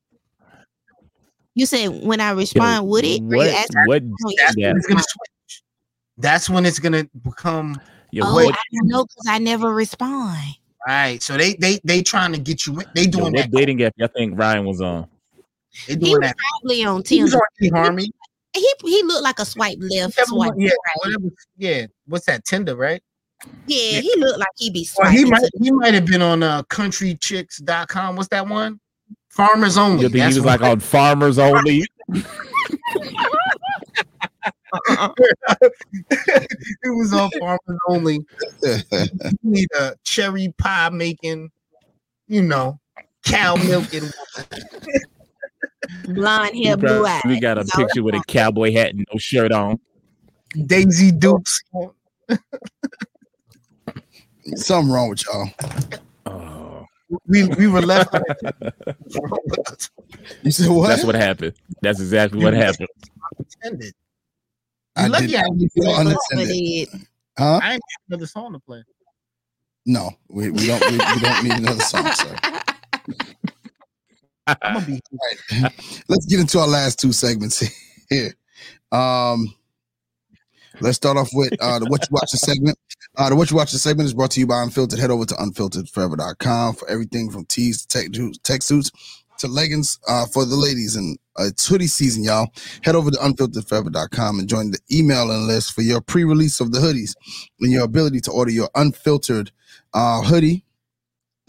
You 1.54 1.66
said 1.66 1.88
when 2.04 2.20
I 2.20 2.30
respond, 2.30 2.88
would 2.88 3.04
it? 3.04 3.20
Or 3.20 3.24
you 3.24 3.36
What? 3.36 3.48
asking- 3.48 3.82
What? 3.86 4.02
Oh, 4.26 4.32
That's 4.38 4.56
Yeah. 4.56 4.68
when 4.68 4.76
it's 4.78 4.86
gonna 4.86 5.00
switch. 5.02 5.62
That's 6.18 6.50
when 6.50 6.66
it's 6.66 6.78
gonna 6.78 7.06
become 7.22 7.80
Yo, 8.12 8.24
Oh, 8.26 8.34
what? 8.34 8.54
I 8.54 8.58
don't 8.72 8.88
know 8.88 9.04
because 9.04 9.26
I 9.28 9.38
never 9.38 9.72
respond. 9.72 10.56
Right. 10.88 11.22
So 11.22 11.36
they 11.36 11.54
they 11.54 11.80
they 11.84 12.02
trying 12.02 12.32
to 12.32 12.38
get 12.38 12.66
you. 12.66 12.80
in- 12.80 12.86
They 12.94 13.02
Yo, 13.04 13.10
doing 13.10 13.24
what 13.32 13.36
that. 13.36 13.50
dating 13.50 13.82
app? 13.82 13.94
I 14.02 14.06
think 14.08 14.38
Ryan 14.38 14.64
was 14.64 14.80
on. 14.80 15.06
They 15.86 15.94
He 15.94 16.10
was 16.10 16.20
that. 16.20 16.36
probably 16.36 16.84
on 16.84 17.02
He 17.06 17.22
was 17.22 17.36
Tinder. 17.60 17.76
on 17.84 17.94
eHarmony. 17.96 18.08
He 18.52 18.72
he 18.84 19.02
looked 19.04 19.22
like 19.22 19.38
a 19.38 19.44
swipe 19.44 19.78
left, 19.80 20.16
Whichever 20.16 20.26
swipe 20.26 20.52
yeah, 20.56 20.70
right. 20.70 20.96
whatever. 21.04 21.34
Yeah, 21.56 21.86
what's 22.06 22.26
that? 22.26 22.44
Tinder, 22.44 22.74
right? 22.74 23.00
Yeah, 23.66 23.92
Yeah. 23.92 24.00
he 24.00 24.14
looked 24.18 24.38
like 24.38 24.48
he'd 24.58 24.72
be 24.72 24.88
Well, 24.98 25.10
he 25.10 25.24
might 25.24 25.48
he 25.60 25.70
might 25.70 25.94
have 25.94 26.06
been 26.06 26.22
on 26.22 26.42
uh 26.42 26.62
countrychicks.com. 26.64 28.16
What's 28.16 28.28
that 28.30 28.46
one? 28.48 28.80
Farmers 29.28 29.78
only. 29.78 30.02
You 30.02 30.08
think 30.08 30.22
he 30.22 30.26
was 30.26 30.40
what- 30.40 30.60
like 30.60 30.70
on 30.70 30.80
Farmers 30.80 31.38
Only? 31.38 31.86
it 36.10 36.48
was 36.86 37.12
all 37.12 37.30
farmers 37.38 37.78
only. 37.88 38.20
You 38.62 39.36
need 39.42 39.68
a 39.78 39.94
cherry 40.04 40.54
pie 40.58 40.90
making, 40.90 41.50
you 42.28 42.42
know, 42.42 42.78
cow 43.24 43.56
milking. 43.56 44.08
blonde 46.04 46.54
He 46.54 46.64
hair, 46.66 46.76
blue 46.76 47.04
eyes. 47.06 47.20
probably 47.22 47.40
got 47.40 47.58
a 47.58 47.64
picture 47.64 48.02
with 48.02 48.14
a 48.14 48.22
cowboy 48.28 48.72
hat 48.72 48.90
and 48.90 49.06
no 49.12 49.18
shirt 49.18 49.52
on. 49.52 49.78
Daisy 50.66 51.10
Dukes. 51.12 51.62
Something 54.56 54.92
wrong 54.92 55.10
with 55.10 55.24
y'all. 55.26 55.48
Oh, 56.26 56.86
We 57.26 57.44
we 57.48 57.66
were 57.66 57.82
left. 57.82 58.14
You 60.42 60.50
said 60.50 60.68
what? 60.70 60.88
that's 60.88 61.04
what 61.04 61.14
happened. 61.14 61.54
That's 61.82 62.00
exactly 62.00 62.42
what 62.42 62.54
happened. 62.54 62.88
intended. 63.38 63.94
I 64.96 65.06
lucky 65.06 65.28
did 65.28 65.36
I 65.36 65.42
didn't 65.44 65.70
unattended. 65.76 66.48
it- 66.50 66.88
Huh? 67.38 67.60
I 67.62 67.72
ain't 67.74 67.82
another 68.08 68.26
song 68.26 68.52
to 68.52 68.58
play. 68.58 68.82
No, 69.86 70.10
we, 70.28 70.50
we 70.50 70.66
don't. 70.66 70.84
We, 70.90 70.98
we 70.98 71.20
don't 71.20 71.42
need 71.44 71.52
another 71.54 71.80
song, 71.80 72.12
sir. 72.12 72.36
I'm 74.46 74.74
gonna 74.74 74.86
be 74.86 75.00
Let's 76.08 76.26
get 76.26 76.40
into 76.40 76.58
our 76.58 76.66
last 76.66 76.98
two 77.00 77.12
segments 77.12 77.60
here. 78.10 78.34
Um, 78.92 79.54
let's 80.80 80.96
start 80.96 81.16
off 81.16 81.30
with 81.32 81.52
uh, 81.62 81.78
the 81.78 81.86
What 81.86 82.02
You 82.02 82.08
Watching 82.10 82.38
segment. 82.38 82.78
Uh, 83.16 83.30
the 83.30 83.36
What 83.36 83.50
You 83.50 83.56
Watching 83.56 83.78
segment 83.78 84.06
is 84.06 84.14
brought 84.14 84.32
to 84.32 84.40
you 84.40 84.46
by 84.46 84.62
Unfiltered. 84.62 84.98
Head 84.98 85.10
over 85.10 85.24
to 85.24 85.34
unfilteredforever.com 85.34 86.74
for 86.74 86.90
everything 86.90 87.30
from 87.30 87.46
tees 87.46 87.86
to 87.86 87.88
tech, 88.10 88.12
tech 88.42 88.62
suits 88.62 88.90
to 89.40 89.48
leggings 89.48 89.98
uh, 90.08 90.26
for 90.26 90.44
the 90.44 90.56
ladies. 90.56 90.96
And 90.96 91.18
uh, 91.38 91.44
it's 91.46 91.66
hoodie 91.66 91.86
season, 91.86 92.24
y'all. 92.24 92.48
Head 92.82 92.94
over 92.94 93.10
to 93.10 93.18
unfilteredforever.com 93.18 94.38
and 94.38 94.48
join 94.48 94.70
the 94.70 94.78
emailing 94.92 95.46
list 95.46 95.72
for 95.72 95.82
your 95.82 96.00
pre 96.00 96.24
release 96.24 96.60
of 96.60 96.72
the 96.72 96.78
hoodies 96.78 97.14
and 97.60 97.72
your 97.72 97.84
ability 97.84 98.20
to 98.22 98.30
order 98.30 98.50
your 98.50 98.70
unfiltered 98.74 99.50
uh, 99.94 100.22
hoodie. 100.22 100.64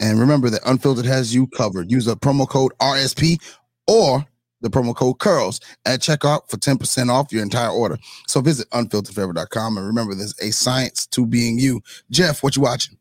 And 0.00 0.18
remember 0.18 0.50
that 0.50 0.62
Unfiltered 0.66 1.06
has 1.06 1.32
you 1.32 1.46
covered. 1.46 1.90
Use 1.90 2.06
the 2.06 2.16
promo 2.16 2.48
code 2.48 2.72
RSP 2.80 3.40
or 3.86 4.26
the 4.60 4.68
promo 4.68 4.94
code 4.94 5.18
curls 5.18 5.60
at 5.84 6.00
checkout 6.00 6.48
for 6.48 6.56
10% 6.56 7.08
off 7.08 7.32
your 7.32 7.42
entire 7.42 7.70
order. 7.70 7.98
So 8.26 8.40
visit 8.40 8.68
unfilteredforever.com 8.70 9.76
and 9.76 9.86
remember 9.86 10.14
there's 10.14 10.38
a 10.40 10.50
science 10.50 11.06
to 11.08 11.26
being 11.26 11.58
you. 11.58 11.82
Jeff, 12.10 12.42
what 12.42 12.56
you 12.56 12.62
watching? 12.62 12.96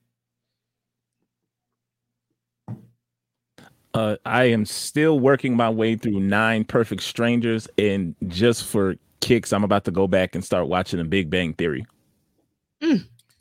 Uh, 3.93 4.15
I 4.25 4.45
am 4.45 4.65
still 4.65 5.19
working 5.19 5.55
my 5.55 5.69
way 5.69 5.95
through 5.95 6.19
Nine 6.21 6.63
Perfect 6.63 7.03
Strangers, 7.03 7.67
and 7.77 8.15
just 8.27 8.63
for 8.65 8.95
kicks, 9.19 9.51
I'm 9.51 9.63
about 9.63 9.83
to 9.85 9.91
go 9.91 10.07
back 10.07 10.33
and 10.35 10.43
start 10.45 10.67
watching 10.67 10.97
The 10.99 11.05
Big 11.05 11.29
Bang 11.29 11.53
Theory. 11.53 11.85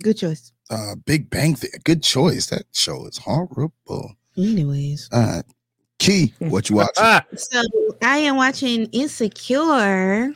Good 0.03 0.17
choice. 0.17 0.53
Uh 0.71 0.95
Big 1.07 1.31
Bang 1.31 1.55
Theory. 1.55 1.73
Good 1.85 2.03
choice. 2.03 2.47
That 2.47 2.63
show 2.73 3.07
is 3.07 3.19
horrible. 3.19 4.15
Anyways, 4.37 5.09
Uh, 5.13 5.43
Key, 5.99 6.33
what 6.39 6.71
you 6.71 6.77
watching? 6.77 6.93
Ah, 6.99 7.25
so 7.37 7.63
I 8.03 8.19
am 8.19 8.37
watching 8.37 8.87
Insecure. 8.87 10.33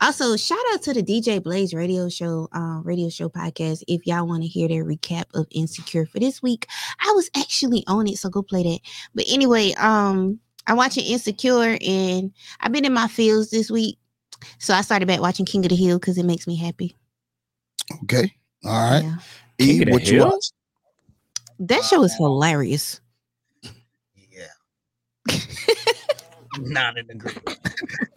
Also, 0.00 0.36
shout 0.36 0.58
out 0.72 0.82
to 0.82 0.92
the 0.94 1.02
DJ 1.02 1.42
Blaze 1.42 1.72
radio 1.74 2.08
show, 2.08 2.48
uh, 2.52 2.80
radio 2.82 3.08
show 3.08 3.28
podcast. 3.28 3.82
If 3.86 4.06
y'all 4.06 4.26
want 4.26 4.42
to 4.42 4.48
hear 4.48 4.68
their 4.68 4.84
recap 4.84 5.24
of 5.34 5.46
Insecure 5.50 6.06
for 6.06 6.18
this 6.18 6.42
week, 6.42 6.66
I 7.00 7.12
was 7.14 7.30
actually 7.36 7.84
on 7.86 8.08
it, 8.08 8.18
so 8.18 8.28
go 8.28 8.42
play 8.42 8.62
that. 8.64 8.80
But 9.14 9.24
anyway, 9.28 9.72
um, 9.74 10.40
I'm 10.66 10.76
watching 10.76 11.04
Insecure, 11.04 11.78
and 11.80 12.32
I've 12.60 12.72
been 12.72 12.84
in 12.84 12.92
my 12.92 13.08
fields 13.08 13.50
this 13.50 13.70
week, 13.70 13.98
so 14.58 14.74
I 14.74 14.80
started 14.82 15.06
back 15.06 15.20
watching 15.20 15.46
King 15.46 15.64
of 15.64 15.70
the 15.70 15.76
Hill 15.76 15.98
because 15.98 16.18
it 16.18 16.24
makes 16.24 16.46
me 16.46 16.56
happy. 16.56 16.96
Okay. 18.04 18.32
All 18.64 18.70
right. 18.72 19.02
Yeah. 19.02 19.16
E, 19.58 19.66
King 19.66 19.82
of 19.82 19.86
the 19.86 19.92
what 19.92 20.06
you 20.06 20.18
Hill? 20.18 20.30
watch? 20.30 20.46
That 21.60 21.84
show 21.84 22.02
is 22.02 22.14
hilarious. 22.16 23.00
yeah. 24.16 24.46
Not 26.58 26.98
in 26.98 27.08
agreement. 27.10 27.58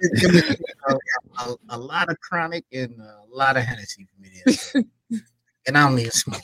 It's 0.00 0.22
gonna 0.22 0.42
be 0.42 0.56
a, 1.38 1.54
a, 1.70 1.78
lot 1.78 2.10
of 2.10 2.18
chronic 2.20 2.64
and 2.72 3.00
a 3.00 3.22
lot 3.30 3.56
of 3.56 3.64
Hennessy 3.64 4.06
for 4.06 4.20
me. 4.20 4.84
and 5.66 5.78
I 5.78 5.86
don't 5.86 5.96
need 5.96 6.08
a 6.08 6.10
smoke. 6.10 6.42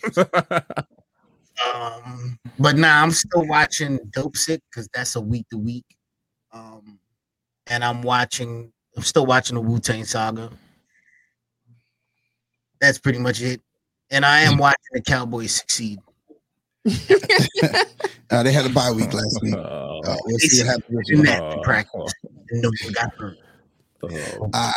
Um, 1.75 2.39
but 2.59 2.77
now 2.77 2.99
nah, 2.99 3.03
I'm 3.03 3.11
still 3.11 3.47
watching 3.47 3.99
Dopesick 4.17 4.61
because 4.71 4.89
that's 4.95 5.17
a 5.17 5.21
week 5.21 5.47
to 5.51 5.59
week. 5.59 5.85
Um, 6.53 6.99
and 7.67 7.85
I'm 7.85 8.03
watching. 8.03 8.73
I'm 8.97 9.03
still 9.03 9.27
watching 9.27 9.55
the 9.55 9.61
Wu 9.61 9.79
Tang 9.79 10.05
Saga. 10.05 10.51
That's 12.81 12.99
pretty 12.99 13.19
much 13.19 13.43
it. 13.43 13.61
And 14.11 14.25
I 14.25 14.41
am 14.41 14.57
watching 14.57 14.79
the 14.93 15.03
Cowboys 15.03 15.55
succeed. 15.55 15.99
Uh, 18.31 18.43
they 18.43 18.53
had 18.53 18.67
a 18.67 18.69
bye 18.69 18.91
week 18.91 19.13
last 19.15 19.39
week. 19.43 19.55
Oh, 19.59 20.03
Uh, 20.05 20.17
we'll 20.27 20.39
see 20.39 20.63
what 20.63 20.67
happens. 20.67 21.11
In 21.11 21.23
that 21.23 21.63
practice, 21.63 22.13
no 22.53 22.71
one 22.85 22.93
got 22.93 23.15
hurt. 23.15 23.39
oh. 24.03 24.51
I, 24.53 24.73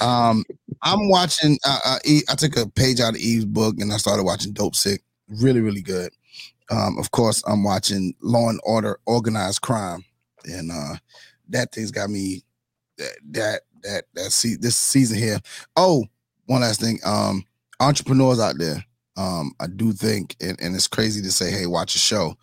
um, 0.00 0.44
I'm 0.82 1.08
watching. 1.08 1.58
Uh, 1.66 1.98
I 2.04 2.34
took 2.36 2.56
a 2.56 2.68
page 2.68 3.00
out 3.00 3.14
of 3.14 3.20
Eve's 3.20 3.44
book 3.46 3.76
and 3.80 3.92
I 3.92 3.96
started 3.96 4.22
watching 4.22 4.54
Dopesick. 4.54 5.00
Really, 5.28 5.60
really 5.60 5.82
good. 5.82 6.12
Um, 6.70 6.96
of 6.98 7.10
course, 7.10 7.42
I'm 7.46 7.64
watching 7.64 8.14
Law 8.22 8.48
and 8.48 8.60
Order: 8.62 8.98
Organized 9.06 9.60
Crime, 9.60 10.04
and 10.44 10.70
uh, 10.70 10.94
that 11.48 11.72
thing's 11.72 11.90
got 11.90 12.10
me. 12.10 12.42
That 12.96 13.12
that 13.32 13.60
that 13.82 14.04
that 14.14 14.30
see 14.32 14.54
this 14.54 14.76
season 14.76 15.18
here. 15.18 15.40
Oh, 15.76 16.04
one 16.46 16.60
last 16.60 16.80
thing. 16.80 17.00
Um, 17.04 17.44
entrepreneurs 17.80 18.38
out 18.40 18.56
there. 18.58 18.84
Um, 19.18 19.52
I 19.58 19.66
do 19.66 19.92
think, 19.92 20.36
and, 20.40 20.58
and 20.60 20.76
it's 20.76 20.86
crazy 20.86 21.20
to 21.22 21.32
say, 21.32 21.50
hey, 21.50 21.66
watch 21.66 21.96
a 21.96 21.98
show. 21.98 22.36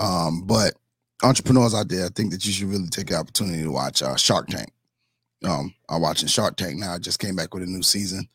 Um, 0.00 0.42
but 0.44 0.74
entrepreneurs 1.22 1.72
out 1.72 1.88
there, 1.88 2.04
I 2.04 2.08
think 2.08 2.32
that 2.32 2.44
you 2.44 2.52
should 2.52 2.68
really 2.68 2.88
take 2.88 3.06
the 3.06 3.14
opportunity 3.14 3.62
to 3.62 3.70
watch 3.70 4.02
uh, 4.02 4.16
Shark 4.16 4.48
Tank. 4.48 4.72
Um, 5.44 5.72
I'm 5.88 6.02
watching 6.02 6.28
Shark 6.28 6.56
Tank 6.56 6.78
now. 6.78 6.94
I 6.94 6.98
just 6.98 7.20
came 7.20 7.36
back 7.36 7.54
with 7.54 7.62
a 7.62 7.66
new 7.66 7.82
season. 7.82 8.28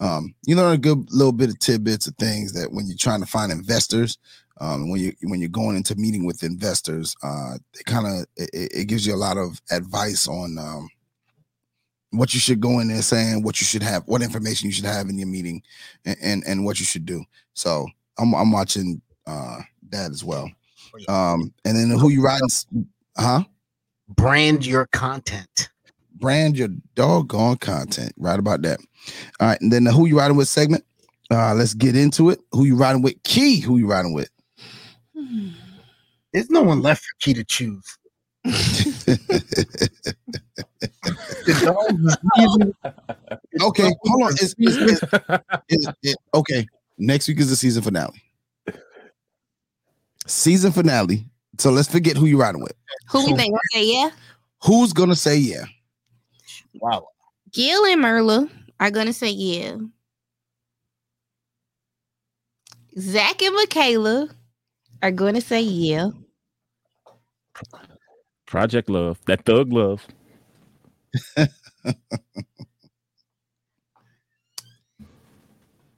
Um, 0.00 0.34
you 0.44 0.56
learn 0.56 0.72
a 0.72 0.78
good 0.78 1.10
little 1.12 1.32
bit 1.32 1.50
of 1.50 1.58
tidbits 1.60 2.08
of 2.08 2.16
things 2.16 2.52
that 2.54 2.72
when 2.72 2.88
you're 2.88 2.96
trying 2.96 3.20
to 3.20 3.26
find 3.26 3.52
investors, 3.52 4.18
um, 4.58 4.90
when 4.90 5.00
you 5.00 5.12
when 5.22 5.40
you're 5.40 5.50
going 5.50 5.76
into 5.76 5.94
meeting 5.96 6.24
with 6.24 6.42
investors, 6.42 7.14
uh, 7.22 7.58
it 7.74 7.84
kind 7.84 8.06
of 8.06 8.26
it, 8.36 8.50
it 8.52 8.88
gives 8.88 9.06
you 9.06 9.14
a 9.14 9.16
lot 9.16 9.36
of 9.36 9.60
advice 9.70 10.26
on 10.26 10.58
um, 10.58 10.88
what 12.18 12.34
you 12.34 12.40
should 12.40 12.60
go 12.60 12.78
in 12.80 12.88
there 12.88 13.02
saying, 13.02 13.42
what 13.42 13.60
you 13.60 13.64
should 13.64 13.82
have, 13.82 14.02
what 14.06 14.22
information 14.22 14.66
you 14.66 14.72
should 14.72 14.84
have 14.84 15.08
in 15.08 15.18
your 15.18 15.28
meeting, 15.28 15.62
and 16.04 16.16
and, 16.22 16.44
and 16.46 16.64
what 16.64 16.78
you 16.80 16.86
should 16.86 17.06
do. 17.06 17.24
So 17.54 17.86
I'm 18.18 18.34
I'm 18.34 18.52
watching 18.52 19.00
uh, 19.26 19.60
that 19.90 20.10
as 20.10 20.24
well. 20.24 20.50
Um, 21.08 21.52
and 21.64 21.76
then 21.76 21.90
who 21.90 22.08
you 22.08 22.22
riding? 22.22 22.48
Huh? 23.18 23.44
Brand 24.08 24.64
your 24.64 24.86
content. 24.92 25.68
brand 26.14 26.56
your 26.56 26.68
doggone 26.94 27.56
content. 27.56 28.12
Right 28.16 28.38
about 28.38 28.62
that. 28.62 28.80
All 29.40 29.48
right, 29.48 29.60
and 29.60 29.72
then 29.72 29.84
the 29.84 29.92
who 29.92 30.06
you 30.06 30.18
riding 30.18 30.36
with 30.36 30.48
segment. 30.48 30.84
Uh, 31.30 31.54
let's 31.54 31.74
get 31.74 31.96
into 31.96 32.30
it. 32.30 32.40
Who 32.52 32.64
you 32.64 32.76
riding 32.76 33.02
with? 33.02 33.20
Key. 33.24 33.60
Who 33.60 33.78
you 33.78 33.88
riding 33.88 34.14
with? 34.14 34.30
There's 36.32 36.50
no 36.50 36.62
one 36.62 36.82
left 36.82 37.02
for 37.02 37.14
Key 37.20 37.34
to 37.34 37.44
choose. 37.44 37.98
The 41.46 41.54
dog 41.64 41.98
is 43.54 43.62
okay, 43.62 43.90
hold 44.04 44.22
on. 44.22 44.32
Is, 44.34 44.54
is, 44.58 44.76
is, 44.76 45.02
is- 45.68 45.88
is- 46.02 46.16
okay, 46.34 46.66
next 46.98 47.28
week 47.28 47.38
is 47.40 47.48
the 47.50 47.56
season 47.56 47.82
finale. 47.82 48.22
Season 50.26 50.72
finale. 50.72 51.24
So 51.58 51.70
let's 51.70 51.88
forget 51.88 52.16
who 52.16 52.26
you're 52.26 52.40
riding 52.40 52.60
with. 52.62 52.74
Who 53.10 53.24
we 53.26 53.34
think? 53.34 53.54
Okay, 53.72 53.84
yeah. 53.84 54.10
Who's 54.64 54.92
gonna 54.92 55.14
say 55.14 55.36
yeah? 55.36 55.64
wow. 56.74 57.06
Gil 57.52 57.84
and 57.86 58.02
Myrla 58.02 58.50
are 58.80 58.90
gonna 58.90 59.12
say 59.12 59.30
yeah. 59.30 59.76
Zach 62.98 63.42
and 63.42 63.54
Michaela 63.54 64.28
are 65.02 65.10
gonna 65.10 65.40
say 65.40 65.60
yeah. 65.62 66.10
Project 68.46 68.88
Love, 68.88 69.18
that 69.26 69.44
thug 69.44 69.72
love. 69.72 70.06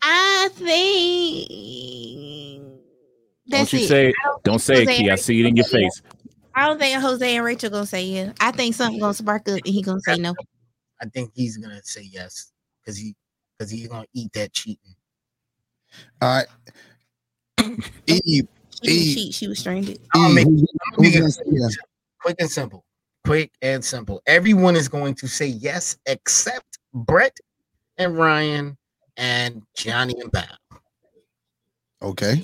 I 0.01 0.49
think 0.55 1.49
that's 3.47 3.71
don't 3.71 3.81
you 3.81 3.85
it. 3.85 3.89
say, 3.89 4.13
don't 4.25 4.43
don't 4.45 4.61
think 4.61 4.63
say 4.63 4.75
it, 4.75 4.87
Jose 4.87 4.97
Key. 5.03 5.11
I 5.11 5.15
see 5.17 5.41
it 5.41 5.47
in 5.47 5.57
your 5.57 5.67
face. 5.67 6.03
I 6.55 6.67
don't 6.67 6.79
think 6.79 7.01
Jose 7.01 7.37
and 7.37 7.45
Rachel 7.45 7.71
gonna 7.71 7.87
say 7.87 8.05
yeah. 8.05 8.33
I 8.41 8.51
think 8.51 8.75
something 8.75 9.01
gonna 9.01 9.15
spark 9.15 9.49
up 9.49 9.57
and 9.57 9.67
he 9.67 9.83
gonna 9.83 10.01
say 10.01 10.17
no. 10.17 10.35
I 11.01 11.07
think 11.07 11.33
he's 11.35 11.57
gonna 11.57 11.83
say 11.85 12.03
yes 12.11 12.53
because 12.81 12.99
he 12.99 13.15
because 13.59 13.71
he's 13.71 13.89
gonna 13.89 14.07
eat 14.15 14.33
that 14.33 14.53
cheating. 14.53 14.95
All 16.21 16.29
right. 16.29 16.47
Eve. 18.07 18.49
She 18.81 18.91
didn't 18.91 19.03
Eve. 19.03 19.15
cheat. 19.17 19.35
She 19.35 19.49
was 19.49 19.59
stranded. 19.59 20.01
I'll 20.15 20.39
Eve, 20.39 20.47
who's, 20.47 20.63
I'm 20.63 20.95
who's 20.95 21.09
gonna 21.09 21.21
gonna 21.21 21.31
say 21.33 21.43
yeah? 21.47 21.67
Quick 22.21 22.37
and 22.41 22.51
simple. 22.51 22.85
Quick 23.25 23.53
and 23.63 23.85
simple. 23.85 24.23
Everyone 24.27 24.77
is 24.77 24.89
going 24.89 25.15
to 25.17 25.29
say 25.29 25.47
yes 25.47 25.97
except 26.07 26.79
Brett 26.95 27.37
and 27.99 28.17
Ryan 28.17 28.77
and 29.17 29.63
Johnny 29.77 30.15
and 30.21 30.31
Bob. 30.31 30.47
Okay. 32.03 32.43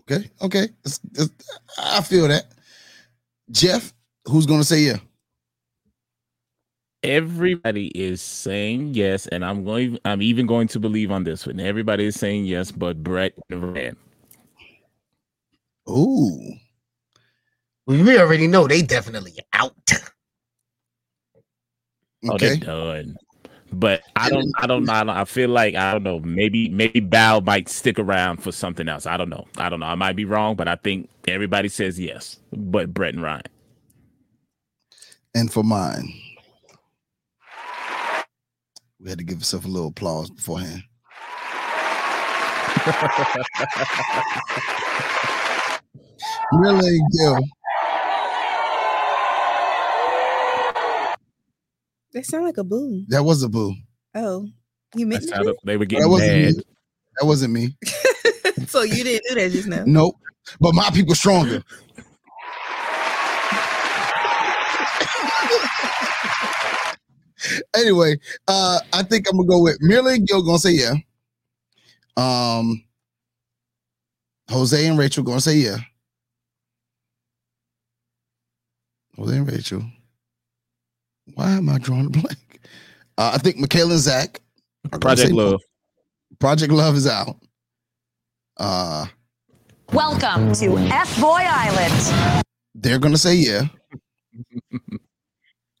Okay. 0.00 0.30
Okay. 0.42 0.64
It's- 0.84 1.00
it's- 1.12 1.30
I 1.78 2.00
feel 2.02 2.28
that. 2.28 2.52
Jeff, 3.50 3.92
who's 4.26 4.46
gonna 4.46 4.64
say 4.64 4.80
yeah? 4.80 4.98
Everybody 7.02 7.88
is 7.88 8.22
saying 8.22 8.94
yes, 8.94 9.26
and 9.26 9.44
I'm 9.44 9.62
going. 9.64 9.98
I'm 10.06 10.22
even 10.22 10.46
going 10.46 10.68
to 10.68 10.80
believe 10.80 11.10
on 11.10 11.24
this 11.24 11.46
one. 11.46 11.60
Everybody 11.60 12.06
is 12.06 12.14
saying 12.18 12.46
yes, 12.46 12.72
but 12.72 13.02
Brett 13.02 13.34
and 13.50 13.74
Ryan. 13.74 13.96
Ooh. 15.90 16.54
We 17.86 18.18
already 18.18 18.46
know 18.46 18.66
they 18.66 18.82
definitely 18.82 19.34
out. 19.52 19.74
Oh, 22.28 22.34
Okay. 22.34 22.56
they're 22.56 22.56
done. 22.56 23.16
But 23.72 24.02
I 24.16 24.30
don't. 24.30 24.52
I 24.58 24.66
don't 24.66 24.84
know. 24.84 24.92
I, 24.92 25.00
don't, 25.04 25.16
I 25.16 25.24
feel 25.24 25.50
like 25.50 25.74
I 25.74 25.92
don't 25.92 26.04
know. 26.04 26.20
Maybe 26.20 26.68
maybe 26.70 27.00
Bao 27.00 27.44
might 27.44 27.68
stick 27.68 27.98
around 27.98 28.38
for 28.42 28.52
something 28.52 28.88
else. 28.88 29.06
I 29.06 29.16
don't 29.16 29.28
know. 29.30 29.46
I 29.58 29.68
don't 29.68 29.80
know. 29.80 29.86
I 29.86 29.96
might 29.96 30.16
be 30.16 30.24
wrong, 30.24 30.56
but 30.56 30.68
I 30.68 30.76
think 30.76 31.10
everybody 31.28 31.68
says 31.68 31.98
yes, 32.00 32.38
but 32.52 32.94
Brett 32.94 33.14
and 33.14 33.22
Ryan. 33.22 33.42
And 35.34 35.52
for 35.52 35.64
mine, 35.64 36.08
we 39.00 39.10
had 39.10 39.18
to 39.18 39.24
give 39.24 39.38
ourselves 39.38 39.66
a 39.66 39.68
little 39.70 39.88
applause 39.88 40.30
beforehand. 40.30 40.82
Really, 46.52 46.98
Gil. 47.18 47.38
That 52.14 52.26
sound 52.26 52.44
like 52.44 52.58
a 52.58 52.64
boo. 52.64 53.04
That 53.08 53.24
was 53.24 53.42
a 53.42 53.48
boo. 53.48 53.74
Oh, 54.14 54.48
you 54.94 55.06
meant 55.06 55.22
That's 55.22 55.30
to 55.32 55.36
how 55.36 55.42
do 55.42 55.48
the- 55.48 55.56
they 55.64 55.76
were 55.76 55.84
That 55.84 55.88
getting 55.90 56.10
wasn't 56.10 56.30
mad. 56.42 56.56
me. 56.56 56.62
That 57.20 57.26
wasn't 57.26 57.52
me. 57.52 57.76
so 58.68 58.82
you 58.82 59.04
didn't 59.04 59.24
do 59.28 59.34
that 59.40 59.52
just 59.52 59.68
now. 59.68 59.84
Nope. 59.86 60.16
But 60.60 60.74
my 60.74 60.90
people 60.90 61.14
stronger. 61.14 61.62
anyway, 67.76 68.18
uh, 68.48 68.78
I 68.92 69.02
think 69.02 69.28
I'm 69.28 69.36
gonna 69.36 69.48
go 69.48 69.62
with 69.62 69.78
Myrla 69.80 70.14
and 70.14 70.26
Gil 70.26 70.42
gonna 70.42 70.58
say 70.58 70.72
yeah. 70.72 70.94
Um, 72.16 72.82
Jose 74.50 74.86
and 74.86 74.98
Rachel 74.98 75.24
gonna 75.24 75.40
say 75.40 75.56
yeah. 75.56 75.78
Jose 79.16 79.36
and 79.36 79.50
Rachel. 79.50 79.82
Why 81.32 81.52
am 81.52 81.68
I 81.68 81.78
drawing 81.78 82.06
a 82.06 82.10
blank? 82.10 82.60
Uh, 83.16 83.32
I 83.34 83.38
think 83.38 83.56
Michaela 83.56 83.92
and 83.92 84.00
Zach. 84.00 84.40
Project 85.00 85.28
say 85.30 85.34
no. 85.34 85.50
Love. 85.52 85.60
Project 86.38 86.72
Love 86.72 86.96
is 86.96 87.06
out. 87.06 87.36
Uh, 88.58 89.06
Welcome 89.92 90.52
to 90.54 90.76
F 90.78 91.20
Boy 91.20 91.40
Island. 91.42 92.44
they're 92.74 92.98
gonna 92.98 93.16
say 93.18 93.34
yeah. 93.34 93.62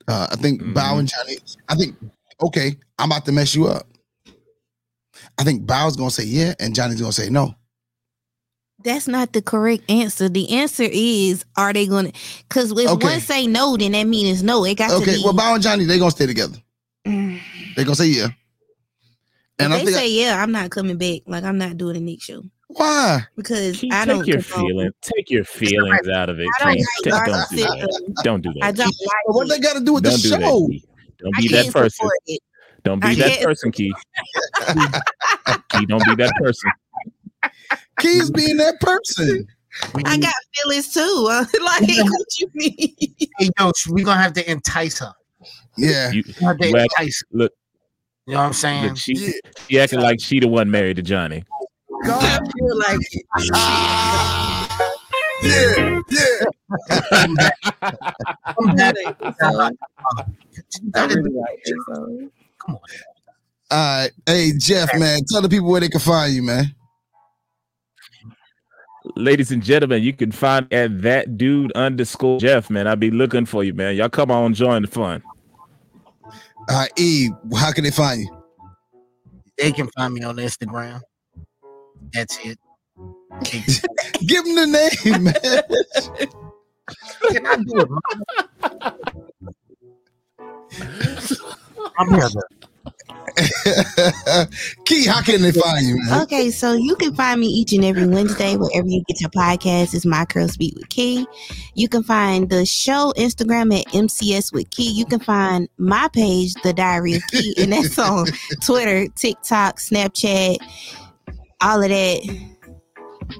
Uh, 0.06 0.28
I 0.30 0.36
think 0.36 0.60
Mhm. 0.60 0.74
Bao 0.74 0.98
and 0.98 1.08
Johnny. 1.08 1.38
I 1.66 1.74
think 1.76 1.96
okay. 2.42 2.76
I'm 2.98 3.10
about 3.10 3.24
to 3.24 3.32
mess 3.32 3.54
you 3.54 3.68
up. 3.68 3.86
I 5.38 5.44
think 5.44 5.64
Bao's 5.64 5.96
gonna 5.96 6.10
say 6.10 6.24
yeah, 6.24 6.52
and 6.60 6.74
Johnny's 6.74 7.00
gonna 7.00 7.10
say 7.10 7.30
no. 7.30 7.54
That's 8.84 9.08
not 9.08 9.32
the 9.32 9.42
correct 9.42 9.90
answer. 9.90 10.28
The 10.28 10.50
answer 10.52 10.84
is, 10.86 11.44
are 11.56 11.72
they 11.72 11.86
gonna? 11.86 12.12
Because 12.48 12.70
if 12.72 12.90
Okay. 12.90 13.06
one 13.06 13.20
say 13.20 13.46
no, 13.46 13.76
then 13.76 13.92
that 13.92 14.04
means 14.04 14.42
no. 14.42 14.64
It 14.64 14.76
got 14.76 14.90
to 14.90 14.96
Okay, 14.96 15.16
be. 15.16 15.22
well, 15.24 15.32
Bao 15.32 15.54
and 15.54 15.62
Johnny 15.62 15.84
they 15.84 15.98
gonna 15.98 16.10
stay 16.10 16.26
together. 16.26 16.56
Mm. 17.06 17.40
They 17.76 17.82
gonna 17.82 17.96
say 17.96 18.06
yeah. 18.06 18.26
If 18.26 18.32
And 19.58 19.72
I 19.72 19.78
they 19.78 19.84
think 19.86 19.96
say 19.96 20.10
yeah, 20.10 20.40
I'm 20.40 20.52
not 20.52 20.70
coming 20.70 20.96
back. 20.96 21.22
Like 21.26 21.44
I'm 21.44 21.58
not 21.58 21.76
doing 21.76 21.96
a 21.96 22.00
next 22.00 22.24
show 22.24 22.44
why? 22.68 23.26
because 23.36 23.80
Key, 23.80 23.90
I 23.90 24.04
take 24.04 24.08
don't 24.08 24.24
take 24.24 24.34
your 24.34 24.42
feelings. 24.42 24.92
Take 25.02 25.30
your 25.30 25.44
feelings 25.44 26.08
out 26.08 26.28
of 26.28 26.38
it. 26.40 26.48
I 26.60 26.64
don't 26.64 26.78
like 27.10 27.26
Don't, 27.26 27.34
don't 27.34 27.50
do 27.50 27.56
that. 27.56 28.22
Don't 28.22 28.42
do 28.42 28.52
I 28.60 28.72
that. 28.72 28.74
don't 28.80 28.94
What 29.26 29.48
like 29.48 29.60
they 29.60 29.66
got 29.66 29.78
to 29.78 29.84
do 29.84 29.94
with 29.94 30.04
the 30.04 30.10
Don't 30.10 30.22
do 30.22 30.28
show? 30.28 30.66
Key. 30.68 30.84
Don't 31.18 31.36
be 31.36 31.48
can't 31.48 31.66
that 31.66 31.72
person. 31.72 32.08
Don't 32.84 33.00
be 33.00 33.08
I 33.08 33.14
that 33.14 33.28
guess. 33.28 33.44
person, 33.44 33.72
Key. 33.72 33.94
Key, 35.70 35.86
don't 35.86 36.04
be 36.04 36.14
that 36.16 36.32
person. 36.36 36.70
Keys 37.98 38.30
being 38.30 38.56
that 38.58 38.80
person. 38.80 39.46
I 40.04 40.16
got 40.18 40.32
feelings 40.62 40.92
too. 40.92 41.00
like, 41.64 41.80
what 41.82 42.38
you 42.38 42.48
mean? 42.54 42.94
Hey, 43.38 43.50
yo, 43.58 43.72
we're 43.88 44.04
gonna 44.04 44.20
have 44.22 44.32
to 44.34 44.50
entice 44.50 44.98
her. 45.00 45.12
Yeah. 45.76 46.10
You, 46.12 46.22
We 46.26 46.32
have 46.46 46.58
to 46.58 46.68
you 46.68 46.76
entice 46.76 47.22
her. 47.22 47.38
look, 47.38 47.52
You 48.26 48.34
know 48.34 48.40
what 48.40 48.46
I'm 48.46 48.52
saying? 48.52 48.84
look, 48.88 48.96
she, 48.96 49.14
she 49.68 49.80
acting 49.80 50.00
like 50.00 50.20
she 50.20 50.38
the 50.40 50.46
one 50.48 50.70
married 50.70 50.96
to 50.96 51.02
Johnny. 51.02 51.42
I 52.06 52.38
feel 52.56 52.78
like 52.78 53.00
ah 53.54 54.68
Yeah. 55.42 56.00
Yeah. 56.10 57.00
Come 57.10 57.34
back. 57.34 57.54
Come 58.58 58.76
back. 58.76 58.94
so, 59.40 59.70
That 60.92 61.10
is- 61.10 61.74
so. 61.88 62.30
Come 62.64 62.74
on. 62.76 62.80
All 63.70 63.78
right. 64.02 64.10
Hey, 64.26 64.52
Jeff, 64.56 64.90
man, 64.98 65.20
tell 65.28 65.42
the 65.42 65.48
people 65.48 65.68
where 65.70 65.80
they 65.80 65.88
can 65.88 66.00
find 66.00 66.32
you, 66.32 66.42
man. 66.42 66.74
Ladies 69.16 69.52
and 69.52 69.62
gentlemen, 69.62 70.02
you 70.02 70.12
can 70.12 70.32
find 70.32 70.66
at 70.72 71.02
that 71.02 71.38
dude 71.38 71.70
underscore 71.72 72.40
Jeff, 72.40 72.68
man. 72.68 72.88
I'll 72.88 72.96
be 72.96 73.12
looking 73.12 73.46
for 73.46 73.62
you, 73.62 73.72
man. 73.72 73.94
Y'all 73.94 74.08
come 74.08 74.30
on, 74.30 74.54
join 74.54 74.82
the 74.82 74.88
fun. 74.88 75.22
All 76.24 76.32
right, 76.70 76.90
E, 76.98 77.28
how 77.56 77.70
can 77.72 77.84
they 77.84 77.90
find 77.90 78.22
you? 78.22 78.44
They 79.56 79.70
can 79.70 79.88
find 79.96 80.14
me 80.14 80.22
on 80.24 80.36
Instagram. 80.36 81.00
That's 82.12 82.38
it. 82.44 82.58
Give 84.26 84.44
them 84.44 84.54
the 84.54 84.66
name, 85.04 85.24
man. 85.24 85.34
Can 87.30 87.46
I 87.46 87.56
do 87.56 87.80
it? 87.80 87.88
I'm 91.98 92.08
brother. 92.08 92.42
Key, 94.84 95.06
how 95.06 95.20
can 95.20 95.42
they 95.42 95.50
find 95.52 95.86
you, 95.86 95.96
man? 95.98 96.22
Okay, 96.22 96.50
so 96.50 96.72
you 96.72 96.94
can 96.96 97.14
find 97.14 97.40
me 97.40 97.46
each 97.46 97.72
and 97.72 97.84
every 97.84 98.06
Wednesday 98.06 98.56
wherever 98.56 98.86
you 98.86 99.02
get 99.08 99.20
your 99.20 99.30
podcast. 99.30 99.94
Is 99.94 100.06
My 100.06 100.24
Girl 100.26 100.48
Speak 100.48 100.74
with 100.76 100.88
Key. 100.88 101.26
You 101.74 101.88
can 101.88 102.02
find 102.02 102.48
the 102.48 102.64
show 102.64 103.12
Instagram 103.16 103.78
at 103.78 103.86
MCS 103.88 104.52
with 104.52 104.70
Key. 104.70 104.90
You 104.90 105.04
can 105.04 105.20
find 105.20 105.68
my 105.78 106.08
page, 106.12 106.54
The 106.62 106.72
Diary 106.72 107.14
of 107.14 107.26
Key, 107.28 107.54
and 107.58 107.72
that's 107.72 107.98
on 107.98 108.26
Twitter, 108.62 109.08
TikTok, 109.08 109.78
Snapchat, 109.78 110.58
all 111.60 111.82
of 111.82 111.88
that. 111.88 112.50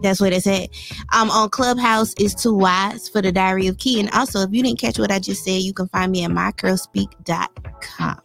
That's 0.03 0.21
what 0.21 0.33
it's 0.33 0.47
at. 0.47 0.71
Um, 1.13 1.31
on 1.31 1.51
Clubhouse 1.51 2.15
is 2.19 2.35
two 2.35 2.57
Y's 2.57 3.09
for 3.09 3.23
the 3.23 3.31
Diary 3.31 3.69
of 3.69 3.79
Key. 3.79 4.01
And 4.01 4.11
also, 4.11 4.41
if 4.41 4.51
you 4.53 4.63
didn't 4.63 4.81
catch 4.81 4.99
what 4.99 5.13
I 5.13 5.19
just 5.19 5.45
said, 5.45 5.63
you 5.63 5.73
can 5.73 5.89
find 5.89 6.11
me 6.11 6.25
at 6.25 6.31
mygirlspeak.com. 6.31 8.24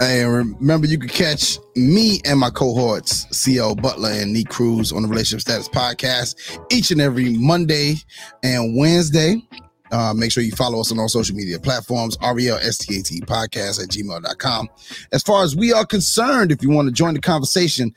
And 0.00 0.32
remember, 0.32 0.86
you 0.86 0.96
can 0.96 1.08
catch 1.08 1.58
me 1.74 2.20
and 2.24 2.38
my 2.38 2.50
cohorts, 2.50 3.26
CL 3.36 3.74
Butler 3.76 4.10
and 4.10 4.32
Nee 4.32 4.44
Cruz, 4.44 4.92
on 4.92 5.02
the 5.02 5.08
Relationship 5.08 5.40
Status 5.40 5.68
Podcast 5.68 6.60
each 6.70 6.92
and 6.92 7.00
every 7.00 7.36
Monday 7.36 7.96
and 8.44 8.76
Wednesday. 8.76 9.42
Uh, 9.90 10.14
make 10.14 10.30
sure 10.30 10.44
you 10.44 10.52
follow 10.52 10.78
us 10.80 10.92
on 10.92 11.00
all 11.00 11.08
social 11.08 11.34
media 11.34 11.58
platforms, 11.58 12.16
RELSTAT 12.18 13.22
podcast 13.22 13.82
at 13.82 13.88
gmail.com. 13.88 14.68
As 15.12 15.22
far 15.22 15.42
as 15.42 15.56
we 15.56 15.72
are 15.72 15.84
concerned, 15.84 16.52
if 16.52 16.62
you 16.62 16.70
want 16.70 16.86
to 16.86 16.92
join 16.92 17.14
the 17.14 17.20
conversation, 17.20 17.92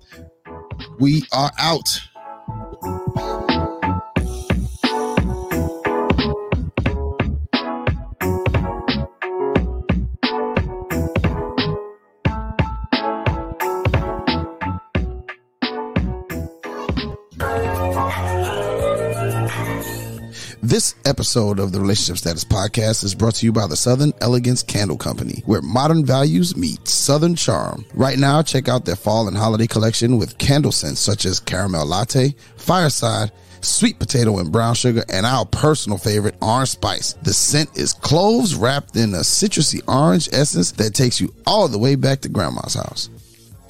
we 1.00 1.26
are 1.34 1.52
out. 1.60 1.90
This 20.72 20.96
episode 21.04 21.60
of 21.60 21.74
the 21.74 21.82
Relationship 21.82 22.18
Status 22.18 22.46
Podcast 22.46 23.04
is 23.04 23.14
brought 23.14 23.36
to 23.36 23.46
you 23.46 23.52
by 23.52 23.68
the 23.68 23.76
Southern 23.76 24.14
Elegance 24.22 24.64
Candle 24.64 24.96
Company, 24.96 25.44
where 25.46 25.62
modern 25.62 26.06
values 26.06 26.56
meet 26.56 26.88
Southern 26.88 27.36
charm. 27.36 27.84
Right 27.94 28.18
now, 28.18 28.42
check 28.42 28.70
out 28.70 28.86
their 28.86 28.96
fall 28.96 29.28
and 29.28 29.36
holiday 29.36 29.68
collection 29.68 30.18
with 30.18 30.38
candle 30.38 30.72
scents 30.72 31.02
such 31.02 31.26
as 31.26 31.42
caramel 31.42 31.86
latte, 31.86 32.36
fireside, 32.56 33.34
sweet 33.60 34.00
potato 34.00 34.40
and 34.40 34.50
brown 34.50 34.74
sugar, 34.74 35.04
and 35.12 35.26
our 35.26 35.46
personal 35.46 35.98
favorite, 35.98 36.36
orange 36.42 36.70
spice. 36.70 37.16
The 37.22 37.34
scent 37.34 37.78
is 37.78 37.92
cloves 37.92 38.56
wrapped 38.56 38.96
in 38.96 39.14
a 39.14 39.26
citrusy 39.26 39.82
orange 39.90 40.30
essence 40.32 40.72
that 40.72 40.96
takes 40.96 41.20
you 41.20 41.34
all 41.46 41.68
the 41.68 41.80
way 41.80 41.96
back 41.96 42.22
to 42.22 42.30
grandma's 42.30 42.76
house. 42.76 43.10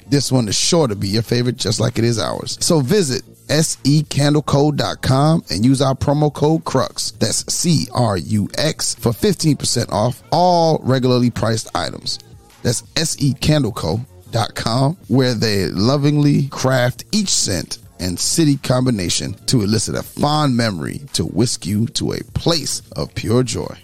This 0.06 0.30
one 0.30 0.46
is 0.46 0.54
sure 0.54 0.86
to 0.86 0.94
be 0.94 1.08
your 1.08 1.22
favorite, 1.22 1.56
just 1.56 1.80
like 1.80 1.98
it 1.98 2.04
is 2.04 2.20
ours. 2.20 2.58
So 2.60 2.78
visit 2.78 3.24
secandlecode.com 3.52 5.44
and 5.50 5.64
use 5.64 5.80
our 5.82 5.94
promo 5.94 6.32
code 6.32 6.64
CRUX. 6.64 7.18
That's 7.18 7.52
C 7.52 7.88
R 7.92 8.16
U 8.16 8.48
X 8.56 8.94
for 8.94 9.10
15% 9.12 9.92
off 9.92 10.22
all 10.32 10.80
regularly 10.82 11.30
priced 11.30 11.68
items. 11.76 12.18
That's 12.62 12.82
secandleco.com 12.82 14.96
where 15.08 15.34
they 15.34 15.68
lovingly 15.68 16.48
craft 16.48 17.04
each 17.12 17.28
scent 17.28 17.78
and 18.00 18.18
city 18.18 18.56
combination 18.56 19.34
to 19.46 19.60
elicit 19.62 19.94
a 19.94 20.02
fond 20.02 20.56
memory 20.56 21.02
to 21.12 21.24
whisk 21.24 21.66
you 21.66 21.86
to 21.88 22.12
a 22.12 22.24
place 22.34 22.80
of 22.96 23.14
pure 23.14 23.42
joy. 23.42 23.76